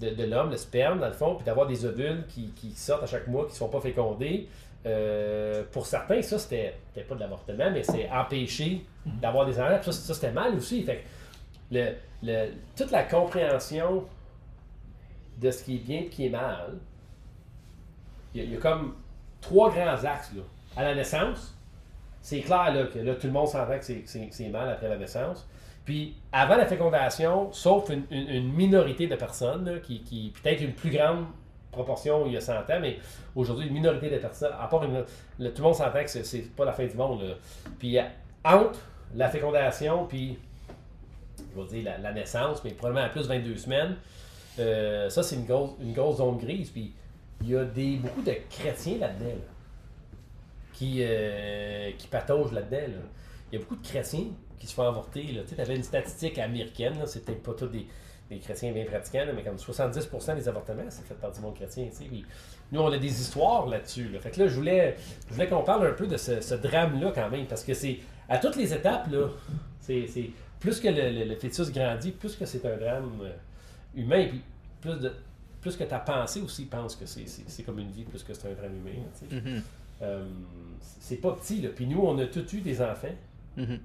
de, 0.00 0.10
de 0.10 0.24
l'homme, 0.24 0.50
le 0.50 0.56
sperme, 0.56 0.98
dans 0.98 1.06
le 1.06 1.12
fond, 1.12 1.36
puis 1.36 1.44
d'avoir 1.44 1.68
des 1.68 1.84
ovules 1.84 2.24
qui, 2.28 2.50
qui 2.56 2.72
sortent 2.72 3.04
à 3.04 3.06
chaque 3.06 3.28
mois, 3.28 3.44
qui 3.44 3.52
ne 3.52 3.56
sont 3.56 3.68
pas 3.68 3.80
fécondés, 3.80 4.48
euh, 4.86 5.62
pour 5.70 5.86
certains, 5.86 6.22
ça, 6.22 6.38
c'était 6.38 6.74
c'était 6.88 7.06
pas 7.06 7.14
de 7.14 7.20
l'avortement, 7.20 7.70
mais 7.70 7.82
c'est 7.82 8.08
empêcher 8.10 8.84
d'avoir 9.06 9.46
des. 9.46 9.52
Puis 9.52 9.92
Ça, 9.92 10.14
c'était 10.14 10.32
mal 10.32 10.54
aussi. 10.54 10.82
Fait 10.82 11.04
que 11.72 11.94
toute 12.76 12.90
la 12.90 13.02
compréhension 13.04 14.04
de 15.38 15.50
ce 15.50 15.64
qui 15.64 15.76
est 15.76 15.78
bien 15.78 16.00
et 16.00 16.06
qui 16.08 16.26
est 16.26 16.30
mal, 16.30 16.74
il 18.34 18.50
y, 18.52 18.54
a- 18.56 18.58
comme 18.58 18.94
trois 19.40 19.70
grands 19.70 20.04
axes. 20.04 20.32
Là. 20.34 20.42
À 20.76 20.84
la 20.84 20.94
naissance, 20.94 21.56
c'est 22.20 22.40
clair 22.40 22.72
là, 22.74 22.84
que 22.84 22.98
là, 22.98 23.14
tout 23.14 23.26
le 23.26 23.32
monde 23.32 23.48
s'entend 23.48 23.78
que 23.78 23.84
c'est- 23.84 24.48
mal 24.50 24.68
après 24.68 24.88
la 24.88 24.96
naissance. 24.98 25.48
Puis 25.84 26.14
avant 26.30 26.56
la 26.56 26.66
fécondation, 26.66 27.50
sauf 27.52 27.90
une, 27.90 28.52
minorité 28.52 29.06
de 29.06 29.16
personnes, 29.16 29.80
qui, 29.82 30.32
peut-être 30.42 30.60
une 30.60 30.74
plus 30.74 30.90
grande 30.90 31.24
proportion 31.72 32.26
il 32.26 32.32
y 32.34 32.36
a 32.36 32.40
100 32.40 32.58
ans, 32.70 32.78
mais 32.80 32.98
aujourd'hui, 33.34 33.66
une 33.68 33.72
minorité 33.74 34.10
de 34.10 34.18
personnes, 34.18 34.52
à 34.60 34.66
part 34.68 34.84
une, 34.84 35.02
tout 35.04 35.52
le 35.56 35.62
monde 35.62 35.74
s'entend 35.74 36.02
que 36.02 36.10
c'est- 36.10 36.24
c'est 36.24 36.54
pas 36.54 36.64
la 36.66 36.72
fin 36.72 36.84
du 36.86 36.94
monde. 36.96 37.22
là. 37.22 37.34
Puis 37.78 37.98
euh, 37.98 38.02
entre 38.44 38.78
la 39.14 39.28
fécondation, 39.28 40.06
puis 40.06 40.38
je 41.38 41.60
vais 41.60 41.82
dire 41.82 41.98
la, 42.00 42.12
naissance, 42.12 42.62
mais 42.64 42.70
probablement 42.70 43.06
à 43.06 43.08
plus 43.08 43.22
de 43.22 43.28
22 43.28 43.56
semaines, 43.56 43.96
euh, 44.58 45.08
ça 45.08 45.22
c'est 45.22 45.36
une 45.36 45.46
grosse, 45.46 45.72
une 45.80 45.92
grosse 45.92 46.18
zone 46.18 46.38
grise. 46.38 46.70
Puis 46.70 46.92
il 47.42 47.50
y 47.50 47.56
a 47.56 47.64
des, 47.64 47.96
beaucoup 47.96 48.22
de 48.22 48.34
chrétiens 48.50 48.98
là-dedans. 48.98 49.30
là 49.30 49.54
qui, 50.80 51.00
euh, 51.02 51.90
qui 51.98 52.06
pataugent 52.06 52.52
là-dedans. 52.52 52.78
là. 52.78 53.02
Il 53.52 53.58
y 53.58 53.60
a 53.60 53.60
beaucoup 53.60 53.76
de 53.76 53.86
chrétiens 53.86 54.24
qui 54.58 54.66
se 54.66 54.72
font 54.72 54.88
avorter. 54.88 55.26
Tu 55.46 55.60
avais 55.60 55.76
une 55.76 55.82
statistique 55.82 56.38
américaine, 56.38 56.94
peut-être 56.94 57.42
pas 57.42 57.52
tous 57.52 57.66
des, 57.66 57.86
chrétiens 58.38 58.72
bien 58.72 58.86
pratiquants, 58.86 59.26
mais 59.34 59.42
comme 59.42 59.56
70% 59.56 60.36
des 60.36 60.48
avortements, 60.48 60.84
c'est 60.88 61.04
fait 61.04 61.14
par 61.14 61.32
du 61.32 61.40
monde 61.40 61.54
chrétien. 61.54 61.86
tu 61.90 61.96
sais. 61.96 62.04
Puis 62.04 62.24
nous, 62.72 62.80
on 62.80 62.90
a 62.90 62.96
des 62.96 63.20
histoires 63.20 63.66
là-dessus. 63.66 64.08
là. 64.08 64.20
Fait 64.20 64.30
que 64.30 64.40
là, 64.40 64.46
je 64.46 64.54
voulais, 64.54 64.96
je 65.28 65.34
voulais 65.34 65.48
qu'on 65.48 65.64
parle 65.64 65.86
un 65.86 65.92
peu 65.92 66.06
de 66.06 66.16
ce, 66.16 66.40
ce 66.40 66.54
drame-là 66.54 67.12
quand 67.14 67.28
même, 67.28 67.46
parce 67.46 67.62
que 67.64 67.74
c'est 67.74 67.98
à 68.30 68.38
toutes 68.38 68.56
les 68.56 68.72
étapes, 68.72 69.10
là, 69.10 69.28
c'est 69.80 70.06
c'est- 70.06 70.30
plus 70.58 70.78
que 70.80 70.88
le, 70.88 71.10
le- 71.10 71.24
le 71.24 71.36
fœtus 71.36 71.70
grandit, 71.72 72.12
plus 72.12 72.36
que 72.36 72.44
c'est 72.46 72.64
un 72.66 72.76
drame 72.76 73.20
euh, 73.22 73.32
humain, 73.94 74.26
puis 74.28 74.40
plus, 74.80 74.98
de, 75.00 75.12
plus 75.62 75.76
que 75.76 75.84
ta 75.84 75.98
pensée 75.98 76.40
aussi 76.42 76.66
pense 76.66 76.96
que 76.96 77.06
c'est- 77.06 77.26
c'est 77.26 77.48
c'est 77.48 77.62
comme 77.62 77.78
une 77.78 77.90
vie, 77.90 78.04
plus 78.04 78.22
que 78.22 78.32
c'est 78.34 78.46
un 78.50 78.54
drame 78.54 78.76
humain. 78.76 78.98
Mhm. 79.30 79.62
Euh, 80.02 80.24
c'est 81.00 81.16
pas 81.16 81.32
petit, 81.32 81.60
là. 81.62 81.68
Puis 81.74 81.86
nous, 81.86 82.00
on 82.00 82.18
a 82.18 82.26
tous 82.26 82.50
eu 82.54 82.60
des 82.60 82.80
enfants. 82.80 83.14
Mhm. 83.56 83.78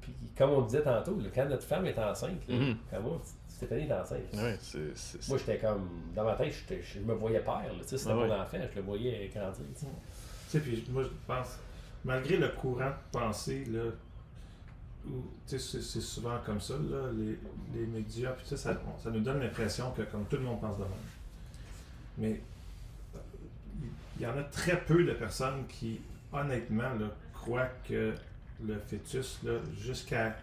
Puis 0.00 0.12
comme 0.36 0.50
on 0.50 0.62
disait 0.62 0.82
tantôt, 0.82 1.18
là, 1.18 1.28
quand 1.34 1.46
notre 1.48 1.62
femme 1.64 1.86
est 1.86 1.98
enceinte, 1.98 2.46
là, 2.48 2.54
Mhm. 2.56 2.76
quand 2.90 3.00
moi, 3.00 3.22
Stéphanie 3.48 3.84
est 3.88 3.92
enceinte. 3.92 4.20
Ouais, 4.34 4.56
c'est- 4.60 4.94
c'est- 4.94 5.28
Moi, 5.28 5.38
j'étais 5.38 5.56
comme, 5.58 5.88
dans 6.14 6.24
ma 6.24 6.34
tête, 6.34 6.54
je 6.68 7.00
me 7.00 7.14
voyais 7.14 7.40
père. 7.40 7.54
là, 7.64 7.70
tu 7.80 7.88
sais, 7.88 7.96
C'était 7.98 8.10
Ah 8.10 8.14
mon 8.14 8.22
ouais. 8.28 8.34
enfant, 8.34 8.58
je 8.70 8.76
le 8.76 8.82
voyais 8.84 9.30
grandir. 9.34 9.64
Tu 9.78 9.86
sais, 10.48 10.60
puis 10.60 10.84
moi, 10.90 11.02
je 11.04 11.08
pense, 11.26 11.58
malgré 12.06 12.36
le 12.38 12.48
courant 12.48 12.88
de 12.88 13.18
pensée, 13.18 13.64
là, 13.66 13.90
c'est 15.44 15.58
c'est 15.58 16.00
souvent 16.00 16.38
comme 16.44 16.60
ça, 16.60 16.74
là, 16.74 17.10
les, 17.12 17.38
les 17.78 17.86
médias, 17.86 18.32
puis 18.32 18.46
ça, 18.46 18.56
ça, 18.56 18.80
ça 19.02 19.10
nous 19.10 19.20
donne 19.20 19.40
l'impression 19.40 19.90
que 19.90 20.02
comme 20.02 20.24
tout 20.24 20.36
le 20.36 20.42
monde 20.42 20.60
pense 20.60 20.78
de 20.78 20.82
même. 20.84 20.90
Mais 22.18 22.40
il 24.16 24.22
y 24.22 24.26
en 24.26 24.36
a 24.38 24.42
très 24.44 24.80
peu 24.80 25.04
de 25.04 25.12
personnes 25.12 25.66
qui 25.68 26.00
honnêtement, 26.32 26.94
là, 26.94 27.10
croient 27.32 27.68
que 27.88 28.14
le 28.64 28.78
fœtus, 28.78 29.40
là, 29.44 29.52
jusqu'à 29.78 30.36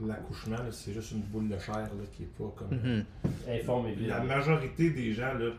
l'accouchement, 0.00 0.56
là, 0.56 0.70
c'est 0.70 0.92
juste 0.92 1.12
une 1.12 1.22
boule 1.22 1.48
de 1.48 1.58
chair 1.58 1.76
là, 1.76 2.04
qui 2.12 2.22
est 2.24 2.38
pas 2.38 2.52
comme. 2.56 2.78
Mhm. 2.78 3.04
Informe 3.48 3.86
et 3.88 3.94
vide. 3.94 4.08
La 4.08 4.20
majorité 4.20 4.90
des 4.90 5.12
gens, 5.12 5.34
là, 5.34 5.50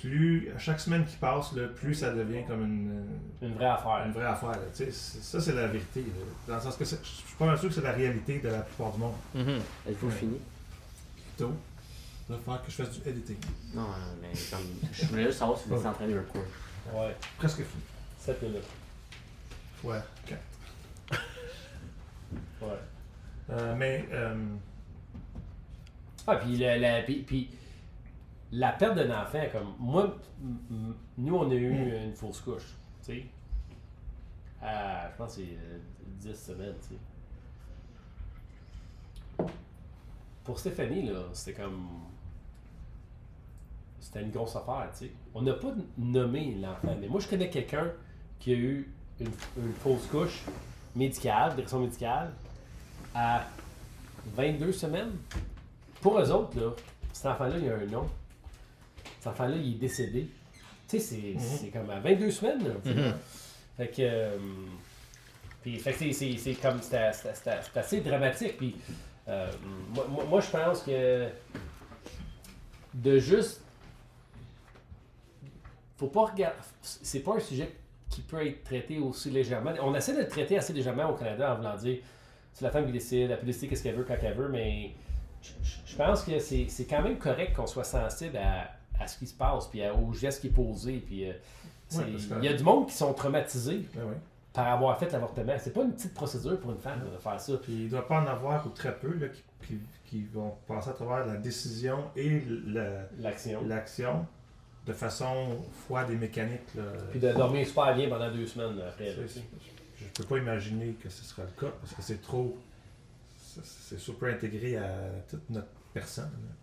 plus 0.00 0.50
à 0.54 0.58
chaque 0.58 0.80
semaine 0.80 1.04
qui 1.06 1.16
passe, 1.16 1.52
là, 1.54 1.68
plus 1.68 1.94
ça 1.94 2.12
devient 2.12 2.44
comme 2.46 2.62
une, 2.62 3.04
Une 3.42 3.54
vraie 3.54 3.66
affaire. 3.66 4.02
une 4.06 4.12
vraie 4.12 4.24
affaire. 4.26 4.56
ça, 4.92 5.40
c'est 5.40 5.52
la 5.54 5.66
vérité. 5.68 6.00
là. 6.00 6.08
Dans 6.48 6.54
le 6.56 6.60
sens 6.60 6.76
que 6.76 6.84
c'est- 6.84 7.00
je 7.02 7.08
suis 7.08 7.36
pas 7.38 7.46
mal 7.46 7.58
sûr 7.58 7.68
que 7.68 7.74
c'est 7.74 7.82
la 7.82 7.92
réalité 7.92 8.38
de 8.38 8.48
la 8.48 8.60
plupart 8.60 8.92
du 8.92 8.98
monde. 8.98 9.14
Mhm. 9.34 9.60
Êtes-vous 9.88 10.08
Ouais. 10.08 10.12
fini? 10.14 10.38
Plutôt, 11.36 11.52
il 12.28 12.32
va 12.34 12.38
falloir 12.40 12.62
que 12.64 12.70
je 12.70 12.76
fasse 12.76 12.90
du 13.00 13.08
editing. 13.08 13.36
Non, 13.74 13.82
euh, 13.82 14.14
mais 14.22 14.28
comme. 14.50 14.60
Je 14.92 15.06
voulais 15.06 15.24
juste 15.26 15.38
savoir 15.38 15.58
si 15.58 15.68
vous 15.68 15.76
étiez 15.76 15.86
en 15.88 15.92
train 15.92 16.06
de 16.08 16.18
record. 16.18 16.42
Ouais, 16.94 17.16
Presque 17.38 17.58
fini. 17.58 17.82
7 18.18 18.42
minutes. 18.42 18.62
Fois 19.82 20.02
4. 20.26 20.40
Ouais. 22.62 22.68
Euh, 23.50 23.74
mais, 23.76 24.08
euh, 24.12 24.34
Ah, 26.28 26.36
puis, 26.36 26.56
le- 26.56 26.78
la, 26.80 27.02
puis, 27.02 27.22
puis 27.26 27.48
la 28.52 28.72
perte 28.72 28.96
d'un 28.96 29.22
enfant, 29.22 29.42
comme 29.52 29.74
moi, 29.78 30.16
nous, 31.18 31.36
on 31.36 31.50
a 31.50 31.54
eu 31.54 32.04
une 32.04 32.14
fausse 32.14 32.40
couche, 32.40 32.76
tu 33.04 33.12
sais. 33.12 33.26
Je 34.62 35.16
pense 35.16 35.36
que 35.36 35.42
c'est 35.42 35.48
euh, 35.48 35.78
10 36.20 36.34
semaines, 36.34 36.74
tu 36.80 36.94
sais. 36.94 37.00
Pour 40.44 40.58
Stéphanie, 40.58 41.02
là, 41.02 41.24
c'était 41.32 41.60
comme. 41.60 41.88
C'était 44.00 44.22
une 44.22 44.30
grosse 44.30 44.54
affaire, 44.54 44.88
tu 44.92 45.06
sais. 45.06 45.12
On 45.34 45.42
n'a 45.42 45.54
pas 45.54 45.72
nommé 45.98 46.54
l'enfant, 46.54 46.96
mais 47.00 47.08
moi, 47.08 47.20
je 47.20 47.28
connais 47.28 47.50
quelqu'un 47.50 47.90
qui 48.38 48.52
a 48.52 48.56
eu 48.56 48.92
une, 49.20 49.30
une 49.58 49.72
fausse 49.72 50.06
couche 50.06 50.44
médicale, 50.94 51.54
direction 51.54 51.80
médicale, 51.80 52.32
à 53.14 53.44
22 54.34 54.72
semaines. 54.72 55.12
Pour 56.00 56.18
eux 56.18 56.30
autres, 56.30 56.58
là, 56.58 56.70
cet 57.12 57.26
enfant-là, 57.26 57.58
il 57.58 57.68
a 57.68 57.74
un 57.74 57.86
nom. 57.86 58.08
Cet 59.26 59.32
enfant-là, 59.34 59.56
il 59.56 59.72
est 59.72 59.78
décédé. 59.78 60.28
Tu 60.88 61.00
sais, 61.00 61.00
c'est 61.00 61.34
c'est 61.40 61.68
comme 61.68 61.90
à 61.90 61.98
22 61.98 62.30
semaines. 62.30 62.62
Là. 62.68 62.74
Mhm. 62.84 63.14
Fait 63.76 63.88
que. 63.88 63.94
euh, 64.02 64.36
puis, 65.62 65.78
fait 65.80 65.92
que 65.92 65.98
c'est- 65.98 66.12
c'est 66.12 66.36
c'est 66.36 66.54
comme. 66.54 66.80
C'est 66.80 66.96
assez 67.74 68.00
dramatique. 68.02 68.56
Puis, 68.56 68.76
euh, 69.26 69.50
moi, 69.92 70.06
moi- 70.30 70.40
je 70.40 70.48
pense 70.50 70.82
que. 70.82 71.26
De 72.94 73.18
juste. 73.18 73.62
Faut 75.98 76.06
pas 76.06 76.26
regarder. 76.26 76.56
C'est 76.82 77.20
pas 77.20 77.34
un 77.34 77.40
sujet 77.40 77.74
qui 78.08 78.20
peut 78.20 78.46
être 78.46 78.62
traité 78.62 78.98
aussi 78.98 79.30
légèrement. 79.30 79.72
On 79.82 79.92
essaie 79.94 80.12
de 80.14 80.20
le 80.20 80.28
traiter 80.28 80.56
assez 80.56 80.72
légèrement 80.72 81.10
au 81.10 81.14
Canada 81.14 81.52
en 81.52 81.56
voulant 81.56 81.76
dire 81.76 81.98
c'est 82.52 82.64
la 82.64 82.70
femme 82.70 82.86
qui 82.86 82.92
décide, 82.92 83.30
elle 83.30 83.38
peut 83.40 83.46
décider 83.46 83.68
qu'est-ce 83.68 83.82
qu'elle 83.82 83.96
veut 83.96 84.04
quand 84.04 84.16
elle 84.22 84.34
veut, 84.34 84.48
mais 84.48 84.92
je, 85.42 85.50
je- 85.62 85.76
je 85.92 85.96
pense 85.96 86.22
que 86.22 86.38
c'est 86.38 86.68
c'est 86.68 86.84
quand 86.86 87.02
même 87.02 87.18
correct 87.18 87.54
qu'on 87.56 87.66
soit 87.66 87.84
sensible 87.84 88.36
à, 88.36 88.70
à 89.00 89.06
ce 89.06 89.18
qui 89.18 89.26
se 89.26 89.34
passe, 89.34 89.66
puis 89.68 89.80
aux 89.88 90.12
gestes 90.12 90.40
qui 90.40 90.46
est 90.48 90.50
posé. 90.50 90.98
Puis, 90.98 91.28
euh, 91.28 91.32
c'est- 91.88 91.98
Ouais, 91.98 92.04
parce 92.12 92.24
que- 92.26 92.34
il 92.38 92.44
y 92.44 92.48
a 92.48 92.54
du 92.54 92.62
monde 92.64 92.86
qui 92.88 92.94
sont 92.94 93.12
traumatisés 93.14 93.86
ben 93.94 94.02
oui. 94.08 94.14
par 94.52 94.66
avoir 94.68 94.98
fait 94.98 95.10
l'avortement. 95.12 95.54
C'est 95.58 95.72
pas 95.72 95.82
une 95.82 95.92
petite 95.92 96.14
procédure 96.14 96.58
pour 96.60 96.70
une 96.72 96.78
femme 96.78 97.00
de 97.12 97.18
faire 97.18 97.40
ça. 97.40 97.52
Puis 97.62 97.72
il 97.72 97.84
ne 97.84 97.90
doit 97.90 98.06
pas 98.08 98.20
en 98.22 98.26
avoir 98.26 98.66
ou 98.66 98.70
très 98.70 98.94
peu 98.98 99.12
là, 99.18 99.28
qui, 99.28 99.42
qui- 99.66 99.80
qui 100.06 100.22
vont 100.32 100.54
passer 100.66 100.90
à 100.90 100.92
travers 100.92 101.26
la 101.26 101.36
décision 101.36 102.04
et 102.16 102.40
la- 102.66 103.08
L'action. 103.18 103.64
l'action 103.66 104.26
de 104.86 104.92
façon 104.92 105.58
froide 105.84 106.10
et 106.10 106.14
mécanique. 106.16 106.74
Là. 106.76 106.82
Puis 107.10 107.18
de 107.18 107.32
dormir 107.32 107.66
super 107.66 107.94
bien 107.96 108.08
pendant 108.08 108.30
deux 108.30 108.46
semaines 108.46 108.80
après. 108.86 109.12
C'est-. 109.26 109.40
Je 109.98 110.04
ne 110.04 110.10
peux 110.10 110.24
pas 110.24 110.38
imaginer 110.38 110.92
que 110.92 111.08
ce 111.08 111.24
sera 111.24 111.42
le 111.42 111.60
cas 111.60 111.72
parce 111.80 111.92
que 111.94 112.02
c'est 112.02 112.20
trop. 112.22 112.56
c'est- 113.38 113.60
C'est 113.64 113.98
super 113.98 114.34
intégré 114.34 114.76
à 114.76 114.86
toute 115.30 115.48
notre 115.50 115.66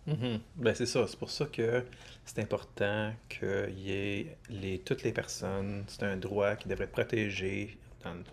Mhm. 0.06 0.40
Ben, 0.56 0.74
c'est 0.74 0.86
ça. 0.86 1.06
C'est 1.08 1.18
pour 1.18 1.30
ça 1.30 1.46
que 1.46 1.84
c'est 2.24 2.38
important 2.40 3.12
qu'il 3.28 3.78
y 3.78 3.92
ait 3.92 4.38
les, 4.50 4.80
toutes 4.80 5.02
les 5.02 5.12
personnes. 5.12 5.84
C'est 5.88 6.02
un 6.02 6.16
droit 6.16 6.56
qui 6.56 6.68
devrait 6.68 6.84
être 6.84 6.92
protégé 6.92 7.78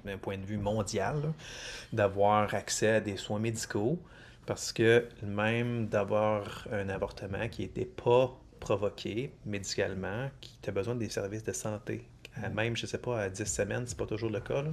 d'un 0.04 0.18
point 0.18 0.38
de 0.38 0.46
vue 0.46 0.58
mondial, 0.58 1.34
d'avoir 1.94 2.54
accès 2.54 2.90
à 2.96 3.02
des 3.02 3.18
soins 3.18 3.40
médicaux. 3.40 4.00
Parce 4.46 4.74
que 4.74 5.08
même 5.24 5.88
d'avoir 5.88 6.68
un 6.72 6.90
avortement 6.90 7.48
qui 7.50 7.64
n'était 7.64 7.86
pas 7.86 8.38
provoqué 8.60 9.34
médicalement, 9.46 10.30
qui 10.42 10.58
a 10.68 10.72
besoin 10.74 10.96
des 10.96 11.10
services 11.10 11.44
de 11.44 11.54
santé. 11.54 12.11
À 12.44 12.50
Même, 12.50 12.76
je 12.78 12.86
sais 12.86 12.98
pas, 12.98 13.24
à 13.24 13.30
10 13.30 13.46
semaines, 13.46 13.84
c'est 13.86 13.98
pas 13.98 14.06
toujours 14.06 14.30
le 14.30 14.40
cas. 14.40 14.62
là. 14.62 14.70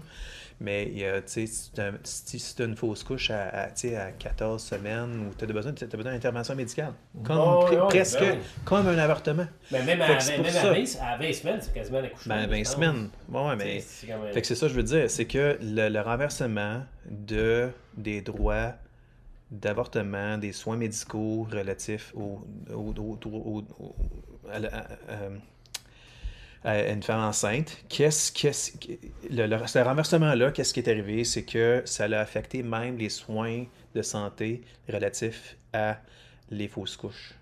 Mais 0.60 0.92
si 1.26 1.70
tu 1.72 1.80
as, 1.80 1.92
si, 2.02 2.54
as 2.60 2.64
une 2.64 2.74
fausse 2.76 3.04
couche 3.04 3.30
à, 3.30 3.48
à, 3.48 3.66
tu 3.70 3.88
sais, 3.90 3.96
à 3.96 4.10
14 4.10 4.60
semaines 4.62 5.26
ou 5.28 5.34
tu 5.34 5.44
as 5.44 5.46
besoin, 5.46 5.72
besoin 5.72 6.12
d'intervention 6.12 6.54
médicale. 6.56 6.94
Comme, 7.24 7.38
Oh, 7.38 7.66
oui, 7.70 7.76
presque 7.88 8.18
ben 8.18 8.38
oui. 8.38 8.44
comme 8.64 8.88
un 8.88 8.98
avortement. 8.98 9.46
Mais 9.70 9.84
même 9.84 10.00
à, 10.02 10.16
que 10.16 10.22
c'est 10.22 10.32
même 10.38 10.40
pour 10.42 10.48
à 10.48 10.52
ça. 10.52 10.72
20, 10.72 10.84
à 11.00 11.16
20 11.16 11.32
semaines, 11.32 11.58
c'est 11.60 11.72
quasiment 11.74 11.98
un. 11.98 12.02
Ben, 12.26 12.46
20 12.48 12.56
je 12.56 12.62
pense. 12.62 12.72
semaines. 12.74 13.08
Ouais, 13.28 13.56
mais. 13.56 13.82
Même- 14.08 14.32
Fait 14.32 14.40
que 14.40 14.46
c'est 14.48 14.54
ça 14.56 14.66
que 14.66 14.72
je 14.72 14.76
veux 14.76 14.82
dire, 14.82 15.08
c'est 15.10 15.26
que 15.26 15.58
le, 15.62 15.88
le 15.88 16.00
renversement 16.00 16.82
de, 17.08 17.70
des 17.96 18.20
droits 18.20 18.72
d'avortement, 19.50 20.38
des 20.38 20.52
soins 20.52 20.76
médicaux 20.76 21.46
relatifs 21.50 22.12
au, 22.14 22.40
au- 22.74 22.94
au- 23.26 23.96
à, 24.50 24.56
à- 24.56 24.86
à 26.64 26.88
une 26.90 27.02
femme 27.02 27.20
enceinte, 27.20 27.76
qu'est-ce, 27.88 28.32
qu'est-ce, 28.32 28.72
le, 29.30 29.46
le- 29.46 29.66
ce 29.66 29.78
renversement-là, 29.78 30.50
qu'est-ce 30.50 30.74
qui 30.74 30.80
est 30.80 30.88
arrivé, 30.90 31.24
c'est 31.24 31.44
que 31.44 31.82
ça 31.84 32.08
l'a 32.08 32.20
affecté 32.20 32.62
même 32.62 32.98
les 32.98 33.08
soins 33.08 33.64
de 33.94 34.02
santé 34.02 34.62
relatifs 34.92 35.56
à 35.72 35.98
les 36.50 36.68
fausses 36.68 36.96
couches. 36.96 37.32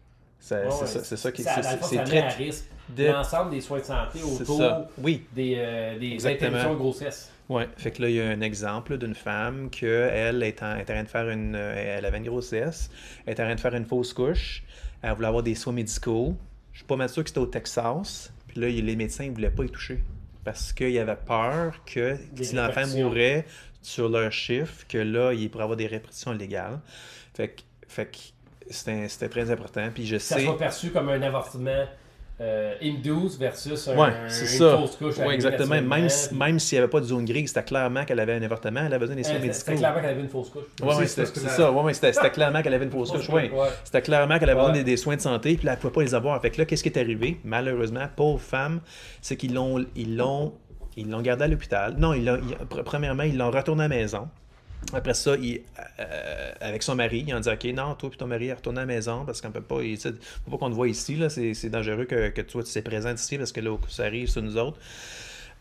Ouais, 0.51 0.59
c'est, 0.71 0.87
ça, 0.87 1.05
c'est 1.05 1.17
ça 1.17 1.33
qui 1.33 1.43
Ça, 1.43 1.61
c'est, 1.63 2.05
très- 2.05 2.19
à 2.23 2.29
risque 2.29 2.67
de- 2.91 3.07
l'ensemble 3.07 3.51
des 3.51 3.61
soins 3.61 3.81
de 3.81 3.85
santé 3.85 4.23
autour. 4.23 4.87
Oui, 4.99 5.25
des, 5.35 5.55
euh, 5.57 5.99
des 5.99 6.25
interruptions 6.27 6.75
de 6.75 6.79
grossesse. 6.79 7.33
Oui, 7.49 7.63
fait 7.77 7.91
que 7.93 8.03
là, 8.03 8.09
il 8.09 8.15
y 8.17 8.21
a 8.21 8.29
un 8.29 8.41
exemple 8.41 8.99
d'une 8.99 9.15
femme 9.15 9.71
que 9.71 9.87
elle 10.13 10.43
est 10.43 10.63
en, 10.63 10.77
est 10.77 10.83
en 10.83 10.85
train 10.85 11.03
de 11.05 11.09
faire 11.09 11.29
une. 11.31 11.55
Elle 11.57 12.05
avait 12.05 12.19
une 12.19 12.27
grossesse, 12.27 12.91
elle 13.25 13.35
est 13.35 13.41
en 13.41 13.45
train 13.47 13.55
de 13.55 13.61
faire 13.61 13.75
une 13.75 13.87
fausse 13.87 14.13
couche, 14.13 14.63
elle 15.03 15.13
voulait 15.15 15.29
avoir 15.29 15.43
des 15.43 15.55
soins 15.55 15.73
médicaux. 15.73 16.37
Je 16.73 16.79
suis 16.79 16.87
pas 16.87 16.97
mal 16.97 17.09
sûr 17.09 17.23
que 17.25 17.31
c'était 17.31 17.41
au 17.41 17.47
Texas. 17.47 18.33
Puis 18.57 18.63
là, 18.63 18.69
les 18.71 18.97
médecins 18.97 19.27
ne 19.29 19.33
voulaient 19.35 19.51
pas 19.51 19.65
y 19.65 19.69
toucher. 19.69 20.03
Parce 20.43 20.73
qu'ils 20.73 20.99
avaient 20.99 21.15
peur 21.15 21.85
que 21.85 22.17
Des 22.33 22.45
si 22.45 22.55
l'enfant 22.55 22.87
mourait 22.87 23.45
sur 23.83 24.09
leur 24.09 24.33
chiffre, 24.33 24.87
que 24.89 24.97
là, 24.97 25.35
il 25.35 25.51
pourrait 25.51 25.65
avoir 25.65 25.77
des 25.77 25.87
répercussions 25.87 26.33
légales. 26.33 26.81
Fait 27.35 27.49
que, 27.49 27.63
fait 27.87 28.07
que 28.07 28.17
c'était 28.71 29.29
très 29.29 29.51
important. 29.51 29.91
Puis 29.93 30.07
je 30.07 30.17
Ça 30.17 30.37
sais. 30.37 30.45
soit 30.45 30.57
perçu 30.57 30.91
comme 30.91 31.11
un 31.11 31.21
avortement 31.21 31.85
euh, 32.41 32.75
induce 32.83 33.39
versus 33.39 33.89
un, 33.89 33.97
Ouais, 33.97 34.11
c'est 34.29 34.43
une 34.43 34.47
ça. 34.59 34.77
fausse 34.77 34.97
couche. 34.97 35.19
Arrivée 35.19 35.35
exactement. 35.37 35.81
Même, 35.81 36.09
même 36.33 36.59
s'il 36.59 36.77
n'y 36.77 36.83
avait 36.83 36.91
pas 36.91 37.01
de 37.01 37.07
zone 37.07 37.25
grise, 37.25 37.49
c'était 37.49 37.63
clairement 37.65 38.05
qu'elle 38.05 38.21
avait 38.21 38.35
un 38.35 38.43
avortement, 38.43 38.81
elle 38.81 38.87
avait 38.93 38.99
besoin 38.99 39.17
des 39.17 39.23
soins 39.23 39.35
Euh, 39.37 39.39
médicaux. 39.39 39.55
C'était 39.55 39.77
clairement 39.77 40.01
qu'elle 40.01 40.11
avait 40.11 40.21
une 40.21 40.29
fausse 40.29 40.51
couche. 40.51 40.63
Ouais, 40.83 41.07
C'est 41.07 41.25
c'était 41.27 41.49
ça. 41.49 41.73
Ouais, 41.73 41.83
ouais, 41.83 41.95
c'était 41.95 42.13
c'était 42.13 42.31
clairement 42.31 42.61
qu'elle 42.63 42.75
avait 42.75 42.85
une 42.85 42.91
fausse 42.91 43.11
couche. 43.11 43.29
Ouais. 43.31 43.51
Ouais. 43.51 43.69
C'était 43.85 44.03
clairement 44.03 44.39
qu'elle 44.39 44.51
avait 44.51 44.59
besoin 44.61 44.73
des, 44.75 44.85
des 44.85 44.97
soins 44.99 45.17
de 45.17 45.21
santé, 45.23 45.57
puis 45.57 45.65
là, 45.67 45.73
elle 45.73 45.79
ne 45.79 45.81
pouvait 45.81 45.93
pas 45.95 46.03
les 46.03 46.15
avoir. 46.15 46.41
Fait 46.43 46.51
que 46.51 46.59
là, 46.59 46.67
qu'est-ce 46.67 46.83
qui 46.83 46.91
est 46.91 46.99
arrivé, 46.99 47.41
malheureusement, 47.45 48.07
pauvre 48.15 48.41
femme, 48.41 48.81
c'est 49.23 49.37
qu'ils 49.37 49.55
l'ont 49.55 49.85
ils 49.95 50.17
l'ont 50.17 50.53
ils 50.99 51.11
l'ont 51.11 51.21
gardée 51.23 51.45
à 51.45 51.49
l'hôpital. 51.49 51.95
Non, 51.99 52.15
ils 52.15 52.25
l'ont- 52.25 52.39
ils- 52.43 52.55
pr- 52.67 52.83
premièrement, 52.83 53.23
ils 53.23 53.37
l'ont 53.37 53.51
retourné 53.51 53.85
à 53.85 53.89
la 53.89 53.95
maison. 53.97 54.29
Après 54.95 55.15
ça, 55.15 55.35
il- 55.37 55.63
euh, 56.01 56.53
avec 56.61 56.83
son 56.83 56.95
mari, 56.95 57.25
ils 57.27 57.35
ont 57.35 57.41
dit 57.41 57.49
Ok, 57.49 57.65
non, 57.75 57.95
toi 57.95 58.11
et 58.13 58.17
ton 58.17 58.27
mari, 58.27 58.53
retournez 58.53 58.79
à 58.79 58.83
la 58.83 58.87
maison 58.87 59.25
parce 59.25 59.41
qu'on 59.41 59.51
peut 59.51 59.61
pas. 59.61 59.83
Il 59.83 59.99
faut 59.99 60.11
pas 60.51 60.57
qu'on 60.59 60.71
te 60.71 60.75
voit 60.75 60.89
ici, 60.89 61.17
là, 61.17 61.29
c'est 61.29 61.55
c'est 61.55 61.71
dangereux 61.71 62.05
que, 62.05 62.29
que 62.29 62.41
toi 62.43 62.63
tu 62.63 62.71
sois 62.71 62.83
présent 62.83 63.13
ici 63.15 63.39
parce 63.39 63.53
que 63.53 63.61
là, 63.61 63.77
ça 63.89 64.05
arrive 64.05 64.29
sur 64.29 64.43
nous 64.43 64.57
autres. 64.57 64.79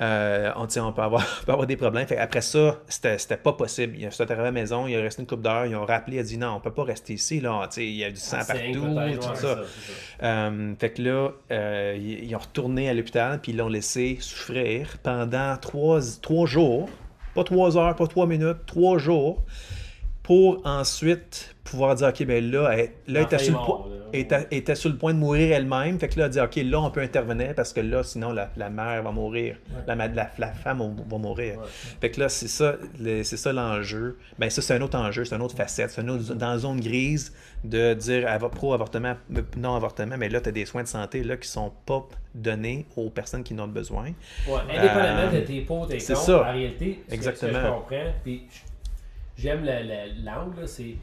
Euh, 0.01 0.51
on, 0.57 0.67
on 0.81 0.91
peut 0.91 1.01
avoir, 1.01 1.21
on 1.41 1.45
peut 1.45 1.51
avoir 1.53 1.67
des 1.67 1.77
problèmes. 1.77 2.05
Fait 2.05 2.17
après 2.17 2.41
ça, 2.41 2.81
c'était 2.89 3.17
c'était 3.17 3.37
pas 3.37 3.53
possible. 3.53 3.95
Il 3.97 4.03
est 4.03 4.21
arrivé 4.21 4.41
à 4.41 4.43
la 4.43 4.51
maison, 4.51 4.87
il 4.87 4.93
est 4.93 5.01
resté 5.01 5.21
une 5.21 5.27
couple 5.27 5.43
d'heures, 5.43 5.65
ils 5.65 5.75
ont 5.75 5.85
rappelé, 5.85 6.17
il 6.17 6.19
a 6.19 6.23
dit 6.23 6.37
non, 6.37 6.55
on 6.55 6.59
peut 6.59 6.73
pas 6.73 6.83
rester 6.83 7.13
ici. 7.13 7.39
Là. 7.39 7.67
Il 7.77 7.83
y 7.95 8.03
a 8.03 8.09
du 8.11 8.17
sang 8.17 8.37
Ah, 8.41 8.45
partout, 8.45 8.85
tout 9.21 9.35
ça. 9.35 9.41
ça. 9.41 9.61
Euh, 10.23 10.73
fait 10.79 10.89
que 10.91 11.01
là, 11.01 11.29
euh, 11.51 11.97
ils, 11.97 12.25
ils 12.25 12.35
ont 12.35 12.39
retourné 12.39 12.89
à 12.89 12.93
l'hôpital, 12.93 13.39
puis 13.41 13.53
ils 13.53 13.57
l'ont 13.57 13.69
laissé 13.69 14.17
souffrir 14.19 14.97
pendant 15.01 15.55
trois, 15.57 16.01
trois 16.21 16.45
jours. 16.45 16.89
Pas 17.35 17.43
trois 17.43 17.77
heures, 17.77 17.95
pas 17.95 18.07
trois 18.07 18.25
minutes, 18.25 18.65
trois 18.65 18.97
jours. 18.97 19.43
pour 20.23 20.65
ensuite 20.65 21.54
pouvoir 21.65 21.95
dire, 21.95 22.07
OK, 22.07 22.23
ben 22.25 22.49
là, 22.51 22.69
elle, 22.77 22.91
là, 23.07 23.21
était, 23.21 23.39
sur 23.39 23.53
le 23.89 24.17
était- 24.17 24.47
était 24.51 24.75
sur 24.75 24.89
le 24.89 24.97
point 24.97 25.13
de 25.13 25.19
mourir 25.19 25.51
elle-même. 25.55 25.99
Fait 25.99 26.07
que 26.07 26.19
là, 26.19 26.25
elle 26.25 26.31
dit, 26.31 26.39
OK, 26.39 26.55
là, 26.57 26.79
on 26.79 26.91
peut 26.91 27.01
intervenir 27.01 27.53
parce 27.55 27.73
que 27.73 27.81
là, 27.81 28.03
sinon, 28.03 28.31
la, 28.31 28.51
la 28.55 28.69
mère 28.69 29.01
va 29.03 29.11
mourir. 29.11 29.57
La, 29.87 29.95
la, 29.95 30.29
la 30.37 30.47
femme 30.53 30.79
va, 31.09 31.17
mourir. 31.17 31.57
Ouais. 31.57 31.65
Fait 31.99 32.11
que 32.11 32.19
là, 32.21 32.29
c'est 32.29 32.47
ça, 32.47 32.75
le- 32.99 33.23
c'est 33.23 33.35
ça 33.37 33.51
l'enjeu. 33.51 34.17
Ben 34.39 34.49
ça, 34.49 34.61
c'est 34.61 34.75
un 34.75 34.81
autre 34.81 34.97
enjeu, 34.97 35.25
c'est 35.25 35.35
une 35.35 35.41
autre 35.41 35.55
facette. 35.57 35.89
C'est 35.89 36.01
une 36.01 36.11
autre, 36.11 36.35
dans 36.35 36.51
la 36.51 36.57
zone 36.59 36.79
grise 36.79 37.33
de 37.63 37.93
dire 37.95 38.27
avo- 38.27 38.49
pro-avortement, 38.51 39.15
euh, 39.35 39.41
non-avortement, 39.57 40.17
mais 40.17 40.29
là, 40.29 40.39
tu 40.39 40.49
as 40.49 40.51
des 40.51 40.65
soins 40.65 40.83
de 40.83 40.87
santé 40.87 41.23
là, 41.23 41.35
qui 41.35 41.49
sont 41.49 41.71
pas 41.87 42.07
donnés 42.35 42.85
aux 42.95 43.09
personnes 43.09 43.43
qui 43.43 43.55
en 43.55 43.59
ont 43.63 43.67
besoin. 43.67 44.11
Ouais, 44.47 44.59
indépendamment 44.69 45.31
Euh, 45.33 45.41
de 45.41 45.45
tes 45.45 45.61
pots, 45.61 45.87
tes 45.87 45.99
ça. 45.99 46.13
en 46.15 46.51
réalité, 46.53 47.01
ce 47.05 47.09
que- 47.09 47.13
Exactement. 47.15 47.51
ce 47.53 47.57
que 47.57 47.63
je 47.65 47.71
comprends, 47.71 48.13
puis 48.23 48.43
j'aime 49.37 49.61
le- 49.65 49.83
le- 49.83 50.23
l'angle, 50.23 50.61
là, 50.61 50.67
c'est 50.67 50.95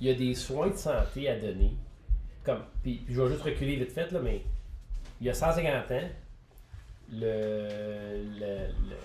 il 0.00 0.06
y 0.06 0.10
a 0.10 0.14
des 0.14 0.34
soins 0.34 0.68
de 0.68 0.76
santé 0.76 1.28
à 1.28 1.36
donner. 1.36 1.72
Comme, 2.44 2.60
puis, 2.82 3.02
puis 3.04 3.14
je 3.14 3.20
vais 3.22 3.28
juste 3.30 3.42
reculer 3.42 3.76
vite 3.76 3.92
fait, 3.92 4.10
là, 4.12 4.20
mais 4.22 4.42
il 5.20 5.26
y 5.26 5.30
a 5.30 5.34
150 5.34 5.90
ans, 5.90 6.00
le, 7.12 8.22
le, 8.38 8.46
le- 8.88 8.96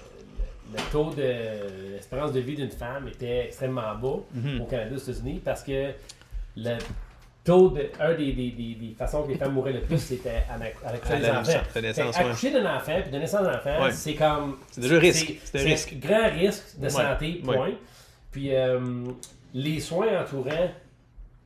le 0.75 0.79
taux 0.91 1.11
de 1.13 1.91
l'espérance 1.93 2.31
de 2.31 2.39
vie 2.39 2.55
d'une 2.55 2.71
femme 2.71 3.07
était 3.07 3.45
extrêmement 3.45 3.95
bas 3.95 4.19
Mhm. 4.33 4.61
au 4.61 4.65
Canada 4.65 4.91
et 4.91 4.95
aux 4.95 4.97
États-Unis 4.97 5.41
parce 5.43 5.61
que 5.63 5.91
le 6.57 6.77
taux 7.43 7.69
de. 7.69 7.89
Un 7.99 8.13
des, 8.15 8.31
des, 8.33 8.51
des, 8.51 8.75
des 8.75 8.95
façons 8.97 9.23
que 9.23 9.29
les 9.33 9.37
femmes 9.37 9.53
mouraient 9.53 9.73
le 9.73 9.81
plus, 9.81 9.97
c'était 9.99 10.43
à, 10.49 10.53
à 10.55 10.91
l'accoucher 10.93 11.13
À 11.13 11.19
des 11.19 11.29
enfants. 11.29 11.63
Fait, 11.69 11.99
accoucher 12.19 12.51
d'un 12.51 12.75
enfant 12.77 12.99
puis 13.01 13.11
de 13.11 13.17
naissance 13.17 13.45
enfant, 13.47 13.83
Ouais. 13.83 13.91
c'est 13.91 14.15
comme. 14.15 14.57
C'est 14.71 14.81
déjà 14.81 14.95
un 14.95 14.99
risque. 14.99 15.33
C'est 15.43 15.59
un 15.61 15.63
risque. 15.63 15.99
grand 15.99 16.29
risque 16.31 16.77
de 16.79 16.83
Ouais. 16.85 16.89
santé, 16.89 17.41
Ouais. 17.45 17.55
point. 17.55 17.71
Puis 18.31 18.55
euh, 18.55 18.79
les 19.53 19.79
soins 19.79 20.21
entourant 20.23 20.69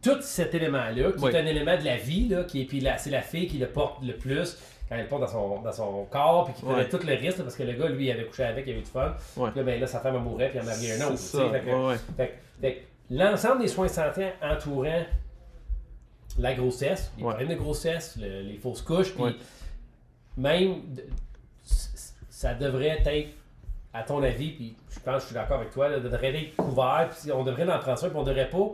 tout 0.02 0.22
cet 0.22 0.54
élément-là, 0.56 1.12
qui 1.12 1.26
est 1.26 1.36
un 1.36 1.46
élément 1.46 1.78
de 1.78 1.84
la 1.84 1.98
vie, 1.98 2.28
là, 2.30 2.44
qui 2.44 2.62
est, 2.62 2.66
puis 2.66 2.86
c'est 2.98 3.10
la 3.10 3.22
fille 3.22 3.48
qui 3.48 3.58
le 3.58 3.68
porte 3.68 4.04
le 4.04 4.14
plus 4.14 4.58
quand 4.88 4.96
elle 4.96 5.02
le 5.02 5.08
porte 5.08 5.22
dans 5.24 5.28
son, 5.28 5.62
dans 5.62 5.72
son 5.74 6.06
corps, 6.06 6.46
puis 6.46 6.54
qui 6.54 6.62
prenait 6.62 6.78
Ouais. 6.84 6.90
tout 6.90 7.00
le 7.06 7.14
risque, 7.14 7.40
parce 7.42 7.56
que 7.58 7.64
le 7.64 7.74
gars, 7.74 7.90
lui, 7.90 8.06
il 8.06 8.12
avait 8.12 8.24
couché 8.26 8.44
avec, 8.44 8.66
il 8.68 8.70
avait 8.72 8.80
eu 8.80 8.84
du 8.84 8.90
fun. 8.90 9.14
Ouais. 9.36 9.50
Puis 9.52 9.60
là, 9.60 9.64
ben, 9.66 9.80
là, 9.82 9.88
sa 9.88 10.00
femme 10.00 10.16
elle 10.16 10.22
mourait, 10.22 10.50
puis 10.50 10.60
elle 10.60 10.66
en 10.66 10.72
avait 10.72 10.92
un 11.02 11.08
autre. 11.08 11.18
Fait 11.18 11.60
que- 11.62 11.88
Ouais, 11.90 11.96
fait 12.16 12.40
fait 12.62 12.88
l'ensemble 13.10 13.62
des 13.62 13.68
soins 13.68 13.88
de 13.88 13.92
santé 13.92 14.28
entourant 14.42 15.04
la 16.40 16.54
grossesse, 16.54 17.12
les 17.18 17.24
problèmes 17.24 17.48
de 17.50 17.56
grossesse, 17.56 18.18
le- 18.22 18.42
les 18.44 18.58
fausses 18.58 18.82
couches, 18.82 19.14
puis 19.14 19.36
même 20.38 20.76
ça 22.30 22.54
devrait 22.54 23.00
être, 23.04 23.28
à 23.94 24.04
ton 24.04 24.22
avis, 24.22 24.52
puis 24.52 24.76
je 24.90 25.00
pense 25.00 25.16
que 25.16 25.22
je 25.22 25.26
suis 25.28 25.34
d'accord 25.34 25.58
avec 25.60 25.72
toi, 25.72 25.90
là, 25.90 26.00
devrait 26.00 26.36
être 26.36 26.56
couvert, 26.56 27.10
puis 27.10 27.32
on 27.32 27.44
devrait 27.44 27.64
en 27.72 27.80
prendre 27.80 27.98
soin, 27.98 28.10
puis 28.10 28.18
on 28.20 28.24
devrait 28.24 28.50
pas 28.50 28.70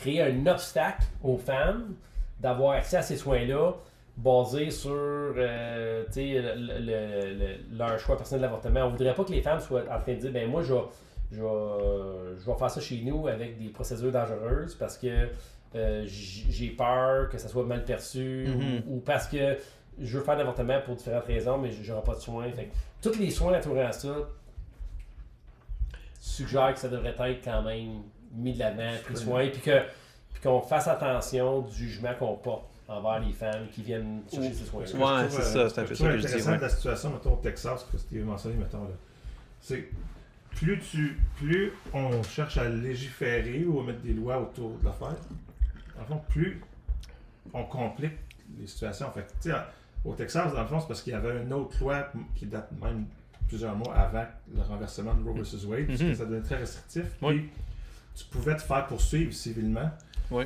créer 0.00 0.22
un 0.22 0.46
obstacle 0.46 1.04
aux 1.22 1.36
femmes 1.36 1.94
d'avoir 2.40 2.72
accès 2.72 2.96
à 2.96 3.02
ces 3.02 3.16
soins-là 3.16 3.72
basé 4.16 4.70
sur 4.70 4.90
euh, 4.92 6.04
tu 6.06 6.12
sais, 6.12 6.42
le- 6.42 6.54
le- 6.80 7.34
le- 7.38 7.76
leur 7.78 7.98
choix 7.98 8.16
personnel 8.16 8.42
d'avortement. 8.42 8.80
On 8.84 8.90
voudrait 8.90 9.14
pas 9.14 9.24
que 9.24 9.32
les 9.32 9.42
femmes 9.42 9.60
soient 9.60 9.82
en 9.90 9.98
train 9.98 10.14
de 10.14 10.18
dire 10.20 10.32
ben 10.32 10.48
moi 10.50 10.62
je 10.62 10.74
vais, 10.74 10.80
je 11.32 11.40
vais, 11.42 12.36
je 12.38 12.44
vais 12.50 12.58
faire 12.58 12.70
ça 12.70 12.80
chez 12.80 13.00
nous 13.02 13.28
avec 13.28 13.58
des 13.58 13.68
procédures 13.68 14.12
dangereuses 14.12 14.74
parce 14.74 14.98
que 14.98 15.28
euh, 15.76 16.02
j'ai 16.06 16.70
peur 16.70 17.28
que 17.28 17.38
ça 17.38 17.48
soit 17.48 17.64
mal 17.64 17.84
perçu 17.84 18.46
Mhm. 18.48 18.82
ou, 18.88 18.96
ou 18.96 19.00
parce 19.00 19.26
que 19.28 19.56
je 19.98 20.18
veux 20.18 20.24
faire 20.24 20.34
un 20.34 20.40
avortement 20.40 20.80
pour 20.84 20.96
différentes 20.96 21.24
raisons 21.26 21.58
mais 21.58 21.70
j'aurai 21.70 22.02
pas 22.02 22.14
de 22.14 22.20
soins. 22.20 22.50
Fait 22.52 22.70
tous 23.00 23.18
les 23.18 23.30
soins 23.30 23.56
entourant 23.56 23.92
ça 23.92 24.14
suggèrent 26.18 26.74
que 26.74 26.80
ça 26.80 26.88
devrait 26.88 27.14
être 27.32 27.44
quand 27.44 27.62
même 27.62 28.02
mis 28.32 28.52
de 28.54 28.58
l'avant, 28.58 28.92
pris 29.04 29.16
soin, 29.16 29.48
puis 29.48 29.60
que 29.60 29.80
puis 30.32 30.42
qu'on 30.42 30.60
fasse 30.60 30.86
attention 30.88 31.62
du 31.62 31.74
jugement 31.74 32.14
qu'on 32.18 32.36
porte 32.36 32.64
envers 32.88 33.20
les 33.20 33.32
femmes 33.32 33.66
qui 33.72 33.82
viennent 33.82 34.22
chercher 34.32 34.52
ces 34.52 34.64
soins-là. 34.64 35.22
Ouais, 35.22 35.28
c'est 35.30 35.40
euh, 35.56 35.68
ça, 35.68 35.74
c'est 35.74 35.80
un 35.80 35.84
peu 35.84 35.94
ça 35.94 36.04
que 36.06 36.12
je 36.12 36.16
dis, 36.18 36.26
intéressant 36.26 36.50
ouais. 36.52 36.56
de 36.56 36.62
la 36.62 36.68
situation, 36.68 37.10
mettons, 37.10 37.32
au 37.34 37.36
Texas, 37.36 37.86
que 37.90 37.98
Steve 37.98 38.24
mentionné, 38.24 38.56
mettons, 38.56 38.82
là. 38.84 38.90
C'est 39.60 39.88
plus 40.56 40.78
tu 40.80 41.16
plus 41.36 41.72
on 41.94 42.22
cherche 42.24 42.56
à 42.58 42.68
légiférer 42.68 43.64
ou 43.64 43.80
à 43.80 43.84
mettre 43.84 44.00
des 44.00 44.14
lois 44.14 44.40
autour 44.40 44.76
de 44.78 44.84
l'affaire, 44.84 45.14
en 46.00 46.04
fond, 46.04 46.20
plus 46.28 46.60
on 47.52 47.64
complique 47.64 48.18
les 48.58 48.66
situations. 48.66 49.10
Fait 49.12 49.22
que, 49.22 49.30
tu 49.42 49.50
sais, 49.50 49.56
au 50.04 50.14
Texas, 50.14 50.52
dans 50.52 50.62
le 50.62 50.66
fond, 50.66 50.80
c'est 50.80 50.88
parce 50.88 51.02
qu'il 51.02 51.12
y 51.12 51.16
avait 51.16 51.42
une 51.42 51.52
autre 51.52 51.76
loi 51.80 52.08
qui 52.34 52.46
date 52.46 52.70
même 52.82 53.06
plusieurs 53.48 53.76
mois 53.76 53.94
avant 53.94 54.24
le 54.54 54.62
renversement 54.62 55.14
de 55.14 55.22
Roe 55.28 55.34
vs. 55.42 55.64
Wade, 55.66 55.86
parce 55.86 55.98
que 55.98 56.04
Mhm. 56.04 56.14
ça 56.14 56.24
devenait 56.24 56.42
très 56.42 56.56
restrictif. 56.56 57.04
Oui. 57.22 57.38
Puis, 57.38 57.50
tu 58.14 58.24
pouvais 58.26 58.56
te 58.56 58.62
faire 58.62 58.86
poursuivre 58.86 59.32
civilement 59.32 59.90
Oui. 60.30 60.44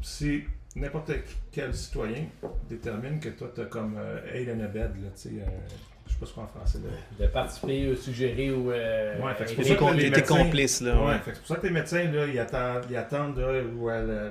si 0.00 0.42
n'importe 0.76 1.12
quel 1.50 1.74
citoyen 1.74 2.24
détermine 2.68 3.20
que 3.20 3.28
toi, 3.30 3.50
tu 3.54 3.60
as 3.60 3.64
comme 3.66 3.96
euh, 3.98 4.20
aid 4.32 4.48
and 4.50 4.60
abet, 4.64 4.80
là, 4.80 4.88
tu 4.88 5.10
sais, 5.14 5.28
euh, 5.30 5.44
je 6.06 6.12
sais 6.12 6.18
pas 6.18 6.26
ce 6.26 6.32
qu'on 6.34 6.42
en 6.42 6.46
français. 6.46 6.78
Là. 6.78 7.24
De 7.26 7.30
participer, 7.30 7.90
ou 7.90 7.96
suggérer 7.96 8.50
ou. 8.50 8.70
euh, 8.72 9.20
Ouais, 9.20 9.34
fait 9.34 9.44
que 9.44 9.50
c'est 9.50 9.56
pour 9.56 9.64
ça 9.64 9.74
que 9.92 9.96
les 9.96 10.10
T'es 10.10 10.16
médecins- 10.20 10.36
complice, 10.44 10.80
là. 10.80 10.98
Ouais, 11.00 11.06
ouais. 11.08 11.18
fait 11.18 11.30
que 11.32 11.36
c'est 11.36 11.40
pour 11.42 11.48
ça 11.48 11.56
que 11.56 11.66
les 11.66 11.72
médecins, 11.72 12.10
là, 12.10 12.26
ils 12.26 12.38
attendent, 12.38 12.84
ils 12.90 12.96
attendent 12.96 13.38
là, 13.38 13.62
où 13.76 13.90
elle, 13.90 14.06
euh, 14.10 14.30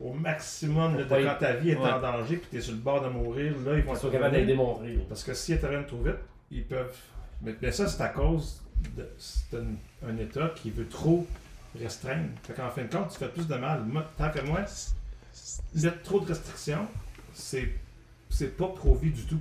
au 0.00 0.12
maximum 0.12 0.96
là, 0.98 1.04
de 1.04 1.24
quand 1.24 1.36
ta 1.38 1.52
vie 1.54 1.70
est 1.70 1.76
Ouais. 1.76 1.90
en 1.90 2.00
danger 2.00 2.36
puis 2.36 2.48
tu 2.50 2.56
es 2.58 2.60
sur 2.60 2.72
le 2.72 2.78
bord 2.80 3.02
de 3.02 3.08
mourir, 3.08 3.52
là, 3.64 3.76
ils 3.78 3.82
vont 3.84 3.94
Ils 3.94 3.96
être 3.96 4.10
capables 4.10 4.34
de 4.34 4.40
le 4.40 4.46
démontrer. 4.46 4.98
Parce 5.08 5.22
que 5.24 5.32
s'ils 5.32 5.54
interviennent 5.54 5.86
trop 5.86 6.02
vite, 6.02 6.16
ils 6.50 6.64
peuvent. 6.64 6.94
Mais, 7.42 7.54
mais 7.62 7.72
ça, 7.72 7.86
c'est 7.88 8.02
à 8.02 8.08
cause 8.08 8.62
de. 8.96 9.08
C'est 9.16 9.56
un, 9.56 10.08
un 10.08 10.16
État 10.18 10.52
qui 10.56 10.70
veut 10.70 10.88
trop 10.88 11.26
restreindre. 11.80 12.28
Fait 12.42 12.54
qu'en 12.54 12.70
fin 12.70 12.82
de 12.84 12.88
compte, 12.94 13.10
tu 13.10 13.18
fais 13.18 13.28
plus 13.28 13.46
de 13.46 13.54
mal. 13.56 13.82
Moi, 13.84 14.04
tant 14.18 14.30
que 14.30 14.40
moi, 14.40 14.60
mettre 15.74 16.02
trop 16.02 16.20
de 16.20 16.26
restrictions, 16.28 16.86
c'est. 17.32 17.68
C'est 18.30 18.56
pas 18.56 18.68
pro-vie 18.68 19.10
du 19.10 19.24
tout. 19.26 19.40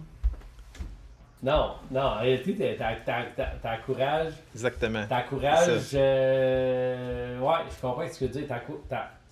Non, 1.43 1.75
non, 1.89 2.01
en 2.01 2.19
réalité, 2.19 2.53
t'as- 2.77 2.93
t'as- 2.95 3.23
t'as- 3.35 3.45
t'as- 3.61 3.77
t'encourages. 3.77 4.33
Exactement. 4.53 5.07
T'encourages. 5.07 5.89
Euh, 5.93 7.39
ouais, 7.39 7.55
je 7.75 7.81
comprends 7.81 8.05
ce 8.07 8.19
que 8.19 8.25
tu 8.25 8.39
veux 8.39 8.45
dire. 8.45 8.59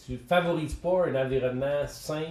Tu 0.06 0.18
favorises 0.18 0.74
pas 0.76 1.06
un 1.08 1.16
environnement 1.26 1.86
sain 1.88 2.24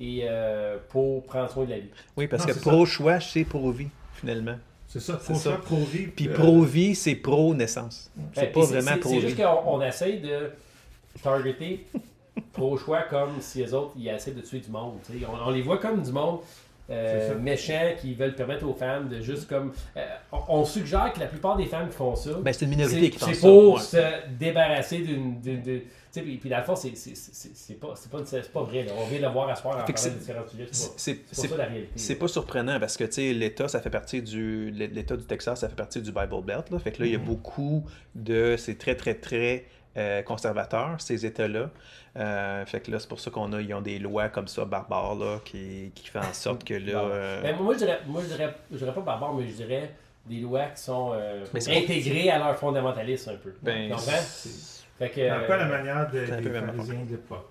et 0.00 0.22
euh, 0.24 0.78
pour 0.88 1.24
prendre 1.26 1.48
soin 1.50 1.64
de 1.66 1.70
la 1.70 1.78
vie. 1.78 1.90
Oui, 2.16 2.26
parce 2.26 2.46
Non, 2.46 2.52
que 2.54 2.58
pro-choix, 2.58 3.20
c'est 3.20 3.44
pro-vie, 3.44 3.90
finalement. 4.14 4.56
C'est 4.88 5.00
ça, 5.00 5.18
C'est 5.20 5.32
faut 5.34 5.38
ça. 5.38 5.52
pro-vie. 5.56 6.06
Puis 6.06 6.28
euh, 6.28 6.34
pro-vie, 6.34 6.94
c'est 6.94 7.16
pro-naissance. 7.16 8.10
C'est 8.34 8.46
pas 8.52 8.60
vraiment 8.60 8.90
C'est 9.02 9.20
juste 9.20 9.36
pro-vie. 9.36 9.60
qu'on 9.64 9.74
on 9.76 9.82
essaye 9.82 10.20
de 10.20 10.50
targeter 11.22 11.86
pro-choix 12.52 13.02
comme 13.02 13.40
si 13.40 13.58
les 13.58 13.72
autres 13.74 13.92
ils 13.96 14.08
essaient 14.08 14.30
de 14.32 14.40
tuer 14.42 14.60
du 14.60 14.70
monde. 14.70 14.94
tu 15.06 15.18
sais. 15.18 15.26
On, 15.26 15.48
on 15.48 15.50
les 15.50 15.62
voit 15.62 15.78
comme 15.78 16.02
du 16.02 16.12
monde 16.12 16.40
euh, 16.90 17.20
C'est 17.28 17.34
ça. 17.34 17.38
méchant 17.40 17.90
qui 18.00 18.14
veulent 18.14 18.34
permettre 18.34 18.66
aux 18.66 18.74
femmes 18.74 19.08
de 19.08 19.20
juste 19.20 19.48
comme. 19.48 19.72
euh, 19.96 20.00
on, 20.48 20.64
suggère 20.64 21.12
que 21.12 21.20
la 21.20 21.26
plupart 21.26 21.56
des 21.56 21.66
femmes 21.66 21.88
qui 21.88 21.96
font 21.96 22.14
ça. 22.14 22.30
Ben, 22.42 22.52
c'est 22.52 22.64
une 22.64 22.70
minorité 22.70 23.00
c'est 23.00 23.10
qui 23.10 23.18
c'est 23.18 23.34
ça. 23.34 23.48
pour 23.48 23.74
ouais. 23.74 23.80
se 23.80 24.28
débarrasser 24.38 24.98
d'une. 24.98 25.40
Puis, 26.12 26.38
puis 26.38 26.48
dans 26.48 26.56
le 26.56 26.62
fond, 26.64 26.74
c'est 26.76 26.96
c'est- 26.96 27.14
c'est- 27.14 27.50
c'est 27.54 27.78
pas, 27.78 27.92
c'est 27.94 28.10
pas, 28.10 28.18
c'est 28.24 28.50
pas 28.50 28.62
vrai. 28.62 28.84
là. 28.84 28.92
On 28.98 29.04
vient 29.06 29.18
de 29.20 29.24
le 29.26 29.30
voir 29.30 29.50
à 29.50 29.54
soir 29.54 29.74
en 29.76 29.84
Fait 29.84 29.92
parlant 29.92 30.08
de 30.08 30.12
c'est- 30.14 30.18
différents 30.18 30.48
sujets. 30.48 30.66
C'est 30.70 30.86
pas, 30.88 30.94
C'est 30.96 31.12
c'est 31.26 31.34
c'est- 31.42 31.48
pas 31.48 31.56
ça 31.56 31.58
la 31.62 31.64
réalité. 31.68 31.92
c'est 31.96 32.14
pas 32.14 32.28
surprenant 32.28 32.80
parce 32.80 32.96
que 32.96 33.04
tu 33.04 33.12
sais 33.12 33.32
l'État 33.34 33.68
ça 33.68 33.80
fait 33.82 33.90
partie 33.90 34.22
du 34.22 34.70
l'État 34.70 35.14
du 35.14 35.24
Texas 35.24 35.60
ça 35.60 35.68
fait 35.68 35.74
partie 35.74 36.00
du 36.00 36.12
Bible 36.12 36.42
Belt 36.42 36.70
là. 36.70 36.78
fait 36.78 36.92
que 36.92 37.00
là 37.02 37.06
il 37.06 37.12
y 37.12 37.16
a 37.16 37.18
Mhm. 37.18 37.24
beaucoup 37.26 37.84
de 38.14 38.54
c'est 38.56 38.78
très 38.78 38.94
très 38.94 39.12
très 39.14 39.66
euh, 39.96 40.22
conservateur 40.22 40.96
ces 41.00 41.24
États 41.26 41.48
là 41.48 41.70
fait 42.66 42.80
que 42.80 42.90
là 42.90 42.98
c'est 42.98 43.08
pour 43.08 43.20
ça 43.20 43.30
qu'on 43.30 43.52
a 43.52 43.60
ils 43.60 43.72
ont 43.74 43.82
des 43.82 43.98
lois 43.98 44.28
comme 44.28 44.48
ça 44.48 44.64
barbares 44.64 45.14
là 45.16 45.38
qui, 45.44 45.92
qui 45.94 46.08
fait 46.08 46.18
en 46.18 46.32
sorte 46.32 46.64
que 46.64 46.74
là 46.74 46.98
euh, 47.00 47.42
Ben, 47.42 47.56
moi, 47.56 47.74
je 47.74 47.78
dirais, 47.78 48.00
moi, 48.06 48.22
je 48.22 48.28
dirais, 48.28 48.54
je 48.72 48.76
dirais 48.78 48.92
pas 48.94 49.00
barbare, 49.02 49.34
mais 49.34 49.46
je 49.46 49.52
dirais 49.54 49.90
des 50.26 50.40
lois 50.40 50.66
qui 50.66 50.82
sont 50.82 51.12
euh, 51.14 51.44
intégrées 51.54 52.30
à 52.30 52.38
leur 52.38 52.56
fondamentalisme 52.56 53.30
un 53.30 53.36
peu. 53.36 53.54
Ben, 53.62 53.90
comprends? 53.90 54.12
Fait 54.98 55.10
que, 55.10 55.20
un 55.30 55.40
peu 55.40 55.48
la 55.56 55.66
euh, 55.66 55.68
manière 55.68 56.10
de- 56.10 56.20
des 56.42 56.50
pharisiens 56.50 57.04
de 57.04 57.10
l'époque. 57.10 57.50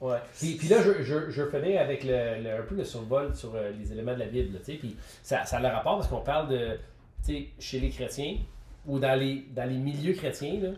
Ouais. 0.00 0.16
Puis, 0.38 0.56
puis 0.56 0.68
là, 0.68 0.78
je, 0.82 1.02
je, 1.04 1.30
je 1.30 1.42
finis 1.48 1.78
avec 1.78 2.02
le, 2.04 2.42
le- 2.42 2.58
un 2.58 2.62
peu 2.68 2.74
le 2.74 2.84
survol 2.84 3.34
sur 3.36 3.54
euh, 3.54 3.70
les 3.78 3.92
éléments 3.92 4.14
de 4.14 4.18
la 4.18 4.26
Bible. 4.26 4.52
là, 4.54 4.58
tu 4.64 4.72
sais. 4.72 4.78
Puis 4.78 4.96
ça, 5.22 5.44
ça 5.44 5.58
a 5.58 5.60
le 5.60 5.68
rapport 5.68 5.96
parce 5.98 6.08
qu'on 6.08 6.20
parle 6.22 6.48
de, 6.48 6.78
tu 7.24 7.32
sais, 7.34 7.46
chez 7.60 7.78
les 7.78 7.90
chrétiens 7.90 8.36
ou 8.84 8.98
dans 8.98 9.14
les, 9.18 9.44
dans 9.54 9.64
les 9.68 9.76
milieux 9.76 10.12
chrétiens, 10.14 10.58
là, 10.60 10.70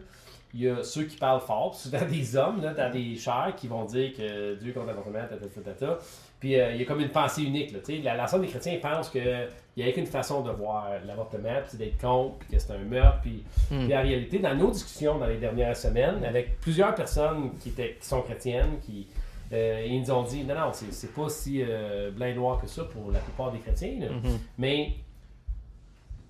il 0.55 0.63
y 0.63 0.69
a 0.69 0.85
ceux 0.85 1.05
qui 1.05 1.17
parlent 1.17 1.41
fort, 1.41 1.75
souvent 1.75 2.05
des 2.09 2.37
hommes 2.37 2.63
là, 2.63 2.73
dans 2.73 2.91
des 2.91 3.17
chairs 3.17 3.55
qui 3.57 3.67
vont 3.67 3.85
dire 3.85 4.13
que 4.17 4.55
Dieu 4.55 4.73
contre 4.73 4.87
l'avortement, 4.87 5.21
ta, 5.29 5.37
ta, 5.37 5.47
ta, 5.47 5.61
ta, 5.61 5.73
ta. 5.73 5.99
Puis 6.39 6.59
euh, 6.59 6.73
il 6.73 6.81
y 6.81 6.83
a 6.83 6.87
comme 6.87 7.01
une 7.01 7.09
pensée 7.09 7.43
unique. 7.43 7.73
Là, 7.73 7.81
sais. 7.83 7.99
la, 7.99 8.17
l'ensemble 8.17 8.45
des 8.45 8.51
chrétiens 8.51 8.79
pensent 8.81 9.11
qu'il 9.11 9.49
n'y 9.77 9.83
a 9.83 9.93
qu'une 9.93 10.07
façon 10.07 10.43
de 10.43 10.51
voir 10.51 10.91
l'avortement, 11.07 11.55
puis 11.61 11.69
c'est 11.69 11.77
d'être 11.79 12.01
contre, 12.01 12.37
puis 12.39 12.49
que 12.51 12.59
c'est 12.59 12.73
un 12.73 12.79
meurtre. 12.79 13.21
Puis, 13.23 13.43
puis 13.69 13.97
en 13.97 14.03
réalité, 14.03 14.39
dans 14.39 14.55
nos 14.55 14.71
discussions 14.71 15.19
dans 15.19 15.27
les 15.27 15.39
dernières 15.39 15.77
semaines, 15.77 16.25
avec 16.25 16.61
plusieurs 16.61 16.95
personnes 16.95 17.51
qui, 17.59 17.71
étaient, 17.71 17.97
qui 18.01 18.07
sont 18.07 18.23
chrétiennes, 18.23 18.79
qui 18.81 19.09
euh, 19.53 19.87
ils 19.87 20.01
nous 20.01 20.11
ont 20.11 20.23
dit 20.23 20.45
non, 20.45 20.55
non, 20.55 20.71
c'est, 20.73 21.13
pas 21.13 21.29
si 21.29 21.63
euh, 21.63 22.11
blanc 22.11 22.27
et 22.27 22.35
noir 22.35 22.61
que 22.61 22.67
ça 22.67 22.85
pour 22.85 23.11
la 23.11 23.19
plupart 23.19 23.51
des 23.51 23.59
chrétiens. 23.59 23.97
là. 24.01 24.11
mhm. 24.11 24.39
Mais 24.59 24.95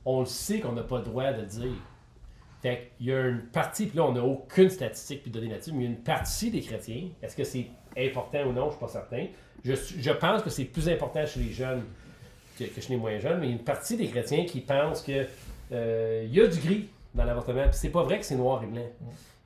on 0.04 0.20
le 0.20 0.26
sait 0.26 0.60
qu'on 0.60 0.72
n'a 0.72 0.82
pas 0.82 0.98
le 0.98 1.04
droit 1.04 1.32
de 1.32 1.44
dire. 1.44 1.72
Fait 2.64 2.92
qu'il 2.96 3.06
y 3.08 3.12
a 3.12 3.26
une 3.26 3.42
partie, 3.42 3.86
puis 3.86 3.98
là, 3.98 4.04
on 4.04 4.12
n'a 4.12 4.22
aucune 4.22 4.70
statistique 4.70 5.22
puis 5.22 5.30
données 5.30 5.50
là-dessus, 5.50 5.72
mais 5.72 5.84
il 5.84 5.84
y 5.84 5.88
a 5.88 5.90
une 5.90 6.02
partie 6.02 6.50
des 6.50 6.62
chrétiens. 6.62 7.08
Est-ce 7.22 7.36
que 7.36 7.44
c'est 7.44 7.66
important 7.98 8.42
ou 8.46 8.52
non? 8.52 8.62
Je 8.62 8.66
ne 8.66 8.70
suis 8.70 8.80
pas 8.80 8.88
certain. 8.88 9.26
Je, 9.64 10.10
pense 10.12 10.42
que 10.42 10.48
c'est 10.48 10.64
plus 10.64 10.88
important 10.88 11.26
chez 11.26 11.40
les 11.40 11.52
jeunes 11.52 11.82
que, 12.58 12.64
que 12.64 12.80
chez 12.80 12.94
les 12.94 12.96
moins 12.96 13.18
jeunes, 13.18 13.38
mais 13.40 13.48
il 13.48 13.50
y 13.50 13.52
a 13.52 13.56
une 13.56 13.64
partie 13.64 13.98
des 13.98 14.08
chrétiens 14.08 14.46
qui 14.46 14.60
pensent 14.60 15.02
que 15.02 15.26
euh, 15.72 16.24
il 16.26 16.34
y 16.34 16.40
a 16.40 16.46
du 16.46 16.58
gris 16.58 16.88
dans 17.14 17.24
l'avortement. 17.24 17.64
Puis 17.64 17.74
c'est 17.74 17.90
pas 17.90 18.02
vrai 18.02 18.18
que 18.18 18.24
c'est 18.24 18.36
noir 18.36 18.62
et 18.62 18.66
blanc. 18.66 18.88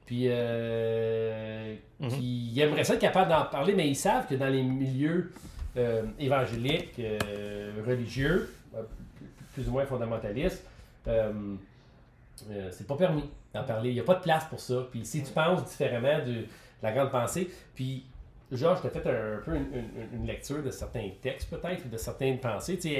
Puis 0.06 0.26
euh, 0.28 1.74
Mhm. 2.00 2.08
qui 2.10 2.60
aimeraient 2.60 2.84
ça 2.84 2.94
être 2.94 3.00
capable 3.00 3.30
d'en 3.30 3.44
parler, 3.46 3.74
mais 3.74 3.88
ils 3.88 3.96
savent 3.96 4.28
que 4.28 4.36
dans 4.36 4.48
les 4.48 4.62
milieux 4.62 5.32
euh, 5.76 6.02
évangéliques, 6.18 6.98
euh, 7.00 7.72
religieux, 7.86 8.54
euh, 8.76 8.82
plus 9.54 9.68
ou 9.68 9.72
moins 9.72 9.84
fondamentalistes, 9.84 10.64
euh, 12.50 12.68
c'est 12.70 12.86
pas 12.86 12.96
permis 12.96 13.24
d'en 13.52 13.64
parler. 13.64 13.90
Il 13.90 13.94
n'y 13.94 14.00
a 14.00 14.04
pas 14.04 14.14
de 14.14 14.22
place 14.22 14.44
pour 14.46 14.60
ça. 14.60 14.86
Puis 14.90 15.04
si 15.04 15.22
tu 15.22 15.32
penses 15.32 15.64
différemment 15.64 16.24
de, 16.24 16.44
la 16.82 16.92
grande 16.92 17.10
pensée, 17.10 17.50
puis 17.74 18.04
Georges, 18.52 18.80
tu 18.80 18.86
as 18.86 18.90
fait 18.90 19.06
un, 19.08 19.38
peu 19.44 19.56
une, 19.56 20.26
lecture 20.26 20.62
de 20.62 20.70
certains 20.70 21.10
textes 21.20 21.50
peut-être, 21.50 21.88
de 21.90 21.96
certaines 21.96 22.38
pensées. 22.38 22.78
Tu 22.78 22.90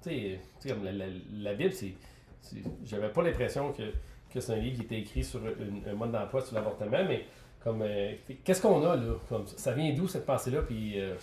sais, 0.00 0.38
comme 0.66 0.84
la, 0.84 1.54
Bible, 1.54 1.72
c'est, 1.72 1.94
j'avais 2.84 3.08
pas 3.10 3.22
l'impression 3.22 3.72
que, 3.72 3.82
que 4.32 4.40
c'est 4.40 4.52
un 4.52 4.56
livre 4.56 4.76
qui 4.76 4.82
était 4.82 4.98
écrit 5.00 5.24
sur 5.24 5.40
un 5.86 5.94
mode 5.94 6.12
d'emploi 6.12 6.42
sur 6.42 6.54
l'avortement, 6.54 7.04
mais 7.06 7.24
comme 7.60 7.82
euh, 7.82 8.12
qu'est-ce 8.44 8.62
qu'on 8.62 8.84
a 8.86 8.96
là? 8.96 9.14
Comme 9.28 9.46
ça, 9.46 9.58
ça 9.58 9.72
vient 9.72 9.92
d'où 9.92 10.06
cette 10.08 10.26
pensée-là? 10.26 10.62
Puis 10.62 11.00
euh, 11.00 11.14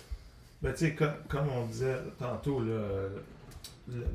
Ben, 0.62 0.72
tu 0.72 0.78
sais, 0.78 0.94
comme, 0.94 1.14
comme 1.28 1.48
on 1.48 1.66
disait 1.66 1.96
tantôt, 2.18 2.60
là, 2.60 3.08
le- 3.88 4.06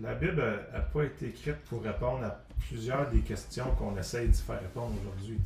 la 0.00 0.14
Bible 0.14 0.42
n'a 0.72 0.80
pas 0.80 1.04
été 1.04 1.28
écrite 1.28 1.56
pour 1.68 1.82
répondre 1.82 2.24
à 2.24 2.40
plusieurs 2.68 3.10
des 3.10 3.20
questions 3.20 3.70
qu'on 3.76 3.96
essaye 3.96 4.28
d'y 4.28 4.40
faire 4.40 4.60
répondre 4.60 4.94
aujourd'hui. 5.04 5.38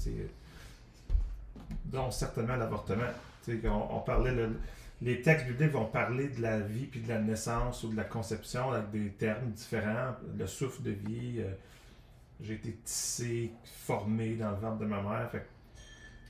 Dont 1.86 2.10
certainement 2.10 2.56
l'avortement. 2.56 3.04
On, 3.64 4.00
parlait, 4.00 4.32
le- 4.32 4.58
les 5.02 5.20
textes 5.22 5.46
bibliques 5.46 5.72
vont 5.72 5.86
parler 5.86 6.28
de 6.28 6.40
la 6.40 6.60
vie 6.60 6.86
puis 6.86 7.00
de 7.00 7.08
la 7.08 7.20
naissance 7.20 7.82
ou 7.84 7.88
de 7.88 7.96
la 7.96 8.04
conception 8.04 8.72
avec 8.72 8.90
des 8.90 9.10
termes 9.10 9.50
différents. 9.50 10.14
Le 10.36 10.46
souffle 10.46 10.82
de 10.82 10.90
vie, 10.92 11.36
euh, 11.38 11.50
j'ai 12.40 12.54
été 12.54 12.72
tissé, 12.84 13.52
formé 13.64 14.34
dans 14.34 14.50
le 14.50 14.56
ventre 14.56 14.78
de 14.78 14.86
ma 14.86 15.02
mère. 15.02 15.30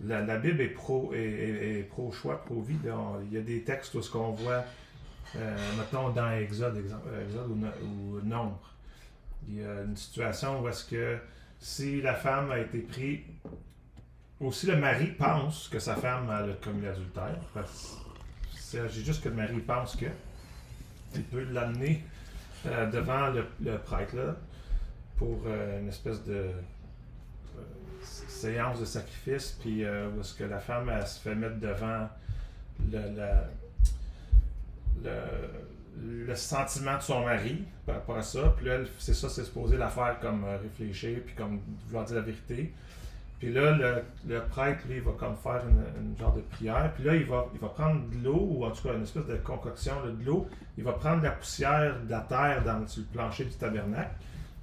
La, 0.00 0.38
Bible 0.38 0.60
est 0.60 0.68
pro 0.68 1.12
est, 1.14 1.86
pro-choix, 1.88 2.44
pro-vie. 2.44 2.76
Il 3.26 3.32
y 3.32 3.38
a 3.38 3.42
des 3.42 3.62
textes 3.62 3.94
où 3.94 4.02
ce 4.02 4.10
qu'on 4.10 4.32
voit, 4.32 4.64
mettons 5.78 6.10
dans 6.10 6.30
Exode, 6.32 6.76
exemple, 6.78 7.08
euh, 7.12 7.24
Exode 7.24 7.50
ou, 7.50 7.54
No- 7.56 7.68
ou 7.82 8.20
Nombre. 8.26 8.60
Il 9.48 9.56
y 9.60 9.64
a 9.64 9.82
une 9.82 9.96
situation 9.96 10.62
où 10.62 10.68
est-ce 10.68 10.84
que 10.84 11.18
si 11.58 12.00
la 12.00 12.14
femme 12.14 12.50
a 12.50 12.58
été 12.58 12.78
prise, 12.78 13.20
ou 14.40 14.52
si 14.52 14.66
le 14.66 14.76
mari 14.76 15.06
pense 15.08 15.68
que 15.68 15.78
sa 15.78 15.96
femme 15.96 16.28
a 16.30 16.42
commis 16.62 16.82
l'adultère, 16.82 17.36
c'est 18.56 18.88
juste 18.88 19.22
que 19.22 19.28
le 19.28 19.34
mari 19.36 19.58
pense 19.60 19.96
que, 19.96 20.06
il 21.14 21.22
peut 21.24 21.44
l'amener 21.44 22.04
euh, 22.66 22.90
devant 22.90 23.28
le, 23.28 23.46
prêtre 23.78 24.16
là, 24.16 24.34
pour 25.16 25.42
euh, 25.46 25.80
une 25.80 25.88
espèce 25.88 26.24
de 26.24 26.32
euh, 26.34 26.52
séance 28.02 28.80
de 28.80 28.84
sacrifice, 28.84 29.56
puis 29.60 29.84
euh, 29.84 30.08
est-ce 30.20 30.34
que 30.34 30.44
la 30.44 30.58
femme 30.58 30.90
se 31.06 31.20
fait 31.20 31.34
mettre 31.34 31.58
devant 31.60 32.08
le, 32.90 33.16
la- 33.16 33.48
le, 35.04 36.34
sentiment 36.34 36.96
de 36.96 37.02
son 37.02 37.24
mari 37.24 37.62
par 37.86 37.96
rapport 37.96 38.16
à 38.16 38.22
ça. 38.22 38.54
Puis 38.56 38.66
là, 38.66 38.78
c'est 38.98 39.14
ça, 39.14 39.28
c'est 39.28 39.44
supposé 39.44 39.76
la 39.76 39.88
faire 39.88 40.18
comme 40.20 40.44
euh, 40.44 40.58
réfléchir, 40.58 41.20
puis 41.24 41.34
comme 41.34 41.60
vouloir 41.86 42.04
dire 42.04 42.16
la 42.16 42.22
vérité. 42.22 42.72
Puis 43.38 43.52
là, 43.52 44.02
le, 44.26 44.40
prêtre, 44.40 44.80
lui, 44.88 44.96
il 44.96 45.02
va 45.02 45.12
comme 45.12 45.36
faire 45.36 45.62
une, 45.68 46.18
genre 46.18 46.34
de 46.34 46.40
prière. 46.40 46.92
Puis 46.94 47.04
là, 47.04 47.14
il 47.14 47.26
va, 47.26 47.46
il 47.52 47.60
va 47.60 47.68
prendre 47.68 48.00
de 48.08 48.24
l'eau, 48.24 48.48
ou 48.50 48.64
en 48.64 48.70
tout 48.70 48.88
cas 48.88 48.94
une 48.94 49.02
espèce 49.02 49.26
de 49.26 49.36
concoction 49.36 49.94
de 50.04 50.24
l'eau. 50.24 50.48
Il 50.78 50.84
va 50.84 50.92
prendre 50.92 51.22
la 51.22 51.32
poussière 51.32 52.00
de 52.00 52.10
la 52.10 52.20
terre 52.20 52.62
dans, 52.64 52.86
sur 52.86 53.02
le 53.02 53.08
plancher 53.08 53.44
du 53.44 53.52
tabernacle, 53.52 54.14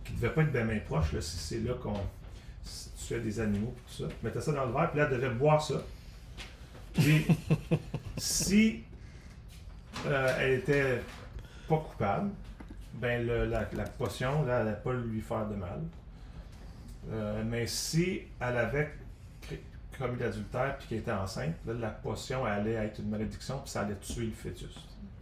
qui 0.04 0.14
ne 0.14 0.18
devait 0.18 0.34
pas 0.34 0.42
être 0.42 0.52
bien, 0.52 0.80
proche, 0.86 1.18
si 1.20 1.38
c'est 1.38 1.60
là 1.60 1.74
qu'on 1.76 1.94
si 2.64 2.90
tu 2.92 3.14
fais 3.14 3.20
des 3.20 3.40
animaux 3.40 3.74
tout 3.88 4.04
ça. 4.04 4.10
Mettait 4.24 4.42
ça 4.42 4.52
dans 4.52 4.66
le 4.66 4.74
verre, 4.74 4.90
puis 4.92 5.00
là, 5.00 5.08
elle 5.10 5.18
devait 5.18 5.34
boire 5.34 5.62
ça. 5.62 5.76
Puis, 6.94 7.26
si 8.18 8.84
euh, 10.08 10.36
elle 10.40 10.52
était 10.54 11.02
pas 11.68 11.78
coupable, 11.78 12.30
ben 12.96 13.26
le- 13.26 13.46
la, 13.46 13.68
la 13.74 13.84
potion, 13.84 14.44
là, 14.46 14.60
elle 14.60 14.66
n'allait 14.66 14.78
pas 14.84 14.94
lui 14.94 15.22
faire 15.22 15.46
de 15.48 15.56
mal. 15.56 15.80
Euh, 17.12 17.42
mais 17.46 17.66
si 17.68 18.22
elle 18.40 18.58
avait 18.58 18.92
commis 19.98 20.20
l'adultère 20.20 20.78
puis 20.78 20.88
qu'elle 20.88 20.98
était 21.00 21.12
enceinte, 21.12 21.56
là, 21.66 21.74
la 21.80 21.90
potion 21.90 22.46
allait 22.46 22.74
être 22.74 23.00
une 23.00 23.10
malédiction 23.10 23.60
puis 23.60 23.70
ça 23.72 23.82
allait 23.82 23.96
tuer 23.96 24.26
le 24.26 24.32
fœtus. 24.32 24.76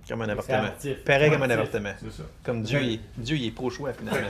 Comme 0.08 0.22
un 0.24 0.30
avortement. 0.30 0.70
Pareil 1.06 1.30
comme 1.32 1.44
un 1.44 1.50
avortement. 1.52 1.94
C'est 2.02 2.12
ça. 2.12 2.24
Comme 2.44 2.64
Dieu, 2.64 2.82
il, 2.82 3.00
Dieu, 3.18 3.38
il 3.38 3.48
est 3.48 3.52
pro-choix 3.52 3.94
finalement. 3.94 4.28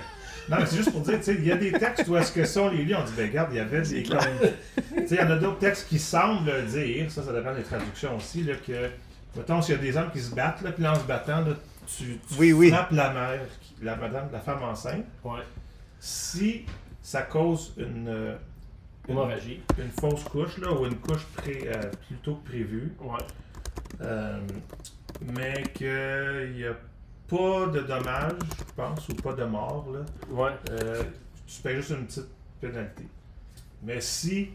Non, 0.49 0.57
mais 0.59 0.65
c'est 0.65 0.77
juste 0.77 0.91
pour 0.91 1.01
dire, 1.01 1.17
tu 1.19 1.23
sais, 1.23 1.35
il 1.35 1.45
y 1.45 1.51
a 1.51 1.55
des 1.57 1.71
textes 1.71 2.07
où 2.07 2.17
est-ce 2.17 2.31
que 2.31 2.43
ça, 2.43 2.63
on 2.63 2.69
les 2.69 2.83
lit, 2.83 2.95
on 2.95 3.03
dit, 3.03 3.13
ben 3.15 3.29
regarde, 3.29 3.49
il 3.53 3.57
y 3.57 3.59
avait 3.59 3.81
des. 3.81 4.03
Tu 4.99 5.07
sais, 5.07 5.15
il 5.15 5.21
y 5.21 5.21
en 5.21 5.31
a 5.31 5.37
d'autres 5.37 5.59
textes 5.59 5.87
qui 5.87 5.97
semblent 5.99 6.51
dire, 6.65 7.09
ça, 7.11 7.23
ça 7.23 7.31
dépend 7.31 7.53
des 7.53 7.63
traductions 7.63 8.17
aussi, 8.17 8.43
là, 8.43 8.55
que, 8.55 8.89
mettons, 9.35 9.61
s'il 9.61 9.75
y 9.75 9.77
a 9.77 9.81
des 9.81 9.95
hommes 9.97 10.11
qui 10.11 10.19
se 10.19 10.33
battent, 10.33 10.61
là, 10.61 10.71
puis 10.71 10.83
là, 10.83 10.93
en 10.93 10.95
se 10.95 11.03
battant, 11.05 11.41
là, 11.41 11.53
tu, 11.87 12.19
tu 12.27 12.35
Oui, 12.39 12.53
oui. 12.53 12.69
frappes 12.69 12.91
la 12.91 13.13
mère, 13.13 13.41
la 13.81 13.95
madame, 13.95 14.29
la 14.31 14.39
femme 14.39 14.63
enceinte, 14.63 15.05
Ouais. 15.23 15.41
si 15.99 16.65
ça 17.01 17.21
cause 17.23 17.73
une, 17.77 18.07
euh, 18.07 18.35
une, 19.07 19.13
Hémorragie. 19.13 19.61
une 19.77 19.89
fausse 19.99 20.23
couche, 20.25 20.57
là, 20.59 20.71
ou 20.71 20.85
une 20.85 20.97
couche 20.97 21.25
pré, 21.35 21.63
euh, 21.65 21.89
plutôt 22.07 22.35
que 22.35 22.49
prévue, 22.49 22.93
Ouais. 22.99 23.17
euh, 24.01 24.39
mais 25.33 25.63
qu'il 25.73 26.53
n'y 26.55 26.65
a 26.65 26.73
pas 27.27 27.67
de 27.67 27.81
dommages, 27.81 28.33
je 28.57 28.73
pense, 28.75 29.07
ou 29.09 29.13
pas 29.15 29.33
de 29.33 29.43
mort, 29.45 29.87
là, 29.93 29.99
Ouais. 30.29 30.51
euh, 30.71 31.03
tu 31.47 31.61
payes 31.61 31.77
juste 31.77 31.91
une 31.91 32.05
petite 32.05 32.27
pénalité. 32.61 33.07
Mais 33.81 34.01
si 34.01 34.49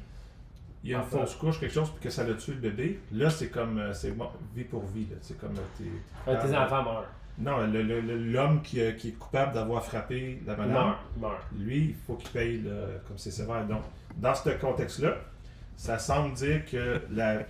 il 0.85 0.91
y 0.91 0.95
a 0.95 0.99
une 0.99 1.03
Enfin. 1.05 1.19
fausse 1.21 1.35
couche, 1.37 1.59
quelque 1.59 1.73
chose, 1.75 1.91
puis 1.91 2.05
que 2.05 2.11
ça 2.11 2.25
l'a 2.25 2.35
tué 2.35 2.53
le 2.53 2.61
bébé, 2.61 3.01
là, 3.13 3.31
c'est 3.31 3.49
comme, 3.49 3.79
euh, 3.79 3.93
c'est 3.93 4.13
bon, 4.13 4.29
vie 4.55 4.65
pour 4.65 4.85
vie, 4.87 5.07
là. 5.11 5.17
C'est 5.23 5.37
comme, 5.39 5.53
euh, 5.57 5.63
t'es- 5.79 6.33
de 6.33 6.37
tes 6.47 6.57
enfants 6.57 6.83
meurt. 6.85 7.07
Non, 7.39 7.67
le- 7.67 7.83
le- 7.83 8.01
le- 8.01 8.19
l'homme 8.31 8.63
qui, 8.63 8.81
euh, 8.81 8.93
qui 8.93 9.09
est 9.09 9.13
coupable 9.19 9.55
d'avoir 9.55 9.83
frappé 9.85 10.41
la 10.47 10.55
madame, 10.57 10.95
meurt. 11.21 11.43
Lui, 11.59 11.79
il 11.89 11.95
faut 12.07 12.15
qu'il 12.15 12.31
paye, 12.31 12.63
comme 13.09 13.19
c'est 13.19 13.31
sévère. 13.33 13.67
Donc, 13.67 13.83
dans 14.17 14.35
ce 14.35 14.51
contexte-là, 14.51 15.17
ça 15.77 15.99
semble 15.99 16.35
dire 16.35 16.65
que 16.67 17.01
la, 17.11 17.41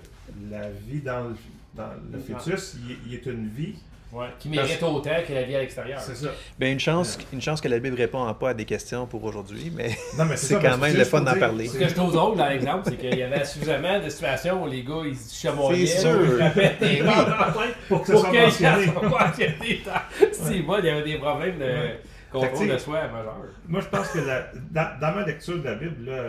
la 0.50 0.70
vie 0.70 1.00
dans 1.02 1.24
le, 1.28 1.34
dans 1.74 1.90
le 2.12 2.18
fœtus, 2.18 2.76
il, 2.88 2.96
il 3.08 3.14
est 3.14 3.26
une 3.26 3.48
vie. 3.48 3.74
Ouais. 4.14 4.28
Qui 4.38 4.48
mérite 4.48 4.80
autant 4.82 5.10
que 5.26 5.32
la 5.32 5.42
vie 5.42 5.56
à 5.56 5.60
l'extérieur. 5.60 6.00
C'est 6.00 6.14
ça. 6.14 6.28
Ben, 6.58 6.72
une 6.72 6.78
chance, 6.78 7.18
une 7.32 7.40
chance 7.42 7.60
que 7.60 7.66
la 7.66 7.80
Bible 7.80 7.96
répond 7.96 8.32
pas 8.34 8.50
à 8.50 8.54
des 8.54 8.64
questions 8.64 9.06
pour 9.06 9.24
aujourd'hui, 9.24 9.72
mais 9.74 9.88
Non, 10.16 10.24
mais 10.26 10.36
C'est 10.36 10.54
ça, 10.54 10.60
quand 10.62 10.78
même 10.78 10.96
le 10.96 11.04
fun 11.04 11.18
pour 11.24 11.32
d'en 11.34 11.38
parler. 11.40 11.66
Ce 11.66 11.76
que 11.76 11.88
je 11.88 11.94
trouve 11.94 12.12
drôle 12.12 12.36
dans 12.36 12.46
l'exemple, 12.48 12.82
c'est 12.84 12.96
qu'il 12.96 13.18
y 13.18 13.22
avait 13.24 13.44
suffisamment 13.44 13.98
de 13.98 14.08
situations 14.08 14.62
où 14.62 14.68
les 14.68 14.84
gars 14.84 15.02
ils 15.04 15.16
se 15.16 15.34
chamoyaient. 15.42 15.86
C'est 15.86 15.98
sûr. 16.02 16.20
ils 16.24 16.36
frappaient 16.38 16.76
des 16.80 17.02
oui. 17.02 17.06
la 17.06 17.52
tête 17.52 17.76
Pour 17.88 18.00
que 18.02 18.06
ça 18.06 18.12
Pour 18.12 18.20
soit 18.22 18.32
mentionné. 19.08 19.82
C'est 20.32 20.60
bon, 20.60 20.76
il 20.78 20.84
y 20.84 20.90
avait 20.90 21.02
des 21.02 21.18
problèmes 21.18 21.58
de 21.58 21.64
Ouais. 21.64 22.00
contrôle 22.30 22.56
Fait 22.58 22.68
que 22.68 22.72
de 22.74 22.78
soi 22.78 23.08
majeur. 23.08 23.36
Moi, 23.68 23.80
je 23.80 23.88
pense 23.88 24.08
que 24.08 24.18
la- 24.20 24.46
dans, 24.70 25.00
dans 25.00 25.14
ma 25.14 25.26
lecture 25.26 25.58
de 25.58 25.64
la 25.64 25.74
Bible, 25.74 26.10
là, 26.10 26.22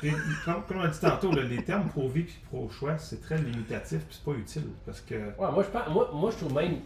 comme, 0.00 0.62
comme 0.66 0.78
on 0.78 0.84
a 0.84 0.88
dit 0.88 1.00
tantôt, 1.00 1.32
là, 1.32 1.42
les 1.42 1.62
termes 1.62 1.88
pro-vie 1.88 2.22
et 2.22 2.46
pro-choix, 2.50 2.96
c'est 2.98 3.20
très 3.20 3.36
limitatif 3.38 3.98
et 3.98 4.04
c'est 4.10 4.24
pas 4.24 4.32
utile. 4.38 4.64
Parce 4.86 5.00
que. 5.02 5.14
Ouais, 5.14 5.50
moi, 5.52 5.62
je 5.62 5.68
pense, 5.68 5.88
moi, 5.92 6.10
moi, 6.14 6.30
je 6.32 6.36
trouve 6.38 6.54
même. 6.54 6.76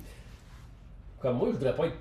Comme 1.27 1.39
moi, 1.39 1.49
je 1.49 1.55
voudrais 1.57 1.75
pas 1.75 1.87
être 1.87 1.97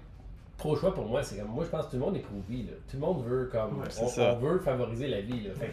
pro-choix 0.57 0.93
pour 0.93 1.05
moi. 1.05 1.23
C'est 1.23 1.37
comme 1.37 1.49
moi, 1.49 1.63
je 1.65 1.69
pense 1.69 1.85
que 1.85 1.91
tout 1.91 1.97
le 1.97 2.03
monde 2.03 2.15
est 2.15 2.19
pro-vie. 2.19 2.63
là. 2.63 2.73
Tout 2.89 2.97
le 2.97 2.99
monde 2.99 3.25
veut 3.25 3.49
comme. 3.51 3.79
Ouais, 3.79 3.87
c'est 3.89 4.03
on, 4.03 4.07
ça. 4.07 4.33
on 4.35 4.45
veut 4.45 4.59
favoriser 4.59 5.07
la 5.07 5.21
vie. 5.21 5.41
Là. 5.47 5.49
Fait 5.59 5.67
que 5.67 5.71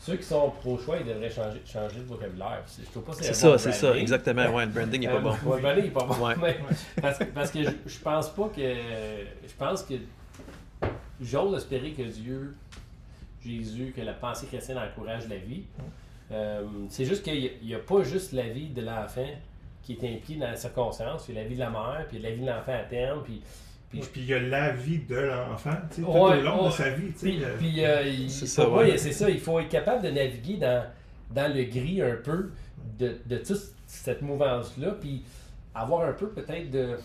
ceux 0.00 0.16
qui 0.16 0.22
sont 0.22 0.50
pro-choix, 0.50 0.96
ils 0.98 1.06
devraient 1.06 1.28
changer, 1.30 1.60
changer 1.66 1.98
de 2.00 2.04
vocabulaire. 2.06 2.62
C'est- 2.66 2.84
Je 2.86 2.90
trouve 2.90 3.02
pas 3.04 3.12
que 3.12 3.22
c'est 3.24 3.34
ça, 3.34 3.50
bon 3.50 3.58
c'est 3.58 3.72
ça, 3.72 3.96
exactement. 3.96 4.46
Ouais, 4.54 4.64
le 4.66 4.72
branding 4.72 5.02
est 5.04 5.08
pas 5.08 5.14
Euh, 5.16 5.20
bon. 5.20 5.30
le 5.56 5.60
branding 5.62 5.84
est 5.84 5.90
pas 5.90 6.04
bon. 6.04 6.24
Ouais. 6.24 6.34
mais- 6.40 6.56
parce, 7.02 7.18
que- 7.18 7.24
parce 7.24 7.50
que 7.50 7.62
je, 7.64 7.70
je 7.86 7.98
pense 7.98 8.30
pas 8.30 8.48
que. 8.48 8.60
Je 8.62 9.54
pense 9.58 9.82
que. 9.82 9.94
J'ose 11.20 11.56
espérer 11.56 11.92
que 11.92 12.02
Dieu, 12.02 12.54
Jésus, 13.44 13.92
que 13.96 14.00
la 14.00 14.12
pensée 14.12 14.46
chrétienne 14.46 14.78
encourage 14.78 15.28
la 15.28 15.36
vie. 15.36 15.64
Euh, 16.32 16.62
c'est 16.88 17.04
juste 17.04 17.22
qu'il 17.22 17.52
n'y 17.62 17.74
a, 17.74 17.78
pas 17.78 18.02
juste 18.02 18.32
la 18.32 18.48
vie 18.48 18.68
de 18.68 18.82
l'enfant 18.82 19.28
qui 19.86 19.92
est 19.94 20.14
impliquée 20.16 20.36
dans 20.40 20.46
la 20.48 20.56
circonstance, 20.56 21.24
puis 21.24 21.34
la 21.34 21.44
vie 21.44 21.54
de 21.54 21.60
la 21.60 21.70
mère, 21.70 22.04
puis 22.08 22.18
la 22.18 22.30
vie 22.32 22.40
de 22.42 22.46
l'enfant 22.46 22.72
à 22.74 22.82
terme, 22.84 23.22
puis. 23.22 23.40
puis- 23.90 24.00
Puis 24.00 24.20
il 24.22 24.26
y 24.26 24.34
a 24.34 24.40
la 24.40 24.72
vie 24.72 24.98
de 24.98 25.16
l'enfant, 25.16 25.70
tu 25.90 25.96
sais, 25.96 26.02
tout 26.02 26.08
Ouais, 26.08 26.38
au 26.38 26.42
long 26.42 26.62
ouais. 26.64 26.68
de 26.68 26.72
sa 26.74 26.90
vie. 26.90 27.12
tu 27.12 27.18
sais, 27.18 27.26
Puis, 27.30 27.44
euh, 27.44 27.56
puis, 27.58 27.84
euh, 27.84 28.02
il- 28.02 28.30
C'est 28.30 28.46
ça, 28.46 28.66
moi, 28.66 28.82
ouais. 28.82 28.98
c'est 28.98 29.12
ça, 29.12 29.30
il 29.30 29.38
faut 29.40 29.58
être 29.60 29.68
capable 29.68 30.02
de 30.02 30.10
naviguer 30.10 30.56
dans, 30.56 30.84
dans 31.30 31.54
le 31.54 31.62
gris 31.64 32.02
un 32.02 32.16
peu 32.16 32.50
de, 32.98 33.16
de 33.26 33.36
toute 33.38 33.60
cette 33.86 34.22
mouvance-là, 34.22 34.92
puis 35.00 35.22
avoir 35.74 36.08
un 36.08 36.12
peu 36.12 36.28
peut-être 36.30 36.70
de 36.70 36.96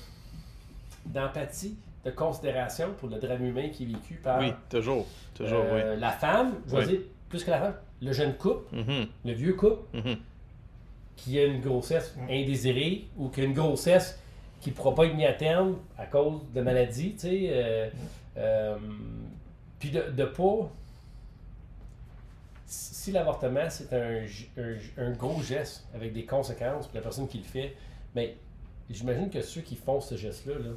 d'empathie 1.06 1.76
de 2.06 2.12
considération 2.12 2.94
pour 2.98 3.10
le 3.10 3.18
drame 3.20 3.46
humain 3.46 3.70
qui 3.70 3.84
est 3.84 3.88
vécu 3.88 4.16
par 4.16 4.40
Oui, 4.40 4.54
toujours. 4.70 5.08
Toujours, 5.36 5.64
euh, 5.72 5.96
la 5.96 6.10
femme, 6.12 6.56
je 6.68 6.72
vais 6.76 6.78
Oui. 6.82 6.88
dire 6.88 7.00
plus 7.30 7.44
que 7.44 7.52
la 7.52 7.60
femme, 7.60 7.76
le 8.02 8.12
jeune 8.12 8.34
couple. 8.36 8.76
Mhm, 8.76 9.06
le 9.26 9.34
vieux 9.34 9.54
couple, 9.54 9.98
mhm. 11.28 11.34
qui 11.34 11.40
a 11.40 11.46
une 11.46 11.62
grossesse 11.62 12.16
Mm. 12.18 12.24
indésirée 12.30 13.08
ou 13.18 13.30
qui 13.30 13.42
a 13.42 13.44
une 13.46 13.54
grossesse 13.54 14.18
qui 14.60 14.70
ne 14.70 14.76
pourra 14.76 14.94
pas 14.96 15.06
être 15.06 15.16
mise 15.16 15.26
à 15.26 15.34
terme 15.34 15.78
à 15.98 16.06
cause 16.06 16.42
de 16.54 16.62
maladie, 16.62 17.14
tu 17.14 17.20
sais. 17.20 17.48
euh, 17.50 17.90
euh, 18.38 18.78
puis 19.80 19.90
de, 19.90 20.02
de 20.12 20.26
pas. 20.26 20.70
Si 22.66 23.12
l'avortement, 23.12 23.70
c'est 23.70 23.92
un, 23.94 24.24
un- 24.58 25.04
un 25.08 25.12
gros 25.12 25.42
geste 25.42 25.86
avec 25.94 26.14
des 26.14 26.26
conséquences 26.26 26.88
pour 26.88 26.96
la 26.96 27.02
personne 27.02 27.28
qui 27.28 27.40
le 27.40 27.44
fait, 27.44 27.76
mais 28.16 28.36
j'imagine 28.90 29.30
que 29.30 29.42
ceux 29.42 29.62
qui 29.62 29.76
font 29.76 30.00
ce 30.00 30.16
geste-là, 30.16 30.54
là, 30.60 30.70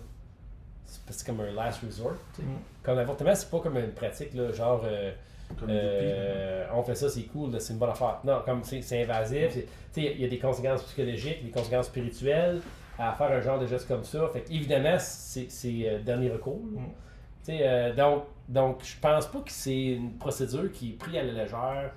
c'est 0.86 1.26
comme 1.26 1.40
un 1.40 1.52
last 1.52 1.80
resort. 1.84 2.16
Mm. 2.38 2.42
Comme 2.82 2.96
l'avortement, 2.96 3.34
c'est 3.34 3.50
pas 3.50 3.60
comme 3.60 3.76
une 3.76 3.92
pratique, 3.92 4.34
là, 4.34 4.50
genre. 4.52 4.82
euh, 4.84 5.12
Comme 5.58 5.68
euh, 5.70 6.66
on 6.74 6.82
fait 6.82 6.94
ça, 6.94 7.08
c'est 7.08 7.22
cool, 7.24 7.60
c'est 7.60 7.72
une 7.72 7.78
bonne 7.78 7.90
affaire. 7.90 8.20
Non, 8.24 8.40
comme 8.44 8.62
c'est 8.64 9.02
invasif, 9.02 9.58
il 9.96 10.20
y 10.20 10.24
a 10.24 10.28
des 10.28 10.38
conséquences 10.38 10.82
psychologiques, 10.84 11.44
des 11.44 11.50
conséquences 11.50 11.86
spirituelles 11.86 12.60
à 12.98 13.12
faire 13.12 13.30
un 13.30 13.40
genre 13.40 13.58
de 13.58 13.66
geste 13.66 13.88
comme 13.88 14.04
ça. 14.04 14.28
Fait 14.32 14.44
évidemment, 14.50 14.96
c'est 14.98 15.48
euh, 15.64 16.02
dernier 16.02 16.30
recours. 16.30 16.62
Mm. 16.72 16.86
Euh, 17.50 17.94
donc, 17.94 18.24
donc, 18.48 18.84
je 18.84 18.94
pense 19.00 19.26
pas 19.26 19.40
que 19.40 19.50
c'est 19.50 19.84
une 19.84 20.14
procédure 20.14 20.70
qui 20.72 20.90
est 20.90 20.92
prise 20.92 21.16
à 21.16 21.22
la 21.22 21.44
légère 21.44 21.92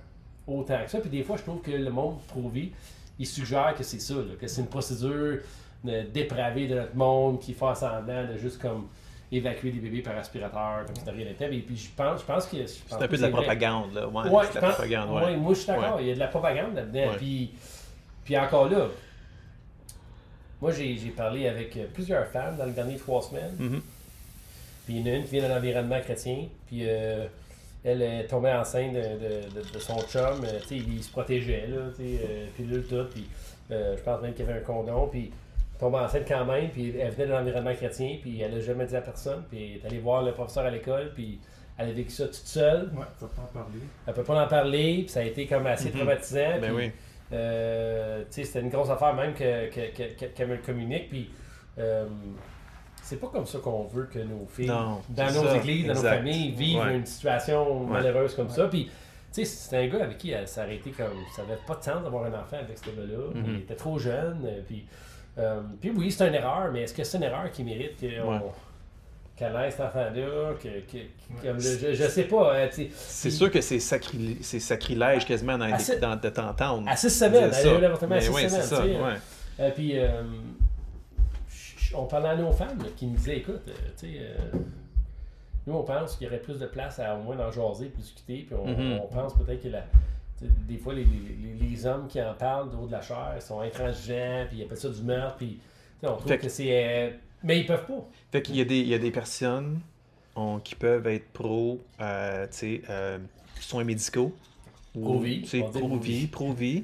autant 0.46 0.84
que 0.84 0.90
ça. 0.90 1.00
Puis 1.00 1.10
des 1.10 1.24
fois, 1.24 1.38
je 1.38 1.44
trouve 1.44 1.62
que 1.62 1.72
le 1.72 1.90
monde 1.90 2.20
pro-vie, 2.28 2.72
il 3.20 3.26
suggère 3.26 3.74
que 3.76 3.84
c'est 3.84 4.00
ça, 4.00 4.16
là, 4.16 4.36
que 4.40 4.48
c'est 4.48 4.62
une 4.62 4.68
procédure 4.68 5.40
euh, 5.88 6.04
dépravée 6.14 6.68
de 6.68 6.76
notre 6.76 6.96
monde 6.96 7.40
qui 7.40 7.54
fait 7.54 7.76
semblant 7.76 8.28
de 8.28 8.38
juste 8.38 8.62
comme 8.62 8.88
évacuer 9.32 9.72
des 9.72 9.80
bébés 9.80 10.02
par 10.02 10.18
aspirateur, 10.18 10.86
comme 10.86 10.96
si 10.96 11.04
de 11.04 11.12
rien 11.12 11.26
n'était. 11.26 11.54
Et 11.54 11.60
puis 11.62 11.76
je 11.78 11.90
pense, 11.96 12.22
je 12.22 12.26
pense 12.26 12.46
que. 12.48 12.66
C'est 12.66 12.94
un 12.96 13.08
peu 13.08 13.18
de 13.18 13.22
la 13.22 13.30
propagande, 13.30 13.94
là. 13.94 14.08
Ouais, 14.08 14.30
Ouais, 14.30 14.44
c'est 14.46 14.50
de 14.52 14.56
la 14.56 14.62
pense- 14.62 14.74
propagande, 14.76 15.10
ouais, 15.16 15.24
ouais. 15.26 15.38
moi 15.38 15.54
je 15.54 15.58
suis 15.60 15.68
d'accord, 15.68 16.00
il 16.02 16.08
y 16.08 16.12
a 16.12 16.14
de 16.16 16.20
la 16.20 16.28
propagande 16.28 16.76
là-dedans. 16.76 17.14
Puis, 17.18 17.52
puis 18.24 18.38
encore 18.38 18.70
là, 18.70 18.88
moi 20.62 20.72
j'ai 20.72 20.96
parlé 21.16 21.48
avec 21.48 21.76
euh, 21.78 21.86
plusieurs 21.94 22.28
femmes 22.28 22.58
dans 22.58 22.66
les 22.66 22.72
dernières 22.72 23.00
trois 23.00 23.22
semaines. 23.22 23.56
Mhm. 23.60 23.82
Puis 24.86 24.96
il 24.96 25.06
y 25.08 25.10
en 25.10 25.14
a 25.14 25.18
une 25.18 25.24
qui 25.26 25.32
vient 25.38 25.48
d'un 25.50 25.58
environnement 25.58 26.00
chrétien. 26.02 26.46
Puis 26.68 26.82
euh, 26.84 27.26
elle 27.84 28.02
est 28.02 28.28
tombée 28.28 28.52
enceinte 28.52 28.94
de, 28.94 29.00
de- 29.02 29.62
de- 29.62 29.74
de 29.74 29.80
son 29.80 30.00
chum. 30.08 30.44
euh, 30.44 30.60
tu 30.62 30.68
sais, 30.70 30.78
il 30.78 31.04
se 31.04 31.12
protégeait, 31.12 31.68
là, 31.68 31.78
euh, 32.00 32.48
pilule, 32.56 32.86
tout. 32.88 33.06
Puis 33.14 33.28
euh, 33.72 33.96
je 33.98 34.02
pense 34.02 34.22
même 34.22 34.34
qu'il 34.34 34.46
y 34.46 34.50
avait 34.50 34.60
un 34.60 34.64
condom. 34.64 35.08
Puis 35.12 35.32
tombée 35.80 35.98
enceinte 35.98 36.26
quand 36.28 36.46
même. 36.46 36.70
Puis 36.70 36.94
elle 36.98 37.12
venait 37.12 37.28
de 37.28 37.32
l'environnement 37.34 37.74
chrétien. 37.74 38.18
Puis 38.22 38.42
elle 38.42 38.54
n'a 38.54 38.60
jamais 38.60 38.86
dit 38.86 38.96
à 38.96 39.02
personne. 39.02 39.44
Puis 39.50 39.74
elle 39.76 39.82
est 39.82 39.86
allée 39.86 40.00
voir 40.00 40.24
le 40.24 40.32
professeur 40.34 40.66
à 40.66 40.70
l'école. 40.72 41.12
Puis 41.14 41.40
elle 41.78 41.90
a 41.90 41.92
vécu 41.94 42.10
ça 42.12 42.26
toute 42.26 42.34
seule. 42.36 42.90
Ouais, 42.96 43.06
faut 43.20 43.28
pas 43.28 43.42
en 43.44 43.54
parler. 43.54 43.80
Elle 44.08 44.14
peut 44.14 44.24
pas 44.24 44.44
en 44.44 44.48
parler, 44.48 44.94
puis 45.04 45.10
ça 45.10 45.20
a 45.20 45.24
été 45.24 45.46
comme 45.46 45.68
assez 45.68 45.90
Mhm. 45.90 45.96
traumatisant. 45.98 46.60
Ben 46.60 46.62
puis, 46.62 46.86
oui. 46.88 46.92
euh, 47.34 48.22
tu 48.22 48.28
sais, 48.32 48.44
c'était 48.46 48.62
une 48.62 48.70
grosse 48.70 48.90
affaire 48.90 49.14
même 49.14 49.34
que- 49.34 49.70
que- 49.70 49.96
que- 49.96 50.14
que- 50.18 50.26
qu'elle 50.26 50.48
me 50.48 50.56
le 50.56 50.62
communique. 50.62 51.10
Puis, 51.10 51.30
euh, 51.78 52.06
c'est 53.04 53.20
pas 53.20 53.28
comme 53.28 53.46
ça 53.46 53.60
qu'on 53.60 53.84
veut 53.84 54.06
que 54.12 54.20
nos 54.20 54.46
filles, 54.48 54.68
Non, 54.68 55.02
dans 55.10 55.26
nos 55.32 55.44
ça, 55.46 55.58
églises, 55.58 55.88
dans 55.88 55.94
nos 55.94 56.02
familles, 56.02 56.52
vivent 56.52 56.80
Ouais. 56.80 56.96
une 56.96 57.06
situation 57.06 57.84
Ouais. 57.84 57.92
malheureuse 57.94 58.34
comme 58.36 58.50
ça. 58.50 58.68
Puis, 58.68 58.86
tu 58.86 58.92
sais, 59.32 59.46
c'est 59.46 59.78
un 59.78 59.88
gars 59.88 60.04
avec 60.06 60.18
qui 60.18 60.32
elle 60.32 60.48
s'est 60.48 60.62
arrêtée 60.62 60.92
comme. 60.92 61.14
Ça 61.36 61.44
avait 61.44 61.60
pas 61.68 61.76
de 61.76 61.84
sens 61.84 62.02
d'avoir 62.04 62.24
un 62.26 62.34
enfant 62.34 62.58
avec 62.60 62.78
ce 62.78 62.86
gars-là. 62.86 63.30
Mhm. 63.36 63.46
Il 63.48 63.56
était 63.60 63.76
trop 63.76 64.00
jeune. 64.00 64.42
euh, 64.46 64.62
Puis, 64.66 64.88
euh, 65.38 65.62
puis 65.82 65.92
oui, 65.96 66.12
c'est 66.12 66.28
une 66.28 66.34
erreur, 66.36 66.72
mais 66.72 66.82
est-ce 66.84 66.94
que 66.94 67.04
c'est 67.04 67.18
une 67.18 67.24
erreur 67.24 67.52
qui 67.52 67.64
mérite 67.64 68.00
qu'on- 68.00 68.32
Ouais. 68.34 68.40
qu'elle 69.36 69.56
ait 69.56 69.70
cet 69.72 69.82
enfant-là? 69.82 70.54
Que, 70.62 70.68
que- 70.92 71.44
comme 71.48 71.60
je, 71.60 71.94
je, 71.94 72.04
sais 72.08 72.24
pas. 72.24 72.56
euh, 72.56 72.68
C'est 72.96 73.30
sûr 73.30 73.52
que 73.52 73.62
c'est 73.62 73.80
sacri- 73.80 74.38
c'est 74.42 74.60
sacrilège 74.60 75.26
quasiment 75.26 75.58
dans, 75.58 75.72
Assez- 75.72 76.00
dans- 76.00 76.16
de 76.16 76.30
t'entendre. 76.30 76.88
À 76.90 76.96
six 76.96 77.10
semaines, 77.10 77.46
elle 77.46 77.54
a 77.54 77.62
eu 77.62 77.64
ça. 77.76 77.80
l'avortement 77.80 78.16
à 78.16 78.22
six 78.22 78.30
oui, 78.30 78.50
semaines. 78.50 78.62
c'est 78.64 78.76
ça, 78.76 78.84
ouais. 78.86 79.14
Euh, 79.60 79.72
puis, 79.72 80.00
euh, 80.00 80.22
on 81.96 82.06
parlait 82.06 82.30
à 82.30 82.36
nos 82.36 82.52
femmes 82.52 82.80
là, 82.80 82.90
qui 82.96 83.06
nous 83.08 83.16
disaient 83.16 83.38
écoute, 83.38 83.62
euh, 83.68 83.72
tu 83.98 84.08
sais, 84.08 84.20
euh, 84.20 84.58
nous 85.66 85.74
on 85.76 85.84
pense 85.84 86.16
qu'il 86.16 86.26
y 86.26 86.30
aurait 86.30 86.40
plus 86.40 86.60
de 86.60 86.66
place 86.66 87.00
à 87.00 87.16
au 87.16 87.22
moins 87.22 87.36
d'en 87.36 87.52
jaser, 87.52 87.86
puis 87.88 88.02
discuter, 88.02 88.46
puis 88.48 88.56
on, 88.60 88.68
Mhm. 88.68 89.00
on 89.04 89.08
pense 89.08 89.34
peut-être 89.36 89.62
que 89.64 89.70
la. 89.70 89.84
Des 90.42 90.78
fois, 90.78 90.94
les, 90.94 91.04
les- 91.06 91.86
hommes 91.86 92.08
qui 92.08 92.20
en 92.22 92.34
parlent 92.34 92.72
de 92.72 92.76
haut 92.76 92.88
de 92.88 92.92
la 92.92 93.02
chair 93.02 93.36
sont 93.40 93.60
intransigeants, 93.62 94.46
puis 94.50 94.58
ils 94.60 94.64
appellent 94.64 94.78
ça 94.78 94.90
du 94.90 95.02
meurtre, 95.04 95.38
puis 95.38 95.60
on 96.04 96.08
trouve 96.16 96.28
Fait 96.28 96.38
que, 96.38 96.44
que- 96.44 96.50
c'est. 96.50 96.68
euh, 96.72 97.10
mais 97.44 97.60
ils 97.60 97.66
peuvent 97.68 97.86
pas. 97.86 98.08
Fait 98.32 98.42
qu'il 98.42 98.56
y 98.56 98.62
a 98.62 98.66
des, 98.66 98.80
il 98.80 98.88
y 98.88 98.94
a 98.96 98.98
des 99.00 99.12
personnes 99.12 99.80
on- 100.36 100.60
qui 100.60 100.74
peuvent 100.76 101.06
être 101.08 101.28
pro, 101.32 101.80
euh, 102.02 102.46
tu 102.48 102.58
sais, 102.58 102.82
euh, 102.90 103.20
soins 103.60 103.84
médicaux. 103.84 104.36
Pro-vie, 105.00 105.42
Pro-vie, 105.72 106.28
pro-vie. 106.28 106.84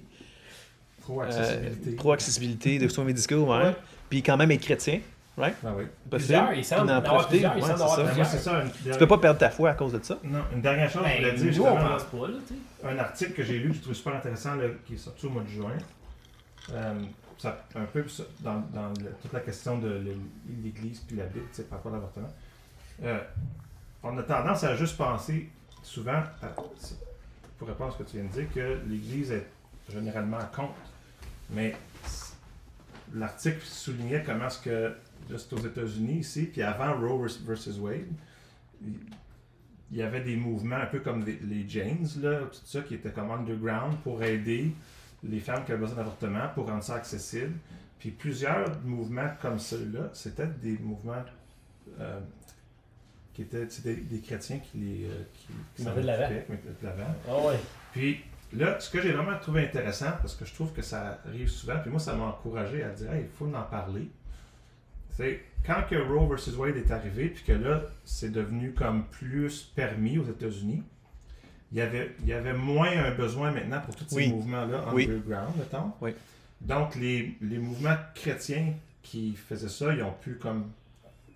Pro-accessibilité. 1.02 1.90
euh, 1.92 1.96
Pro-accessibilité 1.96 2.80
de 2.80 2.88
soins 2.88 3.04
médicaux, 3.04 3.44
ouais. 3.46 3.64
Ouais. 3.64 3.76
Puis 4.10 4.22
quand 4.22 4.38
même 4.38 4.52
être 4.52 4.62
chrétien, 4.62 5.00
right? 5.38 5.56
Ah 5.66 5.74
oui. 5.76 5.86
Plusieurs, 6.10 6.54
ils 6.54 6.64
semblent 6.66 6.82
Puis 6.84 6.90
d'en 6.90 6.98
en 6.98 7.02
profiter, 7.02 7.30
plusieurs, 7.50 7.56
ouais, 7.58 7.72
avoir 7.72 7.96
ça. 7.96 8.04
Ben, 8.04 8.16
moi, 8.16 8.26
c'est 8.26 8.38
ça. 8.38 8.62
Une, 8.64 8.72
Tu 8.92 8.98
peux 9.00 9.08
pas 9.08 9.18
perdre 9.18 9.40
ta 9.40 9.50
foi 9.50 9.70
à 9.72 9.74
cause 9.74 9.94
de 9.94 10.04
ça. 10.04 10.18
Non, 10.24 10.44
une 10.54 10.62
dernière 10.62 10.90
chose, 10.90 11.04
je 11.08 11.18
voulais 11.18 11.32
Ben, 11.32 11.36
dire 11.38 11.46
on 11.46 11.52
justement, 11.76 11.90
pense 11.90 12.04
pas, 12.04 12.28
là, 12.28 12.92
un 12.92 12.98
article 13.00 13.34
que 13.34 13.44
j'ai 13.44 13.60
lu 13.60 13.70
que 13.70 13.76
je 13.76 13.82
trouve 13.82 13.94
super 13.94 14.16
intéressant, 14.16 14.56
là, 14.56 14.66
qui 14.86 14.96
est 14.96 14.98
sorti 14.98 15.26
au 15.26 15.30
mois 15.30 15.44
de 15.44 15.50
juin. 15.50 15.72
Euh, 16.74 16.94
ça, 17.38 17.58
un 17.76 17.84
peu 17.86 18.08
ça, 18.08 18.24
dans, 18.40 18.62
dans 18.74 18.88
le- 18.90 19.12
toute 19.22 19.34
la 19.34 19.40
question 19.42 19.78
de 19.80 20.02
l'Église 20.64 21.00
puis 21.02 21.18
la 21.18 21.26
Bible, 21.26 21.46
tu 21.52 21.58
sais, 21.58 21.64
par 21.64 21.80
rapport 21.80 21.92
à 21.92 21.96
l'avortement. 21.96 22.34
Euh, 23.04 23.20
on 24.04 24.18
a 24.18 24.24
tendance 24.24 24.64
à 24.64 24.76
juste 24.76 24.96
penser 24.98 25.50
souvent, 25.82 26.22
à- 26.42 26.48
pour 27.58 27.68
répondre 27.68 27.90
à 27.94 27.98
ce 27.98 28.04
que 28.04 28.10
tu 28.10 28.18
viens 28.18 28.26
de 28.26 28.32
dire, 28.34 28.48
que 28.54 28.80
l'Église 28.88 29.32
est 29.32 29.46
généralement 29.90 30.40
contre. 30.56 30.74
Mais 31.50 31.76
l'article 33.14 33.62
soulignait 33.64 34.24
comment 34.26 34.48
est-ce 34.48 34.60
que, 34.60 34.96
c'est 35.30 35.54
aux 35.54 35.66
États-Unis 35.66 36.20
ici, 36.20 36.44
puis 36.52 36.62
avant 36.62 37.00
Roe 37.00 37.28
versus 37.46 37.78
Wade, 37.80 38.08
il- 38.82 39.98
y 39.98 40.02
avait 40.02 40.22
des 40.22 40.36
mouvements 40.36 40.78
un 40.78 40.88
peu 40.88 41.00
comme 41.00 41.24
les, 41.24 41.38
les 41.44 41.68
Janes, 41.70 42.08
là, 42.22 42.40
tout 42.52 42.60
ça, 42.66 42.82
qui 42.82 42.96
étaient 42.96 43.12
comme 43.12 43.30
underground 43.32 43.96
pour 44.04 44.24
aider 44.24 44.72
les 45.24 45.40
femmes 45.40 45.64
qui 45.66 45.72
avaient 45.72 45.82
besoin 45.82 45.98
d'avortement, 45.98 46.48
pour 46.56 46.68
rendre 46.68 46.84
ça 46.84 46.96
accessible. 46.96 47.54
Puis 48.00 48.10
plusieurs 48.12 48.80
mouvements 48.84 49.30
comme 49.42 49.60
celui-là, 49.60 50.10
c'était 50.14 50.48
des 50.48 50.78
mouvements 50.80 51.24
euh, 52.00 52.20
qui 53.34 53.44
étaient 53.44 53.68
des, 53.84 53.96
des 53.98 54.20
chrétiens 54.20 54.60
qui 54.60 54.78
les 54.78 55.06
euh, 55.06 55.24
qui, 55.34 55.48
Qui 55.76 55.84
de 55.86 56.02
l'avant. 56.02 56.30
de 56.30 56.86
l'avant. 56.86 57.48
Ouais. 57.48 57.60
Puis 57.94 58.20
là, 58.54 58.80
ce 58.80 58.90
que 58.90 59.00
j'ai 59.02 59.12
vraiment 59.12 59.38
trouvé 59.40 59.64
intéressant, 59.66 60.12
parce 60.22 60.36
que 60.36 60.44
je 60.46 60.54
trouve 60.54 60.74
que 60.74 60.82
ça 60.82 61.20
arrive 61.26 61.48
souvent, 61.50 61.78
puis 61.82 61.92
moi, 61.92 62.00
ça 62.00 62.16
m'a 62.16 62.26
encouragé 62.26 62.84
à 62.84 62.90
dire, 62.90 63.14
hey, 63.14 63.22
il 63.24 63.30
faut 63.30 63.46
en 63.56 63.62
parler. 63.64 64.10
C'est 65.16 65.42
quand 65.66 65.84
que 65.90 65.96
Roe 65.96 66.28
versus 66.28 66.56
Wade 66.56 66.76
est 66.76 66.92
arrivé, 66.92 67.30
puis 67.30 67.44
que 67.44 67.54
là, 67.54 67.84
c'est 68.04 68.32
devenu 68.32 68.74
comme 68.74 69.06
plus 69.08 69.62
permis 69.76 70.18
aux 70.18 70.26
États-Unis, 70.26 70.84
il 71.72 71.78
y 71.78 71.82
avait, 71.82 72.16
il 72.22 72.28
y 72.28 72.34
avait 72.34 72.54
moins 72.54 72.90
un 72.92 73.12
besoin 73.16 73.52
maintenant 73.52 73.80
pour 73.82 73.96
tous 73.96 74.06
ces 74.10 74.16
Oui. 74.16 74.30
mouvements-là 74.32 74.86
Oui. 74.94 75.06
underground, 75.06 75.56
mettons. 75.58 75.92
Oui. 76.02 76.14
Donc, 76.62 76.96
les, 76.96 77.36
les 77.42 77.58
mouvements 77.58 77.96
chrétiens 78.16 78.74
qui 79.02 79.36
faisaient 79.36 79.70
ça, 79.70 79.94
ils 79.94 80.04
ont 80.04 80.14
pu 80.14 80.36
comme. 80.36 80.70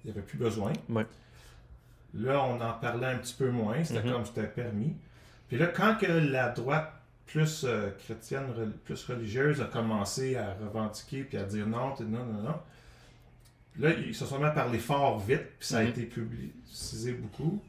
Il 0.03 0.11
n'y 0.11 0.17
avait 0.17 0.25
plus 0.25 0.37
besoin. 0.37 0.71
Là, 2.13 2.41
on 2.43 2.61
en 2.61 2.73
parlait 2.73 3.07
un 3.07 3.17
petit 3.17 3.33
peu 3.33 3.49
moins, 3.51 3.83
c'était 3.83 4.03
Mhm. 4.03 4.11
comme 4.13 4.25
c'était 4.25 4.47
permis. 4.47 4.95
Puis 5.49 5.57
là, 5.57 5.67
quand 5.67 5.95
que 5.97 6.05
la 6.05 6.49
droite 6.49 6.91
plus 7.25 7.65
euh, 7.67 7.89
chrétienne, 7.99 8.45
plus 8.85 9.03
religieuse 9.05 9.59
a 9.61 9.65
commencé 9.65 10.35
à 10.37 10.53
revendiquer 10.63 11.23
puis 11.23 11.37
à 11.37 11.43
dire 11.43 11.67
non, 11.67 11.93
non, 11.99 12.25
non, 12.25 12.41
non, 12.43 12.55
là, 13.79 13.91
ils 13.91 14.15
se 14.15 14.25
sont 14.25 14.39
mis 14.39 14.45
à 14.45 14.51
parler 14.51 14.79
fort 14.79 15.19
vite, 15.19 15.43
puis 15.59 15.67
ça 15.67 15.77
a 15.79 15.83
Mhm. 15.83 15.89
été 15.89 16.03
publicisé 16.03 17.13
beaucoup. 17.13 17.61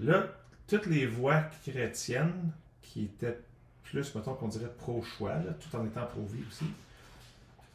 Là, 0.00 0.26
toutes 0.68 0.86
les 0.86 1.06
voix 1.06 1.42
chrétiennes 1.66 2.52
qui 2.82 3.04
étaient 3.04 3.38
plus, 3.84 4.14
mettons 4.14 4.34
qu'on 4.34 4.48
dirait 4.48 4.70
pro-choix, 4.78 5.34
tout 5.60 5.76
en 5.76 5.84
étant 5.84 6.06
pro-vie 6.06 6.42
aussi, 6.48 6.66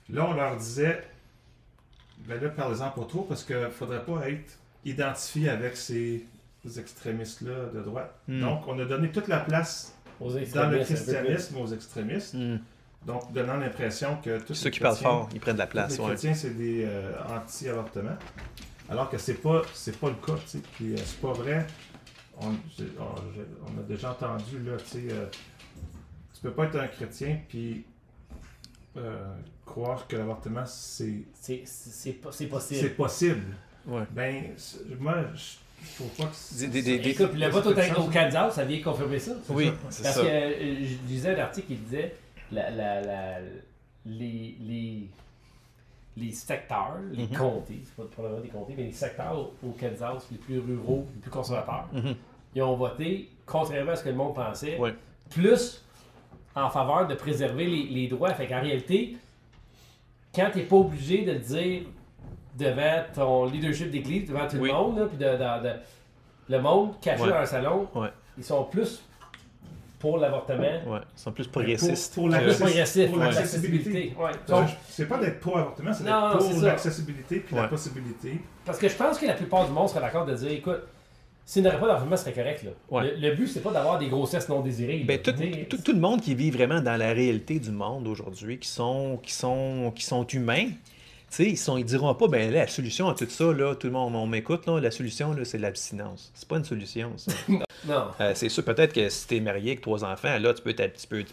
là, 0.09 0.25
on 0.27 0.33
leur 0.33 0.55
disait, 0.57 1.03
ben 2.27 2.41
là, 2.41 2.49
parlez-en 2.49 2.89
pas 2.91 3.05
trop, 3.05 3.23
parce 3.23 3.43
qu'il 3.43 3.69
faudrait 3.71 4.03
pas 4.05 4.29
être 4.29 4.57
identifié 4.85 5.49
avec 5.49 5.75
ces 5.77 6.25
extrémistes-là 6.77 7.65
de 7.73 7.81
droite. 7.81 8.13
Hmm. 8.27 8.41
Donc, 8.41 8.67
on 8.67 8.79
a 8.79 8.85
donné 8.85 9.11
toute 9.11 9.27
la 9.27 9.39
place 9.39 9.93
dans 10.53 10.69
le 10.69 10.77
christianisme 10.85 11.57
aux 11.57 11.67
extrémistes, 11.67 12.33
Hmm. 12.33 12.57
Donc 13.05 13.31
donnant 13.33 13.57
l'impression 13.57 14.17
que 14.23 14.39
tous 14.39 14.53
Ceux 14.55 14.65
les 14.65 14.71
qui 14.71 14.79
parlent 14.79 14.95
fort, 14.97 15.29
ils 15.33 15.39
prennent 15.39 15.55
de 15.55 15.59
la 15.59 15.65
tous 15.67 15.71
place, 15.71 15.91
les 15.93 15.99
ouais. 15.99 16.05
chrétiens, 16.07 16.33
c'est 16.33 16.57
des 16.57 16.85
euh, 16.85 17.13
anti-avortements. 17.29 18.17
Alors 18.89 19.09
que 19.09 19.17
c'est 19.17 19.35
pas 19.35 19.61
c'est 19.73 19.97
pas 19.99 20.09
le 20.09 20.15
cas, 20.15 20.39
tu 20.43 20.47
sais. 20.47 20.61
Puis 20.75 20.93
euh, 20.93 20.97
c'est 20.97 21.19
pas 21.21 21.33
vrai. 21.33 21.65
On, 22.41 22.49
a 22.49 23.83
déjà 23.87 24.11
entendu 24.11 24.59
là, 24.65 24.73
tu 24.77 24.85
sais, 24.99 25.03
euh, 25.13 25.25
tu 26.33 26.41
peux 26.41 26.51
pas 26.51 26.65
être 26.65 26.75
un 26.77 26.87
chrétien 26.87 27.39
puis 27.47 27.85
euh, 28.97 29.17
croire 29.65 30.05
que 30.07 30.15
l'avortement 30.17 30.65
c'est 30.65 31.23
C'est 31.33 31.63
c'est 31.65 32.11
pas- 32.13 32.31
c'est 32.31 32.43
c'est 32.43 32.49
possible. 32.49 32.89
possible. 32.95 33.43
Ouais. 33.87 34.03
Ben, 34.11 34.43
moi, 34.99 35.15
je 35.35 35.95
trouve 35.95 36.09
pas 36.17 36.23
que 36.25 36.29
c'est. 36.35 36.67
Des- 36.67 36.81
des- 36.81 36.97
des- 36.99 37.09
Écoute, 37.11 37.31
le 37.35 37.47
vote 37.49 37.65
au, 37.67 38.01
au 38.01 38.09
Kansas, 38.09 38.55
ça 38.55 38.65
vient 38.65 38.81
confirmer 38.81 39.19
ça. 39.19 39.31
Oui, 39.49 39.71
ça. 39.89 40.03
Parce 40.03 40.15
ça. 40.17 40.21
que 40.21 40.27
euh, 40.27 40.85
je 40.85 41.07
lisais 41.07 41.35
un 41.35 41.39
article 41.39 41.67
qui 41.67 41.75
disait 41.75 42.15
la, 42.55 42.69
la, 42.71 43.01
la- 43.01 43.39
les, 44.05 44.55
les, 44.61 45.07
les 46.17 46.31
secteurs, 46.31 46.97
les 47.11 47.27
Mhm. 47.27 47.35
comtés, 47.37 47.81
c'est 47.83 47.95
pas 47.95 48.03
probablement 48.09 48.41
des 48.41 48.49
comtés, 48.49 48.73
mais 48.77 48.83
les 48.83 48.91
secteurs 48.91 49.37
au, 49.37 49.67
au 49.67 49.71
Kansas 49.71 50.27
les 50.31 50.37
plus 50.37 50.59
ruraux, 50.59 51.05
les 51.15 51.21
plus 51.21 51.31
conservateurs, 51.31 51.87
Mhm. 51.93 52.15
ils 52.55 52.61
ont 52.61 52.75
voté, 52.75 53.29
contrairement 53.45 53.91
à 53.91 53.95
ce 53.95 54.03
que 54.03 54.09
le 54.09 54.15
monde 54.15 54.35
pensait, 54.35 54.77
plus 55.29 55.83
en 56.55 56.69
faveur 56.69 57.07
de 57.07 57.15
préserver 57.15 57.65
les, 57.65 57.83
les 57.87 58.07
droits. 58.07 58.33
Fait 58.33 58.47
qu'en 58.47 58.61
réalité, 58.61 59.17
quand 60.33 60.49
tu 60.51 60.59
n'es 60.59 60.63
pas 60.65 60.75
obligé 60.77 61.25
de 61.25 61.31
le 61.33 61.39
dire 61.39 61.81
devant 62.57 63.03
ton 63.13 63.45
leadership 63.45 63.89
d'église, 63.91 64.29
devant 64.29 64.47
tout 64.47 64.57
Oui. 64.57 64.69
le 64.69 64.73
monde, 64.75 64.99
là, 64.99 65.05
puis 65.07 65.17
de, 65.17 65.25
de- 65.25 65.63
de- 65.67 65.79
le 66.47 66.61
monde 66.61 66.93
caché 67.01 67.23
Ouais. 67.23 67.29
dans 67.29 67.35
un 67.37 67.45
salon, 67.45 67.87
Ouais. 67.95 68.09
ils 68.37 68.43
sont 68.43 68.63
plus 68.65 69.03
pour 69.99 70.17
l'avortement. 70.17 70.63
Ouais, 70.63 70.99
ils 71.15 71.19
sont 71.19 71.31
plus 71.31 71.47
progressistes. 71.47 72.13
Pour, 72.13 72.23
pour 72.29 72.31
Plus 72.37 72.45
l'access- 72.47 72.59
progressif, 72.59 73.09
pour 73.09 73.19
l'accessibilité. 73.19 74.13
Ouais. 74.19 74.31
Donc, 74.47 74.67
c'est 74.89 75.07
pas 75.07 75.17
d'être 75.17 75.39
pour 75.39 75.57
avortement, 75.57 75.93
c'est 75.93 76.03
d'être 76.03 76.37
pour 76.37 76.61
l'accessibilité 76.61 77.39
puis 77.39 77.55
la 77.55 77.67
possibilité. 77.67 78.39
parce 78.65 78.77
que 78.77 78.87
je 78.89 78.95
pense 78.95 79.17
que 79.17 79.25
la 79.25 79.33
plupart 79.33 79.65
du 79.65 79.71
monde 79.71 79.89
serait 79.89 80.01
d'accord 80.01 80.25
de 80.25 80.35
dire 80.35 80.51
écoute, 80.51 80.81
s'il 81.47 81.61
n'y 81.61 81.67
aurait 81.67 81.79
pas 81.79 81.87
d'avortement, 81.87 82.17
ce 82.17 82.23
serait 82.23 82.33
correct. 82.33 82.63
Là. 82.63 82.71
Ouais. 82.89 83.11
Le, 83.17 83.29
le 83.29 83.35
but, 83.35 83.47
c'est 83.47 83.61
pas 83.61 83.71
d'avoir 83.71 83.99
des 83.99 84.07
grossesses 84.07 84.49
non 84.49 84.61
désirées. 84.61 85.03
Ben, 85.07 85.21
tout, 85.21 85.31
tout, 85.69 85.77
tout 85.77 85.93
le 85.93 85.99
monde 85.99 86.19
qui 86.21 86.33
vit 86.33 86.49
vraiment 86.51 86.81
dans 86.81 86.97
la 86.97 87.13
réalité 87.13 87.59
du 87.59 87.69
monde 87.71 88.07
aujourd'hui, 88.07 88.57
qui 88.57 88.67
sont, 88.67 89.19
qui 89.21 89.31
sont, 89.31 89.91
qui 89.95 90.03
sont 90.03 90.25
humains, 90.25 90.69
tu 91.29 91.43
sais, 91.43 91.49
ils, 91.49 91.57
sont, 91.57 91.77
ils 91.77 91.83
diront 91.85 92.15
pas, 92.15 92.27
ben 92.27 92.51
là, 92.51 92.61
la 92.61 92.67
solution 92.67 93.09
à 93.09 93.13
tout 93.13 93.27
ça, 93.29 93.51
là, 93.53 93.75
tout 93.75 93.87
le 93.87 93.93
monde, 93.93 94.15
on 94.15 94.25
m'écoute, 94.25 94.65
là, 94.67 94.79
la 94.79 94.89
solution, 94.89 95.33
là, 95.33 95.43
c'est 95.45 95.57
l'abstinence. 95.57 96.31
C'est 96.33 96.47
pas 96.47 96.57
une 96.57 96.63
solution, 96.65 97.11
ça. 97.17 97.31
Non. 97.87 98.05
Euh, 98.21 98.31
c'est 98.35 98.49
sûr, 98.49 98.63
peut-être 98.63 98.93
que 98.93 99.09
si 99.09 99.27
t'es 99.27 99.39
marié 99.39 99.71
avec 99.71 99.81
trois 99.81 100.03
enfants, 100.03 100.37
là, 100.39 100.53
tu 100.53 100.61
peux 100.61 100.73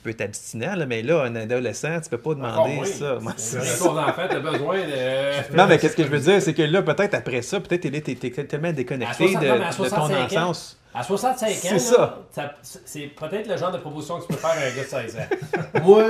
peux 0.03 0.15
t'abstiner, 0.15 0.75
là, 0.77 0.87
mais 0.87 1.03
là, 1.03 1.23
un 1.25 1.35
adolescent, 1.37 2.01
tu 2.01 2.11
peux 2.11 2.19
pas 2.19 2.31
Encore 2.31 2.67
demander 2.67 2.85
ça. 2.87 3.19
Moi, 3.21 3.33
C'est 3.37 3.61
c'est- 3.61 3.79
vrai, 3.79 3.89
ton 3.91 3.99
enfant, 3.99 4.23
t'as 4.29 4.39
besoin 4.41 4.77
de. 4.79 5.57
Non, 5.57 5.67
mais 5.67 5.79
qu'est-ce 5.79 5.97
que 5.97 6.03
je 6.05 6.09
veux 6.09 6.19
dire, 6.21 6.43
c'est 6.43 6.55
que 6.55 6.63
là, 6.63 6.83
peut-être 6.83 7.15
après 7.15 7.43
ça, 7.43 7.61
peut-être 7.61 7.83
t'es, 7.83 8.15
t'es 8.15 8.31
tellement 8.45 8.69
À 8.69 8.73
déconnecté 8.73 9.29
60 9.29 9.43
de, 9.43 9.49
non, 9.49 9.55
mais 9.59 9.65
à 9.65 9.71
de 9.71 9.77
ton 9.77 9.85
65 9.85 10.33
ans. 10.33 10.43
enfance. 10.43 10.79
À 10.95 11.03
65 11.03 11.49
ans, 11.49 11.51
C'est 11.63 11.71
là, 11.73 11.79
ça. 11.79 12.19
ça- 12.33 12.55
c'est 12.85 13.07
peut-être 13.07 13.49
le 13.49 13.57
genre 13.57 13.73
de 13.73 13.79
proposition 13.79 14.19
que 14.19 14.27
tu 14.27 14.29
peux 14.29 14.39
faire 14.39 14.51
à 14.51 14.57
un 14.57 14.77
gars 14.77 14.83
de 14.83 14.89
16 14.89 15.17
ans. 15.17 15.83
moi, 15.85 16.05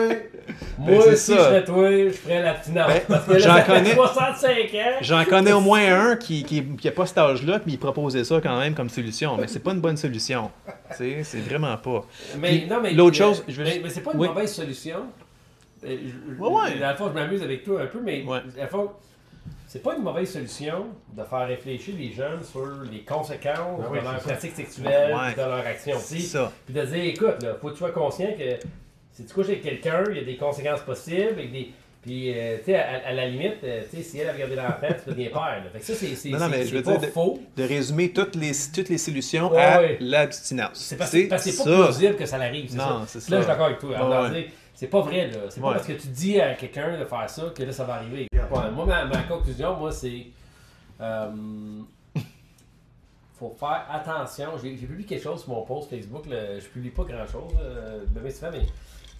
moi 0.77 0.89
Ben, 0.89 1.01
c'est 1.05 1.17
si 1.17 1.31
ça. 1.33 1.37
je 1.37 1.43
serais 1.43 1.65
toi, 1.65 1.89
je 1.91 2.11
ferais. 2.11 2.43
Ben, 2.75 3.01
parce 3.09 3.25
que 3.27 3.33
là, 3.35 3.39
j'en 3.39 3.63
connais- 3.63 3.95
65 3.95 4.75
ans. 4.75 4.99
J'en 5.01 5.25
connais 5.25 5.53
au 5.53 5.61
moins 5.61 6.11
un 6.11 6.17
qui, 6.17 6.43
qui, 6.43 6.65
qui 6.77 6.89
a 6.89 6.91
pas 6.91 7.07
cet 7.07 7.19
âge-là, 7.19 7.61
puis 7.61 7.75
il 7.75 7.79
proposait 7.79 8.25
ça 8.25 8.41
quand 8.43 8.59
même 8.59 8.75
comme 8.75 8.89
solution. 8.89 9.37
Mais 9.37 9.47
c'est 9.47 9.61
pas 9.61 9.71
une 9.73 9.81
bonne 9.81 9.97
solution. 9.97 10.51
Tu 10.91 10.97
sais, 10.97 11.21
c'est 11.23 11.41
vraiment 11.41 11.77
pas. 11.77 12.05
Mais 12.39 12.59
Puis, 12.59 12.67
non, 12.69 12.81
mais. 12.83 12.93
l'autre 12.93 13.17
chose, 13.17 13.45
je 13.47 13.55
veux 13.55 13.65
mais, 13.65 13.81
mais 13.85 13.89
c'est 13.89 14.01
pas 14.01 14.13
une 14.15 14.19
Oui. 14.21 14.27
mauvaise 14.29 14.53
solution. 14.53 14.97
Euh, 15.85 15.97
je- 16.07 16.43
Ouais, 16.43 16.49
ouais. 16.49 16.79
Dans 16.81 16.91
le 16.91 16.97
fond, 16.97 17.09
je 17.09 17.13
m'amuse 17.15 17.43
avec 17.43 17.63
toi 17.65 17.83
un 17.83 17.87
peu, 17.87 18.01
mais 18.03 18.25
Ouais. 18.25 18.41
dans 18.57 18.63
le 18.63 18.69
fond, 18.69 18.91
c'est 19.73 19.83
pas 19.83 19.95
une 19.97 20.03
mauvaise 20.03 20.31
solution 20.31 20.87
de 21.17 21.25
faire 21.25 21.47
réfléchir 21.49 21.95
les 21.99 22.13
jeunes 22.13 22.45
sur 22.45 22.67
les 22.93 23.01
conséquences 23.05 23.81
oui, 23.91 24.01
de 24.01 24.05
leur 24.05 24.15
c'est 24.19 24.25
ça. 24.29 24.33
pratique 24.33 24.55
sexuelle, 24.55 25.15
Ouais. 25.15 25.33
de 25.33 25.39
leur 25.49 25.67
action. 25.67 25.97
Puis 26.67 26.75
de 26.75 26.85
dire, 26.85 27.05
écoute, 27.05 27.43
là, 27.43 27.55
faut 27.59 27.69
que 27.69 27.73
tu 27.73 27.79
sois 27.79 27.91
conscient 27.93 28.29
que 28.39 28.67
si 29.13 29.25
tu 29.25 29.33
couches 29.33 29.47
avec 29.49 29.63
quelqu'un, 29.63 30.05
il 30.11 30.17
y 30.17 30.21
a 30.21 30.25
des 30.25 30.37
conséquences 30.37 30.81
possibles. 30.83 31.29
Avec 31.39 31.51
des... 31.53 31.71
Puis, 32.03 32.37
euh, 32.37 32.59
tu 32.59 32.65
sais, 32.65 32.75
à, 32.77 33.07
à 33.07 33.13
la 33.13 33.29
limite, 33.29 33.59
euh, 33.65 33.81
tu 33.89 33.97
sais, 33.99 34.03
si 34.03 34.19
elle 34.19 34.29
a 34.29 34.33
regardé 34.33 34.57
l'enfant, 34.57 34.89
tu 35.05 35.11
deviens 35.11 35.29
père. 35.31 35.41
là. 35.41 35.71
Fait 35.73 35.79
que 35.79 35.85
ça, 35.87 35.95
c'est 35.95 36.29
Non, 36.31 36.39
non, 36.39 36.49
mais 36.49 36.67
je 36.67 36.75
veux 36.77 36.83
pas 36.83 36.91
dire 36.99 37.01
de- 37.01 37.07
faux. 37.07 37.41
De 37.57 37.63
résumer 37.63 38.11
toutes 38.13 38.35
les, 38.35 38.51
toutes 38.75 38.89
les 38.91 38.99
solutions 38.99 39.53
Ouais, 39.53 39.63
à 39.63 39.81
ouais. 39.81 39.97
l'abstinence. 40.01 40.71
C'est 40.75 40.97
parce, 40.97 41.13
que- 41.13 41.29
parce 41.29 41.45
que 41.45 41.51
c'est 41.51 41.57
pas 41.59 41.65
ça. 41.65 41.77
plausible 41.85 42.17
que 42.17 42.27
ça 42.27 42.37
l'arrive. 42.39 42.67
c'est 42.69 42.77
Non, 42.77 43.07
ça. 43.07 43.07
c'est 43.07 43.19
Là, 43.19 43.23
ça. 43.23 43.37
je 43.37 43.43
suis 43.43 43.47
d'accord 43.47 43.67
avec 43.67 43.79
toi. 43.79 43.91
Ouais, 43.91 43.97
Alors, 43.97 44.31
ouais. 44.33 44.49
C'est 44.75 44.89
pas 44.89 45.01
vrai, 45.01 45.29
là. 45.29 45.39
C'est 45.51 45.61
pas 45.61 45.69
Ouais. 45.69 45.75
parce 45.75 45.87
que 45.87 45.93
tu 45.93 46.09
dis 46.09 46.41
à 46.41 46.55
quelqu'un 46.55 46.99
de 46.99 47.05
faire 47.05 47.29
ça 47.31 47.51
que 47.55 47.63
là, 47.63 47.73
ça 47.73 47.85
va 47.85 47.95
arriver. 47.95 48.27
Ouais, 48.33 48.71
moi, 48.73 48.85
ma, 48.87 49.05
ma 49.05 49.23
conclusion, 49.23 49.77
moi, 49.77 49.93
c'est. 49.93 50.27
euh, 51.01 51.81
faut 53.39 53.55
faire 53.59 53.87
attention. 53.91 54.51
J'ai 54.63 54.75
publié 54.75 55.05
quelque 55.07 55.23
chose 55.23 55.43
sur 55.43 55.51
mon 55.53 55.63
post 55.63 55.91
Facebook. 55.91 56.27
là. 56.27 56.59
Je 56.59 56.67
publie 56.69 56.91
pas 56.91 57.05
grand 57.05 57.27
chose, 57.27 57.53
mais 58.15 58.31
c'est 58.31 58.51
mais 58.51 58.61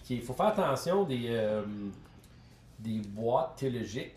il 0.09 0.21
faut 0.21 0.33
faire 0.33 0.47
attention 0.47 1.03
des, 1.03 1.27
euh, 1.29 1.61
des 2.79 2.99
boîtes 2.99 3.55
théologiques 3.57 4.11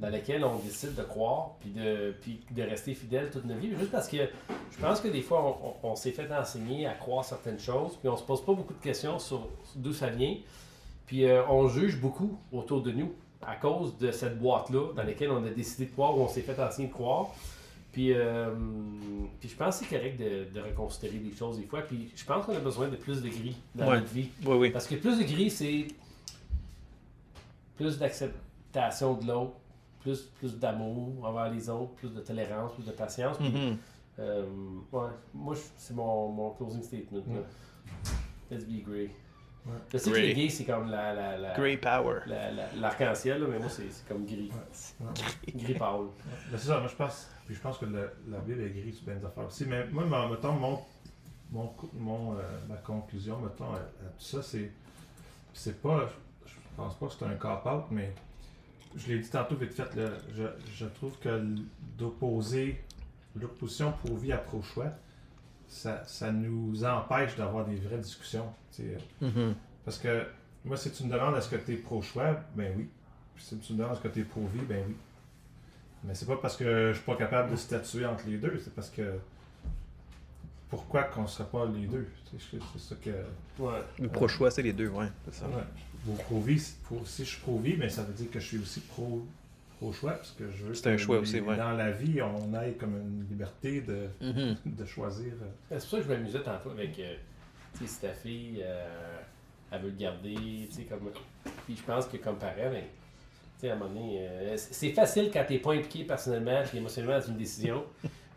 dans 0.00 0.08
lesquelles 0.08 0.44
on 0.44 0.56
décide 0.58 0.94
de 0.94 1.02
croire 1.02 1.50
puis 1.60 1.70
de, 1.70 2.14
puis 2.20 2.40
de 2.50 2.62
rester 2.62 2.94
fidèle 2.94 3.30
toute 3.30 3.44
notre 3.44 3.60
vie. 3.60 3.70
Juste 3.78 3.90
parce 3.92 4.08
que 4.08 4.16
je 4.16 4.78
pense 4.80 5.00
que 5.00 5.08
des 5.08 5.22
fois, 5.22 5.56
on, 5.62 5.68
on- 5.88 5.90
on 5.92 5.96
s'est 5.96 6.10
fait 6.12 6.30
enseigner 6.32 6.86
à 6.86 6.94
croire 6.94 7.24
certaines 7.24 7.58
choses, 7.60 7.96
puis 7.96 8.08
on 8.08 8.16
se 8.16 8.22
pose 8.24 8.44
pas 8.44 8.54
beaucoup 8.54 8.74
de 8.74 8.82
questions 8.82 9.18
sur 9.18 9.46
d'où 9.76 9.92
ça 9.92 10.08
vient. 10.08 10.36
Puis 11.06 11.24
euh, 11.26 11.46
on 11.48 11.68
juge 11.68 12.00
beaucoup 12.00 12.38
autour 12.52 12.82
de 12.82 12.90
nous 12.92 13.12
à 13.42 13.56
cause 13.56 13.96
de 13.98 14.10
cette 14.10 14.38
boîte-là 14.38 14.92
dans 14.94 15.02
laquelle 15.02 15.30
on 15.30 15.44
a 15.44 15.50
décidé 15.50 15.86
de 15.86 15.90
croire 15.92 16.16
ou 16.16 16.22
on 16.22 16.28
s'est 16.28 16.40
fait 16.42 16.58
enseigner 16.62 16.88
de 16.88 16.92
croire. 16.94 17.28
Puis, 17.92 18.12
euh, 18.12 18.52
puis 19.38 19.48
je 19.48 19.54
pense 19.54 19.78
que 19.78 19.84
c'est 19.86 19.96
correct 19.96 20.18
de, 20.18 20.52
de 20.52 20.60
reconsidérer 20.64 21.18
des 21.18 21.32
choses 21.36 21.58
des 21.58 21.66
fois. 21.66 21.82
Puis 21.82 22.10
je 22.16 22.24
pense 22.24 22.44
qu'on 22.46 22.56
a 22.56 22.60
besoin 22.60 22.88
de 22.88 22.96
plus 22.96 23.20
de 23.22 23.28
gris 23.28 23.56
dans 23.74 23.86
Ouais. 23.88 24.00
notre 24.00 24.12
vie. 24.12 24.30
Oui, 24.46 24.56
oui. 24.56 24.70
Parce 24.70 24.86
que 24.86 24.94
plus 24.96 25.18
de 25.18 25.24
gris, 25.24 25.50
c'est 25.50 25.86
plus 27.76 27.98
d'acceptation 27.98 29.14
de 29.14 29.26
l'autre, 29.26 29.52
plus, 30.00 30.22
plus 30.38 30.58
d'amour 30.58 31.12
envers 31.24 31.50
les 31.52 31.68
autres, 31.68 31.92
plus 31.94 32.12
de 32.12 32.20
tolérance, 32.20 32.72
plus 32.72 32.84
de 32.86 32.92
patience. 32.92 33.36
Puis, 33.38 33.48
Mhm. 33.48 33.76
euh, 34.20 34.44
ouais, 34.92 35.08
moi, 35.34 35.54
c'est 35.76 35.94
mon, 35.94 36.28
mon 36.28 36.50
closing 36.50 36.82
statement. 36.82 37.22
là. 37.28 37.40
Let's 38.50 38.64
be 38.64 38.82
grey. 38.84 39.10
Je 39.92 39.98
sais 39.98 40.10
que 40.10 40.16
les 40.16 40.34
gays, 40.34 40.48
c'est 40.50 40.64
comme 40.64 40.90
la, 40.90 41.14
la, 41.14 41.38
la- 41.38 41.54
Grey 41.54 41.76
Power. 41.78 42.20
la- 42.26 42.50
la- 42.50 42.72
l'arc-en-ciel, 42.74 43.46
mais 43.48 43.58
moi, 43.58 43.68
c'est 43.68 44.06
comme 44.06 44.24
gris. 44.26 44.50
Ouais. 45.00 45.52
Gris 45.54 45.74
pâle. 45.74 46.06
Ben, 46.50 46.58
c'est 46.58 46.66
ça, 46.68 46.78
moi 46.80 46.88
je 46.88 46.96
pense. 46.96 47.28
Puis 47.46 47.54
je 47.54 47.60
pense 47.60 47.78
que 47.78 47.86
le- 47.86 48.10
la 48.28 48.38
Bible 48.40 48.62
est 48.62 48.70
grise 48.70 48.96
sur 48.96 49.06
bien 49.06 49.16
des 49.16 49.24
affaires 49.24 49.46
aussi. 49.46 49.64
Mais 49.66 49.86
moi, 49.86 50.28
mettons, 50.28 50.52
mon, 50.52 50.78
mon, 51.50 51.72
mon, 51.94 52.32
euh, 52.34 52.42
ma 52.68 52.76
conclusion, 52.76 53.38
mettons, 53.40 53.72
à, 53.72 53.76
à 53.78 54.08
tout 54.18 54.24
ça, 54.24 54.42
c'est. 54.42 54.70
C'est 55.52 55.80
pas. 55.80 56.08
Je, 56.46 56.52
pense 56.76 56.94
pas 56.98 57.06
que 57.06 57.12
c'est 57.18 57.24
un 57.24 57.34
cop-out, 57.36 57.84
mais 57.92 58.12
je 58.96 59.06
l'ai 59.12 59.18
dit 59.20 59.30
tantôt 59.30 59.54
vite 59.56 59.72
fait, 59.72 59.94
là, 59.94 60.10
je, 60.34 60.42
je 60.74 60.86
trouve 60.86 61.16
que 61.20 61.42
d'opposer 61.96 62.82
l'opposition 63.36 63.92
pro 63.92 64.16
vie 64.16 64.32
à 64.32 64.38
pro 64.38 64.60
choix, 64.62 64.86
ça, 65.74 66.02
ça 66.06 66.30
nous 66.30 66.84
empêche 66.84 67.34
d'avoir 67.36 67.66
des 67.66 67.74
vraies 67.76 67.98
discussions. 67.98 68.46
sais. 68.70 68.96
Mhm. 69.20 69.54
Parce 69.84 69.98
que 69.98 70.24
moi, 70.64 70.76
si 70.76 70.90
tu 70.92 71.04
me 71.04 71.12
demandes 71.12 71.36
est-ce 71.36 71.48
que 71.48 71.56
tu 71.56 71.72
es 71.72 71.76
pro-choix, 71.76 72.40
ben 72.54 72.72
oui. 72.76 72.88
Puis 73.34 73.44
si 73.44 73.58
tu 73.58 73.72
me 73.72 73.78
demandes 73.78 73.94
est-ce 73.94 74.00
que 74.02 74.08
tu 74.08 74.20
es 74.20 74.24
pro-vie, 74.24 74.60
ben 74.68 74.84
oui. 74.88 74.94
Mais 76.04 76.14
c'est 76.14 76.26
pas 76.26 76.36
parce 76.36 76.56
que 76.56 76.88
je 76.92 76.94
suis 76.98 77.04
pas 77.04 77.16
capable 77.16 77.50
de 77.50 77.56
statuer 77.56 78.06
entre 78.06 78.26
les 78.28 78.36
deux, 78.38 78.60
c'est 78.62 78.74
parce 78.74 78.88
que. 78.90 79.18
Pourquoi 80.70 81.04
qu'on 81.04 81.22
ne 81.22 81.26
serait 81.26 81.48
pas 81.48 81.66
les 81.66 81.86
deux? 81.86 82.06
C'est 82.50 82.78
ça 82.78 82.94
que. 83.02 83.10
Ouais. 83.62 83.80
Le 83.98 84.08
pro-choix, 84.08 84.50
c'est 84.50 84.62
les 84.62 84.72
deux, 84.72 84.88
ouais. 84.88 85.08
C'est 85.26 85.40
ça. 85.40 85.46
Ouais. 85.48 85.62
Pour- 86.88 87.06
si 87.06 87.24
je 87.24 87.30
suis 87.30 87.40
pro-vie, 87.40 87.76
ben 87.76 87.88
ça 87.90 88.02
veut 88.02 88.12
dire 88.14 88.30
que 88.30 88.38
je 88.40 88.46
suis 88.46 88.58
aussi 88.58 88.80
pro. 88.80 89.26
Pro-choix, 89.84 90.12
parce 90.12 90.30
que 90.32 90.50
je 90.50 90.64
veux 90.64 90.74
C'est 90.74 90.88
un 90.88 90.92
que 90.96 90.98
choix 91.02 91.16
les- 91.16 91.22
aussi, 91.22 91.40
ouais. 91.40 91.56
dans 91.56 91.72
la 91.72 91.90
vie, 91.90 92.20
on 92.22 92.54
ait 92.60 92.72
comme 92.72 92.96
une 92.96 93.26
liberté 93.28 93.80
de, 93.82 94.08
Mhm. 94.20 94.56
de 94.66 94.84
choisir. 94.86 95.32
C'est 95.68 95.74
pour 95.78 95.82
ça 95.88 95.96
que 95.98 96.02
je 96.04 96.08
m'amusais 96.08 96.40
tantôt 96.40 96.70
avec. 96.70 96.98
euh, 96.98 97.14
tu 97.78 97.80
sais, 97.80 97.92
si 97.94 98.00
ta 98.00 98.12
fille, 98.12 98.62
euh, 98.62 99.16
elle 99.70 99.80
veut 99.82 99.90
le 99.90 99.96
garder, 99.96 100.34
tu 100.34 100.68
sais, 100.70 100.82
comme. 100.84 101.10
Puis 101.66 101.76
je 101.76 101.82
pense 101.82 102.06
que 102.06 102.16
comme 102.16 102.36
parent, 102.36 102.54
ben, 102.70 102.82
tu 102.82 103.60
sais, 103.60 103.70
à 103.70 103.74
un 103.74 103.76
moment 103.76 103.90
donné, 103.94 104.18
euh, 104.20 104.54
c'est 104.56 104.90
facile 104.92 105.30
quand 105.32 105.44
t'es 105.46 105.58
pas 105.58 105.72
impliqué 105.74 106.04
personnellement 106.04 106.62
et 106.72 106.76
émotionnellement 106.76 107.18
dans 107.18 107.26
une 107.26 107.36
décision 107.36 107.84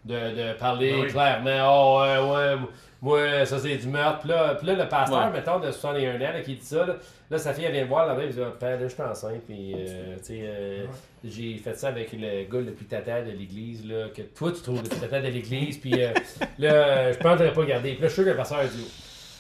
de, 0.04 0.14
de 0.54 0.58
parler 0.58 0.94
Ah 0.96 1.02
oui. 1.02 1.08
clairement. 1.08 1.70
Oh, 1.70 2.02
ouais, 2.02 2.32
ouais, 2.58 2.68
moi, 3.02 3.46
ça 3.46 3.60
c'est 3.60 3.76
du 3.78 3.88
meurtre. 3.88 4.20
Puis 4.22 4.30
là, 4.30 4.56
puis 4.56 4.68
là, 4.68 4.74
le 4.76 4.90
pasteur, 4.90 5.26
Ouais. 5.28 5.32
mettons, 5.32 5.60
de 5.60 5.72
61 5.72 6.16
ans, 6.16 6.20
là, 6.20 6.42
qui 6.42 6.56
dit 6.56 6.66
ça, 6.66 6.86
là, 6.86 6.96
là, 7.30 7.38
sa 7.38 7.54
fille, 7.54 7.66
elle 7.66 7.74
vient 7.74 7.84
me 7.84 7.90
voir 7.90 8.08
là-bas, 8.08 8.24
elle 8.24 8.30
dit 8.34 8.40
Ah, 8.42 8.52
Père, 8.60 8.80
là, 8.80 8.88
je 8.88 8.94
suis 8.94 9.02
enceinte, 9.04 9.42
puis, 9.46 9.74
euh, 9.76 10.16
tu 10.18 10.24
sais, 10.24 10.40
euh, 10.44 10.84
Ouais. 10.86 10.90
j'ai 11.24 11.58
fait 11.58 11.76
ça 11.76 11.90
avec 11.90 12.12
le 12.14 12.44
gars 12.50 12.60
le 12.60 12.74
plus 12.74 12.86
tata 12.86 13.22
de 13.22 13.32
l'église, 13.32 13.86
là, 13.88 14.10
que 14.10 14.22
toi 14.24 14.52
tu 14.52 14.62
trouves 14.62 14.82
le 14.84 14.90
plus 14.90 15.00
tata 15.00 15.22
de 15.22 15.28
l'église, 15.28 15.78
puis 15.78 15.94
euh, 16.04 16.12
là, 16.60 17.12
je 17.14 17.18
pense 17.20 17.40
que 17.40 17.50
pas 17.54 17.66
gardé. 17.66 17.94
Puis 17.94 18.02
là, 18.02 18.08
je 18.08 18.14
suis 18.14 18.16
sûr 18.16 18.26
que 18.26 18.30
le 18.32 18.36
pasteur 18.38 18.60
a 18.60 18.66
dit 18.68 18.88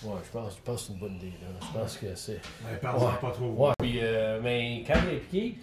Ouais, 0.03 0.13
je 0.23 0.29
pense, 0.31 0.55
je 0.57 0.61
pense 0.61 0.81
que 0.81 0.88
c'est 0.88 0.93
une 0.93 0.99
bonne 0.99 1.15
idée, 1.15 1.34
là. 1.41 1.47
Je 1.59 1.79
pense 1.79 1.97
que 1.97 2.05
c'est. 2.13 2.39
Parle-en 2.81 3.05
Ouais. 3.07 3.11
pas 3.19 3.31
trop. 3.31 3.45
Ouais, 3.47 3.71
puis, 3.79 3.99
euh, 4.03 4.39
mais 4.43 4.84
quand 4.85 4.93
il 5.07 5.13
est 5.13 5.17
impliqué, 5.17 5.55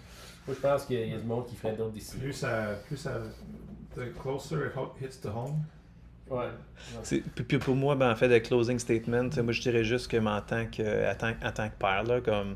moi, 0.45 0.55
je 0.61 0.67
pense 0.67 0.83
qu'il 0.85 1.09
y 1.09 1.13
a 1.13 1.17
du 1.17 1.23
monde 1.25 1.45
qui 1.47 1.55
ferait 1.55 1.73
d'autres 1.73 1.93
décisions. 1.93 2.19
Plus 2.19 2.33
ça. 2.33 2.65
Plus 2.85 2.97
ça. 2.97 3.11
The 3.95 4.13
closer 4.21 4.57
it 4.67 4.73
hits 5.01 5.21
the 5.21 5.27
home. 5.27 5.63
Ouais. 6.29 6.47
C'est- 7.03 7.21
Puis, 7.21 7.57
pour 7.59 7.75
moi, 7.75 7.95
ben, 7.95 8.11
en 8.11 8.15
fait, 8.15 8.27
le 8.27 8.39
closing 8.39 8.79
statement, 8.79 9.29
moi 9.43 9.53
je 9.53 9.61
dirais 9.61 9.83
juste 9.83 10.09
que 10.09 10.17
en 10.17 10.41
tant 10.41 10.65
que, 10.65 10.81
tant, 11.15 11.33
en 11.43 11.51
tant 11.51 11.69
que 11.69 11.77
père, 11.77 12.03
là, 12.03 12.19
comme 12.21 12.55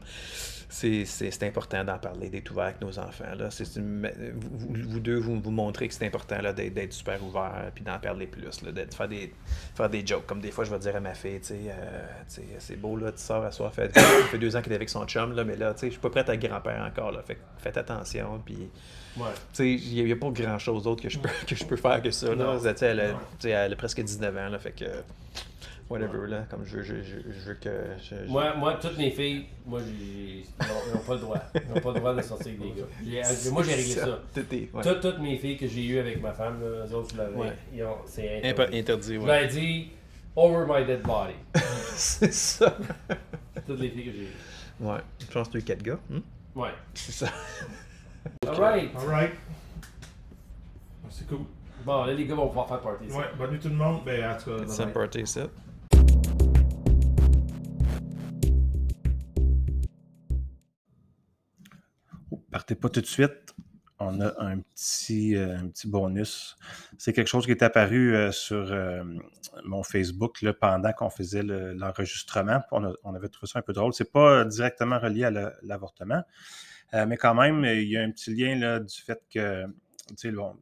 c'est, 0.70 1.44
important 1.44 1.84
d'en 1.84 1.98
parler, 1.98 2.30
d'être 2.30 2.52
ouvert 2.52 2.66
avec 2.66 2.82
nos 2.82 3.00
enfants. 3.00 3.34
Là. 3.36 3.50
Une- 3.76 4.12
vous, 4.36 4.90
vous 4.90 5.00
deux, 5.00 5.18
vous, 5.18 5.40
vous 5.40 5.52
montrez 5.52 5.88
que 5.88 5.94
c'est 5.96 6.06
important 6.06 6.38
d'être, 6.54 6.94
super 6.94 7.24
ouvert 7.24 7.72
puis 7.74 7.84
d'en 7.84 7.98
parler 7.98 8.28
plus, 8.28 8.62
là, 8.62 8.72
de 8.72 8.86
faire 8.94 9.08
des, 9.08 9.34
faire 9.76 9.90
des 9.90 10.06
jokes. 10.06 10.28
Comme 10.28 10.42
des 10.42 10.52
fois, 10.52 10.66
je 10.66 10.72
vais 10.72 10.80
dire 10.80 10.96
à 10.96 11.00
ma 11.00 11.16
fille, 11.16 11.42
tu 11.42 11.54
euh, 11.54 12.08
sais, 12.28 12.44
c'est 12.60 12.76
beau, 12.76 12.96
là, 12.96 13.12
tu 13.12 13.20
sors 13.20 13.44
à 13.44 13.52
soir, 13.52 13.74
fait, 13.74 13.92
ça 13.96 14.02
fait 14.30 14.38
deux 14.38 14.56
ans 14.56 14.62
qu'elle 14.62 14.74
est 14.74 14.78
avec 14.78 14.90
son 14.90 15.06
chum, 15.06 15.36
là, 15.36 15.44
mais 15.44 15.56
là, 15.56 15.74
tu 15.74 15.82
sais, 15.82 15.88
je 15.88 15.92
suis 15.94 16.02
pas 16.02 16.12
prête 16.12 16.30
à 16.30 16.38
grand-père 16.38 16.84
encore. 16.86 17.12
Là, 17.12 17.24
fait 17.24 17.40
faites 17.58 17.78
attention, 17.78 18.42
puis... 18.46 18.70
Ouais. 19.18 19.66
Il 19.66 20.06
n'y 20.06 20.12
a, 20.12 20.16
pas 20.16 20.30
grand 20.30 20.60
chose 20.60 20.84
d'autre 20.84 21.02
que 21.02 21.10
je 21.10 21.18
peux, 21.18 21.30
que 21.48 21.56
je 21.56 21.66
peux 21.66 21.76
faire 21.76 22.02
que 22.02 22.12
ça. 22.12 22.34
Là. 22.36 22.58
Elle, 22.64 23.16
sais, 23.40 23.50
elle 23.50 23.74
a 23.74 23.76
presque 23.76 24.02
19 24.02 24.38
ans, 24.38 24.50
là, 24.50 24.60
fait 24.60 24.72
que. 24.72 24.86
Whatever, 25.90 26.28
là. 26.28 26.46
Comme 26.52 26.64
je 26.66 26.78
veux, 26.78 26.84
je, 26.84 26.96
je, 27.02 27.18
je 27.32 27.40
veux 27.48 27.56
que. 27.56 27.70
je- 27.98 28.16
je- 28.26 28.30
Moi, 28.30 28.54
moi, 28.56 28.76
toutes 28.76 28.98
mes 28.98 29.10
filles, 29.10 29.46
moi, 29.66 29.80
j'ai. 29.80 30.44
N'ont 30.94 31.00
pas 31.00 31.14
le 31.16 31.20
droit. 31.20 31.38
Ils 31.56 31.74
n'ont 31.74 31.82
pas 31.82 31.94
le 31.94 32.00
droit 32.00 32.14
de 32.14 32.22
sortir 32.22 32.48
avec 32.48 32.60
des 32.60 32.80
gars. 32.82 33.24
Moi, 33.52 33.64
j'ai 33.64 33.74
réglé 33.74 33.94
ça. 33.94 34.20
Tout 34.34 34.40
est- 34.56 34.70
ouais. 34.74 34.84
Toutes, 34.84 35.02
toutes 35.02 35.18
mes 35.20 35.38
filles 35.40 35.58
que 35.58 35.68
j'ai 35.68 35.84
eues 35.88 35.98
avec 36.00 36.22
ma 36.22 36.32
femme, 36.32 36.62
là, 36.62 36.86
eux 36.86 36.94
autres, 36.94 37.10
je 37.14 37.18
l'avais. 37.18 37.36
Ouais. 37.36 37.54
ils 37.74 37.84
ont- 37.84 37.98
C'est 38.06 38.44
interdit. 38.44 38.78
interdit, 38.80 39.14
Je 39.16 39.20
ouais. 39.20 39.26
leur 39.26 39.36
ai 39.36 39.48
dit, 39.48 39.92
over 40.36 40.66
my 40.70 40.86
dead 40.86 41.02
body. 41.02 41.34
C'est 41.96 42.32
ça. 42.34 42.78
Toutes 43.66 43.80
les 43.80 43.90
filles 43.90 44.06
que 44.06 44.12
j'ai 44.12 44.24
eues. 44.26 44.28
Ouais. 44.80 45.00
Je 45.20 45.26
pense 45.34 45.48
que 45.48 45.54
tu 45.54 45.58
as 45.58 45.62
eu 45.62 45.64
4 45.64 45.82
gars. 45.84 46.00
hein? 46.14 46.22
Ouais. 46.56 46.70
C'est 46.94 47.12
ça. 47.14 47.28
Alright. 48.48 48.92
Alright. 48.96 49.32
C'est 51.10 51.28
cool. 51.28 51.40
Bon, 51.84 52.06
là, 52.06 52.14
les 52.14 52.26
gars 52.26 52.36
vont 52.36 52.48
pouvoir 52.48 52.68
faire 52.68 52.82
party. 52.82 53.06
Ouais, 53.08 53.26
bonne 53.38 53.52
nuit 53.52 53.60
tout 53.60 53.70
le 53.70 53.76
monde. 53.76 54.02
Ben, 54.06 54.32
en 54.32 54.38
tout 54.38 54.52
cas, 54.52 54.64
C'est 54.68 54.84
un 54.84 54.88
party, 54.88 55.26
ça. 55.26 55.48
Partez 62.52 62.76
pas 62.76 62.90
tout 62.90 63.02
de 63.02 63.06
suite. 63.06 63.54
On 64.02 64.22
a 64.22 64.32
un 64.42 64.60
petit, 64.62 65.36
euh, 65.36 65.58
un 65.58 65.68
petit 65.68 65.88
bonus. 65.90 66.56
C'est 66.98 67.12
quelque 67.12 67.28
chose 67.28 67.46
qui 67.46 67.52
est 67.52 67.62
apparu 67.64 68.16
euh, 68.16 68.32
sur 68.32 68.72
euh, 68.72 69.04
mon 69.66 69.84
Facebook 69.84 70.42
là, 70.42 70.54
pendant 70.54 70.94
qu'on 70.94 71.10
faisait 71.10 71.44
le- 71.44 71.74
l'enregistrement. 71.74 72.62
on, 72.72 73.14
avait 73.14 73.28
trouvé 73.28 73.48
ça 73.52 73.60
un 73.60 73.62
peu 73.62 73.74
drôle. 73.74 73.94
C'est 73.94 74.12
pas 74.12 74.46
directement 74.46 75.00
relié 75.00 75.26
à 75.26 75.32
la- 75.32 75.54
l'avortement, 75.64 76.24
mais 76.94 77.18
quand 77.18 77.36
même, 77.36 77.66
il 77.66 77.90
y 77.90 77.98
a 77.98 78.02
un 78.02 78.10
petit 78.12 78.34
lien 78.34 78.56
là, 78.56 78.80
du 78.80 79.02
fait 79.02 79.22
que, 79.32 79.66
bon, 80.32 80.56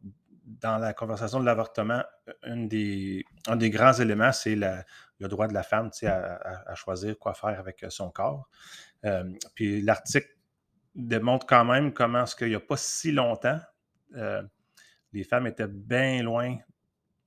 dans 0.46 0.78
la 0.78 0.94
conversation 0.94 1.40
de 1.40 1.46
l'avortement, 1.46 2.04
un 2.44 2.66
des, 2.66 3.24
un 3.48 3.56
des 3.56 3.70
grands 3.70 3.94
éléments, 3.94 4.32
c'est 4.32 4.56
le 4.56 5.28
droit 5.28 5.48
de 5.48 5.54
la 5.54 5.64
femme 5.64 5.90
à, 6.04 6.72
à- 6.72 6.76
choisir 6.76 7.18
quoi 7.20 7.34
faire 7.34 7.60
avec 7.60 7.86
son 7.90 8.10
corps. 8.10 8.50
Puis 9.56 9.82
l'article 9.82 10.28
démontre 10.98 11.46
quand 11.46 11.64
même 11.64 11.94
comment 11.94 12.24
est-ce 12.24 12.36
qu'il 12.36 12.50
n'y 12.50 12.56
a 12.56 12.60
pas 12.60 12.76
si 12.76 13.12
longtemps, 13.12 13.60
euh, 14.16 14.42
les 15.14 15.24
femmes 15.24 15.48
étaient 15.48 15.68
bien 15.68 16.24
loin 16.24 16.58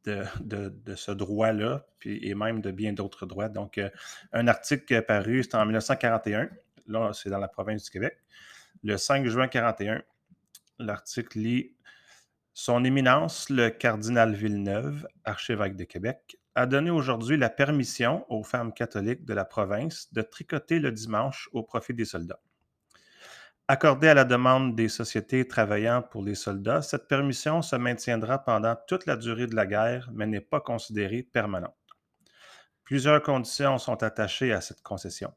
de, 0.05 0.94
ce 0.97 1.12
droit-là, 1.12 1.86
et 2.05 2.34
même 2.34 2.60
de 2.60 2.70
bien 2.70 2.92
d'autres 2.92 3.26
droits. 3.26 3.48
Donc, 3.48 3.78
euh, 3.78 3.88
un 4.32 4.48
article 4.48 4.94
apparu, 4.94 5.42
c'était 5.42 5.56
en 5.56 5.64
1941, 5.64 6.48
là, 6.88 7.12
c'est 7.12 7.30
dans 7.30 7.38
la 7.38 7.48
province 7.48 7.84
du 7.84 7.90
Québec. 7.90 8.18
Le 8.82 8.97
5 8.97 9.26
juin 9.26 9.47
41, 9.47 10.02
l'article 10.78 11.38
lit 11.38 11.74
Son 12.55 12.84
Éminence, 12.84 13.51
le 13.51 13.68
cardinal 13.68 14.34
Villeneuve, 14.34 15.06
archevêque 15.24 15.76
de 15.76 15.84
Québec, 15.84 16.38
a 16.55 16.66
donné 16.66 16.90
aujourd'hui 16.90 17.36
la 17.36 17.51
permission 17.51 18.24
aux 18.32 18.42
femmes 18.42 18.72
catholiques 18.72 19.24
de 19.24 19.34
la 19.34 19.44
province 19.44 20.12
de 20.12 20.22
tricoter 20.22 20.80
le 20.80 20.90
dimanche 20.90 21.48
au 21.52 21.62
profit 21.62 21.94
des 21.94 22.05
soldats. 22.05 22.40
Accordée 23.72 24.09
à 24.09 24.14
la 24.14 24.24
demande 24.24 24.74
des 24.74 24.88
sociétés 24.88 25.47
travaillant 25.47 26.02
pour 26.02 26.24
les 26.24 26.34
soldats, 26.34 26.82
cette 26.82 27.06
permission 27.06 27.62
se 27.62 27.76
maintiendra 27.76 28.42
pendant 28.42 28.74
toute 28.88 29.06
la 29.06 29.16
durée 29.16 29.47
de 29.47 29.55
la 29.55 29.64
guerre, 29.64 30.10
mais 30.12 30.26
n'est 30.26 30.40
pas 30.40 30.60
considérée 30.60 31.22
permanente. 31.22 31.76
Plusieurs 32.82 33.22
conditions 33.22 33.78
sont 33.78 34.02
attachées 34.02 34.52
à 34.52 34.60
cette 34.60 34.82
concession. 34.82 35.32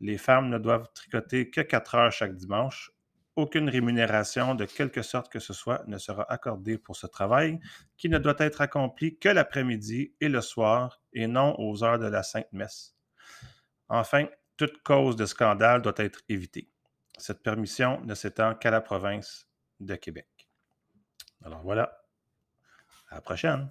Les 0.00 0.16
femmes 0.16 0.48
ne 0.48 0.58
doivent 0.58 0.86
tricoter 0.94 1.50
que 1.50 1.60
4 1.60 1.94
heures 1.96 2.12
chaque 2.12 2.36
dimanche. 2.36 2.92
Aucune 3.34 3.68
rémunération 3.68 4.54
de 4.54 4.64
quelque 4.64 5.02
sorte 5.02 5.28
que 5.28 5.40
ce 5.40 5.52
soit 5.52 5.82
ne 5.88 5.98
sera 5.98 6.24
accordée 6.30 6.78
pour 6.78 6.94
ce 6.94 7.08
travail, 7.08 7.58
qui 7.96 8.08
ne 8.08 8.18
doit 8.18 8.36
être 8.38 8.60
accompli 8.60 9.18
que 9.18 9.30
l'après-midi 9.30 10.14
et 10.20 10.28
le 10.28 10.40
soir, 10.40 11.02
et 11.12 11.26
non 11.26 11.56
aux 11.58 11.82
heures 11.82 11.98
de 11.98 12.06
la 12.06 12.22
Sainte 12.22 12.52
Messe. 12.52 12.94
Enfin, 13.88 14.26
toute 14.56 14.84
cause 14.84 15.16
de 15.16 15.26
scandale 15.26 15.82
doit 15.82 15.94
être 15.96 16.20
évitée. 16.28 16.70
Cette 17.16 17.42
permission 17.42 18.00
ne 18.02 18.14
s'étend 18.14 18.54
qu'à 18.54 18.70
la 18.70 18.80
province 18.80 19.48
de 19.80 19.94
Québec. 19.94 20.48
Alors 21.44 21.62
voilà. 21.62 22.02
À 23.08 23.16
la 23.16 23.20
prochaine. 23.20 23.70